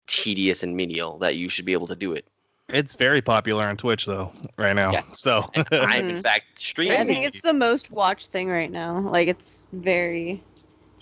tedious 0.06 0.62
and 0.62 0.76
menial 0.76 1.18
that 1.18 1.36
you 1.36 1.48
should 1.48 1.64
be 1.64 1.72
able 1.72 1.86
to 1.86 1.96
do 1.96 2.12
it 2.12 2.26
It's 2.68 2.94
very 2.94 3.20
popular 3.22 3.64
on 3.64 3.76
Twitch 3.76 4.06
though, 4.06 4.32
right 4.58 4.74
now. 4.74 4.90
Yes. 4.92 5.20
So 5.20 5.44
i'm 5.54 6.08
in 6.10 6.16
Mhm. 6.16 6.22
fact 6.22 6.44
I 6.78 7.04
think 7.04 7.24
it's 7.26 7.40
the 7.42 7.52
most 7.52 7.90
watched 7.90 8.30
thing 8.30 8.48
right 8.48 8.70
now. 8.70 8.98
Like 8.98 9.28
it's 9.28 9.66
very 9.72 10.42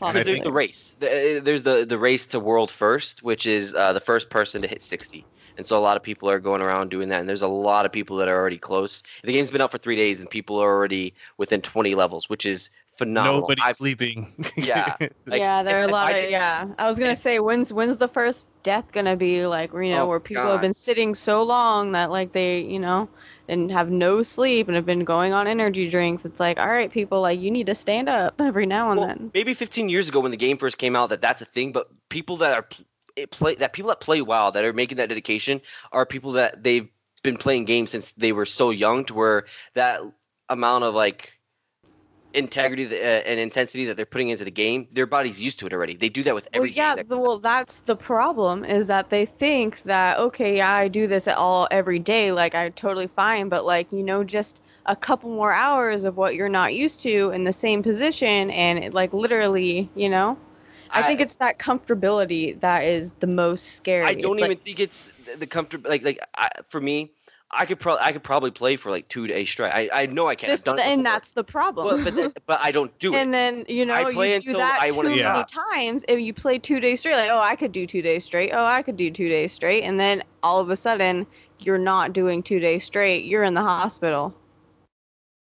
because 0.08 0.24
there's 0.24 0.40
the 0.40 0.52
race. 0.52 0.96
The, 1.00 1.38
uh, 1.38 1.40
there's 1.42 1.62
the 1.62 1.84
the 1.86 1.98
race 1.98 2.26
to 2.26 2.40
world 2.40 2.70
first, 2.70 3.22
which 3.22 3.46
is 3.46 3.74
uh, 3.74 3.92
the 3.92 4.00
first 4.00 4.30
person 4.30 4.62
to 4.62 4.68
hit 4.68 4.82
60. 4.82 5.24
And 5.58 5.66
so 5.66 5.76
a 5.78 5.80
lot 5.80 5.98
of 5.98 6.02
people 6.02 6.30
are 6.30 6.38
going 6.38 6.62
around 6.62 6.90
doing 6.90 7.10
that, 7.10 7.20
and 7.20 7.28
there's 7.28 7.42
a 7.42 7.48
lot 7.48 7.84
of 7.84 7.92
people 7.92 8.16
that 8.16 8.28
are 8.28 8.36
already 8.40 8.56
close. 8.56 9.02
The 9.22 9.32
game's 9.34 9.50
been 9.50 9.60
out 9.60 9.70
for 9.70 9.76
three 9.76 9.96
days, 9.96 10.18
and 10.18 10.30
people 10.30 10.58
are 10.58 10.70
already 10.74 11.12
within 11.36 11.60
20 11.60 11.94
levels, 11.94 12.30
which 12.30 12.46
is 12.46 12.70
phenomenal. 12.96 13.40
nobody's 13.42 13.62
I've- 13.64 13.74
sleeping. 13.74 14.32
Yeah. 14.56 14.96
Like, 15.26 15.40
yeah, 15.40 15.62
there 15.62 15.78
are 15.80 15.84
a 15.84 15.92
lot 15.92 16.12
I 16.12 16.16
of 16.18 16.30
yeah. 16.30 16.68
I 16.78 16.88
was 16.88 16.98
gonna 16.98 17.14
say 17.16 17.38
when's 17.38 17.70
when's 17.72 17.98
the 17.98 18.08
first 18.08 18.48
death 18.62 18.92
gonna 18.92 19.14
be 19.16 19.46
like 19.46 19.72
you 19.74 19.90
know 19.90 20.04
Oh, 20.04 20.08
where 20.08 20.20
people 20.20 20.42
God. 20.44 20.52
have 20.52 20.60
been 20.62 20.74
sitting 20.74 21.14
so 21.14 21.42
long 21.42 21.92
that 21.92 22.10
like 22.10 22.32
they 22.32 22.60
you 22.60 22.78
know 22.80 23.08
and 23.48 23.70
have 23.72 23.90
no 23.90 24.22
sleep 24.22 24.68
and 24.68 24.76
have 24.76 24.86
been 24.86 25.04
going 25.04 25.32
on 25.32 25.46
energy 25.46 25.88
drinks. 25.88 26.24
It's 26.24 26.40
like 26.40 26.58
all 26.58 26.68
right, 26.68 26.90
people 26.90 27.20
like 27.20 27.40
you 27.40 27.50
need 27.50 27.66
to 27.66 27.74
stand 27.74 28.08
up 28.08 28.40
every 28.40 28.66
now 28.66 28.90
and 28.90 29.00
well, 29.00 29.08
then. 29.08 29.30
maybe 29.34 29.54
15 29.54 29.88
years 29.88 30.08
ago 30.08 30.20
when 30.20 30.30
the 30.30 30.36
game 30.36 30.56
first 30.56 30.78
came 30.78 30.96
out, 30.96 31.10
that 31.10 31.20
that's 31.20 31.42
a 31.42 31.46
thing. 31.46 31.72
But 31.72 31.88
people 32.08 32.38
that 32.38 32.54
are 32.54 32.68
it 33.16 33.30
play 33.30 33.54
that 33.56 33.72
people 33.72 33.88
that 33.88 34.00
play 34.00 34.22
WoW 34.22 34.50
that 34.50 34.64
are 34.64 34.72
making 34.72 34.96
that 34.98 35.08
dedication 35.08 35.60
are 35.90 36.06
people 36.06 36.32
that 36.32 36.62
they've 36.62 36.88
been 37.22 37.36
playing 37.36 37.64
games 37.64 37.90
since 37.90 38.12
they 38.12 38.32
were 38.32 38.46
so 38.46 38.70
young 38.70 39.04
to 39.04 39.14
where 39.14 39.44
that 39.74 40.00
amount 40.48 40.84
of 40.84 40.94
like 40.94 41.32
integrity 42.34 42.86
uh, 42.86 43.22
and 43.26 43.38
intensity 43.40 43.84
that 43.86 43.96
they're 43.96 44.06
putting 44.06 44.30
into 44.30 44.44
the 44.44 44.50
game, 44.50 44.88
their 44.92 45.06
body's 45.06 45.40
used 45.40 45.58
to 45.60 45.66
it 45.66 45.72
already. 45.72 45.94
They 45.96 46.08
do 46.08 46.22
that 46.24 46.34
with 46.34 46.48
every. 46.52 46.70
Well, 46.70 46.76
yeah, 46.76 47.02
the, 47.02 47.16
well, 47.16 47.38
that's 47.38 47.80
the 47.80 47.96
problem 47.96 48.64
is 48.64 48.86
that 48.88 49.10
they 49.10 49.26
think 49.26 49.82
that 49.82 50.18
okay, 50.18 50.56
yeah, 50.56 50.72
I 50.72 50.88
do 50.88 51.06
this 51.06 51.28
all 51.28 51.68
every 51.70 51.98
day, 51.98 52.32
like 52.32 52.54
I'm 52.54 52.72
totally 52.72 53.08
fine, 53.08 53.48
but 53.48 53.64
like 53.64 53.90
you 53.92 54.02
know, 54.02 54.24
just 54.24 54.62
a 54.86 54.96
couple 54.96 55.30
more 55.30 55.52
hours 55.52 56.04
of 56.04 56.16
what 56.16 56.34
you're 56.34 56.48
not 56.48 56.74
used 56.74 57.02
to 57.02 57.30
in 57.30 57.44
the 57.44 57.52
same 57.52 57.82
position, 57.82 58.50
and 58.50 58.78
it, 58.78 58.94
like 58.94 59.12
literally, 59.12 59.90
you 59.94 60.08
know, 60.08 60.36
I, 60.90 61.02
think 61.02 61.20
it's 61.20 61.36
that 61.36 61.58
comfortability 61.58 62.60
that 62.60 62.84
is 62.84 63.12
the 63.20 63.26
most 63.26 63.74
scary. 63.74 64.04
I 64.04 64.14
don't 64.14 64.32
It's 64.34 64.40
even 64.40 64.50
like, 64.50 64.62
think 64.62 64.80
it's 64.80 65.12
the- 65.26 65.38
the 65.38 65.46
comfort. 65.46 65.84
Like 65.84 66.02
like 66.02 66.18
I, 66.36 66.50
for 66.68 66.80
me, 66.80 67.12
I 67.54 67.66
could 67.66 67.78
probably 67.78 68.02
I 68.02 68.12
could 68.12 68.22
probably 68.22 68.50
play 68.50 68.76
for 68.76 68.90
like 68.90 69.08
two 69.08 69.26
days 69.26 69.50
straight. 69.50 69.70
I, 69.70 69.88
I 69.92 70.06
know 70.06 70.26
I 70.26 70.34
can. 70.34 70.48
this, 70.48 70.60
I've 70.60 70.76
done 70.76 70.80
and 70.80 71.02
before. 71.02 71.12
that's 71.12 71.30
the 71.30 71.44
problem. 71.44 71.86
Well, 71.86 72.04
but, 72.04 72.14
th- 72.14 72.32
but 72.46 72.60
I 72.62 72.72
don't 72.72 72.96
do 72.98 73.14
it. 73.14 73.18
and 73.18 73.34
then 73.34 73.66
you 73.68 73.84
know 73.84 73.94
I 73.94 74.12
play 74.12 74.34
you 74.34 74.40
do 74.40 74.48
until 74.50 74.60
that 74.60 74.78
I 74.80 74.90
wanna 74.90 75.10
many 75.10 75.20
stop. 75.20 75.50
times 75.50 76.04
if 76.08 76.18
you 76.18 76.32
play 76.32 76.58
two 76.58 76.80
days 76.80 77.00
straight 77.00 77.16
like 77.16 77.30
oh 77.30 77.38
i 77.38 77.54
could 77.56 77.72
do 77.72 77.86
two 77.86 78.00
days 78.02 78.24
straight 78.24 78.52
oh 78.52 78.64
i 78.64 78.82
could 78.82 78.96
do 78.96 79.10
two 79.10 79.28
days 79.28 79.52
straight 79.52 79.82
and 79.82 80.00
then 80.00 80.22
all 80.42 80.60
of 80.60 80.70
a 80.70 80.76
sudden 80.76 81.26
you're 81.58 81.78
not 81.78 82.12
doing 82.12 82.42
two 82.42 82.58
days 82.58 82.84
straight 82.84 83.24
you're 83.24 83.44
in 83.44 83.54
the 83.54 83.60
hospital 83.60 84.34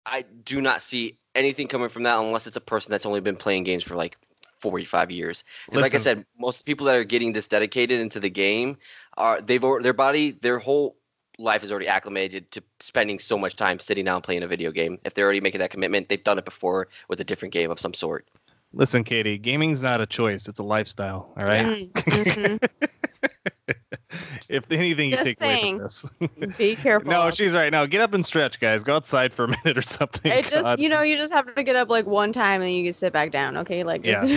I 0.04 0.24
do 0.44 0.60
not 0.60 0.82
see 0.82 1.16
anything 1.34 1.68
coming 1.68 1.88
from 1.88 2.02
that 2.04 2.18
unless 2.18 2.46
it's 2.46 2.56
a 2.56 2.60
person 2.60 2.90
that's 2.90 3.06
only 3.06 3.20
been 3.20 3.36
playing 3.36 3.64
games 3.64 3.84
for 3.84 3.94
like 3.94 4.16
45 4.60 5.10
years. 5.10 5.44
Because 5.66 5.82
like 5.82 5.94
I 5.94 5.98
said, 5.98 6.24
most 6.38 6.64
people 6.64 6.86
that 6.86 6.96
are 6.96 7.04
getting 7.04 7.32
this 7.32 7.46
dedicated 7.46 8.00
into 8.00 8.20
the 8.20 8.30
game 8.30 8.78
are 9.16 9.40
they've 9.40 9.62
al- 9.62 9.80
their 9.80 9.92
body 9.92 10.32
their 10.32 10.58
whole 10.58 10.96
life 11.42 11.62
is 11.62 11.70
already 11.70 11.88
acclimated 11.88 12.50
to 12.52 12.62
spending 12.80 13.18
so 13.18 13.36
much 13.36 13.56
time 13.56 13.78
sitting 13.78 14.04
down 14.04 14.22
playing 14.22 14.42
a 14.42 14.46
video 14.46 14.70
game. 14.70 14.98
If 15.04 15.14
they're 15.14 15.24
already 15.24 15.40
making 15.40 15.60
that 15.60 15.70
commitment, 15.70 16.08
they've 16.08 16.22
done 16.22 16.38
it 16.38 16.44
before 16.44 16.88
with 17.08 17.20
a 17.20 17.24
different 17.24 17.52
game 17.52 17.70
of 17.70 17.80
some 17.80 17.94
sort. 17.94 18.26
Listen, 18.72 19.04
Katie, 19.04 19.36
gaming's 19.36 19.82
not 19.82 20.00
a 20.00 20.06
choice; 20.06 20.48
it's 20.48 20.58
a 20.58 20.62
lifestyle. 20.62 21.32
All 21.36 21.44
right. 21.44 21.66
Mm, 21.66 21.92
mhm. 21.92 22.88
if 24.48 24.70
anything 24.70 25.10
you 25.10 25.16
Just 25.16 25.24
take 25.24 25.38
saying. 25.38 25.80
away 25.80 25.88
from 26.18 26.38
this. 26.38 26.56
be 26.58 26.76
careful 26.76 27.10
no, 27.10 27.30
she's 27.30 27.52
right. 27.52 27.70
Now 27.70 27.86
get 27.86 28.00
up 28.00 28.14
and 28.14 28.24
stretch, 28.24 28.60
guys. 28.60 28.82
Go 28.82 28.96
outside 28.96 29.32
for 29.32 29.44
a 29.44 29.48
minute 29.64 29.76
or 29.76 29.82
something. 29.82 30.32
it 30.32 30.48
just 30.48 30.78
you 30.78 30.88
know 30.88 31.02
you 31.02 31.16
just 31.16 31.32
have 31.32 31.54
to 31.54 31.62
get 31.62 31.76
up 31.76 31.90
like 31.90 32.06
one 32.06 32.32
time 32.32 32.62
and 32.62 32.68
then 32.68 32.74
you 32.74 32.84
can 32.84 32.92
sit 32.92 33.12
back 33.12 33.30
down 33.30 33.58
okay 33.58 33.84
like 33.84 34.02
just 34.02 34.32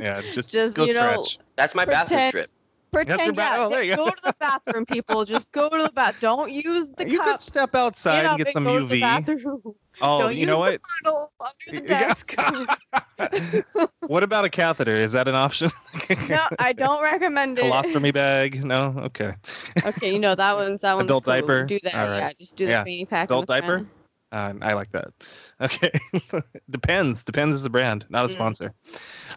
yeah, 0.00 0.20
just 0.32 0.52
just, 0.52 0.76
go 0.76 0.84
you 0.84 0.94
know, 0.94 1.22
stretch. 1.22 1.38
That's 1.56 1.74
my 1.74 1.84
bathroom 1.84 2.30
trip. 2.30 2.50
Pretend 2.92 3.36
yeah, 3.36 3.56
oh, 3.58 3.68
there 3.70 3.82
you 3.82 3.96
go. 3.96 4.04
go. 4.04 4.10
to 4.10 4.16
the 4.24 4.34
bathroom, 4.38 4.84
people. 4.84 5.24
Just 5.26 5.50
go 5.52 5.68
to 5.70 5.82
the 5.82 5.90
bath. 5.92 6.16
Don't 6.20 6.52
use 6.52 6.88
the 6.96 7.08
you 7.08 7.18
cup. 7.18 7.26
could 7.26 7.40
step 7.40 7.74
outside 7.74 8.22
Get 8.22 8.30
and 8.30 8.38
get 8.38 8.52
some 8.52 8.64
to 8.64 8.86
the 8.86 8.96
UV. 8.96 9.00
bathroom. 9.00 9.62
Oh, 10.00 10.20
Don't 10.22 10.32
you 10.32 10.38
use 10.40 10.46
know 10.46 10.58
what? 10.58 10.80
bottle 11.04 11.32
under 11.68 11.80
the 11.82 11.86
desk. 11.86 12.34
what 14.06 14.22
about 14.22 14.46
a 14.46 14.48
catheter? 14.48 14.96
Is 14.96 15.12
that 15.12 15.28
an 15.28 15.34
option? 15.34 15.70
no, 16.30 16.46
I 16.58 16.72
don't 16.72 17.02
recommend 17.02 17.58
it. 17.58 17.64
Colostomy 17.66 18.12
bag? 18.12 18.64
No. 18.64 18.94
Okay. 18.98 19.34
Okay, 19.84 20.12
you 20.14 20.18
know 20.18 20.34
that 20.34 20.56
one's 20.56 20.80
that 20.80 20.96
one's 20.96 21.04
Adult 21.04 21.24
cool. 21.24 21.32
diaper? 21.34 21.64
Do 21.66 21.78
that. 21.84 21.94
Right. 21.94 22.18
Yeah, 22.18 22.32
just 22.40 22.56
do 22.56 22.64
the 22.64 22.70
Yeah. 22.72 22.84
fanny 22.84 23.04
pack. 23.04 23.24
Adult 23.24 23.46
diaper? 23.48 23.66
front. 23.80 23.88
Uh, 24.32 24.54
I 24.62 24.72
like 24.72 24.90
that. 24.92 25.08
Okay. 25.60 25.92
Depends. 26.70 27.22
Depends 27.22 27.54
is 27.54 27.64
a 27.64 27.70
brand, 27.70 28.04
not 28.08 28.24
a 28.24 28.28
Mm. 28.28 28.32
sponsor. 28.32 28.72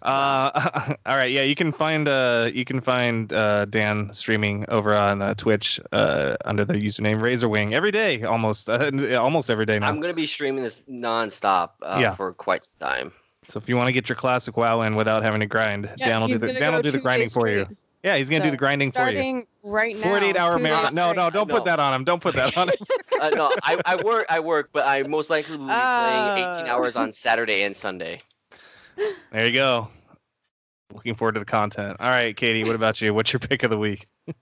Uh, 0.01 0.95
all 1.05 1.15
right. 1.17 1.30
Yeah, 1.31 1.43
you 1.43 1.53
can 1.53 1.72
find 1.72 2.07
uh, 2.07 2.49
you 2.51 2.65
can 2.65 2.81
find 2.81 3.31
uh, 3.31 3.65
Dan 3.65 4.11
streaming 4.13 4.65
over 4.69 4.95
on 4.95 5.22
uh, 5.22 5.34
Twitch 5.35 5.80
uh, 5.91 6.35
under 6.45 6.65
the 6.65 6.73
username 6.76 7.19
Razorwing 7.22 7.73
every 7.73 7.91
day, 7.91 8.23
almost 8.23 8.69
uh, 8.69 8.89
almost 9.22 9.49
every 9.51 9.65
day 9.67 9.77
now. 9.77 9.88
I'm 9.89 9.99
gonna 9.99 10.13
be 10.15 10.26
streaming 10.26 10.63
this 10.63 10.84
nonstop 10.89 11.72
uh, 11.84 11.99
Yeah. 12.01 12.15
for 12.15 12.34
quite 12.34 12.63
some 12.63 12.73
time. 12.80 13.11
So 13.47 13.59
if 13.59 13.69
you 13.69 13.77
want 13.77 13.88
to 13.89 13.93
get 13.93 14.09
your 14.09 14.15
classic 14.15 14.57
WoW 14.57 14.81
in 14.81 14.95
without 14.95 15.22
having 15.22 15.41
to 15.41 15.45
grind, 15.45 15.89
Yeah, 15.97 16.07
Dan 16.07 16.22
will 16.22 16.27
do 16.30 16.38
the 16.39 16.53
Dan 16.53 16.73
will 16.73 16.81
do 16.81 16.89
the 16.91 16.97
grinding 16.99 17.26
days 17.26 17.34
for 17.34 17.47
you. 17.47 17.67
Yeah, 18.03 18.17
he's 18.17 18.30
gonna 18.31 18.43
do 18.43 18.51
the 18.51 18.57
grinding 18.57 18.91
for 18.91 19.09
you. 19.11 19.45
Starting 19.65 19.71
right 19.71 19.97
now. 19.97 20.09
48 20.09 20.37
hour 20.37 20.59
marathon. 20.59 20.95
No, 20.95 21.11
no, 21.13 21.29
don't 21.29 21.47
No. 21.47 21.53
put 21.55 21.65
that 21.65 21.79
on 21.79 21.93
him. 21.93 22.03
Don't 22.03 22.21
put 22.21 22.35
that 22.35 22.55
on 22.57 22.69
him. 22.69 22.75
Uh, 23.17 23.29
no, 23.29 23.53
I, 23.63 23.79
I 23.85 23.95
work, 23.95 24.25
I 24.29 24.41
work, 24.41 24.71
but 24.73 24.85
I 24.85 25.03
most 25.03 25.29
likely 25.29 25.55
will 25.55 25.73
be 25.73 25.87
playing 25.87 26.31
18 26.35 26.67
Oh. 26.67 26.71
hours 26.71 26.97
on 26.97 27.13
Saturday 27.13 27.63
and 27.63 27.75
Sunday. 27.75 28.21
There 29.31 29.45
you 29.45 29.53
go. 29.53 29.89
Looking 30.93 31.15
forward 31.15 31.33
to 31.33 31.39
the 31.39 31.45
content. 31.45 31.97
All 31.99 32.09
right, 32.09 32.35
Katie, 32.35 32.63
what 32.65 32.75
about 32.75 33.01
you? 33.01 33.13
What's 33.13 33.31
your 33.33 33.39
pick 33.39 33.63
of 33.63 33.69
the 33.69 33.77
week? 33.77 34.07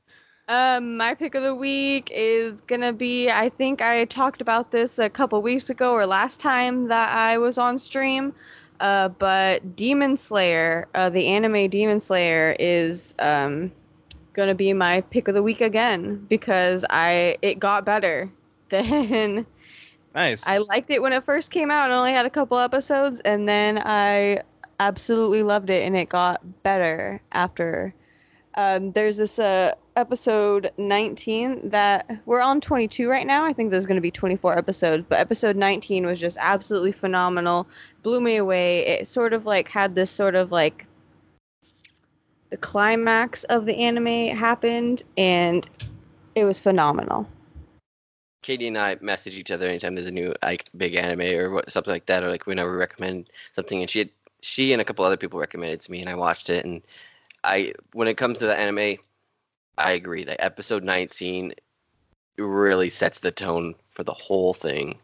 Um, 0.49 0.97
my 0.97 1.13
pick 1.13 1.35
of 1.35 1.43
the 1.43 1.55
week 1.55 2.11
is 2.13 2.59
gonna 2.61 2.91
be. 2.91 3.29
I 3.29 3.49
think 3.49 3.81
I 3.81 4.03
talked 4.05 4.41
about 4.41 4.71
this 4.71 4.99
a 4.99 5.09
couple 5.09 5.41
weeks 5.41 5.69
ago 5.69 5.93
or 5.93 6.05
last 6.05 6.39
time 6.39 6.85
that 6.87 7.15
I 7.17 7.37
was 7.37 7.57
on 7.57 7.77
stream. 7.77 8.33
Uh, 8.81 9.07
but 9.07 9.75
Demon 9.77 10.17
Slayer, 10.17 10.87
uh, 10.95 11.09
the 11.09 11.27
anime 11.27 11.69
Demon 11.69 11.99
Slayer, 12.01 12.55
is 12.59 13.15
um 13.19 13.71
gonna 14.33 14.55
be 14.55 14.73
my 14.73 15.01
pick 15.01 15.27
of 15.27 15.35
the 15.35 15.43
week 15.43 15.61
again 15.61 16.25
because 16.27 16.85
I 16.89 17.37
it 17.41 17.59
got 17.59 17.85
better 17.85 18.31
than 18.69 19.45
Nice. 20.15 20.45
I 20.47 20.59
liked 20.59 20.91
it 20.91 21.01
when 21.01 21.13
it 21.13 21.23
first 21.23 21.51
came 21.51 21.71
out. 21.71 21.89
It 21.89 21.93
only 21.93 22.13
had 22.13 22.25
a 22.25 22.29
couple 22.29 22.57
episodes, 22.59 23.19
and 23.21 23.49
then 23.49 23.79
I 23.79 24.41
absolutely 24.79 25.43
loved 25.43 25.69
it, 25.69 25.85
and 25.85 25.95
it 25.95 26.09
got 26.09 26.41
better 26.63 27.21
after. 27.31 27.93
Um, 28.55 28.91
there's 28.91 29.17
this 29.17 29.39
uh, 29.39 29.73
episode 29.95 30.71
19 30.77 31.69
that 31.69 32.19
we're 32.25 32.41
on 32.41 32.61
22 32.61 33.09
right 33.09 33.25
now. 33.25 33.43
I 33.43 33.53
think 33.53 33.71
there's 33.71 33.87
going 33.87 33.95
to 33.95 34.01
be 34.01 34.11
24 34.11 34.55
episodes, 34.55 35.05
but 35.09 35.19
episode 35.19 35.55
19 35.55 36.05
was 36.05 36.19
just 36.19 36.37
absolutely 36.39 36.91
phenomenal. 36.91 37.67
Blew 38.03 38.21
me 38.21 38.35
away. 38.35 38.85
It 38.85 39.07
sort 39.07 39.33
of 39.33 39.47
like 39.47 39.67
had 39.67 39.95
this 39.95 40.11
sort 40.11 40.35
of 40.35 40.51
like 40.51 40.85
the 42.53 42.57
climax 42.57 43.45
of 43.45 43.65
the 43.65 43.75
anime 43.75 44.27
happened, 44.27 45.01
and 45.17 45.67
it 46.35 46.43
was 46.43 46.59
phenomenal. 46.59 47.27
Katie 48.43 48.67
and 48.67 48.77
I 48.77 48.95
message 49.01 49.35
each 49.35 49.49
other 49.49 49.67
anytime 49.67 49.95
there's 49.95 50.05
a 50.05 50.11
new 50.11 50.35
like 50.43 50.69
big 50.77 50.93
anime 50.93 51.35
or 51.35 51.49
what, 51.49 51.71
something 51.71 51.91
like 51.91 52.05
that, 52.05 52.23
or 52.23 52.29
like 52.29 52.45
whenever 52.45 52.71
we 52.71 52.77
recommend 52.77 53.31
something, 53.53 53.81
and 53.81 53.89
she 53.89 53.97
had, 53.97 54.09
she 54.43 54.71
and 54.71 54.79
a 54.79 54.85
couple 54.85 55.03
other 55.03 55.17
people 55.17 55.39
recommended 55.39 55.73
it 55.73 55.81
to 55.81 55.91
me, 55.91 55.99
and 55.99 56.07
I 56.07 56.13
watched 56.13 56.51
it, 56.51 56.63
and 56.63 56.83
I 57.43 57.73
when 57.93 58.07
it 58.07 58.17
comes 58.17 58.37
to 58.37 58.45
the 58.45 58.55
anime, 58.55 58.99
I 59.79 59.93
agree 59.93 60.23
that 60.23 60.39
episode 60.39 60.83
19 60.83 61.55
really 62.37 62.91
sets 62.91 63.17
the 63.17 63.31
tone 63.31 63.73
for 63.89 64.03
the 64.03 64.13
whole 64.13 64.53
thing. 64.53 64.99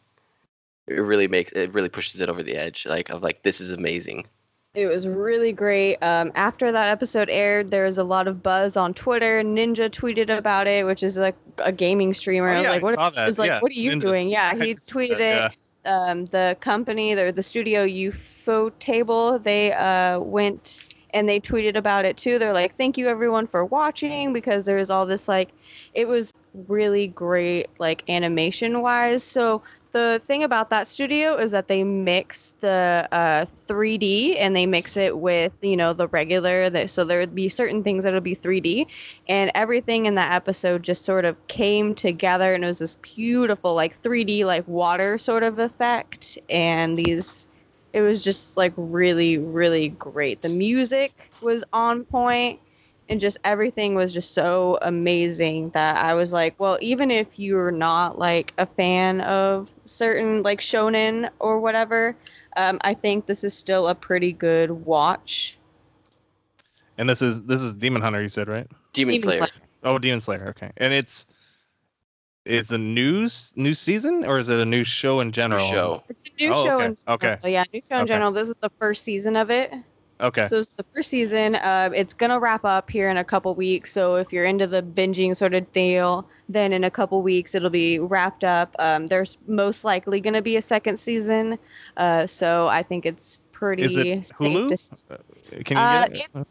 It 0.86 1.02
really 1.02 1.28
makes 1.28 1.52
it 1.54 1.74
really 1.74 1.90
pushes 1.90 2.22
it 2.22 2.30
over 2.30 2.44
the 2.44 2.58
edge, 2.58 2.86
like 2.86 3.10
of 3.10 3.24
like 3.24 3.42
this 3.42 3.60
is 3.60 3.72
amazing. 3.72 4.28
It 4.76 4.86
was 4.86 5.08
really 5.08 5.52
great. 5.52 5.98
Um, 5.98 6.32
after 6.36 6.72
that 6.72 6.90
episode 6.90 7.28
aired, 7.30 7.72
there 7.72 7.86
was 7.86 7.98
a 7.98 8.04
lot 8.04 8.28
of 8.28 8.44
buzz 8.44 8.78
on 8.78 8.94
Twitter. 8.94 9.42
Ninja 9.42 9.90
tweeted 9.90 10.36
about 10.36 10.68
it, 10.68 10.86
which 10.86 11.02
is 11.02 11.18
like 11.18 11.36
a 11.58 11.72
gaming 11.72 12.14
streamer. 12.14 12.50
Oh, 12.50 12.52
I 12.52 12.56
was 12.58 12.64
yeah, 12.64 12.70
like, 12.70 12.82
I 12.82 12.84
what? 12.84 12.94
saw 12.94 13.10
that. 13.10 13.24
I 13.24 13.28
was 13.28 13.40
like, 13.40 13.48
Yeah, 13.48 13.60
what 13.62 13.72
are 13.72 13.76
you 13.76 13.94
Ninja. 13.94 14.02
doing? 14.02 14.30
Yeah, 14.30 14.54
he 14.64 14.76
tweeted 14.76 15.18
that, 15.18 15.54
it. 15.54 15.90
Um, 15.90 16.26
the 16.28 16.56
company, 16.60 17.16
the 17.16 17.32
the 17.32 17.42
studio 17.42 17.88
Ufotable, 17.88 19.42
they 19.42 19.74
uh, 19.74 20.20
went 20.20 20.84
and 21.16 21.28
they 21.28 21.40
tweeted 21.40 21.76
about 21.76 22.06
it 22.06 22.18
too. 22.18 22.38
They're 22.38 22.54
like, 22.54 22.76
thank 22.78 22.96
you 22.98 23.08
everyone 23.08 23.48
for 23.48 23.66
watching 23.66 24.34
because 24.34 24.66
there 24.66 24.76
was 24.78 24.92
all 24.92 25.08
this 25.08 25.28
like, 25.28 25.50
it 25.96 26.08
was 26.08 26.34
really 26.54 27.08
great 27.08 27.68
like 27.80 28.04
animation 28.10 28.82
wise. 28.82 29.24
So 29.24 29.62
the 29.92 30.22
thing 30.26 30.44
about 30.44 30.70
that 30.70 30.88
studio 30.88 31.36
is 31.36 31.52
that 31.52 31.68
they 31.68 31.84
mix 31.84 32.54
the 32.60 33.08
uh, 33.12 33.46
3D 33.68 34.38
and 34.40 34.56
they 34.56 34.66
mix 34.66 34.98
it 34.98 35.18
with 35.18 35.54
you 35.62 35.78
know 35.78 35.94
the 35.94 36.08
regular. 36.08 36.70
That 36.70 36.90
so 36.90 37.04
there 37.04 37.20
would 37.20 37.36
be 37.36 37.50
certain 37.50 37.84
things 37.84 38.04
that'll 38.04 38.22
be 38.22 38.36
3D, 38.36 38.88
and 39.28 39.52
everything 39.56 40.06
in 40.06 40.16
that 40.16 40.34
episode 40.34 40.84
just 40.84 41.06
sort 41.06 41.26
of 41.26 41.36
came 41.48 41.96
together, 41.96 42.54
and 42.54 42.64
it 42.64 42.68
was 42.68 42.80
this 42.80 42.98
beautiful 42.98 43.74
like 43.74 44.00
3D 44.02 44.46
like 44.46 44.68
water 44.68 45.18
sort 45.18 45.44
of 45.44 45.60
effect, 45.60 46.38
and 46.50 46.98
these. 46.98 47.46
It 47.92 48.02
was 48.02 48.24
just 48.24 48.56
like 48.56 48.72
really, 48.78 49.40
really 49.40 49.90
great. 49.90 50.44
The 50.44 50.50
music 50.50 51.12
was 51.42 51.64
on 51.74 52.06
point 52.06 52.60
and 53.10 53.20
just 53.20 53.38
everything 53.44 53.96
was 53.96 54.14
just 54.14 54.34
so 54.34 54.78
amazing 54.82 55.72
that 55.72 55.98
I 56.04 56.14
was 56.14 56.32
like, 56.32 56.60
well, 56.60 56.78
even 56.82 57.12
if 57.12 57.40
you're 57.40 57.72
not 57.72 58.20
like 58.20 58.54
a 58.58 58.66
fan 58.66 59.22
of 59.22 59.70
certain 59.86 60.44
like 60.44 60.60
shonen 60.60 61.30
or 61.40 61.60
whatever, 61.60 62.16
um, 62.56 62.80
I 62.82 62.94
think 62.94 63.26
this 63.26 63.44
is 63.44 63.54
still 63.54 63.88
a 63.88 63.96
pretty 63.96 64.32
good 64.32 64.72
watch. 64.72 65.58
And 66.98 67.10
this 67.10 67.22
is 67.22 67.42
this 67.44 67.62
is 67.62 67.74
Demon 67.74 68.02
Hunter, 68.02 68.22
you 68.22 68.30
said, 68.30 68.48
right? 68.48 68.68
Demon, 68.94 69.16
Demon 69.16 69.22
Slayer. 69.22 69.38
Slayer. 69.40 69.50
Oh, 69.84 69.98
Demon 69.98 70.22
Slayer. 70.22 70.50
Okay. 70.50 70.72
And 70.78 70.94
it's 70.94 71.26
it's 72.46 72.72
a 72.72 72.78
news 72.78 73.54
new 73.56 73.74
season 73.74 74.26
or 74.26 74.38
is 74.38 74.50
it 74.50 74.60
a 74.60 74.66
new 74.66 74.84
show 74.84 75.20
in 75.20 75.32
general? 75.32 75.60
show. 75.60 76.04
It's 76.10 76.20
a 76.42 76.44
new 76.44 76.54
Oh, 76.54 76.64
show 76.64 76.76
okay, 76.76 76.86
in 76.86 76.96
okay. 77.08 77.38
Yeah, 77.52 77.64
new 77.74 77.82
show 77.82 77.98
in 77.98 78.02
Okay. 78.02 78.08
general. 78.08 78.32
This 78.32 78.50
is 78.50 78.58
the 78.62 78.70
first 78.80 79.04
season 79.04 79.36
of 79.36 79.50
it. 79.52 79.72
Okay. 80.22 80.48
So 80.48 80.58
it's 80.60 80.74
the 80.76 80.84
first 80.94 81.10
season. 81.10 81.56
Uh, 81.56 81.92
it's 81.96 82.14
gonna 82.14 82.40
wrap 82.40 82.66
up 82.66 82.90
here 82.90 83.10
in 83.10 83.18
a 83.18 83.24
couple 83.24 83.54
weeks. 83.56 83.92
So 83.92 84.16
if 84.16 84.34
you're 84.34 84.46
into 84.46 84.68
the 84.68 84.82
binging 84.82 85.36
sort 85.36 85.54
of 85.54 85.72
deal, 85.72 86.28
then 86.50 86.74
in 86.74 86.84
a 86.84 86.92
couple 86.92 87.22
weeks 87.22 87.56
it'll 87.56 87.70
be 87.70 88.00
wrapped 88.00 88.44
up. 88.44 88.76
Um, 88.80 89.08
there's 89.08 89.38
most 89.48 89.84
likely 89.86 90.20
gonna 90.20 90.42
be 90.42 90.58
a 90.58 90.62
second 90.62 91.00
season. 91.00 91.58
Uh, 91.96 92.28
so 92.28 92.68
I 92.68 92.84
think 92.84 93.06
it's 93.06 93.40
pretty 93.54 93.84
Is 93.84 93.96
it 93.98 94.26
safe 94.26 94.38
Hulu? 94.38 94.68
to 94.68 94.74
s- 94.74 94.92
Can 95.66 95.78
you 95.78 95.84
uh, 95.84 96.08
get 96.08 96.30
it? 96.36 96.46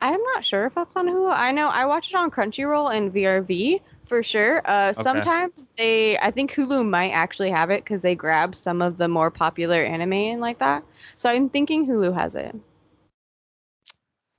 I'm 0.00 0.20
not 0.34 0.44
sure 0.44 0.66
if 0.66 0.74
that's 0.74 0.96
on 0.96 1.06
Hulu. 1.06 1.32
I 1.32 1.52
know 1.52 1.68
I 1.68 1.86
watch 1.86 2.10
it 2.10 2.16
on 2.16 2.30
Crunchyroll 2.30 2.94
and 2.94 3.12
VRV 3.12 3.80
for 4.06 4.22
sure. 4.22 4.60
Uh, 4.64 4.90
Okay. 4.90 5.02
Sometimes 5.02 5.68
they, 5.78 6.18
I 6.18 6.30
think 6.30 6.52
Hulu 6.52 6.88
might 6.88 7.10
actually 7.10 7.50
have 7.50 7.70
it 7.70 7.84
because 7.84 8.02
they 8.02 8.14
grab 8.14 8.54
some 8.54 8.82
of 8.82 8.96
the 8.98 9.08
more 9.08 9.30
popular 9.30 9.76
anime 9.76 10.12
and 10.12 10.40
like 10.40 10.58
that. 10.58 10.84
So 11.16 11.30
I'm 11.30 11.48
thinking 11.48 11.86
Hulu 11.86 12.14
has 12.14 12.34
it. 12.36 12.54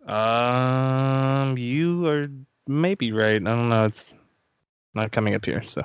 Um, 0.07 1.57
you 1.57 2.05
are 2.07 2.27
maybe 2.67 3.11
right. 3.11 3.35
I 3.35 3.39
don't 3.39 3.69
know. 3.69 3.85
It's 3.85 4.13
not 4.93 5.11
coming 5.11 5.33
up 5.35 5.45
here, 5.45 5.63
so. 5.65 5.81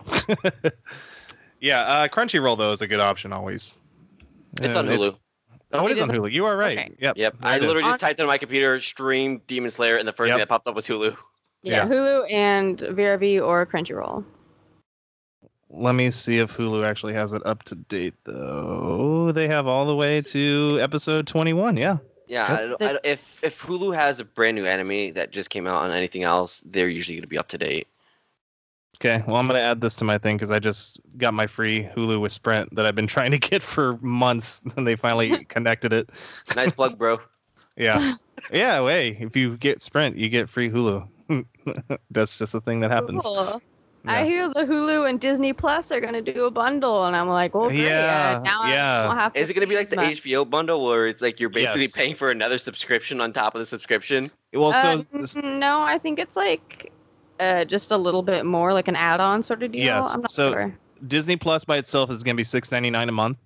yeah, 1.61 1.81
uh, 1.81 2.09
Crunchyroll 2.09 2.59
though 2.59 2.73
is 2.73 2.82
a 2.82 2.86
good 2.86 3.01
option 3.01 3.32
always. 3.32 3.78
It's 4.61 4.77
Uh, 4.77 4.81
on 4.81 4.86
Hulu. 4.86 5.16
Oh, 5.73 5.86
it 5.86 5.90
It 5.93 5.99
is 5.99 6.03
on 6.03 6.09
Hulu. 6.09 6.32
You 6.32 6.47
are 6.47 6.57
right. 6.57 6.78
okay. 6.78 6.95
Yep. 6.99 7.16
Yep. 7.16 7.36
I 7.43 7.59
literally 7.59 7.82
On- 7.85 7.90
just 7.90 8.01
typed 8.01 8.20
in 8.20 8.27
my 8.27 8.39
computer 8.39 8.81
stream 8.81 9.43
Demon 9.47 9.70
Slayer, 9.70 9.97
and 9.97 10.09
the 10.09 10.12
first 10.12 10.28
Yep. 10.28 10.36
thing 10.36 10.40
that 10.43 10.49
popped 10.49 10.66
up 10.66 10.74
was 10.74 10.86
Hulu. 10.89 11.16
Yeah, 11.62 11.86
Yeah. 11.86 11.89
Hulu 11.89 12.32
and 12.32 12.78
VRV 12.78 13.40
or 13.47 13.66
Crunchyroll. 13.66 14.24
Let 15.70 15.95
me 15.95 16.11
see 16.11 16.39
if 16.39 16.51
Hulu 16.57 16.86
actually 16.86 17.12
has 17.15 17.35
it 17.35 17.45
up 17.45 17.62
to 17.65 17.74
date 17.74 18.15
though. 18.24 19.32
They 19.32 19.49
have 19.49 19.66
all 19.66 19.85
the 19.86 19.95
way 19.95 20.23
to 20.23 20.78
episode 20.81 21.27
21. 21.27 21.77
Yeah. 21.77 21.99
Yeah, 22.28 22.44
I 22.52 22.66
don't- 22.66 22.82
I 22.82 22.92
don't- 22.92 23.06
if 23.06 23.42
if 23.42 23.62
Hulu 23.62 23.94
has 23.94 24.20
a 24.20 24.24
brand 24.24 24.55
new 24.56 24.66
anime 24.66 25.14
that 25.14 25.30
just 25.32 25.50
came 25.50 25.66
out 25.66 25.82
on 25.82 25.90
anything 25.90 26.22
else, 26.22 26.60
they're 26.66 26.88
usually 26.88 27.16
going 27.16 27.22
to 27.22 27.28
be 27.28 27.38
up 27.38 27.48
to 27.48 27.59
date. 27.59 27.86
Okay. 28.96 29.22
Well, 29.26 29.36
I'm 29.36 29.46
gonna 29.46 29.60
add 29.60 29.80
this 29.80 29.94
to 29.96 30.05
my 30.05 30.18
thing 30.18 30.36
because 30.36 30.50
I 30.50 30.59
just 30.59 30.98
got 31.18 31.32
my 31.32 31.46
free 31.46 31.84
Hulu 31.94 32.20
with 32.20 32.32
Sprint 32.32 32.74
that 32.74 32.84
I've 32.84 32.96
been 32.96 33.06
trying 33.16 33.30
to 33.30 33.38
get 33.38 33.62
for 33.62 33.96
months, 33.98 34.60
and 34.76 34.86
they 34.86 34.96
finally 34.96 35.44
connected 35.48 35.92
it. 35.92 36.10
Nice 36.56 36.72
plug, 36.72 36.98
bro. 36.98 37.20
Yeah. 37.76 38.14
Yeah. 38.52 38.84
Hey, 38.88 39.16
if 39.20 39.36
you 39.36 39.56
get 39.56 39.82
Sprint, 39.82 40.16
you 40.16 40.28
get 40.28 40.48
free 40.48 40.68
Hulu. 40.68 41.06
That's 42.10 42.36
just 42.38 42.55
a 42.55 42.60
thing 42.60 42.80
that 42.80 42.90
happens. 42.90 43.22
Cool. 43.22 43.62
I 44.07 44.25
hear 44.25 44.49
the 44.49 44.61
Hulu 44.65 45.09
and 45.09 45.20
Disney 45.20 45.53
Plus 45.53 45.93
are 45.93 46.01
gonna 46.01 46.23
do 46.23 46.47
a 46.47 46.51
bundle, 46.51 47.05
and 47.05 47.15
I'm 47.15 47.29
like, 47.29 47.55
well, 47.55 47.69
great. 47.69 47.81
Yeah, 47.81 48.39
uh, 48.39 48.43
now 48.43 48.62
I 48.62 48.70
yeah. 48.70 49.03
don't 49.07 49.16
have 49.19 49.33
to 49.35 49.41
Is 49.41 49.51
it 49.51 49.55
going 49.55 49.66
to 49.66 49.66
be 49.69 49.77
like 49.77 49.89
the 49.91 49.97
use 50.09 50.25
my- 50.25 50.31
HBO 50.31 50.49
bundle 50.49 50.87
where 50.87 51.07
it's 51.09 51.20
like 51.20 51.41
you're 51.41 51.51
basically 51.51 51.83
Yes. 51.83 51.97
paying 51.97 52.15
for 52.15 52.31
another 52.31 52.57
subscription 52.59 53.20
on 53.20 53.33
top 53.33 53.55
of 53.55 53.59
the 53.59 53.66
subscription? 53.66 54.31
Well, 54.55 54.73
so 54.73 54.89
Uh, 54.89 55.03
this- 55.12 55.37
no, 55.37 55.81
I 55.81 55.99
think 55.99 56.19
it's 56.19 56.37
like 56.37 56.93
uh, 57.41 57.65
just 57.65 57.91
a 57.91 57.97
little 57.97 58.23
bit 58.23 58.47
more, 58.47 58.73
like 58.73 58.89
an 58.89 58.97
add-on 58.97 59.43
sort 59.43 59.62
of 59.62 59.73
deal. 59.73 59.85
Yes, 59.85 60.15
I'm 60.15 60.23
not 60.23 60.31
so- 60.31 60.53
sure. 60.53 60.75
Disney 61.07 61.37
Plus 61.37 61.65
by 61.65 61.77
itself 61.77 62.11
is 62.11 62.23
going 62.25 62.35
to 62.35 62.41
be 62.41 62.45
six 62.45 62.73
ninety 62.73 62.91
nine 62.91 63.09
a 63.09 63.12
month, 63.12 63.39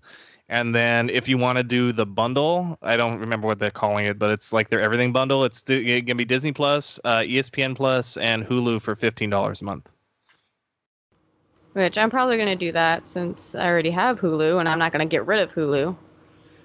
and 0.48 0.74
then 0.74 1.10
if 1.10 1.28
you 1.28 1.36
want 1.36 1.56
to 1.58 1.62
do 1.64 1.92
the 1.92 2.06
bundle, 2.06 2.78
I 2.82 2.96
don't 2.96 3.18
remember 3.18 3.46
what 3.46 3.58
they're 3.58 3.70
calling 3.70 4.06
it, 4.06 4.18
but 4.18 4.30
it's 4.30 4.52
like 4.52 4.70
their 4.70 4.80
everything 4.80 5.12
bundle. 5.12 5.44
It's 5.44 5.60
going 5.60 6.06
to 6.06 6.14
be 6.14 6.24
Disney 6.24 6.52
Plus, 6.52 6.98
uh, 7.04 7.18
ESPN 7.18 7.74
Plus, 7.76 8.16
and 8.16 8.46
Hulu 8.46 8.80
for 8.80 8.94
fifteen 8.96 9.28
dollars 9.28 9.60
a 9.60 9.64
month. 9.64 9.90
Which 11.72 11.96
I'm 11.96 12.10
probably 12.10 12.36
gonna 12.36 12.56
do 12.56 12.72
that 12.72 13.08
since 13.08 13.54
I 13.54 13.68
already 13.68 13.90
have 13.90 14.20
Hulu, 14.20 14.60
and 14.60 14.68
I'm 14.68 14.78
not 14.78 14.92
gonna 14.92 15.06
get 15.06 15.26
rid 15.26 15.40
of 15.40 15.52
Hulu. 15.52 15.96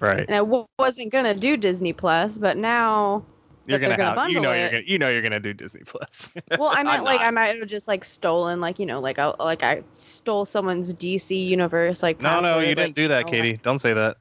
Right. 0.00 0.20
And 0.20 0.30
I 0.30 0.38
w- 0.38 0.66
wasn't 0.78 1.12
gonna 1.12 1.34
do 1.34 1.56
Disney 1.56 1.92
Plus, 1.92 2.36
but 2.38 2.56
now, 2.56 3.24
You're 3.66 3.78
gonna 3.78 3.96
gonna 3.96 4.10
have 4.10 4.30
you 4.30 4.36
bundle 4.36 4.42
know 4.42 4.52
you're 4.52 4.70
gonna 4.70 4.82
you 4.86 4.98
know 4.98 5.08
you're 5.08 5.22
gonna 5.22 5.40
do 5.40 5.54
Disney 5.54 5.82
Plus. 5.86 6.30
well, 6.58 6.68
I 6.68 6.82
meant 6.82 6.98
I'm 6.98 7.04
like 7.04 7.20
I 7.20 7.30
might 7.30 7.58
have 7.58 7.66
just 7.68 7.88
like 7.88 8.04
stolen, 8.04 8.60
like 8.60 8.78
you 8.78 8.86
know, 8.86 9.00
like 9.00 9.18
I 9.18 9.32
like 9.40 9.62
I 9.62 9.82
stole 9.94 10.44
someone's 10.44 10.94
DC 10.94 11.48
universe, 11.48 12.02
like 12.02 12.20
no, 12.20 12.40
no, 12.40 12.60
you 12.60 12.68
like, 12.68 12.76
didn't 12.76 12.96
do 12.96 13.08
that, 13.08 13.20
you 13.20 13.24
know, 13.24 13.30
Katie. 13.30 13.60
Don't 13.62 13.78
say 13.78 13.94
that. 13.94 14.18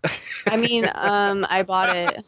I 0.47 0.55
mean, 0.55 0.89
um, 0.95 1.45
I 1.49 1.64
bought 1.64 1.95
it. 1.95 2.23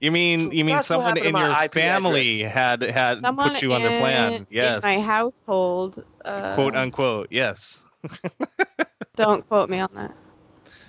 You 0.00 0.10
mean 0.10 0.50
you 0.50 0.64
mean 0.64 0.76
That's 0.76 0.88
someone 0.88 1.16
in 1.18 1.36
your 1.36 1.50
IP 1.50 1.72
family 1.72 2.42
had 2.42 2.82
had 2.82 3.20
Someone 3.20 3.50
put 3.50 3.62
you 3.62 3.72
on 3.72 3.82
their 3.82 4.00
plan? 4.00 4.46
Yes. 4.50 4.82
In 4.82 4.90
my 4.90 5.00
household. 5.00 6.02
Uh, 6.24 6.54
Quote 6.54 6.74
unquote. 6.74 7.28
Yes. 7.30 7.84
Don't 9.16 9.46
quote 9.48 9.68
me 9.70 9.78
on 9.80 9.90
that. 9.94 10.14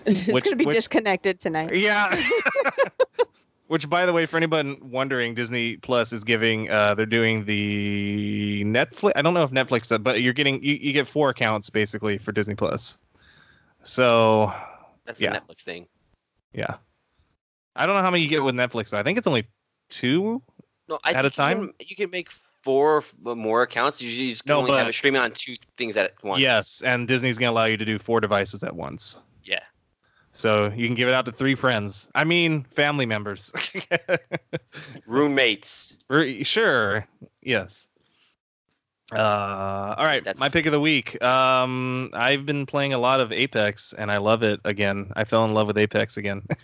It's 0.06 0.28
Which- 0.28 0.44
gonna 0.44 0.56
be 0.56 0.66
which- 0.66 0.76
disconnected 0.78 1.40
tonight. 1.40 1.76
Yeah. 1.76 2.22
Which, 3.68 3.90
by 3.90 4.06
the 4.06 4.12
way, 4.12 4.26
for 4.26 4.36
anyone 4.36 4.78
wondering, 4.82 5.34
Disney 5.34 5.78
Plus 5.78 6.12
is 6.12 6.26
giving. 6.26 6.70
Uh, 6.70 6.94
they're 6.94 7.06
doing 7.06 7.46
the 7.46 8.64
Netflix. 8.66 9.14
I 9.16 9.22
don't 9.22 9.34
know 9.34 9.44
if 9.44 9.52
Netflix 9.52 9.88
does, 9.88 10.00
but 10.00 10.22
you're 10.22 10.34
getting 10.34 10.62
you, 10.62 10.74
you 10.76 10.92
get 10.92 11.08
four 11.08 11.30
accounts 11.30 11.70
basically 11.70 12.18
for 12.18 12.34
Disney 12.34 12.56
Plus. 12.56 13.00
So 13.84 14.52
That's 15.06 15.22
Yeah. 15.22 15.36
a 15.36 15.40
Netflix 15.40 15.62
thing. 15.62 15.88
yeah, 16.54 16.76
I 17.78 17.86
don't 17.86 17.96
know 17.96 18.02
how 18.02 18.12
many 18.12 18.24
you 18.24 18.30
get 18.30 18.44
with 18.44 18.56
Netflix. 18.56 18.90
though. 18.90 18.98
I 19.00 19.04
think 19.04 19.18
it's 19.18 19.28
only 19.28 19.48
two. 19.90 20.42
No, 20.90 21.00
I 21.06 21.12
At 21.14 21.24
a 21.24 21.30
think 21.30 21.38
you 21.38 21.44
can- 21.56 21.58
time? 21.68 21.74
You 21.88 21.96
can, 21.96 22.10
make 22.10 22.30
four 22.64 22.98
f- 22.98 23.14
more 23.24 23.64
accounts. 23.64 24.02
Usually, 24.02 24.28
you 24.28 24.34
just 24.34 24.44
can 24.46 24.50
No, 24.52 24.60
only 24.60 24.72
have 24.74 24.86
but- 24.86 24.90
it 24.90 24.94
streaming 24.94 25.22
on 25.22 25.32
two 25.32 25.56
things 25.78 25.98
at 25.98 26.14
once. 26.24 26.42
Yes, 26.42 26.82
and 26.86 27.08
Disney's 27.08 27.38
gonna 27.38 27.52
allow 27.52 27.66
you 27.66 27.78
to 27.78 27.86
do 27.86 27.98
four 28.00 28.20
devices 28.22 28.64
at 28.64 28.76
once. 28.76 29.20
Yeah. 29.44 29.60
So 30.32 30.72
you 30.76 30.88
can 30.88 30.96
give 30.96 31.08
it 31.10 31.14
out 31.14 31.26
to 31.26 31.32
three 31.32 31.56
friends. 31.56 32.10
I 32.16 32.24
mean, 32.24 32.64
family 32.64 33.06
members. 33.06 33.52
Roommates. 35.08 35.98
Re- 36.10 36.44
Sure. 36.44 37.06
Yes. 37.42 37.88
Uh, 39.14 39.96
all 39.98 40.06
right. 40.06 40.24
That's- 40.24 40.40
my 40.40 40.48
pick 40.48 40.66
of 40.68 40.72
the 40.72 40.80
week. 40.80 41.22
Um, 41.22 42.12
I've 42.14 42.46
been 42.46 42.66
playing 42.66 42.94
a 42.94 42.98
lot 42.98 43.20
of 43.20 43.34
Apex, 43.34 43.94
and 43.94 44.10
I 44.10 44.18
love 44.18 44.42
it 44.44 44.62
again. 44.64 45.12
I 45.18 45.26
fell 45.26 45.44
in 45.44 45.54
love 45.54 45.68
with 45.68 45.78
Apex 45.78 46.16
again. 46.18 46.44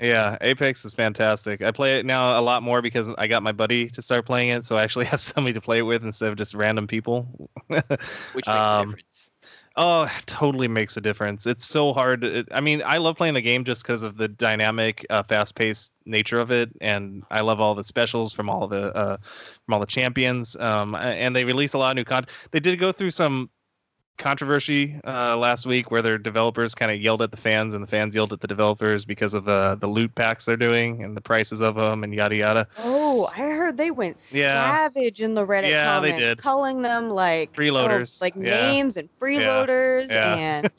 yeah, 0.00 0.36
Apex 0.40 0.84
is 0.84 0.94
fantastic. 0.94 1.62
I 1.62 1.70
play 1.72 1.98
it 1.98 2.06
now 2.06 2.38
a 2.38 2.42
lot 2.42 2.62
more 2.62 2.82
because 2.82 3.08
I 3.18 3.26
got 3.26 3.42
my 3.42 3.52
buddy 3.52 3.88
to 3.90 4.02
start 4.02 4.26
playing 4.26 4.50
it, 4.50 4.64
so 4.64 4.76
I 4.76 4.82
actually 4.84 5.04
have 5.06 5.20
somebody 5.20 5.54
to 5.54 5.60
play 5.60 5.78
it 5.78 5.82
with 5.82 6.04
instead 6.04 6.30
of 6.30 6.36
just 6.36 6.54
random 6.54 6.86
people. 6.86 7.50
Which 8.32 8.46
makes 8.46 8.46
Um, 8.46 8.80
a 8.80 8.86
difference. 8.86 9.30
Oh, 9.76 10.02
it 10.04 10.26
totally 10.26 10.66
makes 10.66 10.96
a 10.96 11.00
difference. 11.00 11.46
It's 11.46 11.64
so 11.64 11.92
hard. 11.92 12.48
I 12.50 12.60
mean, 12.60 12.82
I 12.84 12.98
love 12.98 13.16
playing 13.16 13.34
the 13.34 13.40
game 13.40 13.64
just 13.64 13.82
because 13.82 14.02
of 14.02 14.16
the 14.16 14.26
dynamic, 14.26 15.06
uh, 15.08 15.22
fast-paced 15.22 15.92
nature 16.04 16.40
of 16.40 16.50
it, 16.50 16.70
and 16.80 17.22
I 17.30 17.40
love 17.42 17.60
all 17.60 17.76
the 17.76 17.84
specials 17.84 18.32
from 18.32 18.50
all 18.50 18.66
the 18.66 18.94
uh, 18.94 19.16
from 19.64 19.74
all 19.74 19.80
the 19.80 19.86
champions. 19.86 20.56
Um, 20.56 20.96
and 20.96 21.34
they 21.34 21.44
release 21.44 21.74
a 21.74 21.78
lot 21.78 21.90
of 21.90 21.96
new 21.96 22.04
content. 22.04 22.30
They 22.50 22.60
did 22.60 22.80
go 22.80 22.90
through 22.90 23.10
some 23.10 23.50
controversy 24.18 25.00
uh, 25.06 25.36
last 25.36 25.64
week 25.66 25.90
where 25.90 26.02
their 26.02 26.18
developers 26.18 26.74
kind 26.74 26.90
of 26.92 27.00
yelled 27.00 27.22
at 27.22 27.30
the 27.30 27.36
fans, 27.36 27.74
and 27.74 27.82
the 27.82 27.86
fans 27.88 28.14
yelled 28.14 28.32
at 28.32 28.40
the 28.40 28.46
developers 28.46 29.04
because 29.04 29.32
of 29.34 29.48
uh, 29.48 29.76
the 29.76 29.86
loot 29.86 30.14
packs 30.14 30.44
they're 30.44 30.56
doing 30.56 31.02
and 31.02 31.16
the 31.16 31.20
prices 31.20 31.60
of 31.60 31.76
them, 31.76 32.04
and 32.04 32.14
yada 32.14 32.36
yada. 32.36 32.66
Oh, 32.78 33.26
I 33.26 33.38
heard 33.38 33.76
they 33.76 33.90
went 33.90 34.22
Yeah. 34.32 34.52
savage 34.88 35.22
in 35.22 35.34
the 35.34 35.46
Reddit 35.46 35.70
Yeah, 35.70 36.00
they 36.00 36.10
comments, 36.10 36.18
did. 36.18 36.38
calling 36.38 36.82
them 36.82 37.10
like 37.10 37.50
oh, 37.54 37.58
Freeloaders, 37.60 38.20
like 38.20 38.34
yeah. 38.36 38.70
names 38.70 38.96
and 38.96 39.08
freeloaders 39.20 40.10
Yeah. 40.10 40.34
and 40.34 40.70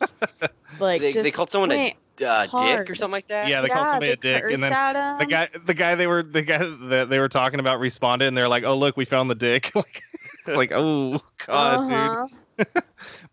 like 0.80 1.02
They- 1.02 1.14
they 1.14 1.32
called 1.32 1.50
someone 1.50 1.72
a 1.72 1.96
uh, 2.26 2.46
dick 2.46 2.90
or 2.90 2.96
something 2.96 3.14
like 3.14 3.28
that. 3.30 3.48
Yeah, 3.48 3.62
they 3.62 3.70
called 3.70 3.86
yeah, 3.88 3.92
somebody 3.92 4.12
a 4.12 4.16
dick, 4.18 4.44
and 4.44 4.62
then 4.62 5.18
the 5.20 5.26
guy 5.26 5.48
the 5.66 5.74
guy 5.74 5.96
they 5.96 6.08
were 6.08 6.22
the 6.24 6.42
guy 6.42 6.58
that 6.90 7.10
they 7.10 7.20
were 7.20 7.30
talking 7.30 7.60
about 7.62 7.80
responded 7.80 8.28
and 8.28 8.36
they're 8.38 8.50
like 8.50 8.64
oh 8.66 8.78
look 8.78 8.98
we 8.98 9.06
found 9.06 9.30
the 9.30 9.36
dick 9.36 9.72
like 9.76 10.04
it's 10.46 10.58
like 10.58 10.72
oh 10.74 11.22
god 11.48 11.86
dude 11.86 11.94
Uh-huh. 11.94 12.28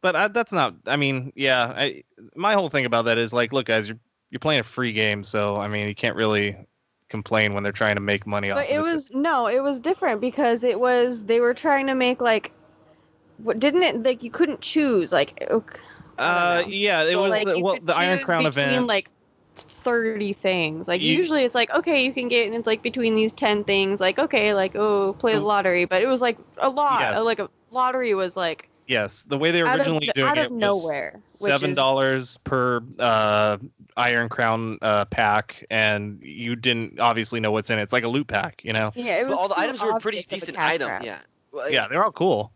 but 0.06 0.14
I, 0.14 0.28
that's 0.28 0.52
not 0.52 0.74
i 0.86 0.94
mean 0.94 1.32
yeah 1.34 1.74
I, 1.76 2.04
my 2.36 2.54
whole 2.54 2.68
thing 2.68 2.84
about 2.86 3.06
that 3.06 3.18
is 3.18 3.32
like 3.32 3.52
look 3.52 3.66
guys 3.66 3.88
you're 3.88 3.98
you're 4.30 4.38
playing 4.38 4.60
a 4.60 4.64
free 4.64 4.92
game 4.92 5.24
so 5.24 5.56
i 5.56 5.66
mean 5.66 5.88
you 5.88 5.94
can't 5.96 6.14
really 6.14 6.56
complain 7.08 7.54
when 7.54 7.64
they're 7.64 7.72
trying 7.72 7.96
to 7.96 8.00
make 8.00 8.24
money 8.24 8.50
off 8.52 8.58
But 8.58 8.70
of 8.70 8.76
it. 8.76 8.82
was 8.82 9.10
no, 9.12 9.46
it 9.48 9.60
was 9.62 9.80
different 9.80 10.20
because 10.20 10.62
it 10.62 10.78
was 10.78 11.24
they 11.24 11.40
were 11.40 11.54
trying 11.54 11.86
to 11.88 11.94
make 11.94 12.20
like 12.20 12.52
what 13.38 13.58
didn't 13.58 13.82
it 13.82 14.02
like 14.04 14.22
you 14.22 14.30
couldn't 14.30 14.60
choose 14.60 15.12
like 15.12 15.48
uh 16.18 16.62
yeah 16.68 17.02
it 17.02 17.10
So, 17.12 17.22
was 17.22 17.30
like 17.30 17.46
the, 17.46 17.58
well 17.58 17.78
the 17.82 17.96
iron 17.96 18.24
crown 18.24 18.44
between 18.44 18.68
event. 18.68 18.86
like 18.86 19.10
30 19.56 20.32
things 20.34 20.86
like 20.88 21.02
You- 21.02 21.16
usually 21.16 21.42
it's 21.42 21.54
like 21.54 21.70
okay 21.70 22.04
you 22.04 22.12
can 22.12 22.28
get 22.28 22.46
and 22.46 22.54
it's 22.54 22.66
like 22.66 22.82
between 22.82 23.14
these 23.16 23.32
10 23.32 23.64
things 23.64 24.00
like 24.00 24.18
okay 24.18 24.54
like 24.54 24.76
oh 24.76 25.14
play 25.18 25.32
the 25.32 25.40
The- 25.40 25.44
lottery 25.44 25.84
but 25.84 26.00
it 26.02 26.06
was 26.06 26.20
like 26.20 26.38
a 26.58 26.68
lot 26.68 27.00
Yes. 27.00 27.22
like 27.22 27.38
a 27.40 27.48
lottery 27.70 28.14
was 28.14 28.36
like 28.36 28.68
yes 28.86 29.22
the 29.24 29.36
way 29.38 29.50
they 29.50 29.62
were 29.62 29.68
out 29.68 29.74
of, 29.80 29.86
originally 29.86 30.10
doing 30.14 30.26
out 30.28 30.38
it 30.38 30.46
of 30.46 30.52
was 30.52 30.60
nowhere 30.60 31.12
which 31.40 31.50
seven 31.52 31.70
is- 31.70 31.76
dollars 31.76 32.36
per 32.38 32.82
uh, 32.98 33.58
Iron 33.96 34.28
Crown 34.28 34.78
uh, 34.82 35.04
pack, 35.06 35.64
and 35.70 36.20
you 36.22 36.54
didn't 36.56 37.00
obviously 37.00 37.40
know 37.40 37.50
what's 37.50 37.70
in 37.70 37.78
it. 37.78 37.82
It's 37.82 37.92
like 37.92 38.04
a 38.04 38.08
loot 38.08 38.26
pack, 38.28 38.62
you 38.64 38.72
know. 38.72 38.92
yeah 38.94 39.20
it 39.20 39.24
was 39.24 39.32
all 39.34 39.48
the 39.48 39.58
items 39.58 39.82
were 39.82 39.98
pretty 39.98 40.18
obvious 40.18 40.32
a 40.32 40.34
decent 40.46 40.58
item. 40.58 40.88
grab. 40.88 41.04
Yeah. 41.04 41.18
Well, 41.52 41.70
Yeah, 41.70 41.88
they're 41.88 42.04
all 42.04 42.12
cool. 42.12 42.52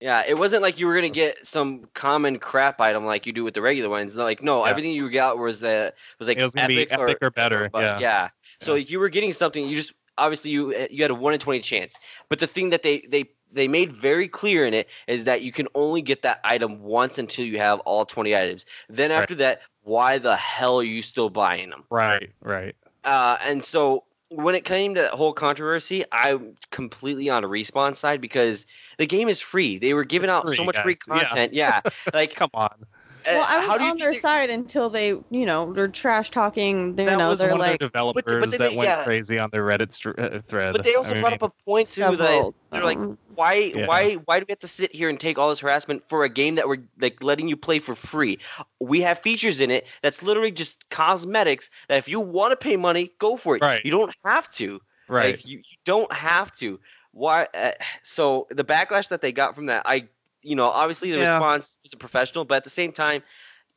Yeah, 0.00 0.22
it 0.26 0.36
wasn't 0.38 0.62
like 0.62 0.78
you 0.78 0.86
were 0.86 0.94
gonna 0.94 1.08
get 1.08 1.46
some 1.46 1.88
common 1.94 2.38
crap 2.38 2.80
item 2.80 3.04
like 3.06 3.26
you 3.26 3.32
do 3.32 3.42
with 3.42 3.54
the 3.54 3.62
regular 3.62 3.88
ones. 3.88 4.14
Like 4.14 4.42
no, 4.42 4.64
Yeah. 4.64 4.70
everything 4.70 4.92
you 4.92 5.10
got 5.10 5.38
was 5.38 5.62
uh, 5.64 5.90
was 6.18 6.28
like 6.28 6.36
it 6.36 6.42
was 6.42 6.52
gonna 6.52 6.64
epic, 6.72 6.88
be 6.90 6.94
epic 6.94 7.18
or, 7.22 7.30
better. 7.30 7.68
but- 7.72 8.00
yeah. 8.00 8.28
So 8.60 8.74
you 8.74 8.98
were 8.98 9.08
getting 9.08 9.32
something. 9.32 9.66
You 9.66 9.76
just 9.76 9.92
obviously 10.18 10.50
you 10.50 10.74
you 10.90 11.02
had 11.02 11.10
a 11.10 11.14
one 11.14 11.32
in 11.34 11.40
twenty 11.40 11.60
chance. 11.60 11.96
But 12.28 12.38
the 12.38 12.46
thing 12.46 12.70
that 12.70 12.82
they 12.82 13.00
they 13.08 13.30
they 13.54 13.68
made 13.68 13.92
very 13.92 14.28
clear 14.28 14.66
in 14.66 14.74
it 14.74 14.88
is 15.06 15.24
that 15.24 15.42
you 15.42 15.52
can 15.52 15.68
only 15.74 16.02
get 16.02 16.22
that 16.22 16.40
item 16.44 16.82
once 16.82 17.18
until 17.18 17.44
you 17.46 17.58
have 17.58 17.80
all 17.80 18.04
twenty 18.04 18.36
items. 18.36 18.66
Then 18.88 19.10
Right. 19.10 19.20
after 19.22 19.34
that, 19.36 19.62
why 19.82 20.18
the 20.18 20.36
hell 20.36 20.78
are 20.80 20.82
you 20.84 21.02
still 21.02 21.30
buying 21.30 21.70
them? 21.70 21.84
Right, 21.90 22.30
right. 22.40 22.74
Uh, 23.04 23.36
and 23.44 23.62
so 23.62 24.04
when 24.30 24.54
it 24.54 24.64
came 24.64 24.94
to 24.94 25.02
that 25.02 25.12
whole 25.12 25.32
controversy, 25.32 26.04
I'm 26.10 26.56
completely 26.70 27.28
on 27.30 27.44
a 27.44 27.48
respawn 27.48 27.96
side 27.96 28.20
because 28.20 28.66
the 28.98 29.06
game 29.06 29.28
is 29.28 29.40
free. 29.40 29.78
They 29.78 29.94
were 29.94 30.04
giving 30.04 30.28
It's 30.30 30.34
out 30.34 30.48
so 30.48 30.56
free, 30.56 30.64
much 30.64 30.78
free 30.78 30.94
guys. 30.94 31.20
Yeah. 31.22 31.26
content. 31.28 31.52
Yeah, 31.54 31.80
like 32.14 32.34
Come 32.34 32.50
on. 32.54 32.86
Uh, 33.26 33.30
well, 33.30 33.46
I 33.48 33.56
was 33.56 33.66
how 33.66 33.90
on 33.90 33.98
their 33.98 34.10
they're- 34.12 34.20
side 34.20 34.50
until 34.50 34.90
they, 34.90 35.08
you 35.08 35.46
know, 35.46 35.72
they're 35.72 35.88
trash 35.88 36.30
talking. 36.30 36.88
You 36.90 36.92
that 37.06 37.18
know, 37.18 37.30
was 37.30 37.40
they're 37.40 37.50
one 37.50 37.58
like 37.58 37.74
of 37.74 37.78
their 37.80 37.88
developers 37.88 38.36
but 38.40 38.50
that 38.50 38.58
they- 38.70 38.76
went 38.76 38.88
yeah. 38.88 39.04
crazy 39.04 39.38
on 39.38 39.50
their 39.50 39.64
Reddit 39.64 39.92
str- 39.92 40.18
uh, 40.18 40.40
thread. 40.46 40.72
But 40.72 40.84
they 40.84 40.94
also 40.94 41.14
I 41.14 41.20
brought 41.20 41.32
mean, 41.32 41.38
up 41.42 41.54
a 41.58 41.64
point 41.64 41.88
too 41.88 42.16
that 42.16 42.52
they're 42.70 42.84
like, 42.84 42.98
why, 43.34 43.72
Yeah. 43.74 43.86
why, 43.86 44.14
why 44.14 44.38
do 44.40 44.46
we 44.48 44.52
have 44.52 44.60
to 44.60 44.68
sit 44.68 44.94
here 44.94 45.08
and 45.08 45.18
take 45.18 45.38
all 45.38 45.50
this 45.50 45.60
harassment 45.60 46.02
for 46.08 46.24
a 46.24 46.28
game 46.28 46.54
that 46.56 46.68
we're 46.68 46.82
like 47.00 47.22
letting 47.22 47.48
you 47.48 47.56
play 47.56 47.78
for 47.78 47.94
free? 47.94 48.38
We 48.80 49.00
have 49.02 49.18
features 49.20 49.60
in 49.60 49.70
it 49.70 49.86
that's 50.02 50.22
literally 50.22 50.50
just 50.50 50.88
cosmetics. 50.90 51.70
That 51.88 51.98
if 51.98 52.08
you 52.08 52.20
want 52.20 52.52
to 52.52 52.56
pay 52.56 52.76
money, 52.76 53.12
go 53.18 53.36
for 53.36 53.56
it. 53.56 53.62
Right. 53.62 53.84
You 53.84 53.90
don't 53.90 54.14
have 54.24 54.50
to. 54.52 54.80
right. 55.08 55.36
Like 55.36 55.46
you, 55.46 55.58
you 55.58 55.76
don't 55.84 56.12
have 56.12 56.54
to. 56.56 56.78
Why? 57.12 57.46
Uh, 57.54 57.70
so 58.02 58.48
the 58.50 58.64
backlash 58.64 59.08
that 59.08 59.22
they 59.22 59.30
got 59.30 59.54
from 59.54 59.66
that, 59.66 59.82
I, 59.86 60.08
you 60.44 60.54
know, 60.56 60.68
obviously 60.68 61.10
the 61.10 61.18
Yeah. 61.18 61.34
response 61.36 61.78
isn't 61.84 61.98
professional, 61.98 62.44
but 62.44 62.56
at 62.56 62.64
the 62.64 62.70
same 62.70 62.92
time, 62.92 63.22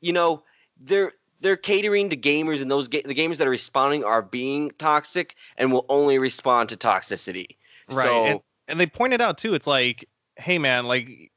you 0.02 0.14
know, 0.14 0.44
they're 0.80 1.12
they're 1.40 1.58
catering 1.58 2.10
to 2.10 2.18
gamers, 2.18 2.62
and 2.62 2.70
those 2.70 2.88
ga- 2.88 3.04
the 3.04 3.16
gamers 3.16 3.38
that 3.38 3.48
are 3.48 3.52
responding 3.52 4.04
are 4.04 4.22
being 4.22 4.72
toxic 4.78 5.36
and 5.58 5.72
will 5.72 5.86
only 5.90 6.20
respond 6.20 6.70
to 6.70 6.78
toxicity. 6.78 7.58
Right, 7.90 8.04
So 8.04 8.26
and, 8.26 8.40
and 8.68 8.80
they 8.80 8.88
pointed 8.88 9.22
out 9.22 9.38
too. 9.38 9.54
It's 9.54 9.68
like, 9.68 10.10
hey 10.36 10.60
man, 10.60 10.86
like 10.86 11.32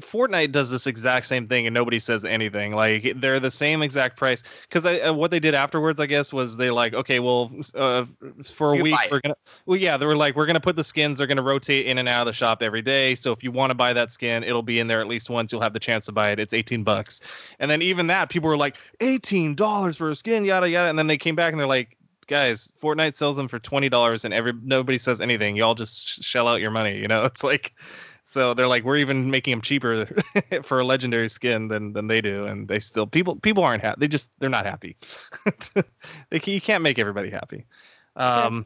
Fortnite 0.00 0.52
does 0.52 0.70
this 0.70 0.86
exact 0.86 1.24
same 1.24 1.48
thing, 1.48 1.66
and 1.66 1.72
nobody 1.72 1.98
says 1.98 2.26
anything. 2.26 2.74
Like 2.74 3.14
they're 3.16 3.40
the 3.40 3.50
same 3.50 3.80
exact 3.80 4.18
price. 4.18 4.42
Because 4.68 4.84
uh, 4.84 5.14
what 5.14 5.30
they 5.30 5.40
did 5.40 5.54
afterwards, 5.54 5.98
I 5.98 6.04
guess, 6.04 6.30
was 6.30 6.58
they 6.58 6.70
like, 6.70 6.92
okay, 6.92 7.20
well, 7.20 7.50
uh, 7.74 8.04
for 8.44 8.74
a 8.74 8.76
You 8.76 8.82
week 8.82 8.98
we're 9.10 9.20
gonna, 9.20 9.36
well, 9.64 9.78
yeah, 9.78 9.96
they 9.96 10.04
were 10.04 10.14
like, 10.14 10.36
we're 10.36 10.44
gonna 10.44 10.60
put 10.60 10.76
the 10.76 10.84
skins. 10.84 11.18
They're 11.18 11.26
gonna 11.26 11.42
rotate 11.42 11.86
in 11.86 11.96
and 11.96 12.06
out 12.06 12.20
of 12.20 12.26
the 12.26 12.34
shop 12.34 12.62
every 12.62 12.82
day. 12.82 13.14
So 13.14 13.32
if 13.32 13.42
you 13.42 13.50
want 13.50 13.70
to 13.70 13.74
buy 13.74 13.94
that 13.94 14.12
skin, 14.12 14.44
it'll 14.44 14.62
be 14.62 14.78
in 14.78 14.88
there 14.88 15.00
at 15.00 15.08
least 15.08 15.30
once. 15.30 15.52
You'll 15.52 15.62
have 15.62 15.72
the 15.72 15.80
chance 15.80 16.04
to 16.06 16.12
buy 16.12 16.32
it. 16.32 16.38
It's 16.38 16.52
eighteen 16.52 16.82
bucks. 16.82 17.22
And 17.58 17.70
then 17.70 17.80
even 17.80 18.08
that, 18.08 18.28
people 18.28 18.50
were 18.50 18.58
like, 18.58 18.76
eighteen 19.00 19.54
dollars 19.54 19.96
for 19.96 20.10
a 20.10 20.14
skin, 20.14 20.44
yada 20.44 20.68
yada. 20.68 20.90
And 20.90 20.98
then 20.98 21.06
they 21.06 21.18
came 21.18 21.34
back 21.34 21.52
and 21.52 21.58
they're 21.58 21.66
like. 21.66 21.96
guys, 22.28 22.72
Fortnite 22.80 23.16
sells 23.16 23.36
them 23.36 23.48
for 23.48 23.58
twenty 23.58 23.88
dollars, 23.88 24.24
and 24.24 24.32
every 24.34 24.52
nobody 24.62 24.98
says 24.98 25.20
anything. 25.20 25.56
Y'all 25.56 25.74
just 25.74 26.06
sh- 26.06 26.24
shell 26.24 26.46
out 26.46 26.60
your 26.60 26.70
money. 26.70 26.98
You 26.98 27.08
know, 27.08 27.24
it's 27.30 27.42
like. 27.42 27.74
So 28.32 28.54
they're 28.54 28.66
like, 28.66 28.82
we're 28.82 28.96
even 28.96 29.30
making 29.30 29.52
them 29.52 29.60
cheaper 29.60 30.06
for 30.62 30.80
a 30.80 30.84
legendary 30.84 31.28
skin 31.28 31.68
than 31.68 31.92
than 31.92 32.06
they 32.06 32.22
do, 32.22 32.46
and 32.46 32.66
they 32.66 32.78
still 32.78 33.06
people 33.06 33.36
people 33.36 33.62
aren't 33.62 33.82
happy. 33.82 34.00
They 34.00 34.08
just 34.08 34.30
they're 34.38 34.48
not 34.48 34.64
happy. 34.64 34.96
they 36.30 36.40
can, 36.40 36.54
you 36.54 36.60
can't 36.60 36.82
make 36.82 36.98
everybody 36.98 37.28
happy. 37.28 37.66
Um, 38.16 38.64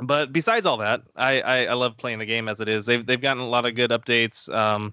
but 0.00 0.32
besides 0.34 0.66
all 0.66 0.76
that, 0.78 1.00
I, 1.16 1.40
I 1.40 1.64
I 1.66 1.72
love 1.72 1.96
playing 1.96 2.18
the 2.18 2.26
game 2.26 2.46
as 2.46 2.60
it 2.60 2.68
is. 2.68 2.84
They've 2.84 3.04
they've 3.06 3.20
gotten 3.20 3.42
a 3.42 3.48
lot 3.48 3.64
of 3.64 3.74
good 3.74 3.90
updates. 3.90 4.52
Um, 4.54 4.92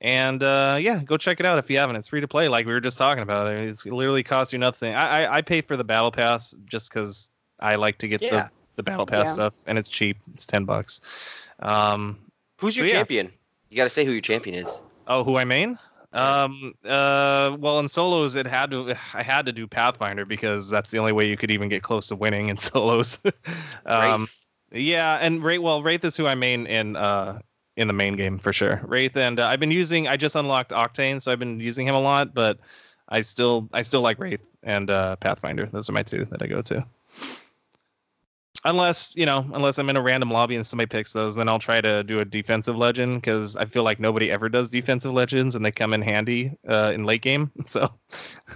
and 0.00 0.42
uh, 0.42 0.78
yeah, 0.80 1.02
go 1.04 1.18
check 1.18 1.40
it 1.40 1.46
out 1.46 1.58
if 1.58 1.68
you 1.68 1.76
haven't. 1.76 1.96
It's 1.96 2.08
free 2.08 2.22
to 2.22 2.28
play, 2.28 2.48
like 2.48 2.64
we 2.64 2.72
were 2.72 2.80
just 2.80 2.96
talking 2.96 3.22
about. 3.22 3.48
I 3.48 3.56
mean, 3.56 3.68
it's 3.68 3.84
literally 3.84 4.22
costs 4.22 4.54
you 4.54 4.58
nothing. 4.58 4.94
I 4.94 5.24
I, 5.24 5.36
I 5.38 5.42
pay 5.42 5.60
for 5.60 5.76
the 5.76 5.84
battle 5.84 6.10
pass 6.10 6.54
just 6.64 6.88
because 6.88 7.30
I 7.58 7.74
like 7.74 7.98
to 7.98 8.08
get 8.08 8.22
Yeah. 8.22 8.30
the 8.30 8.50
the 8.76 8.82
battle 8.82 9.04
pass 9.04 9.26
Yeah. 9.28 9.32
stuff, 9.34 9.54
and 9.66 9.76
it's 9.78 9.90
cheap. 9.90 10.16
It's 10.32 10.46
ten 10.46 10.64
bucks. 10.64 11.02
Um, 11.58 12.29
Who's 12.60 12.76
your 12.76 12.86
So, 12.86 12.92
yeah. 12.92 12.98
champion? 12.98 13.32
You 13.70 13.76
got 13.76 13.84
to 13.84 13.90
say 13.90 14.04
who 14.04 14.12
your 14.12 14.20
champion 14.20 14.56
is. 14.56 14.80
Oh, 15.06 15.24
who 15.24 15.36
I 15.36 15.44
main? 15.44 15.78
Um. 16.12 16.74
Uh. 16.84 17.56
Well, 17.58 17.78
in 17.78 17.88
solos, 17.88 18.34
it 18.34 18.46
had 18.46 18.70
to. 18.72 18.90
I 19.14 19.22
had 19.22 19.46
to 19.46 19.52
do 19.52 19.66
Pathfinder 19.66 20.24
because 20.24 20.68
that's 20.70 20.90
the 20.90 20.98
only 20.98 21.12
way 21.12 21.26
you 21.28 21.36
could 21.36 21.50
even 21.50 21.68
get 21.68 21.82
close 21.82 22.08
to 22.08 22.16
winning 22.16 22.48
in 22.48 22.56
solos. 22.58 23.18
um. 23.86 24.22
Wraith. 24.22 24.36
Yeah, 24.72 25.16
and 25.20 25.42
Wraith. 25.42 25.60
Well, 25.60 25.82
Wraith 25.82 26.04
is 26.04 26.16
who 26.16 26.26
I 26.26 26.34
main 26.34 26.66
in. 26.66 26.96
Uh. 26.96 27.40
In 27.76 27.86
the 27.86 27.94
main 27.94 28.16
game 28.16 28.38
for 28.38 28.52
sure, 28.52 28.82
Wraith, 28.84 29.16
and 29.16 29.40
uh, 29.40 29.46
I've 29.46 29.60
been 29.60 29.70
using. 29.70 30.06
I 30.06 30.18
just 30.18 30.36
unlocked 30.36 30.70
Octane, 30.70 31.22
so 31.22 31.32
I've 31.32 31.38
been 31.38 31.60
using 31.60 31.86
him 31.86 31.94
a 31.94 32.00
lot. 32.00 32.34
But 32.34 32.58
I 33.08 33.22
still, 33.22 33.70
I 33.72 33.82
still 33.82 34.02
like 34.02 34.18
Wraith 34.18 34.44
and 34.62 34.90
uh, 34.90 35.16
Pathfinder. 35.16 35.66
Those 35.66 35.88
are 35.88 35.92
my 35.92 36.02
two 36.02 36.26
that 36.26 36.42
I 36.42 36.46
go 36.46 36.60
to. 36.62 36.84
Unless 38.64 39.14
you 39.16 39.24
know, 39.24 39.46
unless 39.54 39.78
I'm 39.78 39.88
in 39.88 39.96
a 39.96 40.02
random 40.02 40.30
lobby 40.30 40.54
and 40.54 40.66
somebody 40.66 40.86
picks 40.86 41.12
those, 41.12 41.34
then 41.34 41.48
I'll 41.48 41.58
try 41.58 41.80
to 41.80 42.04
do 42.04 42.20
a 42.20 42.24
defensive 42.24 42.76
legend 42.76 43.22
because 43.22 43.56
I 43.56 43.64
feel 43.64 43.84
like 43.84 43.98
nobody 43.98 44.30
ever 44.30 44.48
does 44.48 44.68
defensive 44.68 45.12
legends 45.12 45.54
and 45.54 45.64
they 45.64 45.72
come 45.72 45.94
in 45.94 46.02
handy 46.02 46.52
uh, 46.68 46.92
in 46.94 47.04
late 47.04 47.22
game. 47.22 47.50
So 47.66 47.92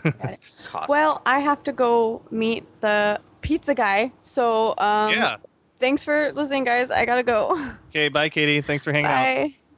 Well, 0.89 1.23
I 1.25 1.39
have 1.39 1.63
to 1.65 1.73
go 1.73 2.21
meet 2.31 2.65
the 2.81 3.21
pizza 3.43 3.75
guy. 3.75 4.11
So 4.23 4.75
um, 4.79 5.13
yeah. 5.13 5.37
thanks 5.79 6.03
for 6.03 6.33
listening, 6.33 6.65
guys. 6.65 6.91
I 6.91 7.05
gotta 7.07 7.23
go. 7.23 7.73
Okay, 7.95 8.09
bye, 8.09 8.29
Katie. 8.29 8.61
Thanks 8.61 8.85
for 8.85 8.93
hanging 8.93 9.07
out. 9.07 9.23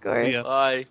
Bye. 0.03 0.25
See 0.31 0.43
Bye. 0.43 0.87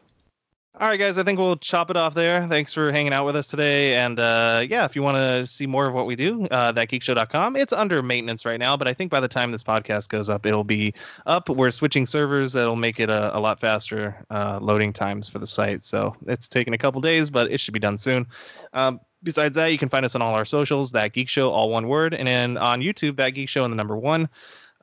All 0.77 0.89
right, 0.89 0.99
guys. 0.99 1.17
I 1.17 1.23
think 1.23 1.39
we'll 1.39 1.55
chop 1.55 1.89
it 1.89 1.95
off 1.95 2.15
there. 2.15 2.45
Thanks 2.49 2.73
for 2.73 2.91
hanging 2.91 3.13
out 3.13 3.25
with 3.25 3.37
us 3.37 3.47
today. 3.47 3.95
And 3.95 4.19
uh, 4.19 4.65
yeah, 4.69 4.83
if 4.83 4.93
you 4.93 5.03
want 5.03 5.15
to 5.15 5.47
see 5.47 5.65
more 5.65 5.87
of 5.87 5.93
what 5.93 6.05
we 6.05 6.17
do, 6.17 6.47
uh, 6.51 6.73
thatgeekshow.com. 6.73 7.55
It's 7.55 7.71
under 7.71 8.03
maintenance 8.03 8.45
right 8.45 8.59
now, 8.59 8.75
but 8.75 8.85
I 8.85 8.93
think 8.93 9.09
by 9.09 9.21
the 9.21 9.29
time 9.29 9.53
this 9.53 9.63
podcast 9.63 10.09
goes 10.09 10.27
up, 10.27 10.45
it'll 10.45 10.65
be 10.65 10.93
up. 11.25 11.47
We're 11.47 11.71
switching 11.71 12.05
servers. 12.05 12.51
That'll 12.51 12.75
make 12.75 12.99
it 12.99 13.09
a, 13.09 13.37
a 13.37 13.39
lot 13.39 13.61
faster 13.61 14.21
uh, 14.29 14.59
loading 14.61 14.91
times 14.91 15.29
for 15.29 15.39
the 15.39 15.47
site. 15.47 15.85
So 15.85 16.13
it's 16.27 16.49
taken 16.49 16.73
a 16.73 16.77
couple 16.77 16.99
days, 16.99 17.29
but 17.29 17.49
it 17.49 17.61
should 17.61 17.73
be 17.73 17.79
done 17.79 17.97
soon. 17.97 18.27
Um, 18.73 18.99
besides 19.23 19.55
that, 19.55 19.67
you 19.67 19.77
can 19.77 19.87
find 19.87 20.05
us 20.05 20.13
on 20.13 20.21
all 20.21 20.35
our 20.35 20.43
socials. 20.43 20.91
That 20.91 21.13
Geek 21.13 21.29
Show, 21.29 21.51
all 21.51 21.69
one 21.69 21.87
word, 21.87 22.13
and 22.13 22.27
then 22.27 22.57
on 22.57 22.81
YouTube, 22.81 23.15
That 23.15 23.29
Geek 23.29 23.47
Show, 23.47 23.63
and 23.63 23.71
the 23.71 23.77
number 23.77 23.95
one. 23.95 24.27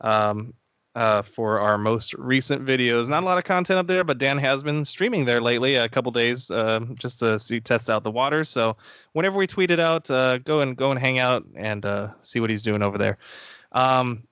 Um, 0.00 0.54
uh, 0.94 1.22
for 1.22 1.58
our 1.58 1.78
most 1.78 2.14
recent 2.14 2.64
videos. 2.64 3.08
Not 3.08 3.22
a 3.22 3.26
lot 3.26 3.38
of 3.38 3.44
content 3.44 3.78
up 3.78 3.86
there, 3.86 4.04
but 4.04 4.18
Dan 4.18 4.38
has 4.38 4.62
been 4.62 4.84
streaming 4.84 5.24
there 5.24 5.40
lately, 5.40 5.76
a 5.76 5.88
couple 5.88 6.12
days, 6.12 6.50
uh, 6.50 6.80
just 6.94 7.18
to 7.20 7.38
see 7.38 7.60
test 7.60 7.88
out 7.88 8.02
the 8.04 8.10
water. 8.10 8.44
So 8.44 8.76
whenever 9.12 9.38
we 9.38 9.46
tweet 9.46 9.70
it 9.70 9.80
out, 9.80 10.10
uh, 10.10 10.38
go 10.38 10.60
and 10.60 10.76
go 10.76 10.90
and 10.90 11.00
hang 11.00 11.18
out 11.18 11.44
and 11.54 11.84
uh, 11.84 12.10
see 12.22 12.40
what 12.40 12.50
he's 12.50 12.62
doing 12.62 12.82
over 12.82 12.98
there. 12.98 13.18
Um, 13.72 14.24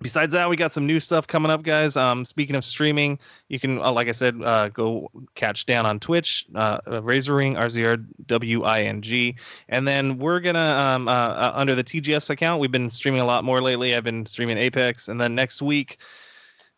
besides 0.00 0.32
that, 0.32 0.48
we 0.48 0.56
got 0.56 0.72
some 0.72 0.86
new 0.86 1.00
stuff 1.00 1.26
coming 1.26 1.50
up, 1.50 1.62
guys. 1.62 1.96
Um, 1.96 2.24
speaking 2.24 2.56
of 2.56 2.64
streaming, 2.64 3.18
you 3.48 3.60
can, 3.60 3.78
uh, 3.78 3.92
like 3.92 4.08
I 4.08 4.12
said, 4.12 4.40
uh, 4.42 4.68
go 4.68 5.10
catch 5.34 5.66
Dan 5.66 5.86
on 5.86 6.00
Twitch, 6.00 6.46
uh, 6.54 6.78
uh, 6.86 7.02
Razor 7.02 7.36
Wing, 7.36 7.56
R 7.56 7.70
Z 7.70 7.84
R 7.84 7.96
W 8.26 8.62
I 8.64 8.82
N 8.82 9.02
G, 9.02 9.36
and 9.68 9.86
then 9.86 10.18
we're 10.18 10.40
gonna 10.40 10.58
um, 10.58 11.08
uh, 11.08 11.12
uh, 11.12 11.52
under 11.54 11.74
the 11.74 11.84
TGS 11.84 12.30
account. 12.30 12.60
We've 12.60 12.72
been 12.72 12.90
streaming 12.90 13.20
a 13.20 13.26
lot 13.26 13.44
more 13.44 13.60
lately. 13.60 13.94
I've 13.94 14.04
been 14.04 14.26
streaming 14.26 14.58
Apex, 14.58 15.08
and 15.08 15.20
then 15.20 15.34
next 15.34 15.62
week. 15.62 15.98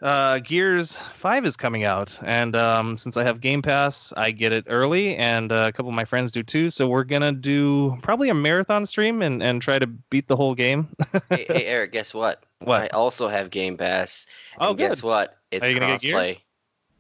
Uh, 0.01 0.40
Gears 0.40 0.97
5 0.97 1.47
is 1.47 1.57
coming 1.57 1.85
out, 1.85 2.19
and 2.24 2.57
um, 2.57 2.97
since 2.97 3.16
I 3.16 3.23
have 3.23 3.40
Game 3.40 3.62
Pass, 3.62 4.12
I 4.16 4.32
get 4.32 4.53
it 4.53 4.65
early, 4.66 5.15
and 5.15 5.53
uh, 5.53 5.66
a 5.69 5.73
couple 5.73 5.90
of 5.90 5.94
my 5.94 6.05
friends 6.05 6.32
do 6.32 6.43
too. 6.43 6.70
So 6.70 6.89
we're 6.89 7.05
gonna 7.05 7.31
do 7.31 7.97
probably 8.03 8.28
a 8.28 8.35
marathon 8.35 8.85
stream 8.85 9.23
and, 9.23 9.40
and 9.40 9.62
try 9.62 9.78
to 9.78 9.86
beat 9.86 10.27
the 10.27 10.35
whole 10.35 10.57
game. 10.57 10.89
hey, 11.31 11.47
hey, 11.47 11.66
Eric, 11.66 11.93
guess 11.93 12.12
what? 12.12 12.43
What? 12.65 12.83
I 12.83 12.87
also 12.89 13.29
have 13.29 13.51
Game 13.51 13.77
Pass. 13.77 14.27
Oh, 14.59 14.71
and 14.71 14.79
guess 14.79 15.03
what? 15.03 15.37
It's 15.51 15.69
you 15.69 15.79
gonna 15.79 15.99
get 15.99 16.01
crossplay. 16.01 16.39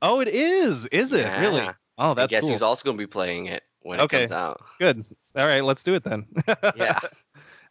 Oh, 0.02 0.20
it 0.20 0.28
is. 0.28 0.86
Is 0.86 1.12
it 1.12 1.26
really? 1.40 1.56
Yeah. 1.60 1.72
Oh, 1.98 2.10
And 2.10 2.18
that's 2.18 2.30
guess 2.30 2.42
cool. 2.42 2.50
who's 2.50 2.62
also 2.62 2.84
going 2.84 2.96
to 2.96 3.02
be 3.02 3.06
playing 3.06 3.46
it 3.46 3.62
when 3.82 4.00
Okay. 4.00 4.24
it 4.24 4.28
comes 4.28 4.32
out? 4.32 4.60
Good. 4.80 5.04
All 5.36 5.46
right, 5.46 5.62
let's 5.62 5.82
do 5.84 5.94
it 5.94 6.02
then. 6.02 6.26
Yeah. 6.76 6.98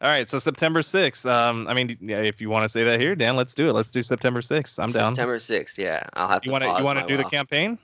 All 0.02 0.10
right, 0.10 0.28
so 0.28 0.40
September 0.40 0.82
6th. 0.82 1.30
Um, 1.30 1.68
I 1.68 1.74
mean, 1.76 1.98
if 2.02 2.42
you 2.42 2.50
want 2.50 2.64
to 2.64 2.70
say 2.70 2.84
that 2.86 3.00
here, 3.00 3.16
Dan, 3.16 3.36
let's 3.36 3.54
do 3.54 3.70
it. 3.70 3.74
Let's 3.74 3.92
do 3.92 4.02
September 4.02 4.42
6th. 4.42 4.80
I'm 4.82 4.92
down. 4.92 5.14
September 5.14 5.38
6th. 5.38 5.78
Yeah. 5.78 6.02
I'll 6.14 6.28
have 6.28 6.42
to. 6.42 6.48
You 6.48 6.52
want 6.54 6.64
to 6.64 6.70
you 6.78 6.84
want 6.84 7.00
to 7.00 7.06
do 7.08 7.18
the 7.18 7.24
campaign? 7.26 7.78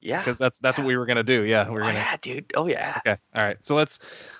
Yeah. 0.00 0.18
Because 0.18 0.38
that's 0.38 0.58
that's 0.60 0.78
what 0.78 0.86
we 0.86 0.96
were 0.96 1.06
gonna 1.06 1.22
do. 1.22 1.42
Yeah, 1.44 1.68
we 1.68 1.76
are 1.76 1.82
Oh, 1.82 1.86
gonna. 1.86 1.94
yeah, 1.98 2.16
dude. 2.22 2.52
Oh, 2.54 2.66
yeah. 2.68 3.00
Okay. 3.06 3.16
All 3.34 3.42
right. 3.42 3.56
So 3.62 3.74
let's 3.74 3.98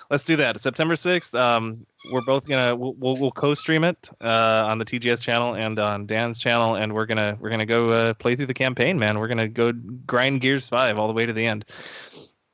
let's 0.09 0.23
do 0.23 0.35
that. 0.37 0.59
September 0.61 0.93
6th. 0.95 1.37
Um, 1.37 1.85
we're 2.13 2.21
both 2.21 2.47
gonna 2.47 2.75
we'll 2.75 2.93
we'll, 2.93 3.17
we'll 3.17 3.31
co-stream 3.31 3.83
it 3.83 4.09
uh, 4.21 4.65
on 4.69 4.77
the 4.77 4.85
TGS 4.85 5.21
channel 5.21 5.55
and 5.55 5.77
on 5.79 6.05
Dan's 6.05 6.39
channel, 6.39 6.75
and 6.75 6.93
we're 6.93 7.05
gonna 7.07 7.37
we're 7.39 7.49
gonna 7.49 7.65
go 7.65 7.89
uh, 7.89 8.13
play 8.13 8.35
through 8.35 8.45
the 8.45 8.53
campaign, 8.53 8.97
man. 8.99 9.19
We're 9.19 9.27
gonna 9.27 9.47
go 9.49 9.71
grind 9.73 10.41
Gears 10.41 10.69
Five 10.69 10.97
all 10.99 11.07
the 11.07 11.13
way 11.13 11.25
to 11.25 11.33
the 11.33 11.45
end. 11.45 11.65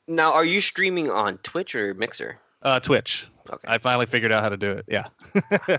Now, 0.08 0.34
are 0.34 0.46
you 0.46 0.60
streaming 0.62 1.12
on 1.12 1.38
Twitch 1.40 1.76
or 1.76 1.94
Mixer? 1.94 2.40
Uh, 2.62 2.80
Twitch. 2.80 3.28
Okay. 3.52 3.68
I 3.68 3.78
finally 3.78 4.06
figured 4.06 4.32
out 4.32 4.44
how 4.44 4.50
to 4.50 4.58
do 4.58 4.72
it. 4.72 4.86
Yeah. 4.88 5.06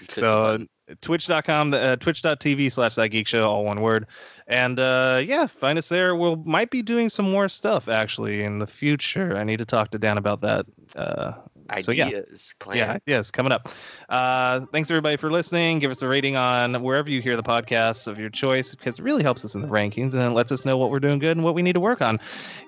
You 0.00 0.06
click 0.06 0.14
the 0.14 0.20
so 0.20 0.40
uh, 0.42 0.58
twitch.com 1.00 1.72
uh, 1.72 1.96
twitch.tv 1.96 2.72
slash 2.72 2.94
that 2.96 3.08
geek 3.08 3.26
show 3.28 3.48
all 3.48 3.64
one 3.64 3.80
word 3.80 4.06
and 4.46 4.78
uh 4.78 5.22
yeah 5.24 5.46
find 5.46 5.78
us 5.78 5.88
there 5.88 6.16
we'll 6.16 6.36
might 6.36 6.70
be 6.70 6.82
doing 6.82 7.08
some 7.08 7.30
more 7.30 7.48
stuff 7.48 7.88
actually 7.88 8.42
in 8.42 8.58
the 8.58 8.66
future 8.66 9.36
i 9.36 9.44
need 9.44 9.58
to 9.58 9.64
talk 9.64 9.90
to 9.90 9.98
dan 9.98 10.18
about 10.18 10.40
that 10.40 10.66
uh 10.96 11.32
so, 11.78 11.92
yeah. 11.92 12.06
ideas, 12.06 12.54
yeah 12.72 12.98
yes 13.06 13.30
coming 13.30 13.52
up. 13.52 13.68
Uh 14.08 14.60
thanks 14.72 14.90
everybody 14.90 15.16
for 15.16 15.30
listening. 15.30 15.78
Give 15.78 15.90
us 15.90 16.02
a 16.02 16.08
rating 16.08 16.36
on 16.36 16.82
wherever 16.82 17.08
you 17.10 17.22
hear 17.22 17.36
the 17.36 17.42
podcasts 17.42 18.06
of 18.06 18.18
your 18.18 18.30
choice 18.30 18.74
because 18.74 18.98
it 18.98 19.02
really 19.02 19.22
helps 19.22 19.44
us 19.44 19.54
in 19.54 19.60
the 19.60 19.68
rankings 19.68 20.14
and 20.14 20.22
it 20.22 20.30
lets 20.30 20.50
us 20.52 20.64
know 20.64 20.76
what 20.76 20.90
we're 20.90 21.00
doing 21.00 21.18
good 21.18 21.36
and 21.36 21.44
what 21.44 21.54
we 21.54 21.62
need 21.62 21.74
to 21.74 21.80
work 21.80 22.02
on. 22.02 22.18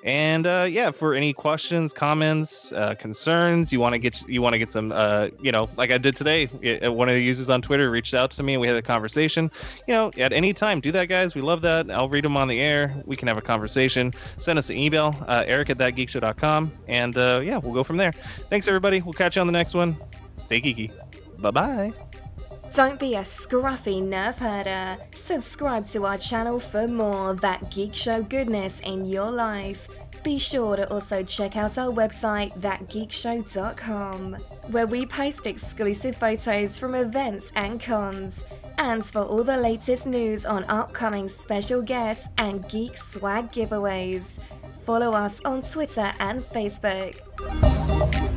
And 0.05 0.47
uh 0.47 0.67
yeah 0.69 0.91
for 0.91 1.15
any 1.15 1.33
questions 1.33 1.93
comments 1.93 2.73
uh 2.73 2.95
concerns 2.95 3.73
you 3.73 3.81
want 3.81 3.95
to 3.95 3.99
get 3.99 4.23
you 4.29 4.41
want 4.43 4.55
to 4.55 4.59
get 4.59 4.73
some 4.73 4.93
uh 4.93 5.29
you 5.41 5.53
know 5.53 5.69
like 5.77 5.91
i 5.91 5.99
did 5.99 6.17
today 6.17 6.49
uh, 6.85 6.93
one 6.93 7.09
of 7.09 7.15
the 7.15 7.23
users 7.23 7.51
on 7.51 7.63
twitter 7.63 7.91
reached 7.91 8.15
out 8.15 8.31
to 8.31 8.43
me 8.43 8.55
and 8.55 8.61
we 8.61 8.67
had 8.67 8.77
a 8.77 8.83
conversation. 8.83 9.51
You 9.89 9.95
know 9.95 10.11
at 10.19 10.33
any 10.33 10.53
time 10.53 10.81
do 10.81 10.93
that 10.93 11.07
guys. 11.09 11.35
We 11.35 11.41
love 11.41 11.63
that. 11.63 11.91
I'll 11.91 12.09
read 12.09 12.25
them 12.25 12.37
on 12.37 12.49
the 12.49 12.61
air. 12.61 12.95
We 13.07 13.17
can 13.17 13.29
have 13.29 13.37
a 13.37 13.43
conversation. 13.43 14.13
Send 14.39 14.59
us 14.59 14.71
an 14.71 14.77
email 14.77 15.15
uh, 15.27 15.45
eric 15.47 15.71
at 15.71 15.79
thatgeekshow.com 15.79 16.71
and 16.89 17.17
uh 17.17 17.41
yeah 17.43 17.59
we'll 17.59 17.75
go 17.75 17.83
from 17.83 17.97
there. 17.97 18.13
Thanks 18.13 18.69
everybody 18.69 18.92
we'll 19.01 19.13
catch 19.13 19.37
you 19.37 19.41
on 19.41 19.47
the 19.47 19.53
next 19.53 19.75
one 19.75 19.97
stay 20.37 20.61
geeky 20.61 20.93
bye 21.41 21.51
bye 21.51 21.93
Don't 22.75 22.99
be 22.99 23.17
a 23.17 23.21
scruffy 23.21 24.03
nerf 24.03 24.37
herder. 24.37 24.97
Subscribe 25.15 25.85
to 25.89 26.07
our 26.07 26.17
channel 26.17 26.59
for 26.59 26.89
more 26.89 27.35
that 27.35 27.71
Geek 27.71 27.95
Show 27.95 28.23
goodness 28.23 28.81
in 28.81 29.05
your 29.05 29.31
life. 29.31 29.87
Be 30.23 30.39
sure 30.39 30.77
to 30.77 30.91
also 30.91 31.23
check 31.23 31.55
out 31.55 31.77
our 31.77 31.91
website, 31.91 32.59
thatgeekshow.com, 32.61 34.37
where 34.71 34.87
we 34.87 35.05
post 35.05 35.47
exclusive 35.47 36.17
photos 36.17 36.79
from 36.79 36.95
events 36.95 37.53
and 37.57 37.79
cons. 37.79 38.45
And 38.79 39.05
for 39.05 39.21
all 39.21 39.45
the 39.45 39.59
latest 39.59 40.07
news 40.07 40.47
on 40.47 40.65
upcoming 40.65 41.29
special 41.29 41.83
guests 41.83 42.27
and 42.39 42.67
geek 42.71 42.97
swag 42.97 43.53
giveaways, 43.53 44.39
follow 44.85 45.11
us 45.11 45.43
on 45.45 45.61
Twitter 45.61 46.11
and 46.21 46.41
Facebook. 46.41 48.32